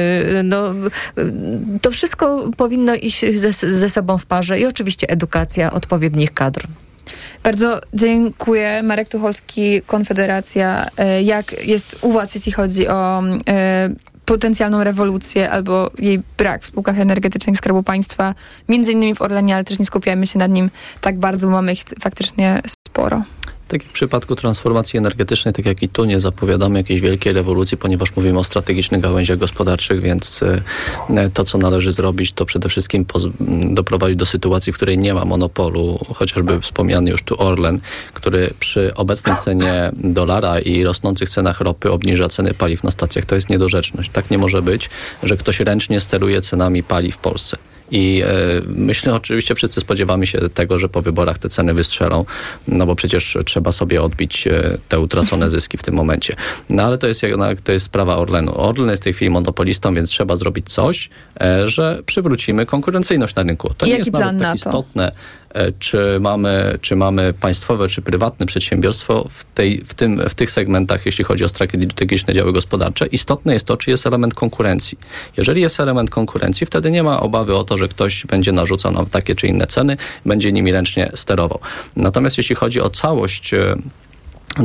no, 0.45 0.75
to 1.83 1.91
wszystko 1.91 2.51
powinno 2.57 2.95
iść 2.95 3.25
ze, 3.37 3.53
ze 3.53 3.89
sobą 3.89 4.19
w 4.19 4.27
parze 4.27 4.61
i 4.61 4.67
oczywiście 4.67 5.11
edukacja 5.11 5.73
odpowiednich 5.73 6.35
kadr. 6.35 6.67
Bardzo 7.43 7.81
dziękuję. 7.95 8.83
Marek 8.83 9.09
Tucholski, 9.09 9.83
Konfederacja. 9.87 10.87
E, 10.97 11.23
Jak 11.23 11.67
jest 11.67 11.97
u 12.01 12.13
was, 12.13 12.35
jeśli 12.35 12.53
chodzi 12.53 12.89
o 12.89 13.23
e, 13.49 13.91
potencjalną 14.29 14.85
rewolucję 14.85 15.51
albo 15.51 15.91
jej 15.99 16.23
brak 16.39 16.63
w 16.63 16.67
spółkach 16.67 17.01
energetycznych 17.01 17.57
Skarbu 17.57 17.83
Państwa, 17.83 18.35
między 18.69 18.93
innymi 18.93 19.15
w 19.15 19.23
Orlenie, 19.23 19.55
ale 19.55 19.65
też 19.65 19.79
nie 19.79 19.87
skupiajmy 19.87 20.27
się 20.27 20.39
nad 20.39 20.51
nim 20.51 20.71
tak 21.01 21.19
bardzo, 21.19 21.47
bo 21.47 21.53
mamy 21.53 21.73
ich 21.73 21.81
faktycznie 22.01 22.61
sporo. 22.67 23.23
Tak 23.69 23.83
jak 23.83 23.91
w 23.91 23.95
przypadku 23.95 24.37
transformacji 24.37 24.99
energetycznej, 24.99 25.55
tak 25.55 25.67
jak 25.67 25.83
i 25.83 25.89
tu 25.89 26.05
nie 26.05 26.21
zapowiadamy 26.21 26.79
jakiejś 26.79 27.01
wielkiej 27.01 27.33
rewolucji, 27.33 27.77
ponieważ 27.77 28.17
mówimy 28.17 28.39
o 28.39 28.45
strategicznych 28.45 29.01
gałęziach 29.01 29.39
gospodarczych, 29.39 30.01
więc 30.01 30.41
e, 31.17 31.31
to, 31.31 31.45
co 31.45 31.59
należy 31.59 31.93
zrobić, 31.93 32.33
to 32.33 32.45
przede 32.45 32.69
wszystkim 32.69 33.05
doprowadzić 33.71 34.17
do 34.17 34.27
sytuacji, 34.27 34.73
w 34.73 34.77
której 34.77 34.99
nie 34.99 35.15
ma 35.15 35.25
monopolu, 35.25 35.99
chociażby 36.15 36.61
wspomniany 36.61 37.11
już 37.11 37.23
tu 37.23 37.43
Orlen, 37.43 37.79
który 38.15 38.51
przy 38.61 38.95
obecnej 38.95 39.37
cenie 39.37 39.91
dolara 39.95 40.61
i 40.61 40.85
rosnących 40.85 41.29
cenach 41.29 41.61
ropy 41.61 41.93
obniża 41.93 42.29
ceny 42.29 42.55
paliw 42.55 42.85
na 42.85 42.91
stacjach. 42.91 43.25
To 43.25 43.35
jest 43.35 43.51
niedorzeczność. 43.51 44.11
Tak 44.11 44.31
nie 44.31 44.39
może 44.39 44.63
być, 44.63 44.91
że 45.23 45.37
ktoś 45.37 45.61
ręcznie 45.61 46.01
steruje 46.01 46.43
cenami 46.43 46.83
paliw 46.83 47.15
w 47.15 47.19
Polsce. 47.19 47.57
I 47.91 48.23
e, 48.23 48.29
myślę, 48.67 49.15
oczywiście 49.15 49.55
wszyscy 49.55 49.81
spodziewamy 49.81 50.27
się 50.27 50.39
tego, 50.55 50.79
że 50.79 50.89
po 50.89 51.03
wyborach 51.03 51.39
te 51.39 51.49
ceny 51.49 51.75
wystrzelą, 51.75 52.25
no 52.69 52.87
bo 52.87 52.95
przecież 52.95 53.39
trzeba 53.45 53.73
sobie 53.73 54.03
odbić 54.03 54.47
e, 54.47 54.79
te 54.89 55.01
utracone 55.01 55.51
zyski 55.59 55.79
w 55.79 55.83
tym 55.83 55.95
momencie. 55.95 56.35
No 56.71 56.83
ale 56.83 56.99
to 56.99 57.09
jest 57.09 57.23
jednak, 57.23 57.61
to 57.61 57.73
jest 57.73 57.87
sprawa 57.87 58.17
Orlenu. 58.17 58.53
Orlen 58.61 58.91
jest 58.91 59.03
w 59.03 59.05
tej 59.05 59.13
chwili 59.13 59.31
monopolistą, 59.31 59.95
więc 59.95 60.11
trzeba 60.11 60.37
zrobić 60.37 60.71
coś, 60.71 61.11
e, 61.41 61.69
że 61.69 62.03
przywrócimy 62.07 62.67
konkurencyjność 62.67 63.35
na 63.35 63.43
rynku. 63.43 63.75
To 63.79 63.87
I 63.87 63.91
nie 63.91 63.97
jest 63.97 64.13
nawet 64.13 64.39
tak 64.39 64.57
istotne, 64.57 65.13
E, 65.48 65.48
czy 65.79 66.21
mamy, 66.21 66.79
czy 66.81 66.97
mamy 66.97 67.33
państwowe, 67.33 67.89
czy 67.89 68.03
prywatne 68.03 68.47
przedsiębiorstwo 68.47 69.29
w, 69.31 69.45
tej, 69.55 69.85
w, 69.85 69.95
tym, 69.95 70.29
w 70.29 70.35
tych 70.35 70.51
segmentach, 70.51 71.07
jeśli 71.07 71.25
chodzi 71.25 71.45
o 71.45 71.49
strategiczne 71.49 72.35
działy 72.35 72.53
gospodarcze. 72.53 73.07
Istotne 73.07 73.53
jest 73.53 73.67
to, 73.67 73.77
czy 73.77 73.91
jest 73.91 74.07
element 74.07 74.35
konkurencji. 74.35 74.99
Jeżeli 75.37 75.61
jest 75.61 75.81
element 75.81 76.11
konkurencji, 76.11 76.67
wtedy 76.67 76.91
nie 76.91 77.03
ma 77.03 77.21
obawy 77.21 77.57
o 77.57 77.65
to, 77.65 77.79
że 77.79 77.89
ktoś 77.89 78.27
będzie 78.27 78.53
narzucał 78.53 78.93
nam 78.93 79.07
takie 79.07 79.35
czy 79.35 79.47
inne 79.47 79.67
ceny, 79.67 79.97
będzie 80.27 80.53
nimi 80.53 80.73
ręcznie 80.73 81.11
sterował. 81.15 81.61
Natomiast 81.97 82.39
jeśli 82.39 82.57
chodzi 82.57 82.81
o 82.81 82.91
całość 82.91 83.55
e, 83.55 83.77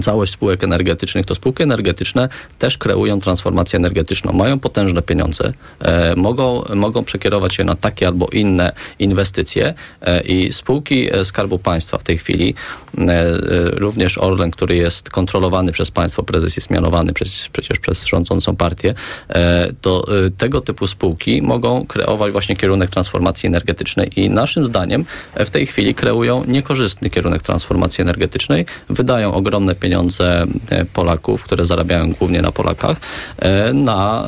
całość 0.02 0.34
spółek 0.34 0.64
energetycznych, 0.64 1.26
to 1.26 1.36
spółki 1.36 1.64
energetyczne 1.64 2.30
też 2.60 2.78
kreują 2.78 3.20
transformację 3.20 3.78
energetyczną. 3.78 4.34
Mają 4.34 4.60
potężne 4.60 5.02
pieniądze, 5.02 5.52
e, 5.80 6.16
mogą, 6.16 6.64
mogą 6.76 7.04
przekierować 7.04 7.58
je 7.58 7.66
na 7.66 7.76
takie 7.76 8.08
albo 8.08 8.28
inne 8.32 8.72
inwestycje 9.00 9.74
e, 10.02 10.22
i 10.22 10.52
spółki 10.52 11.16
e, 11.16 11.26
Skarbu 11.26 11.60
Państwa 11.60 11.98
w 11.98 12.04
tej 12.04 12.18
chwili, 12.18 12.56
e, 12.98 13.02
e, 13.02 13.36
również 13.72 14.18
Orlen, 14.18 14.52
który 14.52 14.76
jest 14.76 15.10
kontrolowany 15.10 15.72
przez 15.72 15.92
państwo, 15.92 16.24
prezes 16.24 16.56
jest 16.56 16.70
mianowany 16.70 17.14
przez, 17.14 17.50
przecież 17.52 17.80
przez 17.80 18.06
rządzącą 18.06 18.56
partię, 18.56 18.94
e, 19.30 19.74
to 19.82 20.06
tego 20.38 20.62
typu 20.62 20.88
spółki 20.88 21.42
mogą 21.42 21.86
kreować 21.86 22.32
właśnie 22.32 22.56
kierunek 22.56 22.90
transformacji 22.90 23.48
energetycznej 23.48 24.20
i 24.20 24.30
naszym 24.30 24.66
zdaniem 24.66 25.06
w 25.36 25.50
tej 25.50 25.66
chwili 25.66 25.96
kreują 25.96 26.44
niekorzystny 26.48 27.10
kierunek 27.10 27.42
transformacji 27.42 28.02
energetycznej, 28.02 28.66
wydają 28.90 29.34
ogromne 29.34 29.73
pieniądze 29.76 30.46
e, 30.70 30.86
Polaków, 30.86 31.44
które 31.44 31.66
zarabiają 31.66 32.12
głównie 32.12 32.42
na 32.42 32.52
Polakach, 32.52 32.98
e, 33.40 33.74
na 33.74 34.26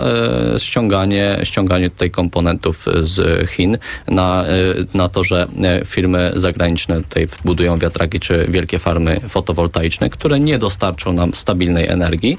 e, 0.55 0.59
ściąganie, 0.59 1.37
ściąganie 1.43 1.89
tutaj 1.89 2.11
komponentów 2.11 2.85
z 3.01 3.49
Chin, 3.49 3.77
na, 4.07 4.45
na 4.93 5.09
to, 5.09 5.23
że 5.23 5.47
firmy 5.85 6.31
zagraniczne 6.35 6.95
tutaj 6.95 7.27
budują 7.45 7.79
wiatraki 7.79 8.19
czy 8.19 8.45
wielkie 8.49 8.79
farmy 8.79 9.19
fotowoltaiczne, 9.29 10.09
które 10.09 10.39
nie 10.39 10.57
dostarczą 10.57 11.13
nam 11.13 11.33
stabilnej 11.33 11.87
energii, 11.87 12.37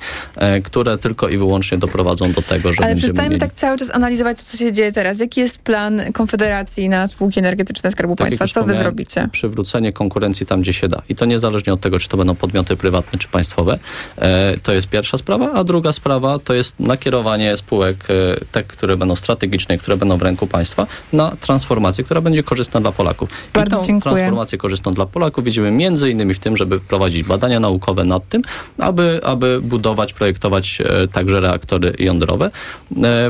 które 0.64 0.98
tylko 0.98 1.28
i 1.28 1.38
wyłącznie 1.38 1.78
doprowadzą 1.78 2.32
do 2.32 2.42
tego, 2.42 2.72
że 2.72 2.84
Ale 2.84 2.96
przestańmy 2.96 3.28
mieli... 3.28 3.40
tak 3.40 3.52
cały 3.52 3.78
czas 3.78 3.90
analizować 3.90 4.36
to, 4.36 4.42
co 4.44 4.56
się 4.56 4.72
dzieje 4.72 4.92
teraz. 4.92 5.20
Jaki 5.20 5.40
jest 5.40 5.58
plan 5.58 6.02
Konfederacji 6.12 6.88
na 6.88 7.08
spółki 7.08 7.38
energetyczne 7.38 7.90
Skarbu 7.90 8.16
tak 8.16 8.28
Państwa? 8.28 8.46
Co 8.46 8.64
wy 8.64 8.74
zrobicie? 8.74 9.28
Przywrócenie 9.32 9.92
konkurencji 9.92 10.46
tam, 10.46 10.60
gdzie 10.60 10.72
się 10.72 10.88
da. 10.88 11.02
I 11.08 11.14
to 11.14 11.24
niezależnie 11.24 11.72
od 11.72 11.80
tego, 11.80 11.98
czy 11.98 12.08
to 12.08 12.16
będą 12.16 12.34
podmioty 12.34 12.76
prywatne, 12.76 12.95
prywatne 12.96 13.18
czy 13.18 13.28
państwowe. 13.28 13.78
E, 14.18 14.56
to 14.62 14.72
jest 14.72 14.88
pierwsza 14.88 15.18
sprawa, 15.18 15.52
a 15.52 15.64
druga 15.64 15.92
sprawa 15.92 16.38
to 16.38 16.54
jest 16.54 16.80
nakierowanie 16.80 17.56
spółek, 17.56 17.96
e, 18.10 18.44
te, 18.52 18.62
które 18.62 18.96
będą 18.96 19.16
strategiczne, 19.16 19.78
które 19.78 19.96
będą 19.96 20.16
w 20.16 20.22
ręku 20.22 20.46
państwa, 20.46 20.86
na 21.12 21.36
transformację, 21.40 22.04
która 22.04 22.20
będzie 22.20 22.42
korzystna 22.42 22.80
dla 22.80 22.92
Polaków. 22.92 23.28
Bardzo 23.54 23.76
I 23.76 23.80
tą 23.80 23.86
dziękuję. 23.86 24.14
transformację 24.14 24.58
korzystną 24.58 24.94
dla 24.94 25.06
Polaków 25.06 25.44
widzimy 25.44 25.70
między 25.70 26.10
innymi 26.10 26.34
w 26.34 26.38
tym, 26.38 26.56
żeby 26.56 26.80
prowadzić 26.80 27.22
badania 27.22 27.60
naukowe 27.60 28.04
nad 28.04 28.28
tym, 28.28 28.42
aby, 28.78 29.20
aby 29.24 29.60
budować, 29.62 30.12
projektować 30.12 30.78
e, 30.80 31.08
także 31.08 31.40
reaktory 31.40 31.92
jądrowe, 31.98 32.50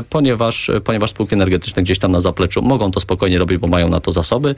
ponieważ, 0.09 0.71
ponieważ 0.83 1.11
spółki 1.11 1.35
energetyczne 1.35 1.83
gdzieś 1.83 1.99
tam 1.99 2.11
na 2.11 2.21
zapleczu 2.21 2.61
mogą 2.61 2.91
to 2.91 2.99
spokojnie 2.99 3.37
robić, 3.37 3.57
bo 3.57 3.67
mają 3.67 3.89
na 3.89 3.99
to 3.99 4.11
zasoby. 4.11 4.55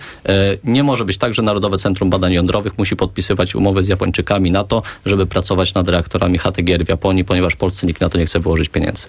Nie 0.63 0.83
może 0.83 1.05
być 1.05 1.17
tak, 1.17 1.33
że 1.33 1.41
Narodowe 1.41 1.77
Centrum 1.77 2.09
Badań 2.09 2.33
Jądrowych 2.33 2.77
musi 2.77 2.95
podpisywać 2.95 3.55
umowy 3.55 3.83
z 3.83 3.87
Japończykami 3.87 4.51
na 4.51 4.63
to, 4.63 4.81
żeby 5.05 5.25
pracować 5.25 5.73
nad 5.73 5.89
reaktorami 5.89 6.37
HTGR 6.37 6.85
w 6.85 6.89
Japonii, 6.89 7.25
ponieważ 7.25 7.55
Polsce 7.55 7.87
nikt 7.87 8.01
na 8.01 8.09
to 8.09 8.17
nie 8.17 8.25
chce 8.25 8.39
wyłożyć 8.39 8.69
pieniędzy. 8.69 9.03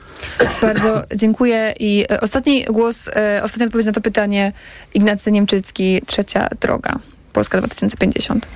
Bardzo 0.62 1.04
dziękuję 1.16 1.74
i 1.80 2.04
e, 2.10 2.20
ostatni 2.20 2.64
głos, 2.64 3.08
e, 3.08 3.40
ostatnia 3.44 3.66
odpowiedź 3.66 3.86
na 3.86 3.92
to 3.92 4.00
pytanie 4.00 4.52
Ignacy 4.94 5.32
Niemczycki, 5.32 6.02
Trzecia 6.06 6.48
Droga, 6.60 6.98
Polska 7.32 7.58
2050. 7.58 8.48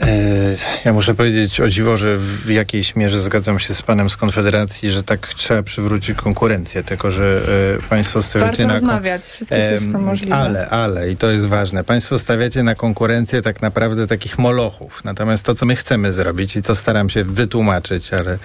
E, 0.00 0.56
ja 0.84 0.92
muszę 0.92 1.14
powiedzieć 1.14 1.60
o 1.60 1.68
dziwo, 1.68 1.96
że 1.96 2.16
w 2.16 2.50
jakiejś 2.50 2.96
mierze 2.96 3.20
zgadzam 3.20 3.58
się 3.58 3.74
z 3.74 3.82
panem 3.82 4.10
z 4.10 4.16
Konfederacji, 4.16 4.90
że 4.90 5.02
tak 5.02 5.34
trzeba 5.34 5.62
przywrócić 5.62 6.16
konkurencję, 6.18 6.82
tylko 6.82 7.10
że 7.10 7.40
e, 7.78 7.88
państwo 7.88 8.22
stawiacie 8.22 8.50
Warto 8.50 8.66
na... 8.66 8.72
rozmawiać, 8.72 9.22
wszystkie 9.22 9.60
rzeczy 9.60 9.86
są 9.86 9.98
możliwe. 9.98 10.36
Ale, 10.36 10.68
ale, 10.68 11.10
i 11.10 11.16
to 11.16 11.30
jest 11.30 11.46
ważne, 11.46 11.84
państwo 11.84 12.18
stawiacie 12.18 12.62
na 12.62 12.74
konkurencję 12.74 13.42
tak 13.42 13.62
naprawdę 13.62 14.06
takich 14.06 14.38
molochów. 14.38 15.04
Natomiast 15.04 15.44
to, 15.44 15.54
co 15.54 15.66
my 15.66 15.76
chcemy 15.76 16.12
zrobić 16.12 16.56
i 16.56 16.62
co 16.62 16.74
staram 16.74 17.10
się 17.10 17.24
wytłumaczyć, 17.24 18.12
ale 18.12 18.38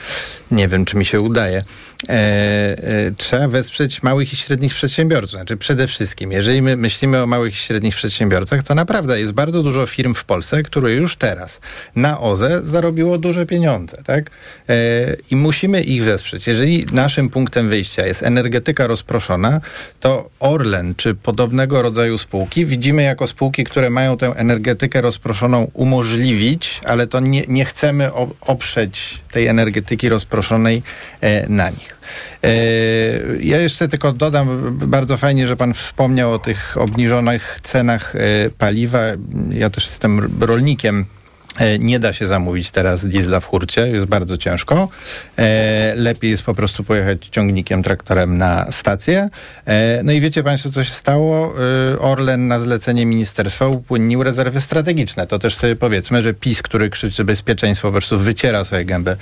nie 0.52 0.68
wiem, 0.68 0.86
czy 0.86 0.98
mi 0.98 1.06
się 1.06 1.22
udaje, 1.22 1.62
e, 2.10 3.12
trzeba 3.18 3.48
wesprzeć 3.48 4.04
małych 4.04 4.34
i 4.34 4.36
średnich 4.36 4.74
przedsiębiorców. 4.74 5.32
Znaczy 5.32 5.58
przede 5.58 5.88
wszystkim, 5.88 6.32
jeżeli 6.32 6.62
my 6.62 6.78
myślimy 6.78 7.24
o 7.24 7.28
małych 7.28 7.54
i 7.54 7.58
średnich 7.58 7.96
przedsiębiorcach, 7.96 8.64
to 8.64 8.76
naprawdę 8.76 9.20
jest 9.20 9.32
bardzo 9.32 9.64
dużo 9.64 9.86
firm 9.86 10.14
w 10.14 10.24
Polsce, 10.24 10.64
które 10.64 10.92
już 10.94 11.16
teraz 11.16 11.45
na 11.96 12.20
OZE 12.20 12.62
zarobiło 12.64 13.18
duże 13.18 13.46
pieniądze, 13.46 13.98
tak? 14.06 14.30
E, 14.70 14.74
I 15.32 15.36
musimy 15.36 15.82
ich 15.82 16.04
wesprzeć. 16.04 16.48
Jeżeli 16.48 16.86
naszym 16.92 17.30
punktem 17.30 17.70
wyjścia 17.70 18.06
jest 18.06 18.24
energetyka 18.24 18.88
rozproszona, 18.88 19.62
to 20.00 20.30
Orlen 20.40 20.96
czy 20.96 21.16
podobnego 21.16 21.82
rodzaju 21.82 22.18
spółki 22.18 22.66
widzimy 22.66 23.04
jako 23.04 23.28
spółki, 23.28 23.64
które 23.64 23.90
mają 23.90 24.18
tę 24.18 24.28
energetykę 24.36 25.02
rozproszoną 25.02 25.72
umożliwić, 25.74 26.82
ale 26.86 27.08
to 27.08 27.20
nie, 27.20 27.44
nie 27.48 27.66
chcemy 27.66 28.10
oprzeć 28.42 29.22
tej 29.32 29.48
energetyki 29.48 30.10
rozproszonej 30.10 30.84
e, 31.22 31.50
na 31.50 31.70
nich. 31.70 31.98
E, 32.44 32.50
ja 33.40 33.60
jeszcze 33.60 33.88
tylko 33.88 34.12
dodam, 34.12 34.78
bardzo 34.88 35.18
fajnie, 35.18 35.48
że 35.48 35.56
pan 35.56 35.74
wspomniał 35.74 36.34
o 36.34 36.40
tych 36.40 36.78
obniżonych 36.78 37.60
cenach 37.64 38.14
paliwa. 38.58 39.00
Ja 39.52 39.70
też 39.70 39.86
jestem 39.86 40.42
rolnikiem 40.42 41.06
nie 41.80 42.00
da 42.00 42.14
się 42.14 42.28
zamówić 42.28 42.72
teraz 42.72 43.08
diesla 43.08 43.40
w 43.40 43.46
hurcie, 43.46 43.88
jest 43.88 44.06
bardzo 44.06 44.38
ciężko. 44.38 44.90
E, 45.38 45.94
lepiej 45.96 46.32
jest 46.32 46.44
po 46.44 46.56
prostu 46.56 46.84
pojechać 46.84 47.28
ciągnikiem, 47.32 47.84
traktorem 47.84 48.38
na 48.38 48.72
stację. 48.72 49.30
E, 49.66 50.02
no 50.04 50.12
i 50.12 50.22
wiecie 50.22 50.44
Państwo, 50.44 50.70
co 50.70 50.84
się 50.84 50.94
stało? 50.94 51.54
Orlen 52.00 52.48
na 52.48 52.60
zlecenie 52.60 53.06
ministerstwa 53.06 53.68
upłynnił 53.68 54.24
rezerwy 54.24 54.62
strategiczne. 54.62 55.28
To 55.28 55.40
też 55.40 55.56
sobie 55.56 55.76
powiedzmy, 55.76 56.22
że 56.22 56.34
PiS, 56.34 56.62
który 56.62 56.90
krzyczy 56.90 57.24
bezpieczeństwo, 57.24 57.88
po 57.88 57.92
prostu 57.92 58.20
wyciera 58.20 58.64
sobie 58.64 58.86
gębę 58.86 59.16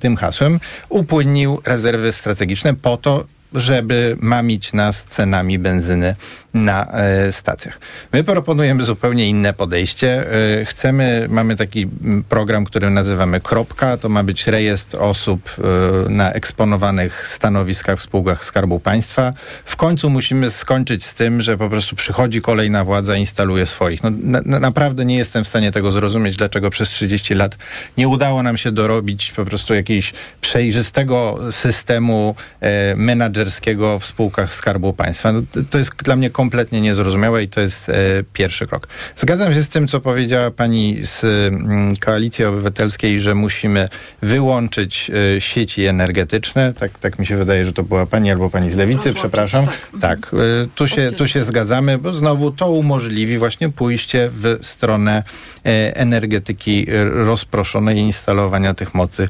tym 0.00 0.16
hasłem, 0.16 0.60
upłynnił 0.88 1.60
rezerwy 1.66 2.12
strategiczne 2.12 2.74
po 2.74 2.96
to, 2.96 3.24
żeby 3.54 4.16
mamić 4.20 4.72
nas 4.72 5.04
cenami 5.04 5.58
benzyny 5.58 6.14
na 6.54 6.86
e, 6.92 7.32
stacjach. 7.32 7.80
My 8.12 8.24
proponujemy 8.24 8.84
zupełnie 8.84 9.28
inne 9.28 9.52
podejście. 9.52 10.26
E, 10.60 10.64
chcemy, 10.64 11.26
mamy 11.30 11.56
taki 11.56 11.88
program, 12.28 12.64
który 12.64 12.90
nazywamy 12.90 13.40
Kropka. 13.40 13.96
To 13.96 14.08
ma 14.08 14.22
być 14.22 14.46
rejestr 14.46 14.96
osób 15.00 15.50
e, 15.58 16.10
na 16.10 16.32
eksponowanych 16.32 17.26
stanowiskach 17.26 17.98
w 17.98 18.02
spółkach 18.02 18.44
Skarbu 18.44 18.80
Państwa. 18.80 19.32
W 19.64 19.76
końcu 19.76 20.10
musimy 20.10 20.50
skończyć 20.50 21.04
z 21.04 21.14
tym, 21.14 21.42
że 21.42 21.56
po 21.56 21.68
prostu 21.70 21.96
przychodzi 21.96 22.42
kolejna 22.42 22.84
władza 22.84 23.16
instaluje 23.16 23.66
swoich. 23.66 24.02
No, 24.02 24.10
na, 24.22 24.60
naprawdę 24.60 25.04
nie 25.04 25.16
jestem 25.16 25.44
w 25.44 25.48
stanie 25.48 25.72
tego 25.72 25.92
zrozumieć, 25.92 26.36
dlaczego 26.36 26.70
przez 26.70 26.88
30 26.88 27.34
lat 27.34 27.58
nie 27.96 28.08
udało 28.08 28.42
nam 28.42 28.56
się 28.56 28.72
dorobić 28.72 29.32
po 29.36 29.44
prostu 29.44 29.74
jakiegoś 29.74 30.12
przejrzystego 30.40 31.38
systemu 31.50 32.34
e, 32.60 32.96
menadżerskiego 32.96 33.98
w 33.98 34.06
spółkach 34.06 34.54
Skarbu 34.54 34.92
Państwa. 34.92 35.32
No, 35.32 35.42
to 35.70 35.78
jest 35.78 35.96
dla 35.96 36.16
mnie 36.16 36.30
kompletnie 36.30 36.47
kompletnie 36.48 36.80
niezrozumiałe 36.80 37.42
i 37.42 37.48
to 37.48 37.60
jest 37.60 37.88
e, 37.88 37.94
pierwszy 38.32 38.66
krok. 38.66 38.88
Zgadzam 39.16 39.54
się 39.54 39.62
z 39.62 39.68
tym, 39.68 39.88
co 39.88 40.00
powiedziała 40.00 40.50
pani 40.50 40.96
z 41.02 41.24
mm, 41.24 41.96
Koalicji 41.96 42.44
Obywatelskiej, 42.44 43.20
że 43.20 43.34
musimy 43.34 43.88
wyłączyć 44.22 45.10
e, 45.36 45.40
sieci 45.40 45.84
energetyczne. 45.84 46.74
Tak, 46.74 46.98
tak 46.98 47.18
mi 47.18 47.26
się 47.26 47.36
wydaje, 47.36 47.64
że 47.64 47.72
to 47.72 47.82
była 47.82 48.06
pani 48.06 48.30
albo 48.30 48.50
pani 48.50 48.70
z 48.70 48.76
Lewicy, 48.76 49.14
przepraszam. 49.14 49.66
Tak, 50.00 50.30
e, 50.34 50.66
tu, 50.74 50.86
się, 50.86 51.12
tu 51.12 51.28
się 51.28 51.44
zgadzamy, 51.44 51.98
bo 51.98 52.14
znowu 52.14 52.50
to 52.50 52.70
umożliwi 52.70 53.38
właśnie 53.38 53.68
pójście 53.68 54.30
w 54.32 54.58
stronę 54.62 55.22
energetyki 55.94 56.86
rozproszonej 57.04 57.96
i 57.96 58.00
instalowania 58.00 58.74
tych 58.74 58.94
mocy 58.94 59.28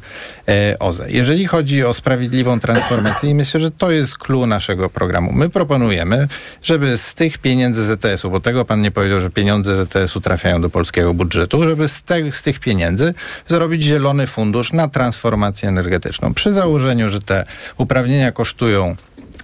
OZE. 0.79 1.05
Jeżeli 1.09 1.47
chodzi 1.47 1.85
o 1.85 1.95
sprawiedliwą 1.95 2.61
transformację, 2.61 3.35
myślę, 3.35 3.61
że 3.61 3.71
to 3.71 3.91
jest 3.91 4.19
clue 4.19 4.47
naszego 4.47 4.91
programu. 4.91 5.33
My 5.33 5.49
proponujemy, 5.49 6.29
żeby 6.63 6.98
z 6.99 7.15
tych 7.15 7.39
pieniędzy 7.39 7.85
ZTS-u, 7.85 8.31
bo 8.31 8.41
tego 8.41 8.65
pan 8.65 8.83
nie 8.83 8.91
powiedział, 8.91 9.21
że 9.21 9.31
pieniądze 9.31 9.85
ZTS-u 9.85 10.21
trafiają 10.21 10.61
do 10.61 10.71
polskiego 10.71 11.15
budżetu, 11.15 11.63
żeby 11.63 11.89
z, 11.89 12.03
te, 12.03 12.33
z 12.33 12.43
tych 12.43 12.61
pieniędzy 12.61 13.15
zrobić 13.47 13.83
zielony 13.83 14.27
fundusz 14.27 14.73
na 14.73 14.89
transformację 14.89 15.69
energetyczną. 15.69 16.35
Przy 16.35 16.53
założeniu, 16.53 17.11
że 17.11 17.21
te 17.21 17.45
uprawnienia 17.77 18.33
kosztują 18.33 18.97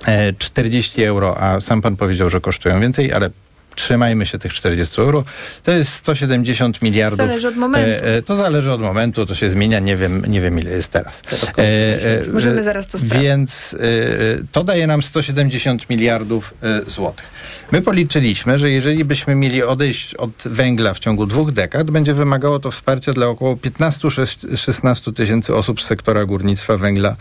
e, 0.06 0.32
40 0.32 1.04
euro, 1.04 1.42
a 1.42 1.60
sam 1.60 1.82
pan 1.82 1.96
powiedział, 1.96 2.30
że 2.30 2.40
kosztują 2.40 2.80
więcej, 2.80 3.12
ale 3.12 3.30
trzymajmy 3.74 4.26
się 4.26 4.38
tych 4.38 4.54
40 4.54 5.00
euro. 5.00 5.24
To 5.62 5.72
jest 5.72 5.92
170 5.92 6.82
miliardów. 6.82 7.16
Zależy 7.16 7.48
od 7.48 7.56
momentu. 7.56 8.04
E, 8.04 8.16
e, 8.16 8.22
to 8.22 8.34
zależy 8.34 8.72
od 8.72 8.80
momentu, 8.80 9.26
to 9.26 9.34
się 9.34 9.50
zmienia, 9.50 9.78
nie 9.78 9.96
wiem, 9.96 10.24
nie 10.28 10.40
wiem 10.40 10.58
ile 10.58 10.70
jest 10.70 10.88
teraz. 10.88 11.22
E, 11.58 11.62
e, 12.28 12.32
Możemy 12.32 12.60
e, 12.60 12.64
zaraz 12.64 12.86
to 12.86 12.98
sprawdzić. 12.98 13.22
Więc 13.22 13.74
e, 13.74 13.78
to 14.52 14.64
daje 14.64 14.86
nam 14.86 15.02
170 15.02 15.90
miliardów 15.90 16.54
e, 16.62 16.90
złotych. 16.90 17.24
My 17.72 17.82
policzyliśmy, 17.82 18.58
że 18.58 18.70
jeżeli 18.70 19.04
byśmy 19.04 19.34
mieli 19.34 19.62
odejść 19.62 20.14
od 20.14 20.30
węgla 20.44 20.94
w 20.94 20.98
ciągu 20.98 21.26
dwóch 21.26 21.52
dekad, 21.52 21.90
będzie 21.90 22.14
wymagało 22.14 22.58
to 22.58 22.70
wsparcia 22.70 23.12
dla 23.12 23.26
około 23.26 23.54
15-16 23.54 25.12
tysięcy 25.12 25.54
osób 25.54 25.82
z 25.82 25.86
sektora 25.86 26.24
górnictwa 26.24 26.76
węgla 26.76 27.16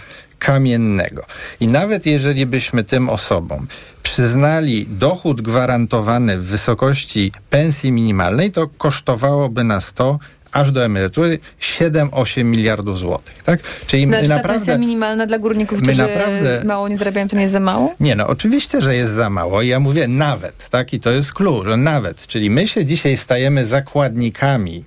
kamiennego. 0.45 1.25
I 1.59 1.67
nawet 1.67 2.05
jeżeli 2.05 2.45
byśmy 2.45 2.83
tym 2.83 3.09
osobom 3.09 3.67
przyznali 4.03 4.87
dochód 4.89 5.41
gwarantowany 5.41 6.37
w 6.37 6.45
wysokości 6.45 7.31
pensji 7.49 7.91
minimalnej, 7.91 8.51
to 8.51 8.67
kosztowałoby 8.67 9.63
nas 9.63 9.93
to 9.93 10.19
aż 10.51 10.71
do 10.71 10.85
emerytury 10.85 11.39
7-8 11.61 12.43
miliardów 12.43 12.99
złotych. 12.99 13.43
Tak? 13.43 13.59
Czyli 13.87 14.07
Znaczy 14.07 14.27
ta 14.27 14.35
naprawdę... 14.35 14.59
pensja 14.59 14.77
minimalna 14.77 15.25
dla 15.25 15.39
górników, 15.39 15.81
którzy 15.81 16.01
naprawdę- 16.01 16.61
mało 16.65 16.87
nie 16.87 16.97
zarabiają, 16.97 17.27
to 17.27 17.35
nie 17.35 17.41
jest 17.41 17.53
za 17.53 17.59
mało? 17.59 17.95
Nie, 17.99 18.15
no 18.15 18.27
oczywiście, 18.27 18.81
że 18.81 18.95
jest 18.95 19.11
za 19.11 19.29
mało. 19.29 19.61
I 19.61 19.67
ja 19.67 19.79
mówię 19.79 20.07
nawet, 20.07 20.69
tak? 20.69 20.93
I 20.93 20.99
to 20.99 21.11
jest 21.11 21.31
że 21.65 21.77
nawet. 21.77 22.27
Czyli 22.27 22.49
my 22.49 22.67
się 22.67 22.85
dzisiaj 22.85 23.17
stajemy 23.17 23.65
zakładnikami 23.65 24.85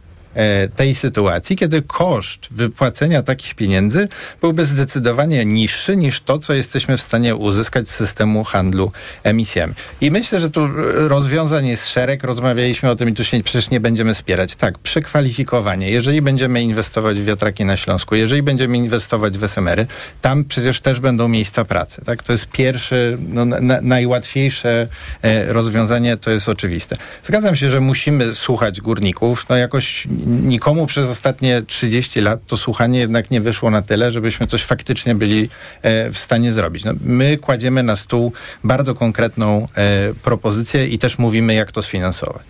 tej 0.77 0.95
sytuacji, 0.95 1.57
kiedy 1.57 1.83
koszt 1.83 2.49
wypłacenia 2.51 3.23
takich 3.23 3.55
pieniędzy 3.55 4.09
byłby 4.41 4.67
zdecydowanie 4.67 5.45
niższy 5.45 5.97
niż 5.97 6.21
to, 6.21 6.39
co 6.39 6.55
jesteśmy 6.55 6.97
w 6.97 7.01
stanie 7.01 7.37
uzyskać 7.37 7.89
z 7.89 7.95
systemu 7.95 8.45
handlu 8.45 8.93
emisjami. 9.23 9.75
I 10.01 10.11
myślę, 10.11 10.41
że 10.41 10.51
tu 10.51 10.65
e, 10.65 10.69
rozwiązań 11.09 11.67
jest 11.67 11.89
szereg. 11.89 12.25
Rozmawialiśmy 12.25 12.91
o 12.91 12.97
tym 12.97 13.09
i 13.09 13.13
tu 13.15 13.25
się 13.25 13.43
przecież 13.43 13.71
nie 13.71 13.81
będziemy 13.81 14.15
spierać. 14.15 14.57
Tak, 14.57 14.79
przekwalifikowanie. 14.79 15.91
Jeżeli 15.91 16.23
będziemy 16.23 16.63
inwestować 16.63 17.21
w 17.21 17.25
wiatraki 17.25 17.65
na 17.65 17.77
Śląsku, 17.77 18.15
jeżeli 18.15 18.43
będziemy 18.43 18.77
inwestować 18.77 19.39
w 19.39 19.45
SMR-y, 19.45 19.87
tam 20.23 20.45
przecież 20.45 20.81
też 20.81 21.01
będą 21.01 21.29
miejsca 21.29 21.65
pracy. 21.65 22.03
Tak? 22.05 22.23
To 22.23 22.33
jest 22.33 22.47
pierwsze, 22.47 22.97
no, 23.29 23.45
na, 23.45 23.81
najłatwiejsze 23.83 24.89
e, 25.23 25.53
rozwiązanie, 25.53 26.17
to 26.17 26.31
jest 26.31 26.49
oczywiste. 26.49 26.97
Zgadzam 27.23 27.57
się, 27.57 27.71
że 27.71 27.81
musimy 27.81 28.35
słuchać 28.35 28.81
górników. 28.81 29.47
No 29.49 29.57
jakoś 29.57 30.09
nikomu 30.27 30.86
przez 30.86 31.11
ostatnie 31.11 31.62
30 31.66 32.20
lat 32.20 32.40
to 32.47 32.57
słuchanie 32.57 32.98
jednak 32.98 33.31
nie 33.31 33.40
wyszło 33.40 33.70
na 33.70 33.82
tyle, 33.82 34.12
żebyśmy 34.12 34.47
coś 34.47 34.62
faktycznie 34.65 35.15
byli 35.15 35.48
e, 35.82 36.11
w 36.12 36.19
stanie 36.19 36.53
zrobić. 36.53 36.85
No, 36.85 36.93
my 37.01 37.36
kładziemy 37.36 37.82
na 37.82 37.97
stół 37.97 38.32
bardzo 38.65 38.94
konkretną 38.94 39.69
e, 39.77 40.15
propozycję 40.23 40.86
i 40.86 40.98
też 40.98 41.19
mówimy, 41.19 41.55
jak 41.55 41.73
to 41.73 41.82
sfinansować. 41.82 42.43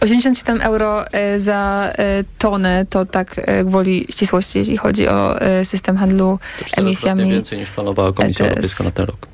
87 0.00 0.60
euro 0.60 1.12
e, 1.12 1.38
za 1.38 1.92
e, 1.98 2.24
tonę 2.38 2.86
to 2.90 3.06
tak 3.06 3.34
e, 3.38 3.64
gwoli 3.64 4.06
ścisłości, 4.10 4.58
jeśli 4.58 4.76
chodzi 4.76 5.08
o 5.08 5.40
e, 5.40 5.64
system 5.64 5.96
handlu 5.96 6.38
Czterokrotnie 6.56 6.82
emisjami. 6.84 7.30
więcej 7.30 7.58
niż 7.58 7.70
planowała 7.70 8.12
Komisja 8.12 8.44
ETS. 8.46 8.50
Europejska 8.52 8.84
na 8.84 8.90
ten 8.90 9.06
rok. 9.06 9.26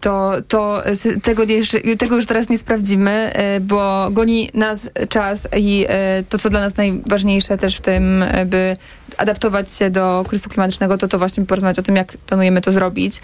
To, 0.00 0.32
to 0.48 0.82
tego, 1.22 1.42
jeszcze- 1.42 1.80
tego 1.80 2.16
już 2.16 2.26
teraz 2.26 2.48
nie 2.48 2.58
sprawdzimy, 2.58 3.10
e, 3.10 3.60
bo 3.60 4.08
goni 4.10 4.50
nas 4.54 4.90
czas 5.08 5.48
i 5.56 5.86
e, 5.88 6.22
to, 6.28 6.38
co 6.38 6.50
dla 6.50 6.60
nas 6.60 6.76
najważniejsze 6.76 7.58
też 7.58 7.76
w 7.76 7.80
tym, 7.80 8.24
by 8.46 8.76
adaptować 9.16 9.70
się 9.72 9.90
do 9.90 10.24
kryzysu 10.28 10.48
klimatycznego, 10.48 10.98
to 10.98 11.08
to 11.08 11.18
właśnie 11.18 11.46
porozmawiać 11.46 11.78
o 11.78 11.82
tym, 11.82 11.96
jak 11.96 12.12
planujemy 12.26 12.60
to 12.60 12.72
zrobić. 12.72 13.20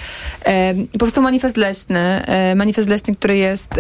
Powstał 0.99 1.25
manifest 1.25 1.57
leśny, 1.57 2.27
e, 2.27 2.55
manifest 2.55 2.89
leśny, 2.89 3.17
który 3.17 3.37
jest 3.37 3.71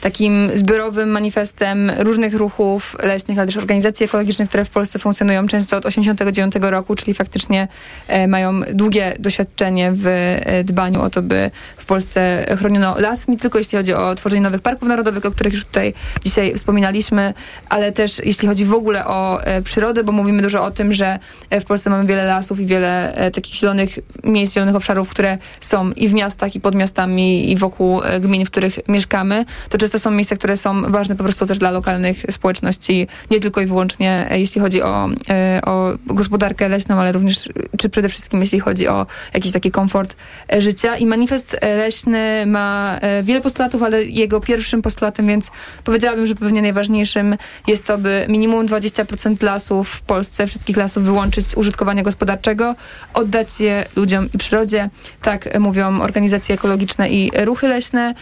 takim 0.00 0.50
zbiorowym 0.54 1.10
manifestem 1.10 1.92
różnych 1.98 2.34
ruchów 2.34 2.96
leśnych, 3.02 3.38
ale 3.38 3.46
też 3.46 3.56
organizacji 3.56 4.04
ekologicznych, 4.04 4.48
które 4.48 4.64
w 4.64 4.70
Polsce 4.70 4.98
funkcjonują 4.98 5.46
często 5.46 5.76
od 5.76 5.86
89 5.86 6.54
roku, 6.60 6.94
czyli 6.94 7.14
faktycznie 7.14 7.68
e, 8.08 8.28
mają 8.28 8.60
długie 8.74 9.16
doświadczenie 9.18 9.92
w 9.94 10.06
e, 10.06 10.64
dbaniu 10.64 11.02
o 11.02 11.10
to, 11.10 11.22
by 11.22 11.50
w 11.76 11.84
Polsce 11.84 12.46
chroniono 12.58 12.94
las, 12.98 13.28
nie 13.28 13.36
tylko 13.36 13.58
jeśli 13.58 13.78
chodzi 13.78 13.94
o 13.94 14.14
tworzenie 14.14 14.42
nowych 14.42 14.60
parków 14.60 14.88
narodowych, 14.88 15.26
o 15.26 15.30
których 15.30 15.52
już 15.52 15.64
tutaj 15.64 15.94
dzisiaj 16.24 16.54
wspominaliśmy, 16.54 17.34
ale 17.68 17.92
też 17.92 18.20
jeśli 18.24 18.48
chodzi 18.48 18.64
w 18.64 18.74
ogóle 18.74 19.06
o 19.06 19.44
e, 19.44 19.62
przyrodę, 19.62 20.04
bo 20.04 20.12
mówimy 20.12 20.42
dużo 20.42 20.64
o 20.64 20.70
tym, 20.70 20.92
że 20.92 21.18
w 21.50 21.64
Polsce 21.64 21.90
mamy 21.90 22.06
wiele 22.06 22.24
lasów 22.24 22.60
i 22.60 22.66
wiele 22.66 23.14
takich 23.34 23.54
zielonych 23.54 23.98
miejsc, 24.24 24.54
zielonych 24.54 24.76
obszarów, 24.76 25.10
które 25.10 25.38
są 25.60 25.92
i 25.92 26.08
w 26.08 26.12
miastach, 26.12 26.54
i 26.54 26.60
pod 26.60 26.74
miastami, 26.74 27.52
i 27.52 27.56
wokół 27.56 28.00
gmin, 28.20 28.46
w 28.46 28.50
których 28.50 28.88
mieszkamy. 28.88 29.44
To 29.68 29.78
często 29.90 30.08
są 30.08 30.10
miejsca, 30.10 30.36
które 30.36 30.56
są 30.56 30.92
ważne 30.92 31.16
po 31.16 31.24
prostu 31.24 31.46
też 31.46 31.58
dla 31.58 31.70
lokalnych 31.70 32.16
społeczności, 32.30 33.06
nie 33.30 33.40
tylko 33.40 33.60
i 33.60 33.66
wyłącznie 33.66 34.26
e, 34.30 34.40
jeśli 34.40 34.60
chodzi 34.60 34.82
o, 34.82 35.08
e, 35.28 35.60
o 35.66 35.92
gospodarkę 36.06 36.68
leśną, 36.68 36.96
ale 36.96 37.12
również, 37.12 37.48
czy 37.78 37.88
przede 37.88 38.08
wszystkim 38.08 38.40
jeśli 38.40 38.60
chodzi 38.60 38.88
o 38.88 39.06
jakiś 39.34 39.52
taki 39.52 39.70
komfort 39.70 40.16
e, 40.52 40.60
życia. 40.60 40.96
I 40.96 41.06
manifest 41.06 41.56
leśny 41.62 42.46
ma 42.46 42.98
wiele 43.22 43.40
postulatów, 43.40 43.82
ale 43.82 44.04
jego 44.04 44.40
pierwszym 44.40 44.82
postulatem, 44.82 45.26
więc 45.26 45.50
powiedziałabym, 45.84 46.26
że 46.26 46.34
pewnie 46.34 46.62
najważniejszym 46.62 47.36
jest 47.66 47.84
to, 47.84 47.98
by 47.98 48.26
minimum 48.28 48.66
20% 48.66 49.44
lasów 49.44 49.88
w 49.88 50.00
Polsce, 50.00 50.46
wszystkich 50.46 50.76
lasów 50.76 51.04
wyłączyć 51.04 51.46
z 51.46 51.54
użytkowania 51.54 52.02
gospodarczego, 52.02 52.74
oddać 53.14 53.60
je 53.60 53.84
ludziom 53.96 54.28
i 54.34 54.38
przyrodzie. 54.38 54.90
Tak 55.22 55.58
mówią 55.60 56.00
organizacje 56.00 56.54
ekologiczne 56.54 57.10
i 57.10 57.30
ruchy 57.44 57.68
leśne. 57.68 58.14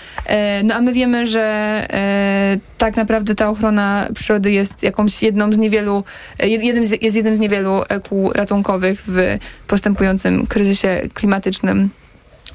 No 0.64 0.74
a 0.74 0.80
my 0.80 0.92
wiemy, 0.92 1.26
że 1.26 1.57
e, 1.58 2.58
tak 2.78 2.96
naprawdę 2.96 3.34
ta 3.34 3.48
ochrona 3.48 4.08
przyrody 4.14 4.52
jest 4.52 4.82
jakąś 4.82 5.22
jedną 5.22 5.52
z 5.52 5.58
niewielu, 5.58 6.04
e, 6.38 6.46
jed- 6.46 6.62
jednym 6.62 6.86
z, 6.86 7.02
jest 7.02 7.16
jednym 7.16 7.36
z 7.36 7.40
niewielu 7.40 7.82
e, 7.88 8.00
kół 8.00 8.32
ratunkowych 8.32 9.02
w 9.06 9.38
postępującym 9.66 10.46
kryzysie 10.46 11.00
klimatycznym. 11.14 11.90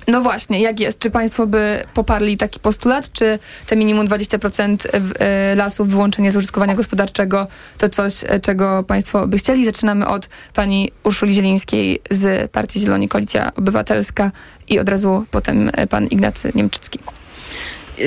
No 0.07 0.21
właśnie, 0.21 0.61
jak 0.61 0.79
jest? 0.79 0.99
Czy 0.99 1.09
państwo 1.09 1.47
by 1.47 1.83
poparli 1.93 2.37
taki 2.37 2.59
postulat, 2.59 3.11
czy 3.11 3.39
te 3.65 3.75
minimum 3.75 4.07
20% 4.07 4.87
w- 4.93 5.11
e, 5.19 5.55
lasów, 5.55 5.89
wyłączenie 5.89 6.31
z 6.31 6.35
użytkowania 6.35 6.75
gospodarczego 6.75 7.47
to 7.77 7.89
coś, 7.89 8.13
e, 8.23 8.39
czego 8.39 8.83
państwo 8.83 9.27
by 9.27 9.37
chcieli? 9.37 9.65
Zaczynamy 9.65 10.07
od 10.07 10.29
pani 10.53 10.91
Urszuli 11.03 11.33
Zielińskiej 11.33 12.01
z 12.11 12.51
Partii 12.51 12.79
Zieloni 12.79 13.09
Koalicja 13.09 13.51
Obywatelska 13.55 14.31
i 14.69 14.79
od 14.79 14.89
razu 14.89 15.25
potem 15.31 15.69
e, 15.73 15.87
pan 15.87 16.07
Ignacy 16.07 16.51
Niemczycki. 16.55 16.99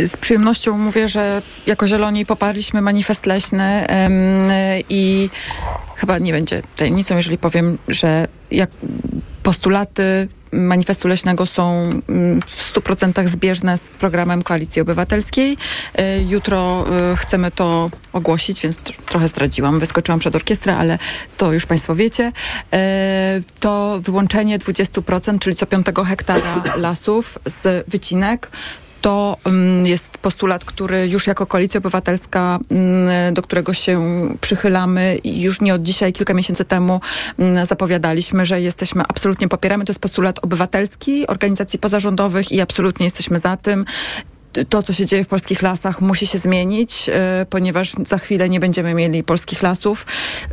Z 0.07 0.17
przyjemnością 0.17 0.79
mówię, 0.79 1.09
że 1.09 1.43
jako 1.67 1.87
Zieloni 1.89 2.27
poparliśmy 2.27 2.81
manifest 2.81 3.27
leśny 3.27 3.87
i 4.89 5.31
chyba 5.97 6.19
nie 6.19 6.33
będzie 6.33 6.63
tajemnicą, 6.77 7.17
jeżeli 7.17 7.39
powiem, 7.39 7.79
że 7.89 8.29
jak 8.51 8.71
postulaty 9.43 10.29
manifestu 10.53 11.09
leśnego 11.09 11.47
są 11.47 11.73
mm, 12.09 12.41
w 12.47 12.75
100% 12.75 13.29
zbieżne 13.29 13.79
z 13.79 13.83
programem 13.83 14.43
Koalicji 14.43 14.83
Obywatelskiej. 14.83 15.57
E, 15.95 16.23
Jutro 16.23 16.85
e, 17.13 17.17
chcemy 17.17 17.51
to 17.51 17.91
ogłosić, 18.13 18.61
więc 18.61 18.79
tr- 18.83 18.93
trochę 19.09 19.29
zdradziłam. 19.29 19.81
Wyskoczyłam 19.81 20.19
przed 20.19 20.35
orkiestrę, 20.35 20.77
ale 20.77 20.99
to 21.37 21.53
już 21.53 21.67
Państwo 21.67 21.95
wiecie. 21.95 22.33
E, 22.73 23.41
To 23.61 23.99
wyłączenie 24.03 24.59
20%, 24.59 25.39
czyli 25.39 25.57
co 25.57 25.67
piątego 25.67 26.05
hektara 26.05 26.63
lasów 26.77 27.39
z 27.47 27.89
wycinek 27.91 28.51
to 29.07 29.37
mm, 29.45 29.87
jest 29.87 30.19
postulat, 30.19 30.65
który 30.65 31.09
już 31.09 31.27
jako 31.27 31.47
Koalicja 31.47 31.79
Obywatelska, 31.79 32.59
mm, 32.71 33.35
do 33.35 33.43
którego 33.43 33.75
się 33.75 34.03
przychylamy 34.41 35.19
już 35.25 35.61
nie 35.61 35.75
od 35.75 35.83
dzisiaj, 35.83 36.13
kilka 36.13 36.35
miesięcy 36.35 36.65
temu 36.65 37.01
mm, 37.39 37.67
zapowiadaliśmy, 37.67 38.47
że 38.47 38.61
jesteśmy, 38.61 39.03
absolutnie 39.09 39.49
popieramy. 39.49 39.85
To 39.85 39.91
jest 39.91 40.01
postulat 40.01 40.45
obywatelski, 40.45 41.27
organizacji 41.27 41.79
pozarządowych 41.79 42.53
i 42.53 42.61
absolutnie 42.61 43.07
jesteśmy 43.07 43.39
za 43.39 43.57
tym. 43.57 43.85
to, 44.69 44.83
co 44.83 44.93
się 44.93 45.07
dzieje 45.07 45.25
w 45.25 45.29
polskich 45.29 45.63
lasach, 45.63 46.01
musi 46.01 46.27
się 46.27 46.39
zmienić, 46.39 47.11
e, 47.13 47.47
ponieważ 47.51 47.93
za 47.93 48.19
chwilę 48.19 48.49
nie 48.49 48.61
będziemy 48.61 48.95
mieli 48.95 49.23
polskich 49.25 49.63
lasów. 49.63 50.07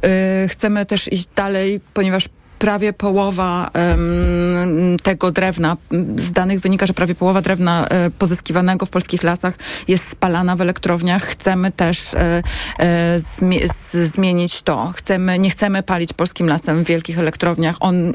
E, 0.04 0.48
chcemy 0.48 0.86
też 0.86 1.14
iść 1.14 1.28
dalej, 1.36 1.80
ponieważ 1.94 2.30
prawie 2.64 2.94
połowa 2.94 3.72
um, 3.74 4.98
tego 5.04 5.32
drewna, 5.32 5.78
z 6.16 6.32
danych 6.32 6.60
wynika, 6.60 6.86
że 6.86 6.94
prawie 6.94 7.16
połowa 7.16 7.42
drewna 7.42 7.88
e, 7.88 8.10
pozyskiwanego 8.10 8.86
w 8.86 8.90
polskich 8.90 9.24
lasach 9.24 9.54
jest 9.88 10.10
spalana 10.12 10.56
w 10.56 10.62
elektrowniach. 10.62 11.24
Chcemy 11.24 11.72
też 11.72 12.14
e, 12.14 12.44
e, 12.80 13.20
zmi 13.20 13.60
zmienić 14.04 14.62
to. 14.62 14.94
Chcemy, 14.96 15.40
nie 15.40 15.50
chcemy 15.50 15.84
palić 15.84 16.14
polskim 16.14 16.48
lasem 16.48 16.84
w 16.84 16.88
wielkich 16.88 17.20
elektrowniach. 17.20 17.76
On 17.80 18.14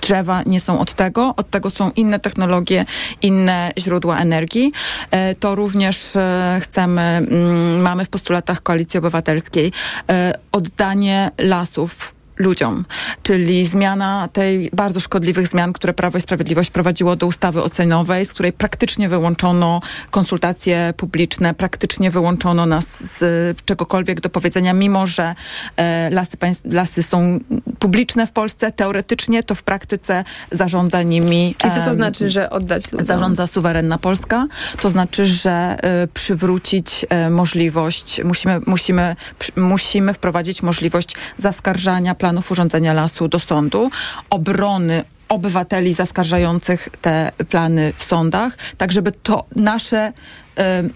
drzewa 0.00 0.42
nie 0.46 0.60
są 0.60 0.80
od 0.80 0.94
tego, 0.94 1.34
od 1.36 1.50
tego 1.50 1.70
są 1.70 1.90
inne 1.90 2.20
technologie, 2.20 2.84
inne 3.22 3.72
źródła 3.78 4.18
energii. 4.18 4.72
E, 5.10 5.34
to 5.34 5.54
również 5.54 6.16
e, 6.16 6.60
chcemy, 6.62 7.02
mm, 7.02 7.80
mamy 7.80 8.04
w 8.04 8.08
postulatach 8.08 8.62
Koalicji 8.62 8.98
Obywatelskiej 8.98 9.72
e, 10.08 10.32
oddanie 10.52 11.30
lasów 11.38 12.14
ludziom, 12.36 12.84
czyli 13.22 13.66
zmiana 13.66 14.28
tej 14.32 14.70
bardzo 14.72 15.00
szkodliwych 15.00 15.48
zmian, 15.48 15.72
które 15.72 15.92
Prawo 15.92 16.18
i 16.18 16.20
Sprawiedliwość 16.20 16.70
prowadziło 16.70 17.16
do 17.16 17.26
ustawy 17.26 17.62
ocenowej, 17.62 18.26
z 18.26 18.32
której 18.32 18.52
praktycznie 18.52 19.08
wyłączono 19.08 19.80
konsultacje 20.10 20.94
publiczne, 20.96 21.54
praktycznie 21.54 22.10
wyłączono 22.10 22.66
nas 22.66 22.84
z 23.18 23.56
czegokolwiek 23.64 24.20
do 24.20 24.30
powiedzenia, 24.30 24.72
mimo 24.72 25.06
że 25.06 25.34
e, 25.76 26.10
lasy, 26.10 26.36
lasy 26.64 27.02
są 27.02 27.38
publiczne 27.78 28.26
w 28.26 28.32
Polsce, 28.32 28.72
teoretycznie 28.72 29.42
to 29.42 29.54
w 29.54 29.62
praktyce 29.62 30.24
zarządza 30.50 31.02
nimi... 31.02 31.54
Czyli 31.58 31.74
co 31.74 31.80
to 31.80 31.94
znaczy, 31.94 32.30
że 32.30 32.50
oddać 32.50 32.92
ludziom? 32.92 33.06
Zarządza 33.06 33.46
suwerenna 33.46 33.98
Polska, 33.98 34.46
to 34.80 34.90
znaczy, 34.90 35.26
że 35.26 35.50
e, 35.50 36.06
przywrócić 36.14 37.06
e, 37.08 37.30
możliwość, 37.30 38.20
musimy, 38.24 38.60
musimy, 38.66 39.16
przy, 39.38 39.52
musimy 39.56 40.14
wprowadzić 40.14 40.62
możliwość 40.62 41.16
zaskarżania 41.38 42.14
planów 42.24 42.50
urządzenia 42.50 42.92
lasu 42.92 43.28
do 43.28 43.38
sądu, 43.38 43.90
obrony 44.30 45.04
obywateli 45.28 45.94
zaskarżających 45.94 46.88
te 47.00 47.32
plany 47.48 47.92
w 47.96 48.02
sądach, 48.02 48.56
tak 48.76 48.92
żeby 48.92 49.12
to 49.12 49.44
nasze, 49.56 50.12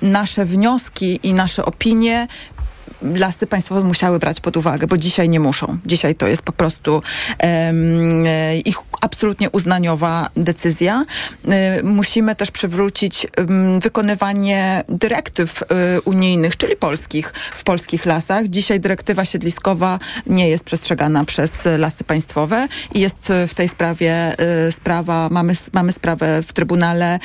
y, 0.02 0.06
nasze 0.06 0.44
wnioski 0.44 1.20
i 1.22 1.32
nasze 1.32 1.64
opinie 1.64 2.26
lasy 3.02 3.46
państwowe 3.46 3.82
musiały 3.82 4.18
brać 4.18 4.40
pod 4.40 4.56
uwagę, 4.56 4.86
bo 4.86 4.96
dzisiaj 4.96 5.28
nie 5.28 5.40
muszą. 5.40 5.78
Dzisiaj 5.86 6.14
to 6.14 6.26
jest 6.26 6.42
po 6.42 6.52
prostu 6.52 6.92
um, 6.92 8.24
ich 8.64 8.76
absolutnie 9.00 9.50
uznaniowa 9.50 10.30
decyzja. 10.36 11.04
Um, 11.44 11.56
musimy 11.94 12.36
też 12.36 12.50
przywrócić 12.50 13.26
um, 13.38 13.80
wykonywanie 13.80 14.84
dyrektyw 14.88 15.64
unijnych, 16.04 16.56
czyli 16.56 16.76
polskich, 16.76 17.32
w 17.54 17.64
polskich 17.64 18.06
lasach. 18.06 18.48
Dzisiaj 18.48 18.80
dyrektywa 18.80 19.24
siedliskowa 19.24 19.98
nie 20.26 20.48
jest 20.48 20.64
przestrzegana 20.64 21.24
przez 21.24 21.50
lasy 21.78 22.04
państwowe 22.04 22.68
i 22.94 23.00
jest 23.00 23.32
w 23.48 23.54
tej 23.54 23.68
sprawie 23.68 24.36
sprawa, 24.70 25.28
mamy, 25.30 25.52
mamy 25.72 25.92
sprawę 25.92 26.42
w 26.42 26.52
Trybunale. 26.52 27.18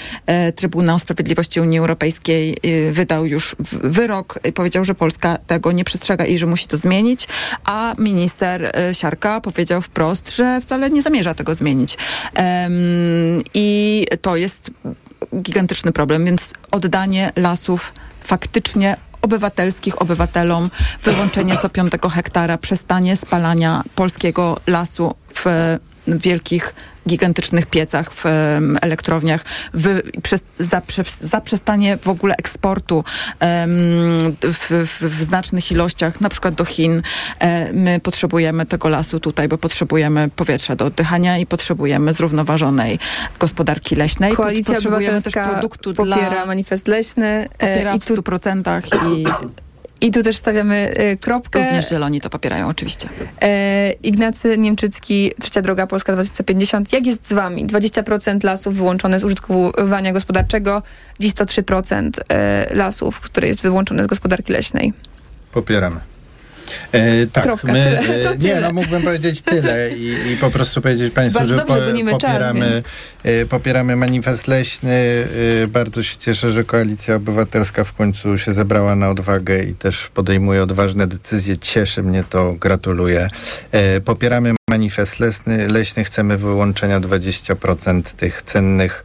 Trybunał 0.56 1.00
Sprawiedliwości 1.00 1.62
Unii 1.62 1.80
Europejskiej 1.80 2.58
wydał 2.92 3.26
już 3.26 3.56
wyrok 3.84 4.40
i 4.44 4.54
powiedział, 4.54 4.86
że 4.86 4.96
Polska 4.96 5.38
tego 5.38 5.63
tego 5.64 5.72
nie 5.72 5.84
przestrzega 5.84 6.26
i 6.26 6.38
że 6.38 6.46
musi 6.46 6.68
to 6.68 6.78
zmienić, 6.78 7.28
a 7.66 7.94
minister 7.98 8.72
e, 8.76 8.94
Siarka 8.94 9.42
powiedział 9.42 9.82
wprost, 9.82 10.36
że 10.36 10.62
wcale 10.62 10.90
nie 10.90 11.02
zamierza 11.02 11.34
tego 11.34 11.56
zmienić. 11.56 11.98
I 13.54 14.08
to 14.22 14.36
jest 14.36 14.72
gigantyczny 15.36 15.92
problem, 15.92 16.26
więc 16.26 16.42
oddanie 16.72 17.32
lasów 17.36 17.94
faktycznie 18.22 18.96
obywatelskich 19.22 20.02
obywatelom, 20.02 20.70
wyłączenie 21.04 21.58
co 21.58 21.70
piątego 21.70 22.10
hektara, 22.10 22.58
przestanie 22.58 23.16
spalania 23.16 23.84
polskiego 23.96 24.60
lasu 24.68 25.16
w 25.36 25.46
wielkich 26.08 26.74
gigantycznych 27.08 27.66
piecach 27.66 28.12
w 28.12 28.26
um, 28.26 28.78
elektrowniach, 28.82 29.46
wy, 29.74 30.02
przez, 30.24 30.42
zaprzestanie 31.22 31.98
w 31.98 32.08
ogóle 32.08 32.36
eksportu 32.36 32.96
um, 32.96 33.06
w, 34.42 34.88
w, 34.88 35.02
w, 35.02 35.24
znacznych 35.24 35.72
ilościach, 35.72 36.22
na 36.22 36.30
przykład 36.30 36.54
do 36.54 36.66
Chin. 36.66 37.02
E, 37.40 37.74
my 37.74 38.00
potrzebujemy 38.00 38.66
tego 38.66 38.90
lasu 38.90 39.20
tutaj, 39.20 39.48
bo 39.48 39.58
potrzebujemy 39.58 40.30
powietrza 40.36 40.76
do 40.76 40.86
oddychania 40.86 41.38
i 41.38 41.46
potrzebujemy 41.46 42.14
zrównoważonej 42.14 43.00
gospodarki 43.40 43.96
leśnej. 43.96 44.34
Koalicja 44.34 44.74
potrzebujemy 44.74 45.22
też 45.22 45.34
produktu 45.34 45.94
popiera 45.94 46.30
dla... 46.30 46.46
manifest 46.46 46.88
leśny. 46.88 47.48
E, 47.60 47.74
popiera 47.74 47.94
w 47.94 48.00
100% 48.00 48.82
i 49.18 49.26
i 50.04 50.12
tu 50.12 50.24
też 50.24 50.38
stawiamy 50.38 50.94
e, 50.96 51.18
kropkę. 51.18 51.64
Również 51.64 51.90
zieloni 51.90 52.22
to 52.22 52.30
popierają, 52.30 52.68
oczywiście. 52.68 53.10
E, 53.42 53.92
Ignacy 53.92 54.58
Niemczycki, 54.58 55.32
Trzecia 55.42 55.62
Droga 55.62 55.88
Polska 55.88 56.14
2050. 56.14 56.94
Jak 56.94 57.06
jest 57.06 57.28
z 57.28 57.34
wami? 57.34 57.68
20% 57.68 58.44
lasów 58.44 58.76
wyłączone 58.76 59.20
z 59.20 59.24
użytkowania 59.24 60.14
gospodarczego, 60.14 60.82
dziś 61.20 61.34
to 61.34 61.46
3% 61.46 62.10
e, 62.30 62.76
lasów, 62.76 63.20
które 63.20 63.48
jest 63.48 63.62
wyłączone 63.62 64.04
z 64.04 64.08
gospodarki 64.08 64.54
leśnej. 64.54 64.94
Popieramy. 65.52 66.13
E, 66.92 67.28
tak, 67.28 67.44
Kropka, 67.44 67.72
my, 67.72 68.02
tyle, 68.06 68.32
e, 68.32 68.38
nie, 68.38 68.62
no 68.62 68.72
mógłbym 68.72 69.02
powiedzieć 69.02 69.42
tyle 69.42 69.90
i, 69.98 70.32
i, 70.34 70.38
po 70.38 70.50
prostu 70.50 70.82
powiedzieć 70.82 71.14
Państwu, 71.14 71.40
bardzo 71.40 71.58
że 71.58 71.66
dobrze, 71.66 72.04
po, 72.06 72.12
popieramy, 72.12 72.72
czas, 72.72 72.92
e, 73.24 73.46
popieramy 73.46 73.96
manifest 73.96 74.48
leśny. 74.48 75.28
E, 75.64 75.68
bardzo 75.68 76.04
się 76.04 76.18
cieszę, 76.18 76.52
że 76.52 76.64
Koalicja 76.64 77.16
Obywatelska 77.16 77.84
w 77.84 77.94
końcu 77.94 78.38
się 78.38 78.54
zebrała 78.54 78.96
na 78.96 79.10
odwagę 79.10 79.64
i 79.64 79.76
też 79.76 80.08
podejmuje 80.14 80.64
odważne 80.64 81.08
decyzje. 81.08 81.58
Cieszy 81.58 82.04
mnie 82.04 82.24
to, 82.30 82.54
gratuluję. 82.54 83.28
Popieramy 84.06 84.54
manifest 84.74 85.20
leśny, 85.20 85.68
leśny 85.68 86.04
chcemy 86.04 86.38
wyłączenia 86.38 87.00
20% 87.00 88.02
tych 88.04 88.42
cennych 88.42 89.04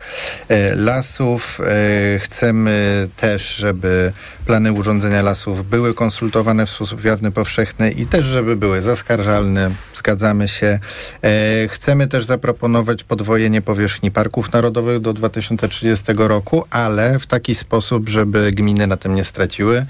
e, 0.49 0.75
lasów. 0.75 1.61
E, 1.61 2.19
chcemy 2.19 3.09
też, 3.17 3.57
żeby 3.57 4.13
plany 4.47 4.73
urządzenia 4.73 5.23
lasów 5.23 5.69
były 5.69 5.95
konsultowane 5.95 6.67
w 6.67 6.71
sposób 6.71 7.05
jawny, 7.05 7.31
powszechny 7.31 7.91
i 7.91 8.07
też, 8.07 8.27
żeby 8.27 8.57
były 8.57 8.83
zaskarżalne. 8.83 9.71
Zgadzamy 9.95 10.49
się. 10.49 10.79
E, 11.23 11.69
chcemy 11.69 12.07
też 12.07 12.25
zaproponować 12.25 13.05
podwojenie 13.05 13.63
powierzchni 13.63 14.11
parków 14.11 14.53
narodowych 14.53 15.01
do 15.01 15.13
2030 15.13 16.05
roku, 16.17 16.65
ale 16.71 17.19
w 17.19 17.27
taki 17.27 17.55
sposób, 17.55 18.09
żeby 18.09 18.53
gminy 18.53 18.87
na 18.87 18.97
tym 18.97 19.15
nie 19.15 19.25
straciły, 19.25 19.87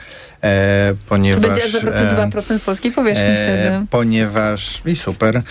ponieważ... 1.08 1.42
To 1.42 1.48
będzie 1.48 1.68
zapewne 1.68 2.30
2% 2.30 2.58
polskiej 2.60 2.92
powierzchni 2.92 3.36
wtedy. 3.36 3.86
Ponieważ, 3.90 4.82
i 4.86 4.96
super, 4.96 5.42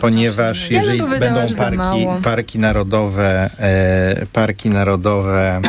ponieważ 0.00 0.70
jeżeli 0.70 0.98
będą 0.98 1.54
parki, 1.56 2.06
parki 2.22 2.58
narodowe, 2.58 3.50
e, 3.58 4.26
parki 4.32 4.70
narodowe, 4.70 5.60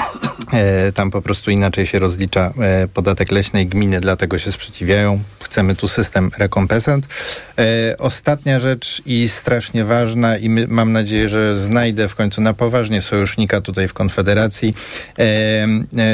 e, 0.54 0.92
tam 0.92 1.12
po 1.12 1.22
prostu 1.22 1.52
inaczej 1.52 1.86
się 1.86 2.00
rozlicza 2.00 2.54
e, 2.60 2.88
podatek 2.88 3.32
leśnej 3.32 3.68
gminy, 3.68 4.00
dlatego 4.00 4.38
się 4.38 4.52
sprzeciwiają. 4.52 5.20
Chcemy 5.44 5.76
tu 5.76 5.88
system 5.88 6.32
rekompensat. 6.38 7.02
Ostatnia 8.00 8.60
rzecz 8.60 9.02
i 9.06 9.30
strasznie 9.30 9.84
ważna 9.84 10.38
i 10.38 10.50
my, 10.50 10.68
mam 10.68 10.92
nadzieję, 10.92 11.30
że 11.30 11.58
znajdę 11.58 12.08
w 12.08 12.16
końcu 12.16 12.42
na 12.42 12.54
poważnie 12.54 13.02
sojusznika 13.02 13.62
tutaj 13.62 13.88
w 13.88 13.94
Konfederacji. 13.94 14.74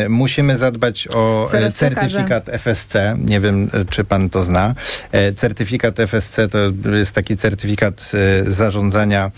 Musimy 0.10 0.58
zadbać 0.58 1.08
o 1.14 1.46
Zaraz 1.52 1.76
certyfikat. 1.76 2.50
FSC. 2.50 2.94
Nie 3.26 3.40
wiem, 3.40 3.70
czy 3.90 4.04
pan 4.04 4.30
to 4.30 4.44
zna. 4.44 4.76
certyfikat 5.36 6.00
FSC 6.00 6.36
to 6.52 6.58
jest 6.96 7.12
taki 7.12 7.38
certyfikat 7.38 8.12
zarządzania 8.46 9.32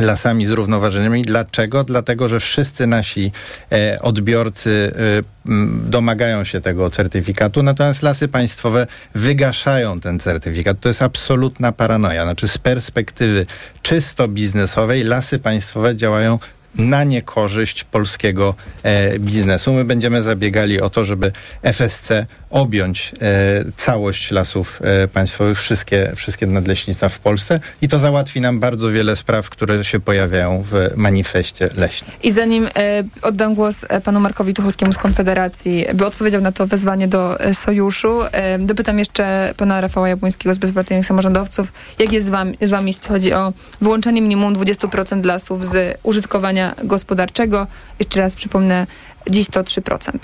lasami 0.00 0.46
zrównoważonymi. 0.46 1.22
Dlaczego? 1.22 1.84
Dlatego, 1.84 2.28
że 2.28 2.40
wszyscy 2.40 2.86
nasi 2.86 3.32
e, 3.72 3.98
odbiorcy 4.02 4.92
e, 4.96 5.50
domagają 5.90 6.44
się 6.44 6.60
tego 6.60 6.90
certyfikatu, 6.90 7.62
natomiast 7.62 8.02
lasy 8.02 8.28
państwowe 8.28 8.86
wygaszają 9.14 10.00
ten 10.00 10.18
certyfikat. 10.18 10.80
To 10.80 10.88
jest 10.88 11.02
absolutna 11.02 11.72
paranoja. 11.72 12.24
Znaczy 12.24 12.48
z 12.48 12.58
perspektywy 12.58 13.46
czysto 13.82 14.28
biznesowej 14.28 15.04
lasy 15.04 15.38
państwowe 15.38 15.96
działają 15.96 16.38
na 16.78 17.04
niekorzyść 17.04 17.84
polskiego 17.84 18.54
e, 18.82 19.18
biznesu. 19.18 19.72
My 19.72 19.84
będziemy 19.84 20.22
zabiegali 20.22 20.80
o 20.80 20.90
to, 20.90 21.04
żeby 21.04 21.32
FSC 21.62 22.26
objąć 22.50 23.12
e, 23.22 23.64
całość 23.76 24.30
lasów 24.30 24.80
e, 24.82 25.08
państwowych, 25.08 25.58
wszystkie, 25.58 26.12
wszystkie 26.16 26.46
nadleśnictwa 26.46 27.08
w 27.08 27.18
Polsce 27.18 27.60
i 27.82 27.88
to 27.88 27.98
załatwi 27.98 28.40
nam 28.40 28.60
bardzo 28.60 28.90
wiele 28.90 29.16
spraw, 29.16 29.50
które 29.50 29.84
się 29.84 30.00
pojawiają 30.00 30.64
w 30.70 30.90
manifestie 30.96 31.68
leśnym. 31.76 32.10
I 32.22 32.32
zanim 32.32 32.66
e, 32.66 33.04
oddam 33.22 33.54
głos 33.54 33.84
e, 33.88 34.00
panu 34.00 34.20
Markowi 34.20 34.54
Tucholskiemu 34.54 34.92
z 34.92 34.98
Konfederacji, 34.98 35.86
by 35.94 36.06
odpowiedział 36.06 36.40
na 36.40 36.52
to 36.52 36.66
wezwanie 36.66 37.08
do 37.08 37.40
e, 37.40 37.54
sojuszu, 37.54 38.20
dopytam 38.58 38.98
jeszcze 38.98 39.54
pana 39.56 39.80
Rafała 39.80 40.08
Jabłońskiego 40.08 40.54
z 40.54 40.58
bezpartyjnych 40.58 41.06
samorządowców, 41.06 41.72
jak 41.98 42.12
jest 42.12 42.26
z 42.26 42.28
wami, 42.28 42.56
z 42.60 42.70
wami 42.70 42.86
jeśli 42.86 43.08
chodzi 43.08 43.32
o 43.32 43.52
wyłączenie 43.80 44.22
minimum 44.22 44.54
20% 44.54 45.24
lasów 45.24 45.66
z 45.66 45.98
użytkowania 46.02 46.67
gospodarczego. 46.84 47.66
Jeszcze 47.98 48.20
raz 48.20 48.34
przypomnę, 48.34 48.86
dziś 49.30 49.48
to 49.48 49.62
3%. 49.62 50.18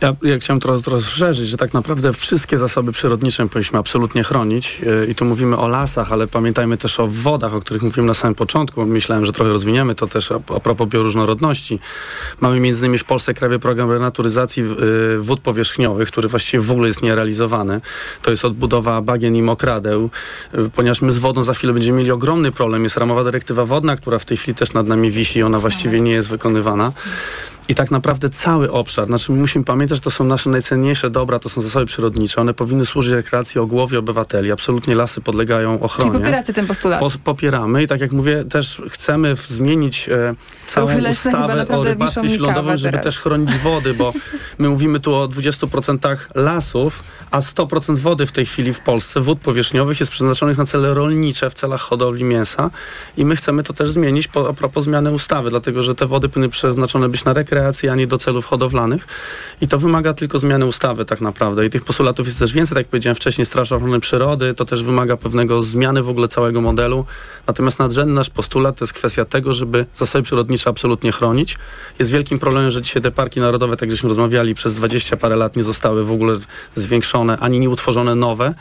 Ja, 0.00 0.14
ja 0.22 0.38
chciałem 0.38 0.60
to 0.60 0.78
rozszerzyć, 0.86 1.48
że 1.48 1.56
tak 1.56 1.74
naprawdę 1.74 2.12
wszystkie 2.12 2.58
zasoby 2.58 2.92
przyrodnicze 2.92 3.48
powinniśmy 3.48 3.78
absolutnie 3.78 4.24
chronić 4.24 4.80
yy, 4.80 5.06
i 5.06 5.14
tu 5.14 5.24
mówimy 5.24 5.56
o 5.56 5.68
lasach, 5.68 6.12
ale 6.12 6.26
pamiętajmy 6.26 6.76
też 6.76 7.00
o 7.00 7.06
wodach, 7.06 7.54
o 7.54 7.60
których 7.60 7.82
mówiłem 7.82 8.06
na 8.06 8.14
samym 8.14 8.34
początku. 8.34 8.86
Myślałem, 8.86 9.24
że 9.24 9.32
trochę 9.32 9.50
rozwiniemy 9.50 9.94
to 9.94 10.06
też 10.06 10.32
a, 10.32 10.40
propos 10.40 10.88
bioróżnorodności. 10.88 11.80
Mamy 12.40 12.60
między 12.60 12.80
innymi 12.80 12.98
w 12.98 13.04
Polsce 13.04 13.34
krajowy 13.34 13.58
program 13.58 13.90
renaturyzacji 13.90 14.62
yy, 14.62 15.20
wód 15.20 15.40
powierzchniowych, 15.40 16.08
który 16.08 16.28
właściwie 16.28 16.62
w 16.62 16.70
ogóle 16.70 16.88
jest 16.88 17.02
nierealizowany. 17.02 17.80
To 18.22 18.30
jest 18.30 18.44
odbudowa 18.44 19.02
bagien 19.02 19.36
i 19.36 19.42
mokradeł, 19.42 20.10
yy, 20.54 20.70
ponieważ 20.70 21.02
my 21.02 21.12
z 21.12 21.18
wodą 21.18 21.44
za 21.44 21.54
chwilę 21.54 21.72
będziemy 21.72 21.98
mieli 21.98 22.10
ogromny 22.10 22.52
problem. 22.52 22.84
Jest 22.84 22.96
ramowa 22.96 23.24
dyrektywa 23.24 23.64
wodna, 23.64 23.96
która 23.96 24.18
w 24.18 24.24
tej 24.24 24.36
chwili 24.36 24.54
też 24.54 24.72
nad 24.72 24.86
nami 24.86 25.10
wisi 25.10 25.42
ona 25.50 25.60
właściwie 25.60 26.00
nie 26.00 26.12
jest 26.12 26.28
wykonywana. 26.28 26.92
I 27.68 27.74
tak 27.74 27.90
naprawdę 27.90 28.30
cały 28.30 28.72
obszar, 28.72 29.06
znaczy 29.06 29.32
musimy 29.32 29.64
pamiętać, 29.64 29.98
że 29.98 30.02
to 30.02 30.10
są 30.10 30.24
nasze 30.24 30.50
najcenniejsze 30.50 31.10
dobra, 31.10 31.38
to 31.38 31.48
są 31.48 31.60
zasoby 31.60 31.86
przyrodnicze, 31.86 32.40
one 32.40 32.54
powinny 32.54 32.86
służyć 32.86 33.12
rekreacji 33.12 33.60
o 33.60 33.66
głowie 33.66 33.98
obywateli. 33.98 34.52
Absolutnie 34.52 34.94
lasy 34.94 35.20
podlegają 35.20 35.80
ochronie. 35.80 36.10
Czyli 36.10 36.22
popieracie 36.22 36.52
ten 36.52 36.66
postulat? 36.66 37.00
Po, 37.00 37.10
popieramy 37.24 37.82
i 37.82 37.86
tak 37.86 38.00
jak 38.00 38.12
mówię, 38.12 38.44
też 38.44 38.82
chcemy 38.90 39.36
w, 39.36 39.46
zmienić 39.46 40.08
e, 40.08 40.34
całą 40.66 40.88
ustawę 41.10 41.68
o 41.68 41.84
rybactwie 41.84 42.28
śródlądowym, 42.28 42.76
żeby 42.76 42.90
teraz. 42.90 43.04
też 43.04 43.18
chronić 43.18 43.54
wody, 43.54 43.94
bo 43.94 44.12
my 44.58 44.68
mówimy 44.68 45.00
tu 45.00 45.14
o 45.14 45.28
20% 45.28 46.16
lasów, 46.34 47.02
a 47.30 47.40
100% 47.40 47.98
wody 47.98 48.26
w 48.26 48.32
tej 48.32 48.46
chwili 48.46 48.74
w 48.74 48.80
Polsce, 48.80 49.20
wód 49.20 49.40
powierzchniowych 49.40 50.00
jest 50.00 50.12
przeznaczonych 50.12 50.58
na 50.58 50.66
cele 50.66 50.94
rolnicze, 50.94 51.50
w 51.50 51.54
celach 51.54 51.80
hodowli 51.80 52.24
mięsa 52.24 52.70
i 53.16 53.24
my 53.24 53.36
chcemy 53.36 53.62
to 53.62 53.72
też 53.72 53.90
zmienić 53.90 54.28
po, 54.28 54.48
a 54.48 54.52
propos 54.52 54.84
zmiany 54.84 55.12
ustawy, 55.12 55.50
dlatego 55.50 55.82
że 55.82 55.94
te 55.94 56.06
wody 56.06 56.28
powinny 56.28 56.48
przeznaczone 56.48 57.08
być 57.08 57.24
na 57.24 57.32
rekreację, 57.32 57.49
a 57.92 57.94
nie 57.94 58.06
do 58.06 58.18
celów 58.18 58.46
hodowlanych 58.46 59.06
i 59.60 59.68
to 59.68 59.78
wymaga 59.78 60.14
tylko 60.14 60.38
zmiany 60.38 60.66
ustawy 60.66 61.04
tak 61.04 61.20
naprawdę 61.20 61.66
i 61.66 61.70
tych 61.70 61.84
postulatów 61.84 62.26
jest 62.26 62.38
też 62.38 62.52
więcej, 62.52 62.74
tak 62.74 62.80
jak 62.80 62.88
powiedziałem 62.88 63.14
wcześniej, 63.14 63.46
Straż 63.46 63.72
Ochrony 63.72 64.00
Przyrody, 64.00 64.54
to 64.54 64.64
też 64.64 64.82
wymaga 64.82 65.16
pewnego 65.16 65.62
zmiany 65.62 66.02
w 66.02 66.08
ogóle 66.08 66.28
całego 66.28 66.60
modelu, 66.60 67.06
natomiast 67.46 67.78
nadrzędny 67.78 68.14
nasz 68.14 68.30
postulat 68.30 68.76
to 68.76 68.84
jest 68.84 68.92
kwestia 68.92 69.24
tego, 69.24 69.52
żeby 69.52 69.86
zasoby 69.94 70.22
przyrodnicze 70.22 70.70
absolutnie 70.70 71.12
chronić. 71.12 71.58
Jest 71.98 72.10
wielkim 72.10 72.38
problemem, 72.38 72.70
że 72.70 72.82
dzisiaj 72.82 73.02
te 73.02 73.10
parki 73.10 73.40
narodowe, 73.40 73.76
tak 73.76 73.90
żeśmy 73.90 74.08
rozmawiali, 74.08 74.54
przez 74.54 74.74
20 74.74 75.16
parę 75.16 75.36
lat 75.36 75.56
nie 75.56 75.62
zostały 75.62 76.04
w 76.04 76.12
ogóle 76.12 76.36
zwiększone, 76.74 77.38
ani 77.38 77.60
nie 77.60 77.70
utworzone 77.70 78.14
nowe. 78.14 78.54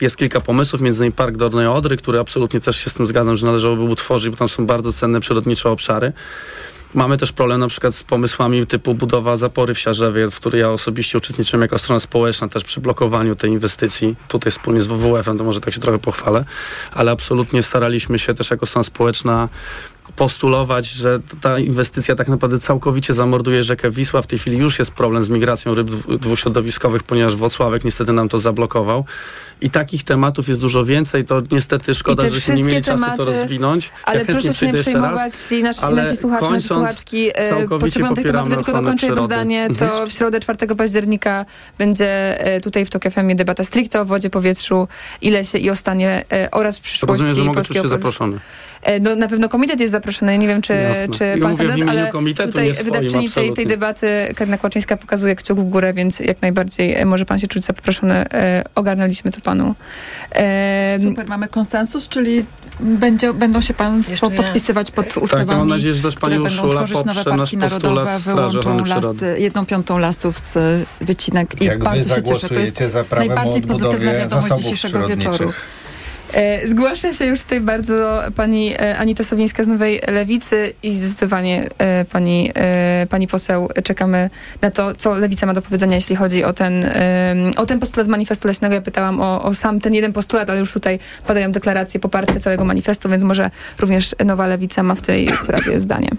Jest 0.00 0.16
kilka 0.16 0.40
pomysłów, 0.40 0.80
między 0.80 0.98
innymi 0.98 1.12
Park 1.12 1.36
Dolnej 1.36 1.66
Odry, 1.66 1.96
który 1.96 2.18
absolutnie 2.18 2.60
też 2.60 2.76
się 2.76 2.90
z 2.90 2.94
tym 2.94 3.06
zgadzam, 3.06 3.36
że 3.36 3.46
należałoby 3.46 3.82
utworzyć, 3.82 4.30
bo 4.30 4.36
tam 4.36 4.48
są 4.48 4.66
bardzo 4.66 4.92
cenne 4.92 5.20
przyrodnicze 5.20 5.70
obszary. 5.70 6.12
Mamy 6.94 7.16
też 7.16 7.32
problem 7.32 7.60
na 7.60 7.68
przykład 7.68 7.94
z 7.94 8.02
pomysłami 8.02 8.66
typu 8.66 8.94
budowa 8.94 9.36
zapory 9.36 9.74
w 9.74 9.78
Siarzewie, 9.78 10.30
w 10.30 10.36
której 10.36 10.60
ja 10.60 10.70
osobiście 10.70 11.18
uczestniczyłem 11.18 11.62
jako 11.62 11.78
strona 11.78 12.00
społeczna 12.00 12.48
też 12.48 12.64
przy 12.64 12.80
blokowaniu 12.80 13.36
tej 13.36 13.50
inwestycji. 13.50 14.16
Tutaj 14.28 14.52
wspólnie 14.52 14.82
z 14.82 14.86
WWF-em, 14.86 15.38
to 15.38 15.44
może 15.44 15.60
tak 15.60 15.74
się 15.74 15.80
trochę 15.80 15.98
pochwalę, 15.98 16.44
ale 16.92 17.10
absolutnie 17.10 17.62
staraliśmy 17.62 18.18
się 18.18 18.34
też 18.34 18.50
jako 18.50 18.66
strona 18.66 18.84
społeczna 18.84 19.48
postulować, 20.16 20.86
że 20.86 21.20
ta 21.40 21.58
inwestycja 21.58 22.16
tak 22.16 22.28
naprawdę 22.28 22.58
całkowicie 22.58 23.14
zamorduje 23.14 23.62
rzekę 23.62 23.90
Wisła. 23.90 24.22
W 24.22 24.26
tej 24.26 24.38
chwili 24.38 24.58
już 24.58 24.78
jest 24.78 24.90
problem 24.90 25.24
z 25.24 25.28
migracją 25.28 25.74
ryb 25.74 25.90
dwuśrodowiskowych, 26.20 27.02
ponieważ 27.02 27.36
Włocławek 27.36 27.84
niestety 27.84 28.12
nam 28.12 28.28
to 28.28 28.38
zablokował. 28.38 29.04
I 29.60 29.70
takich 29.70 30.04
tematów 30.04 30.48
jest 30.48 30.60
dużo 30.60 30.84
więcej. 30.84 31.24
To 31.24 31.42
niestety 31.50 31.94
szkoda, 31.94 32.28
że 32.28 32.40
się 32.40 32.54
nie 32.54 32.64
mieli 32.64 32.82
tematy, 32.82 33.16
czasu 33.16 33.16
to 33.16 33.24
rozwinąć. 33.24 33.90
Ale 34.04 34.18
ja 34.18 34.26
proszę 34.26 34.54
się 34.54 34.66
nie 34.66 34.74
przejmować, 34.74 35.32
jeśli 35.34 35.62
nasi, 35.62 35.94
nasi 35.94 36.16
słuchacze, 36.16 36.50
nasze 36.50 36.68
słuchaczki 36.68 37.30
e, 37.34 37.68
potrzebują 37.68 38.14
tych 38.14 38.26
tematów, 38.26 38.56
tylko 38.56 38.72
dokończę 38.72 39.06
jedno 39.06 39.22
zdanie. 39.22 39.68
To 39.78 39.84
Mhm. 39.84 40.08
w 40.08 40.12
środę 40.12 40.40
4 40.40 40.74
października 40.76 41.44
będzie 41.78 42.40
e, 42.40 42.60
tutaj 42.60 42.84
w 42.84 42.90
TOK 42.90 43.02
FM 43.02 43.36
debata 43.36 43.64
stricte 43.64 44.00
o 44.00 44.04
wodzie, 44.04 44.30
powietrzu 44.30 44.88
i 45.20 45.30
lesie 45.30 45.58
i 45.58 45.70
o 45.70 45.76
stanie 45.76 46.24
e, 46.32 46.50
oraz 46.50 46.80
przyszłości 46.80 47.24
Rozumiem, 47.24 47.36
że 47.36 47.44
mogę 47.44 47.64
czuć 47.64 47.76
się 47.76 47.88
zaproszony. 47.88 48.38
No, 49.00 49.16
na 49.16 49.28
pewno 49.28 49.48
komitet 49.48 49.80
jest 49.80 49.90
zaproszony. 49.90 50.38
Nie 50.38 50.48
wiem, 50.48 50.62
czy, 50.62 50.72
Jasne. 50.72 51.08
czy 51.08 51.24
Ja 51.24 51.56
pan 51.56 51.88
ale 51.88 52.10
komitetu, 52.10 52.48
tutaj 52.48 52.74
swoim, 52.74 52.92
wydawczyni 52.92 53.30
tej, 53.30 53.52
tej 53.52 53.66
debaty 53.66 54.32
Karina 54.36 54.58
Kłaczyńska 54.58 54.96
pokazuje 54.96 55.36
kciuk 55.36 55.60
w 55.60 55.64
górę, 55.64 55.92
więc 55.92 56.20
jak 56.20 56.42
najbardziej 56.42 57.06
może 57.06 57.24
pan 57.24 57.38
się 57.38 57.48
czuć 57.48 57.64
zaproszony. 57.64 58.24
Ogarnęliśmy 58.74 59.30
to 59.30 59.40
panu. 59.40 59.49
E, 60.32 60.98
Super, 61.08 61.28
mamy 61.28 61.48
konsensus, 61.48 62.08
czyli 62.08 62.44
będzie, 62.80 63.32
będą 63.32 63.60
się 63.60 63.74
państwo 63.74 64.30
podpisywać 64.30 64.90
pod 64.90 65.14
Tak, 65.14 65.22
ustawami, 65.22 65.58
mam 65.58 65.68
nadzieję, 65.68 65.94
że 65.94 66.02
też 66.02 66.14
które 66.14 66.30
będą 66.30 66.50
Urszula 66.50 66.72
tworzyć 66.72 67.04
nowe 67.04 67.24
parki 67.24 67.56
narodowe, 67.56 68.18
wyłączą 68.18 68.84
lasy, 68.84 69.36
jedną 69.38 69.66
piątą 69.66 69.98
lasów 69.98 70.38
z 70.38 70.58
wycinek 71.00 71.62
i 71.62 71.64
Jak 71.64 71.78
bardzo 71.84 72.14
się 72.14 72.22
cieszę. 72.22 72.48
To 72.48 72.54
jest 72.54 72.96
najbardziej 73.10 73.62
pozytywna 73.62 74.12
wiadomość 74.12 74.54
dzisiejszego 74.56 75.08
wieczoru. 75.08 75.52
E, 76.32 76.66
Zgłasza 76.68 77.12
się 77.12 77.24
już 77.24 77.42
tutaj 77.42 77.60
bardzo 77.60 78.22
pani 78.36 78.72
e, 78.72 78.98
Anita 78.98 79.24
Sowińska 79.24 79.64
z 79.64 79.68
Nowej 79.68 80.00
Lewicy 80.08 80.72
i 80.82 80.92
zdecydowanie 80.92 81.64
e, 81.78 82.04
pani, 82.04 82.52
pani 83.10 83.26
poseł 83.26 83.68
czekamy 83.84 84.30
na 84.62 84.70
to, 84.70 84.94
co 84.94 85.14
Lewica 85.14 85.46
ma 85.46 85.54
do 85.54 85.62
powiedzenia, 85.62 85.94
jeśli 85.94 86.16
chodzi 86.16 86.44
o 86.44 86.52
ten, 86.52 86.86
o 87.56 87.66
ten 87.66 87.80
postulat 87.80 88.08
manifestu 88.08 88.48
leśnego. 88.48 88.74
Ja 88.74 88.80
pytałam 88.80 89.20
o, 89.20 89.42
o 89.42 89.54
sam 89.54 89.80
ten 89.80 89.94
jeden 89.94 90.12
postulat, 90.12 90.50
ale 90.50 90.58
już 90.58 90.72
tutaj 90.72 90.98
padają 91.26 91.52
deklaracje 91.52 92.00
poparcia 92.00 92.40
całego 92.40 92.64
manifestu, 92.64 93.08
więc 93.08 93.24
może 93.24 93.50
również 93.78 94.14
Nowa 94.24 94.46
Lewica 94.46 94.82
ma 94.82 94.94
w 94.94 95.02
tej 95.02 95.36
sprawie 95.36 95.80
zdanie. 95.80 96.10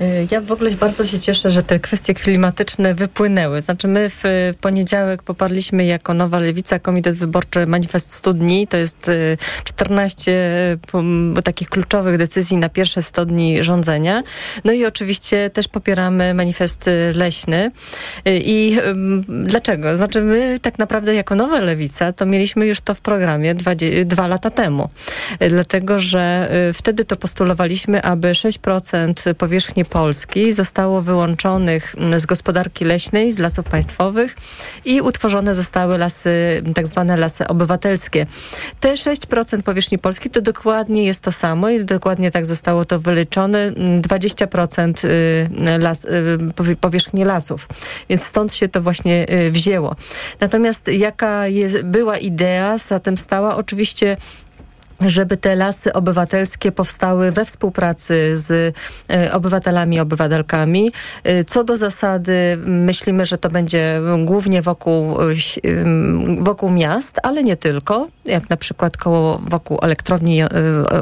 Y, 0.00 0.28
Ja 0.30 0.40
w 0.40 0.52
ogóle 0.52 0.70
bardzo 0.70 1.06
się 1.06 1.18
cieszę, 1.18 1.50
że 1.50 1.62
te 1.62 1.80
kwestie 1.80 2.14
klimatyczne 2.14 2.94
wypłynęły. 2.94 3.60
Znaczy 3.60 3.88
my 3.88 4.10
w 4.10 4.24
y, 4.26 4.54
poniedziałek 4.60 5.22
poparliśmy 5.22 5.84
jako 5.84 6.14
Nowa 6.14 6.38
Lewica 6.38 6.78
Komitet 6.78 7.16
Wyborczy 7.16 7.66
Manifest 7.66 8.12
100 8.12 8.32
dni. 8.34 8.66
To 8.68 8.76
jest 8.76 9.08
y, 9.08 9.38
14 9.64 10.32
pom- 10.92 11.42
takich 11.42 11.68
kluczowych 11.68 12.18
decyzji 12.18 12.56
na 12.56 12.68
pierwsze 12.68 13.02
100 13.02 13.24
dni 13.24 13.62
rządzenia. 13.62 14.22
No 14.64 14.72
i 14.72 14.86
oczywiście 14.86 15.50
też 15.50 15.68
popieramy 15.68 16.34
manifest 16.34 16.88
y, 16.88 17.12
leśny. 17.14 17.70
Y, 18.28 18.40
I 18.44 18.78
dlaczego? 19.28 19.96
Znaczy 19.96 20.20
my 20.20 20.58
tak 20.62 20.78
naprawdę 20.78 21.14
jako 21.14 21.34
Nowa 21.34 21.60
Lewica 21.60 22.12
to 22.12 22.26
mieliśmy 22.26 22.66
już 22.66 22.80
to 22.80 22.94
w 22.94 23.00
programie 23.00 23.54
dwa, 23.54 23.70
dwa 24.04 24.26
lata 24.26 24.50
temu. 24.50 24.88
Y, 25.42 25.48
Dlatego, 25.48 25.98
że 25.98 26.48
y, 26.70 26.72
wtedy 26.72 27.04
to 27.04 27.16
postulowaliśmy, 27.16 28.02
aby 28.02 28.32
6% 28.34 29.34
powierzchni 29.34 29.81
Polski 29.84 30.52
zostało 30.52 31.02
wyłączonych 31.02 31.94
mm, 31.98 32.20
z 32.20 32.26
gospodarki 32.26 32.84
leśnej, 32.84 33.32
z 33.32 33.38
lasów 33.38 33.64
państwowych 33.64 34.36
i 34.84 35.00
utworzone 35.00 35.54
zostały 35.54 35.98
lasy, 35.98 36.62
tak 36.74 36.86
zwane 36.86 37.16
lasy 37.16 37.46
obywatelskie. 37.46 38.26
Te 38.80 38.94
6% 38.94 39.62
powierzchni 39.62 39.98
Polski 39.98 40.30
to 40.30 40.40
dokładnie 40.40 41.04
jest 41.04 41.20
to 41.20 41.32
samo 41.32 41.68
i 41.70 41.84
dokładnie 41.84 42.30
tak 42.30 42.46
zostało 42.46 42.84
to 42.84 43.00
wyliczone. 43.00 43.58
mm, 43.58 44.02
20% 44.02 45.04
y, 45.04 45.78
las, 45.78 46.04
y, 46.04 46.08
powie- 46.56 46.76
powierzchni 46.76 47.24
lasów. 47.24 47.68
Więc 48.08 48.24
stąd 48.24 48.54
się 48.54 48.68
to 48.68 48.82
właśnie 48.82 49.26
y, 49.32 49.50
wzięło. 49.50 49.96
Natomiast 50.40 50.88
jaka 50.88 51.46
jest, 51.46 51.82
była 51.82 52.18
idea, 52.18 52.78
za 52.78 53.00
tym 53.00 53.18
stała 53.18 53.56
oczywiście 53.56 54.16
żeby 55.00 55.36
te 55.36 55.54
lasy 55.54 55.92
obywatelskie 55.92 56.72
powstały 56.72 57.32
we 57.32 57.44
współpracy 57.44 58.36
z 58.36 58.76
e, 59.12 59.32
obywatelami 59.32 60.00
obywatelkami. 60.00 60.92
E, 61.24 61.44
Co 61.44 61.64
do 61.64 61.76
zasady 61.76 62.56
myślimy, 62.66 63.26
że 63.26 63.38
to 63.38 63.50
będzie 63.50 64.00
głównie 64.24 64.62
wokół, 64.62 65.20
e, 65.20 65.34
wokół 66.38 66.70
miast, 66.70 67.16
ale 67.22 67.42
nie 67.42 67.56
tylko, 67.56 68.08
jak 68.24 68.50
na 68.50 68.56
przykład 68.56 68.96
koło 68.96 69.40
wokół 69.48 69.78
elektrowni, 69.82 70.42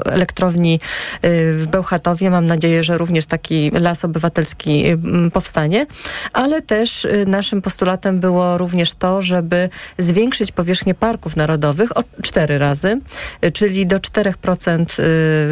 elektrowni 0.05 0.81
w 1.23 1.67
Bełchatowie. 1.71 2.31
Mam 2.31 2.47
nadzieję, 2.47 2.85
że 2.85 2.99
również 2.99 3.27
taki 3.27 3.71
las 3.71 4.05
obywatelski 4.05 4.85
powstanie, 5.33 5.87
ale 6.33 6.63
też 6.63 7.07
naszym 7.27 7.63
postulatem 7.63 8.21
było 8.21 8.59
również 8.59 8.95
to, 8.95 9.23
żeby 9.23 9.69
zwiększyć 9.99 10.53
powierzchnię 10.53 10.95
parków 10.95 11.37
narodowych 11.37 11.97
o 11.97 12.05
cztery 12.23 12.59
razy, 12.59 13.01
y, 13.45 13.51
czyli 13.81 13.87
do 13.87 13.99
4% 13.99 15.01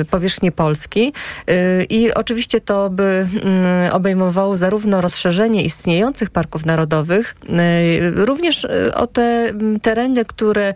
y, 0.01 0.05
powierzchni 0.05 0.53
Polski. 0.53 1.13
Y, 1.51 1.87
I 1.91 2.15
oczywiście 2.15 2.61
to 2.61 2.91
by 2.91 3.03
mm, 3.03 3.93
obejmowało 3.93 4.57
zarówno 4.57 5.01
rozszerzenie 5.01 5.63
istniejących 5.63 6.31
parków 6.31 6.67
narodowych, 6.67 7.37
y, 7.45 8.25
również 8.25 8.67
o 8.95 9.07
te 9.07 9.23
mm, 9.23 9.81
tereny, 9.81 10.25
które 10.25 10.75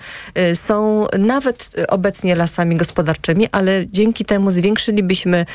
są 0.54 1.06
nawet 1.18 1.70
obecnie 1.88 2.34
lasami 2.34 2.76
gospodarczymi, 2.76 3.48
ale 3.52 3.86
dzięki 3.86 4.24
temu 4.24 4.50
zwiększylibyśmy 4.50 5.46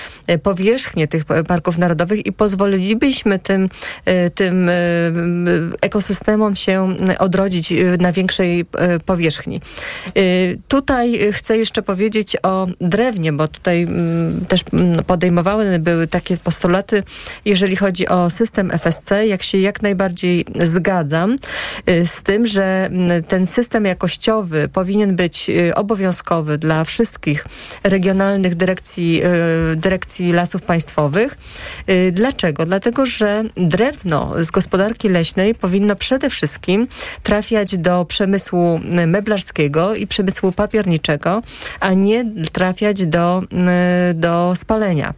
powierzchnię 0.43 1.07
tych 1.07 1.25
parków 1.25 1.77
narodowych 1.77 2.25
i 2.25 2.31
pozwolilibyśmy 2.31 3.39
tym, 3.39 3.69
tym 4.35 4.69
ekosystemom 5.81 6.55
się 6.55 6.97
odrodzić 7.19 7.73
na 7.99 8.11
większej 8.11 8.65
powierzchni. 9.05 9.61
Tutaj 10.67 11.19
chcę 11.31 11.57
jeszcze 11.57 11.83
powiedzieć 11.87 12.37
o 12.43 12.67
drewnie, 12.81 13.33
bo 13.33 13.47
tutaj 13.47 13.83
mm, 13.83 14.45
też 14.45 14.61
mm, 14.73 15.03
podejmowane 15.03 15.79
były 15.79 16.07
takie 16.07 16.37
postulaty, 16.37 17.03
jeżeli 17.45 17.75
chodzi 17.75 18.07
o 18.07 18.29
system 18.29 18.71
FSC, 18.71 19.11
jak 19.27 19.43
się 19.43 19.57
jak 19.57 19.81
najbardziej 19.81 20.45
zgadzam 20.63 21.35
y, 21.89 22.05
z 22.05 22.23
tym, 22.23 22.45
że 22.45 22.63
mm, 22.85 23.23
ten 23.23 23.47
system 23.47 23.85
jakościowy 23.85 24.69
powinien 24.69 25.15
być 25.15 25.49
y, 25.49 25.75
obowiązkowy 25.75 26.57
dla 26.57 26.83
wszystkich 26.83 27.45
regionalnych 27.83 28.55
dyrekcji, 28.55 29.21
y, 29.73 29.75
dyrekcji 29.75 30.33
lasów 30.33 30.61
państwowych. 30.61 31.37
Dlaczego? 32.11 32.65
Dlatego, 32.65 33.05
że 33.05 33.43
drewno 33.57 34.33
z 34.43 34.51
gospodarki 34.51 35.09
leśnej 35.09 35.55
powinno 35.55 35.95
przede 35.95 36.29
wszystkim 36.29 36.87
trafiać 37.23 37.77
do 37.77 38.05
przemysłu 38.05 38.79
meblarskiego 39.07 39.95
i 39.95 40.07
przemysłu 40.07 40.51
papierniczego, 40.51 41.41
a 41.79 41.93
nie 41.93 42.25
trafiać 42.51 43.05
do, 43.05 43.41
y, 44.11 44.13
do 44.13 44.55
spalenia. 44.55 45.13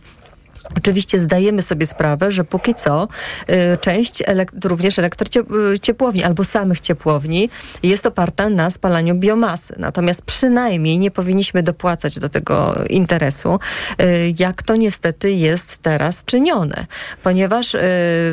Oczywiście 0.77 1.19
zdajemy 1.19 1.61
sobie 1.61 1.86
sprawę, 1.86 2.31
że 2.31 2.44
póki 2.44 2.76
co 2.76 3.07
y, 3.49 3.77
część 3.77 4.23
elek- 4.23 4.65
również 4.65 4.99
elektrociepłowni 4.99 6.23
albo 6.23 6.44
samych 6.44 6.80
ciepłowni 6.80 7.49
jest 7.84 8.06
oparta 8.06 8.49
na 8.49 8.69
spalaniu 8.69 9.15
biomasy. 9.15 9.76
Natomiast 9.77 10.22
przynajmniej 10.22 10.99
nie 10.99 11.11
powinniśmy 11.11 11.64
dopłacać 11.64 12.19
do 12.19 12.30
tego 12.30 12.76
interesu, 12.90 13.60
y, 14.02 14.34
jak 14.40 14.64
to 14.64 14.76
niestety 14.76 15.31
jest 15.31 15.77
teraz 15.77 16.26
czynione. 16.26 16.86
Ponieważ 17.23 17.76
y, 17.76 17.80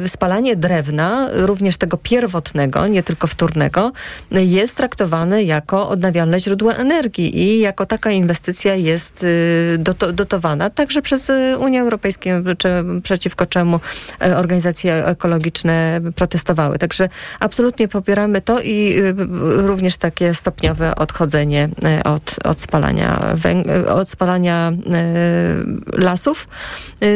spalanie 0.06 0.56
drewna, 0.56 1.28
również 1.32 1.76
tego 1.76 1.96
pierwotnego, 1.96 2.86
nie 2.86 3.02
tylko 3.02 3.26
wtórnego, 3.26 3.92
y, 4.36 4.44
jest 4.44 4.76
traktowane 4.76 5.44
jako 5.44 5.88
odnawialne 5.88 6.40
źródło 6.40 6.72
energii 6.74 7.38
i 7.38 7.60
jako 7.60 7.86
taka 7.86 8.10
inwestycja 8.10 8.74
jest 8.74 9.22
y, 9.24 9.76
doto- 9.78 10.12
dotowana 10.12 10.70
także 10.70 11.02
przez 11.02 11.30
y, 11.30 11.56
Unię 11.58 11.80
Europejską, 11.80 12.15
czy, 12.58 12.68
przeciwko 13.02 13.46
czemu 13.46 13.80
e, 14.22 14.36
organizacje 14.36 15.06
ekologiczne 15.06 16.00
protestowały. 16.14 16.78
Także 16.78 17.08
absolutnie 17.40 17.88
popieramy 17.88 18.40
to 18.40 18.60
i 18.60 18.98
y, 18.98 19.14
również 19.66 19.96
takie 19.96 20.34
stopniowe 20.34 20.94
odchodzenie 20.94 21.68
e, 21.84 22.04
od, 22.04 22.36
od 22.44 22.60
spalania, 22.60 23.34
e, 23.84 23.92
od 23.92 24.10
spalania 24.10 24.72
lasów 25.92 26.48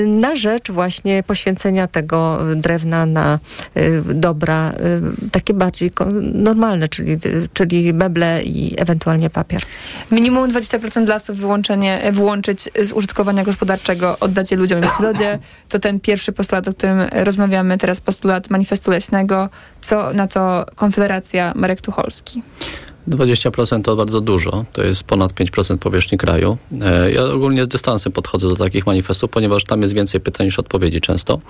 na 0.07 0.37
rzecz 0.37 0.71
właśnie 0.71 1.23
poświęcenia 1.23 1.87
tego 1.87 2.39
drewna 2.57 3.07
na 3.07 3.39
dobra 4.05 4.73
takie 5.33 5.55
bardziej 5.55 5.93
normalne, 6.35 6.89
czyli, 6.89 7.19
czyli 7.53 7.95
meble 7.95 8.43
i 8.43 8.81
ewentualnie 8.81 9.31
papier. 9.31 9.63
Minimum 10.11 10.49
20% 10.51 11.09
lasów 11.09 11.37
wyłączenie, 11.37 12.03
wyłączyć 12.13 12.69
z 12.83 12.93
użytkowania 12.93 13.45
gospodarczego, 13.45 14.17
oddać 14.21 14.51
je 14.51 14.57
ludziom 14.57 14.81
przyrodzie. 14.95 15.39
To 15.69 15.79
ten 15.79 16.01
pierwszy 16.01 16.33
postulat, 16.33 16.69
o 16.69 16.73
którym 16.73 17.01
rozmawiamy 17.13 17.79
teraz, 17.79 18.01
postulat 18.01 18.51
manifestu 18.51 18.91
leśnego. 18.91 19.49
Co 19.81 20.13
na 20.13 20.27
to 20.27 20.67
Konfederacja 20.77 21.53
Marek 21.57 21.81
Tucholski? 21.81 22.43
20% 23.09 23.83
to 23.83 23.97
bardzo 23.97 24.21
dużo, 24.21 24.65
to 24.73 24.83
jest 24.83 25.03
ponad 25.05 25.33
5% 25.33 25.79
powierzchni 25.79 26.19
kraju. 26.19 26.59
E, 26.83 27.13
Ja 27.13 27.25
ogólnie 27.25 27.65
z 27.65 27.69
dystansem 27.69 28.13
podchodzę 28.13 28.49
do 28.49 28.57
takich 28.57 28.87
manifestów, 28.87 29.31
ponieważ 29.31 29.65
tam 29.65 29.83
jest 29.83 29.95
więcej 29.95 30.21
pytań 30.21 30.47
niż 30.47 30.59
odpowiedzi 30.59 31.01
często. 31.01 31.41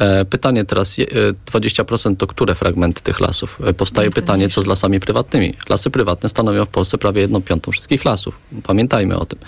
E, 0.00 0.24
Pytanie 0.24 0.64
teraz, 0.64 0.98
je- 0.98 1.06
e, 1.06 1.32
20% 1.46 2.16
to 2.18 2.26
które 2.26 2.54
fragmenty 2.54 3.02
tych 3.02 3.20
lasów? 3.20 3.58
Powstaje 3.76 4.10
pytanie, 4.10 4.48
co 4.48 4.62
z 4.62 4.66
lasami 4.66 5.00
prywatnymi? 5.00 5.54
Lasy 5.68 5.90
prywatne 5.90 6.28
stanowią 6.28 6.64
w 6.64 6.68
Polsce 6.68 6.98
prawie 6.98 7.20
jedną 7.20 7.42
piątą 7.42 7.72
wszystkich 7.72 8.04
lasów. 8.04 8.38
Pamiętajmy 8.66 9.18
o 9.18 9.24
tym. 9.24 9.38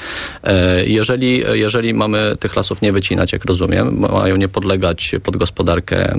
Jeżeli, 0.86 1.42
jeżeli 1.52 1.94
mamy 1.94 2.36
tych 2.40 2.56
lasów 2.56 2.82
nie 2.82 2.92
wycinać, 2.92 3.32
jak 3.32 3.44
rozumiem, 3.44 3.98
mają 4.12 4.36
nie 4.36 4.48
podlegać 4.48 5.14
pod 5.22 5.36
gospodarkę 5.36 6.16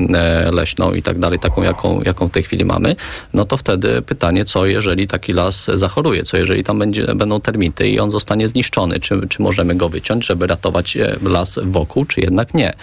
leśną 0.52 0.94
i 0.94 1.02
tak 1.02 1.20
dalej, 1.20 1.40
taką 1.40 1.64
jaką, 1.64 2.02
jaką 2.02 2.28
w 2.28 2.32
tej 2.32 2.44
chwili 2.44 2.66
mamy, 2.66 2.96
no 3.34 3.46
to 3.46 3.58
wtedy 3.58 4.02
pytanie, 4.02 4.46
co 4.46 4.66
jeżeli 4.66 5.08
taki 5.26 5.34
las 5.34 5.72
zachoruje, 5.74 6.24
co 6.24 6.38
jeżeli 6.38 6.64
tam 6.64 6.80
będzie, 6.80 7.06
będą 7.16 7.42
termity 7.42 7.90
i 7.90 8.00
on 8.00 8.12
zostanie 8.12 8.48
zniszczony, 8.48 9.00
czy, 9.00 9.28
czy 9.30 9.42
możemy 9.42 9.76
go 9.76 9.90
wyciąć, 9.90 10.26
żeby 10.26 10.48
ratować 10.48 10.98
e, 10.98 11.16
las 11.24 11.60
wokół, 11.64 12.06
czy 12.06 12.22
jednak 12.22 12.54
nie. 12.54 12.74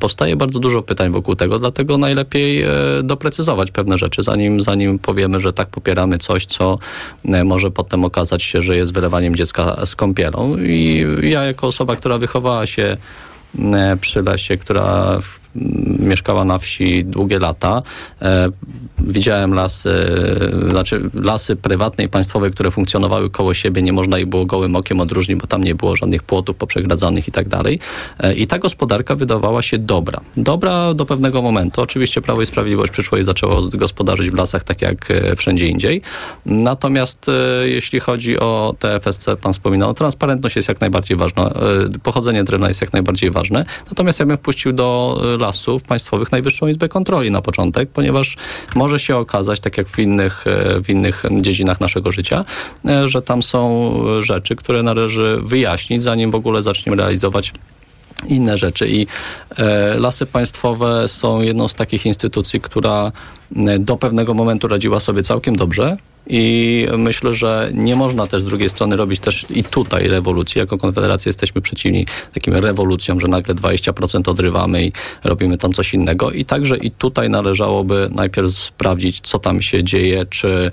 Powstaje 0.00 0.36
bardzo 0.36 0.58
dużo 0.58 0.82
pytań 0.82 1.12
wokół 1.12 1.36
tego, 1.36 1.58
dlatego 1.58 1.98
najlepiej 1.98 2.62
e, 2.62 2.68
doprecyzować 3.04 3.70
pewne 3.70 3.98
rzeczy, 3.98 4.22
zanim, 4.22 4.60
zanim 4.60 4.98
powiemy, 4.98 5.40
że 5.40 5.52
tak 5.52 5.68
popieramy 5.68 6.18
coś, 6.18 6.46
co 6.46 6.78
e, 7.24 7.44
może 7.44 7.70
potem 7.70 8.04
okazać 8.04 8.42
się, 8.42 8.60
że 8.60 8.76
jest 8.76 8.92
wylewaniem 8.92 9.36
dziecka 9.36 9.86
z 9.86 9.96
kąpielą. 9.96 10.56
I 10.58 11.06
ja 11.22 11.44
jako 11.44 11.66
osoba, 11.66 11.96
która 11.96 12.18
wychowała 12.18 12.66
się 12.66 12.96
przy 14.00 14.22
lesie, 14.22 14.56
która 14.56 15.18
mieszkała 15.98 16.44
na 16.44 16.58
wsi 16.58 17.04
długie 17.04 17.38
lata. 17.38 17.82
Widziałem 19.06 19.54
lasy, 19.54 19.90
e, 20.66 20.70
znaczy 20.70 21.10
lasy 21.14 21.56
prywatne 21.56 22.04
i 22.04 22.08
państwowe, 22.08 22.50
które 22.50 22.70
funkcjonowały 22.70 23.30
koło 23.30 23.54
siebie. 23.54 23.82
Nie 23.82 23.92
można 23.92 24.18
ich 24.18 24.26
było 24.26 24.46
gołym 24.46 24.76
okiem 24.76 25.00
odróżnić, 25.00 25.38
bo 25.38 25.46
tam 25.46 25.64
nie 25.64 25.74
było 25.74 25.96
żadnych 25.96 26.22
płotów 26.22 26.56
poprzegradzanych 26.56 27.28
i 27.28 27.32
tak 27.32 27.48
dalej. 27.48 27.78
E, 28.20 28.34
I 28.34 28.46
ta 28.46 28.58
gospodarka 28.58 29.14
wydawała 29.14 29.62
się 29.62 29.78
dobra. 29.78 30.20
Dobra 30.36 30.94
do 30.94 31.06
pewnego 31.06 31.42
momentu. 31.42 31.80
Oczywiście 31.80 32.22
Prawo 32.22 32.42
i 32.42 32.46
Sprawiedliwość 32.46 32.92
przyszło 32.92 33.18
i 33.18 33.24
zaczęło 33.24 33.62
gospodarzyć 33.62 34.30
w 34.30 34.34
lasach 34.34 34.64
tak 34.64 34.82
jak 34.82 35.10
e, 35.10 35.36
wszędzie 35.36 35.66
indziej. 35.66 36.02
Natomiast 36.46 37.30
jeśli 37.64 38.00
chodzi 38.00 38.38
o 38.38 38.74
TFSC, 38.78 39.26
pan 39.42 39.52
wspominał, 39.52 39.94
transparentność 39.94 40.56
jest 40.56 40.68
jak 40.68 40.80
najbardziej 40.80 41.16
ważna. 41.16 41.50
Pochodzenie 42.02 42.44
drewna 42.44 42.68
jest 42.68 42.80
jak 42.80 42.92
najbardziej 42.92 43.30
ważne. 43.30 43.64
Natomiast 43.90 44.20
ja 44.20 44.26
bym 44.26 44.36
wpuścił 44.36 44.72
do 44.72 45.20
lasów 45.38 45.82
państwowych 45.82 46.32
Najwyższą 46.32 46.66
Izbę 46.66 46.88
Kontroli 46.88 47.30
na 47.30 47.42
początek, 47.42 47.90
ponieważ 47.90 48.36
może 48.74 48.93
się 48.98 49.16
okazać, 49.16 49.60
tak 49.60 49.78
jak 49.78 49.88
w 49.88 49.98
innych, 49.98 50.46
e, 50.46 50.80
w 50.80 50.90
innych 50.90 51.22
dziedzinach 51.40 51.80
naszego 51.80 52.12
życia, 52.12 52.44
e, 52.84 53.08
że 53.08 53.22
tam 53.22 53.42
są 53.42 53.94
rzeczy, 54.20 54.56
które 54.56 54.82
należy 54.82 55.38
wyjaśnić, 55.42 56.02
zanim 56.02 56.30
w 56.30 56.34
ogóle 56.34 56.62
zaczniemy 56.62 56.96
realizować 56.96 57.52
inne 58.28 58.58
rzeczy. 58.58 58.88
I 58.88 59.06
e, 59.56 59.94
lasy 59.98 60.26
państwowe 60.26 61.08
są 61.08 61.40
jedną 61.40 61.68
z 61.68 61.74
takich 61.74 62.06
instytucji, 62.06 62.60
która 62.60 63.12
do 63.78 63.96
pewnego 63.96 64.34
momentu 64.34 64.68
radziła 64.68 65.00
sobie 65.00 65.22
całkiem 65.22 65.56
dobrze. 65.56 65.96
I 66.26 66.86
myślę, 66.98 67.34
że 67.34 67.70
nie 67.74 67.96
można 67.96 68.26
też 68.26 68.42
z 68.42 68.46
drugiej 68.46 68.70
strony 68.70 68.96
robić 68.96 69.20
też 69.20 69.46
i 69.50 69.64
tutaj 69.64 70.08
rewolucji. 70.08 70.58
Jako 70.58 70.78
Konfederacja 70.78 71.28
jesteśmy 71.28 71.60
przeciwni 71.60 72.06
takim 72.34 72.54
rewolucjom, 72.54 73.20
że 73.20 73.28
nagle 73.28 73.54
20% 73.54 74.30
odrywamy 74.30 74.84
i 74.84 74.92
robimy 75.24 75.58
tam 75.58 75.72
coś 75.72 75.94
innego. 75.94 76.30
I 76.30 76.44
także 76.44 76.76
i 76.76 76.90
tutaj 76.90 77.30
należałoby 77.30 78.08
najpierw 78.12 78.50
sprawdzić, 78.50 79.20
co 79.20 79.38
tam 79.38 79.62
się 79.62 79.84
dzieje, 79.84 80.26
czy, 80.26 80.70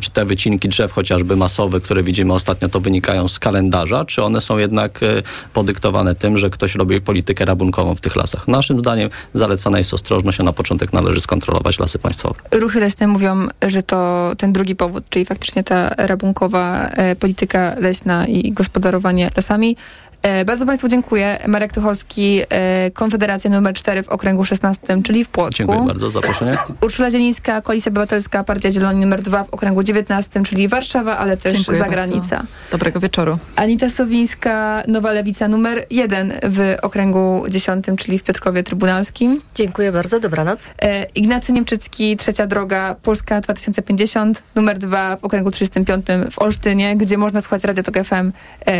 czy 0.00 0.10
te 0.10 0.24
wycinki 0.24 0.68
drzew 0.68 0.92
chociażby 0.92 1.36
masowe, 1.36 1.80
które 1.80 2.02
widzimy 2.02 2.32
ostatnio, 2.32 2.68
to 2.68 2.80
wynikają 2.80 3.28
z 3.28 3.38
kalendarza, 3.38 4.04
czy 4.04 4.22
one 4.22 4.40
są 4.40 4.58
jednak 4.58 5.02
e, 5.02 5.22
podyktowane 5.52 6.14
tym, 6.14 6.38
że 6.38 6.50
ktoś 6.50 6.74
robi 6.74 7.00
politykę 7.00 7.44
rabunkową 7.44 7.94
w 7.94 8.00
tych 8.00 8.16
lasach. 8.16 8.48
Naszym 8.48 8.78
zdaniem 8.78 9.10
zalecana 9.34 9.78
jest 9.78 9.94
ostrożność, 9.94 10.40
a 10.40 10.42
na 10.42 10.52
początek 10.52 10.92
należy 10.92 11.20
skontrolować 11.20 11.78
lasy 11.78 11.98
państwowe. 11.98 12.34
Ruchy 12.52 12.80
leśne 12.80 13.06
mówią, 13.06 13.48
że 13.66 13.82
to 13.82 14.32
ten 14.38 14.52
drugi 14.52 14.76
powód, 14.76 14.89
czyli 15.08 15.24
faktycznie 15.24 15.64
ta 15.64 15.88
rabunkowa 15.96 16.88
e, 16.88 17.16
polityka 17.16 17.74
leśna 17.78 18.26
i 18.26 18.52
gospodarowanie 18.52 19.30
lasami. 19.36 19.76
E, 20.22 20.44
bardzo 20.44 20.66
Państwu 20.66 20.88
dziękuję. 20.88 21.38
Marek 21.48 21.72
Tucholski, 21.72 22.40
e, 22.48 22.90
Konfederacja 22.90 23.50
numer 23.50 23.74
4 23.74 24.02
w 24.02 24.08
okręgu 24.08 24.44
16, 24.44 25.02
czyli 25.02 25.24
w 25.24 25.28
Płocku. 25.28 25.54
Dziękuję 25.54 25.82
bardzo 25.86 26.10
za 26.10 26.20
zaproszenie. 26.20 26.52
Urszula 26.80 27.10
Zielińska, 27.10 27.60
Koalicja 27.60 27.90
Obywatelska, 27.90 28.44
Partia 28.44 28.70
Zieloni 28.70 29.00
numer 29.00 29.22
2 29.22 29.44
w 29.44 29.50
okręgu 29.50 29.82
19, 29.82 30.42
czyli 30.42 30.68
Warszawa, 30.68 31.18
ale 31.18 31.36
też 31.36 31.54
Dziękuję 31.54 31.78
zagranica. 31.78 32.36
bardzo. 32.36 32.52
Dobrego 32.70 33.00
wieczoru. 33.00 33.38
Anita 33.56 33.90
Sowińska, 33.90 34.82
Nowa 34.88 35.12
Lewica 35.12 35.48
numer 35.48 35.84
1 35.90 36.32
w 36.42 36.76
okręgu 36.82 37.44
10, 37.48 37.86
czyli 37.96 38.18
w 38.18 38.22
Piotrkowie 38.22 38.62
Trybunalskim. 38.62 39.40
Dziękuję 39.54 39.92
bardzo, 39.92 40.20
dobranoc. 40.20 40.70
E, 40.82 41.04
Ignacy 41.14 41.52
Niemczycki, 41.52 42.16
Trzecia 42.16 42.46
Droga, 42.46 42.96
Polska 43.02 43.40
2050, 43.40 44.42
numer 44.54 44.78
2 44.78 45.16
w 45.16 45.24
okręgu 45.24 45.50
35 45.50 46.06
w 46.30 46.38
Olsztynie, 46.38 46.96
gdzie 46.96 47.18
można 47.18 47.40
słuchać 47.40 47.64
Radio 47.64 47.82
Tok 47.82 47.94
FM 48.04 48.32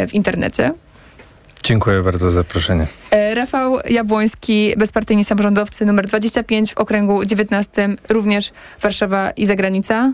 w 0.08 0.14
internecie. 0.14 0.72
Dziękuję 1.62 2.02
bardzo 2.02 2.30
za 2.30 2.30
zaproszenie. 2.30 2.86
E, 3.10 3.34
Rafał 3.34 3.78
Jabłoński, 3.88 4.74
bezpartyjni 4.76 5.24
samorządowcy 5.24 5.86
numer 5.86 6.06
25 6.06 6.74
w 6.74 6.78
okręgu 6.78 7.24
19, 7.24 7.88
również 8.08 8.52
Warszawa 8.80 9.30
i 9.30 9.46
zagranica. 9.46 10.12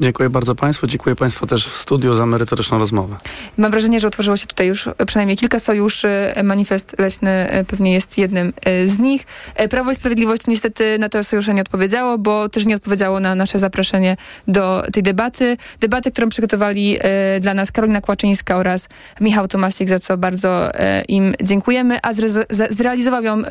Dziękuję 0.00 0.30
bardzo 0.30 0.54
Państwu, 0.54 0.86
dziękuję 0.86 1.16
Państwu 1.16 1.46
też 1.46 1.68
w 1.68 1.76
studiu 1.76 2.14
za 2.14 2.26
merytoryczną 2.26 2.78
rozmowę. 2.78 3.16
Mam 3.56 3.70
wrażenie, 3.70 4.00
że 4.00 4.08
utworzyło 4.08 4.36
się 4.36 4.46
tutaj 4.46 4.66
już 4.66 4.88
przynajmniej 5.06 5.36
kilka 5.36 5.58
sojuszy. 5.58 6.08
Manifest 6.44 6.98
Leśny 6.98 7.30
e, 7.30 7.64
pewnie 7.64 7.92
jest 7.92 8.18
jednym 8.18 8.52
e, 8.64 8.88
z 8.88 8.98
nich. 8.98 9.22
Prawo 9.70 9.90
i 9.90 9.94
Sprawiedliwość 9.94 10.46
niestety 10.46 10.98
na 10.98 11.08
te 11.08 11.24
sojusze 11.24 11.54
nie 11.54 11.60
odpowiedziało, 11.60 12.18
bo 12.18 12.48
też 12.48 12.66
nie 12.66 12.76
odpowiedziało 12.76 13.20
na 13.20 13.34
nasze 13.34 13.58
zaproszenie 13.58 14.16
do 14.48 14.82
tej 14.92 15.02
debaty. 15.02 15.56
Debaty, 15.80 16.12
którą 16.12 16.28
przygotowali 16.28 16.98
dla 17.40 17.54
nas 17.54 17.72
Karolina 17.72 18.00
Kłaczyńska 18.00 18.56
oraz 18.56 18.88
Michał 19.20 19.48
Tomasik, 19.48 19.88
za 19.88 19.98
co 19.98 20.18
bardzo 20.18 20.71
im 21.08 21.34
dziękujemy, 21.42 21.98
a 22.02 22.12
zrealizował 22.70 23.22
ją 23.22 23.42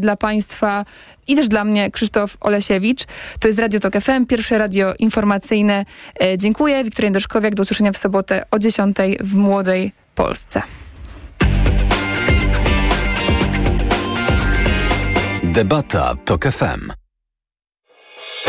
dla 0.00 0.16
Państwa 0.16 0.84
i 1.30 1.36
też 1.36 1.48
dla 1.48 1.64
mnie 1.64 1.90
Krzysztof 1.90 2.36
Olesiewicz. 2.40 3.04
To 3.40 3.48
jest 3.48 3.60
Radio 3.60 3.80
Tok 3.80 3.94
FM, 3.94 4.26
pierwsze 4.26 4.58
radio 4.58 4.94
informacyjne. 4.98 5.84
E, 6.20 6.38
dziękuję. 6.38 6.84
Wiktoria 6.84 7.10
Doszkowiak. 7.10 7.54
Do 7.54 7.62
usłyszenia 7.62 7.92
w 7.92 7.98
sobotę 7.98 8.44
o 8.50 8.58
10 8.58 8.96
w 9.20 9.34
Młodej 9.34 9.92
Polsce. 10.14 10.62
Debata 15.42 16.14
Tok 16.24 16.44
FM. 16.44 16.99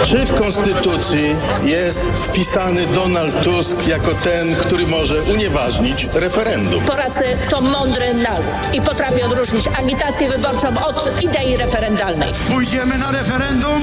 Czy 0.03 0.25
w 0.25 0.35
Konstytucji 0.39 1.35
jest 1.65 1.99
wpisany 1.99 2.87
Donald 2.87 3.43
Tusk 3.43 3.87
jako 3.87 4.13
ten, 4.13 4.55
który 4.55 4.87
może 4.87 5.21
unieważnić 5.21 6.07
referendum? 6.13 6.83
Polacy 6.83 7.23
to 7.49 7.61
mądry 7.61 8.13
naród 8.13 8.45
i 8.73 8.81
potrafi 8.81 9.23
odróżnić 9.23 9.67
agitację 9.67 10.29
wyborczą 10.29 10.67
od 10.85 11.23
idei 11.23 11.57
referendalnej. 11.57 12.33
Pójdziemy 12.53 12.97
na 12.97 13.11
referendum? 13.11 13.81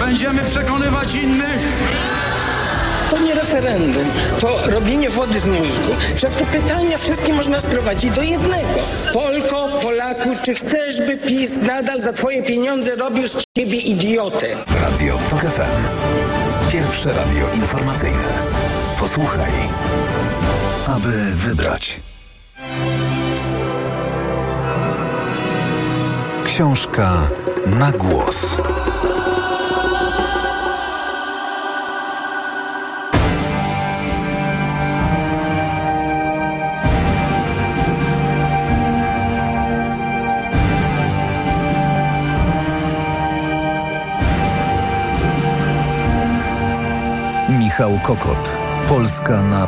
Będziemy 0.00 0.44
przekonywać 0.44 1.14
innych? 1.14 1.58
To 3.10 3.18
nie 3.18 3.34
referendum, 3.34 4.04
to 4.40 4.70
robienie 4.70 5.10
wody 5.10 5.40
z 5.40 5.46
mózgu. 5.46 5.96
Wszak 6.14 6.34
te 6.34 6.44
pytania 6.46 6.98
wszystkie 6.98 7.34
można 7.34 7.60
sprowadzić 7.60 8.14
do 8.14 8.22
jednego. 8.22 8.68
Polko, 9.12 9.68
Polaku, 9.82 10.30
czy 10.44 10.54
chcesz, 10.54 11.00
by 11.06 11.16
PiS 11.16 11.50
nadal 11.62 12.00
za 12.00 12.12
twoje 12.12 12.42
pieniądze 12.42 12.96
robił 12.96 13.28
z 13.28 13.36
ciebie 13.58 13.76
idiotę? 13.76 14.46
Radio 14.82 15.18
TOK 15.30 15.40
FM. 15.40 16.06
Pierwsze 16.72 17.12
radio 17.12 17.52
informacyjne. 17.54 18.28
Posłuchaj, 19.00 19.52
aby 20.86 21.12
wybrać. 21.34 22.00
Książka 26.44 27.28
na 27.66 27.92
głos. 27.92 28.56
Michał 47.76 47.98
Kokot. 48.02 48.52
Polska 48.88 49.42
na 49.42 49.64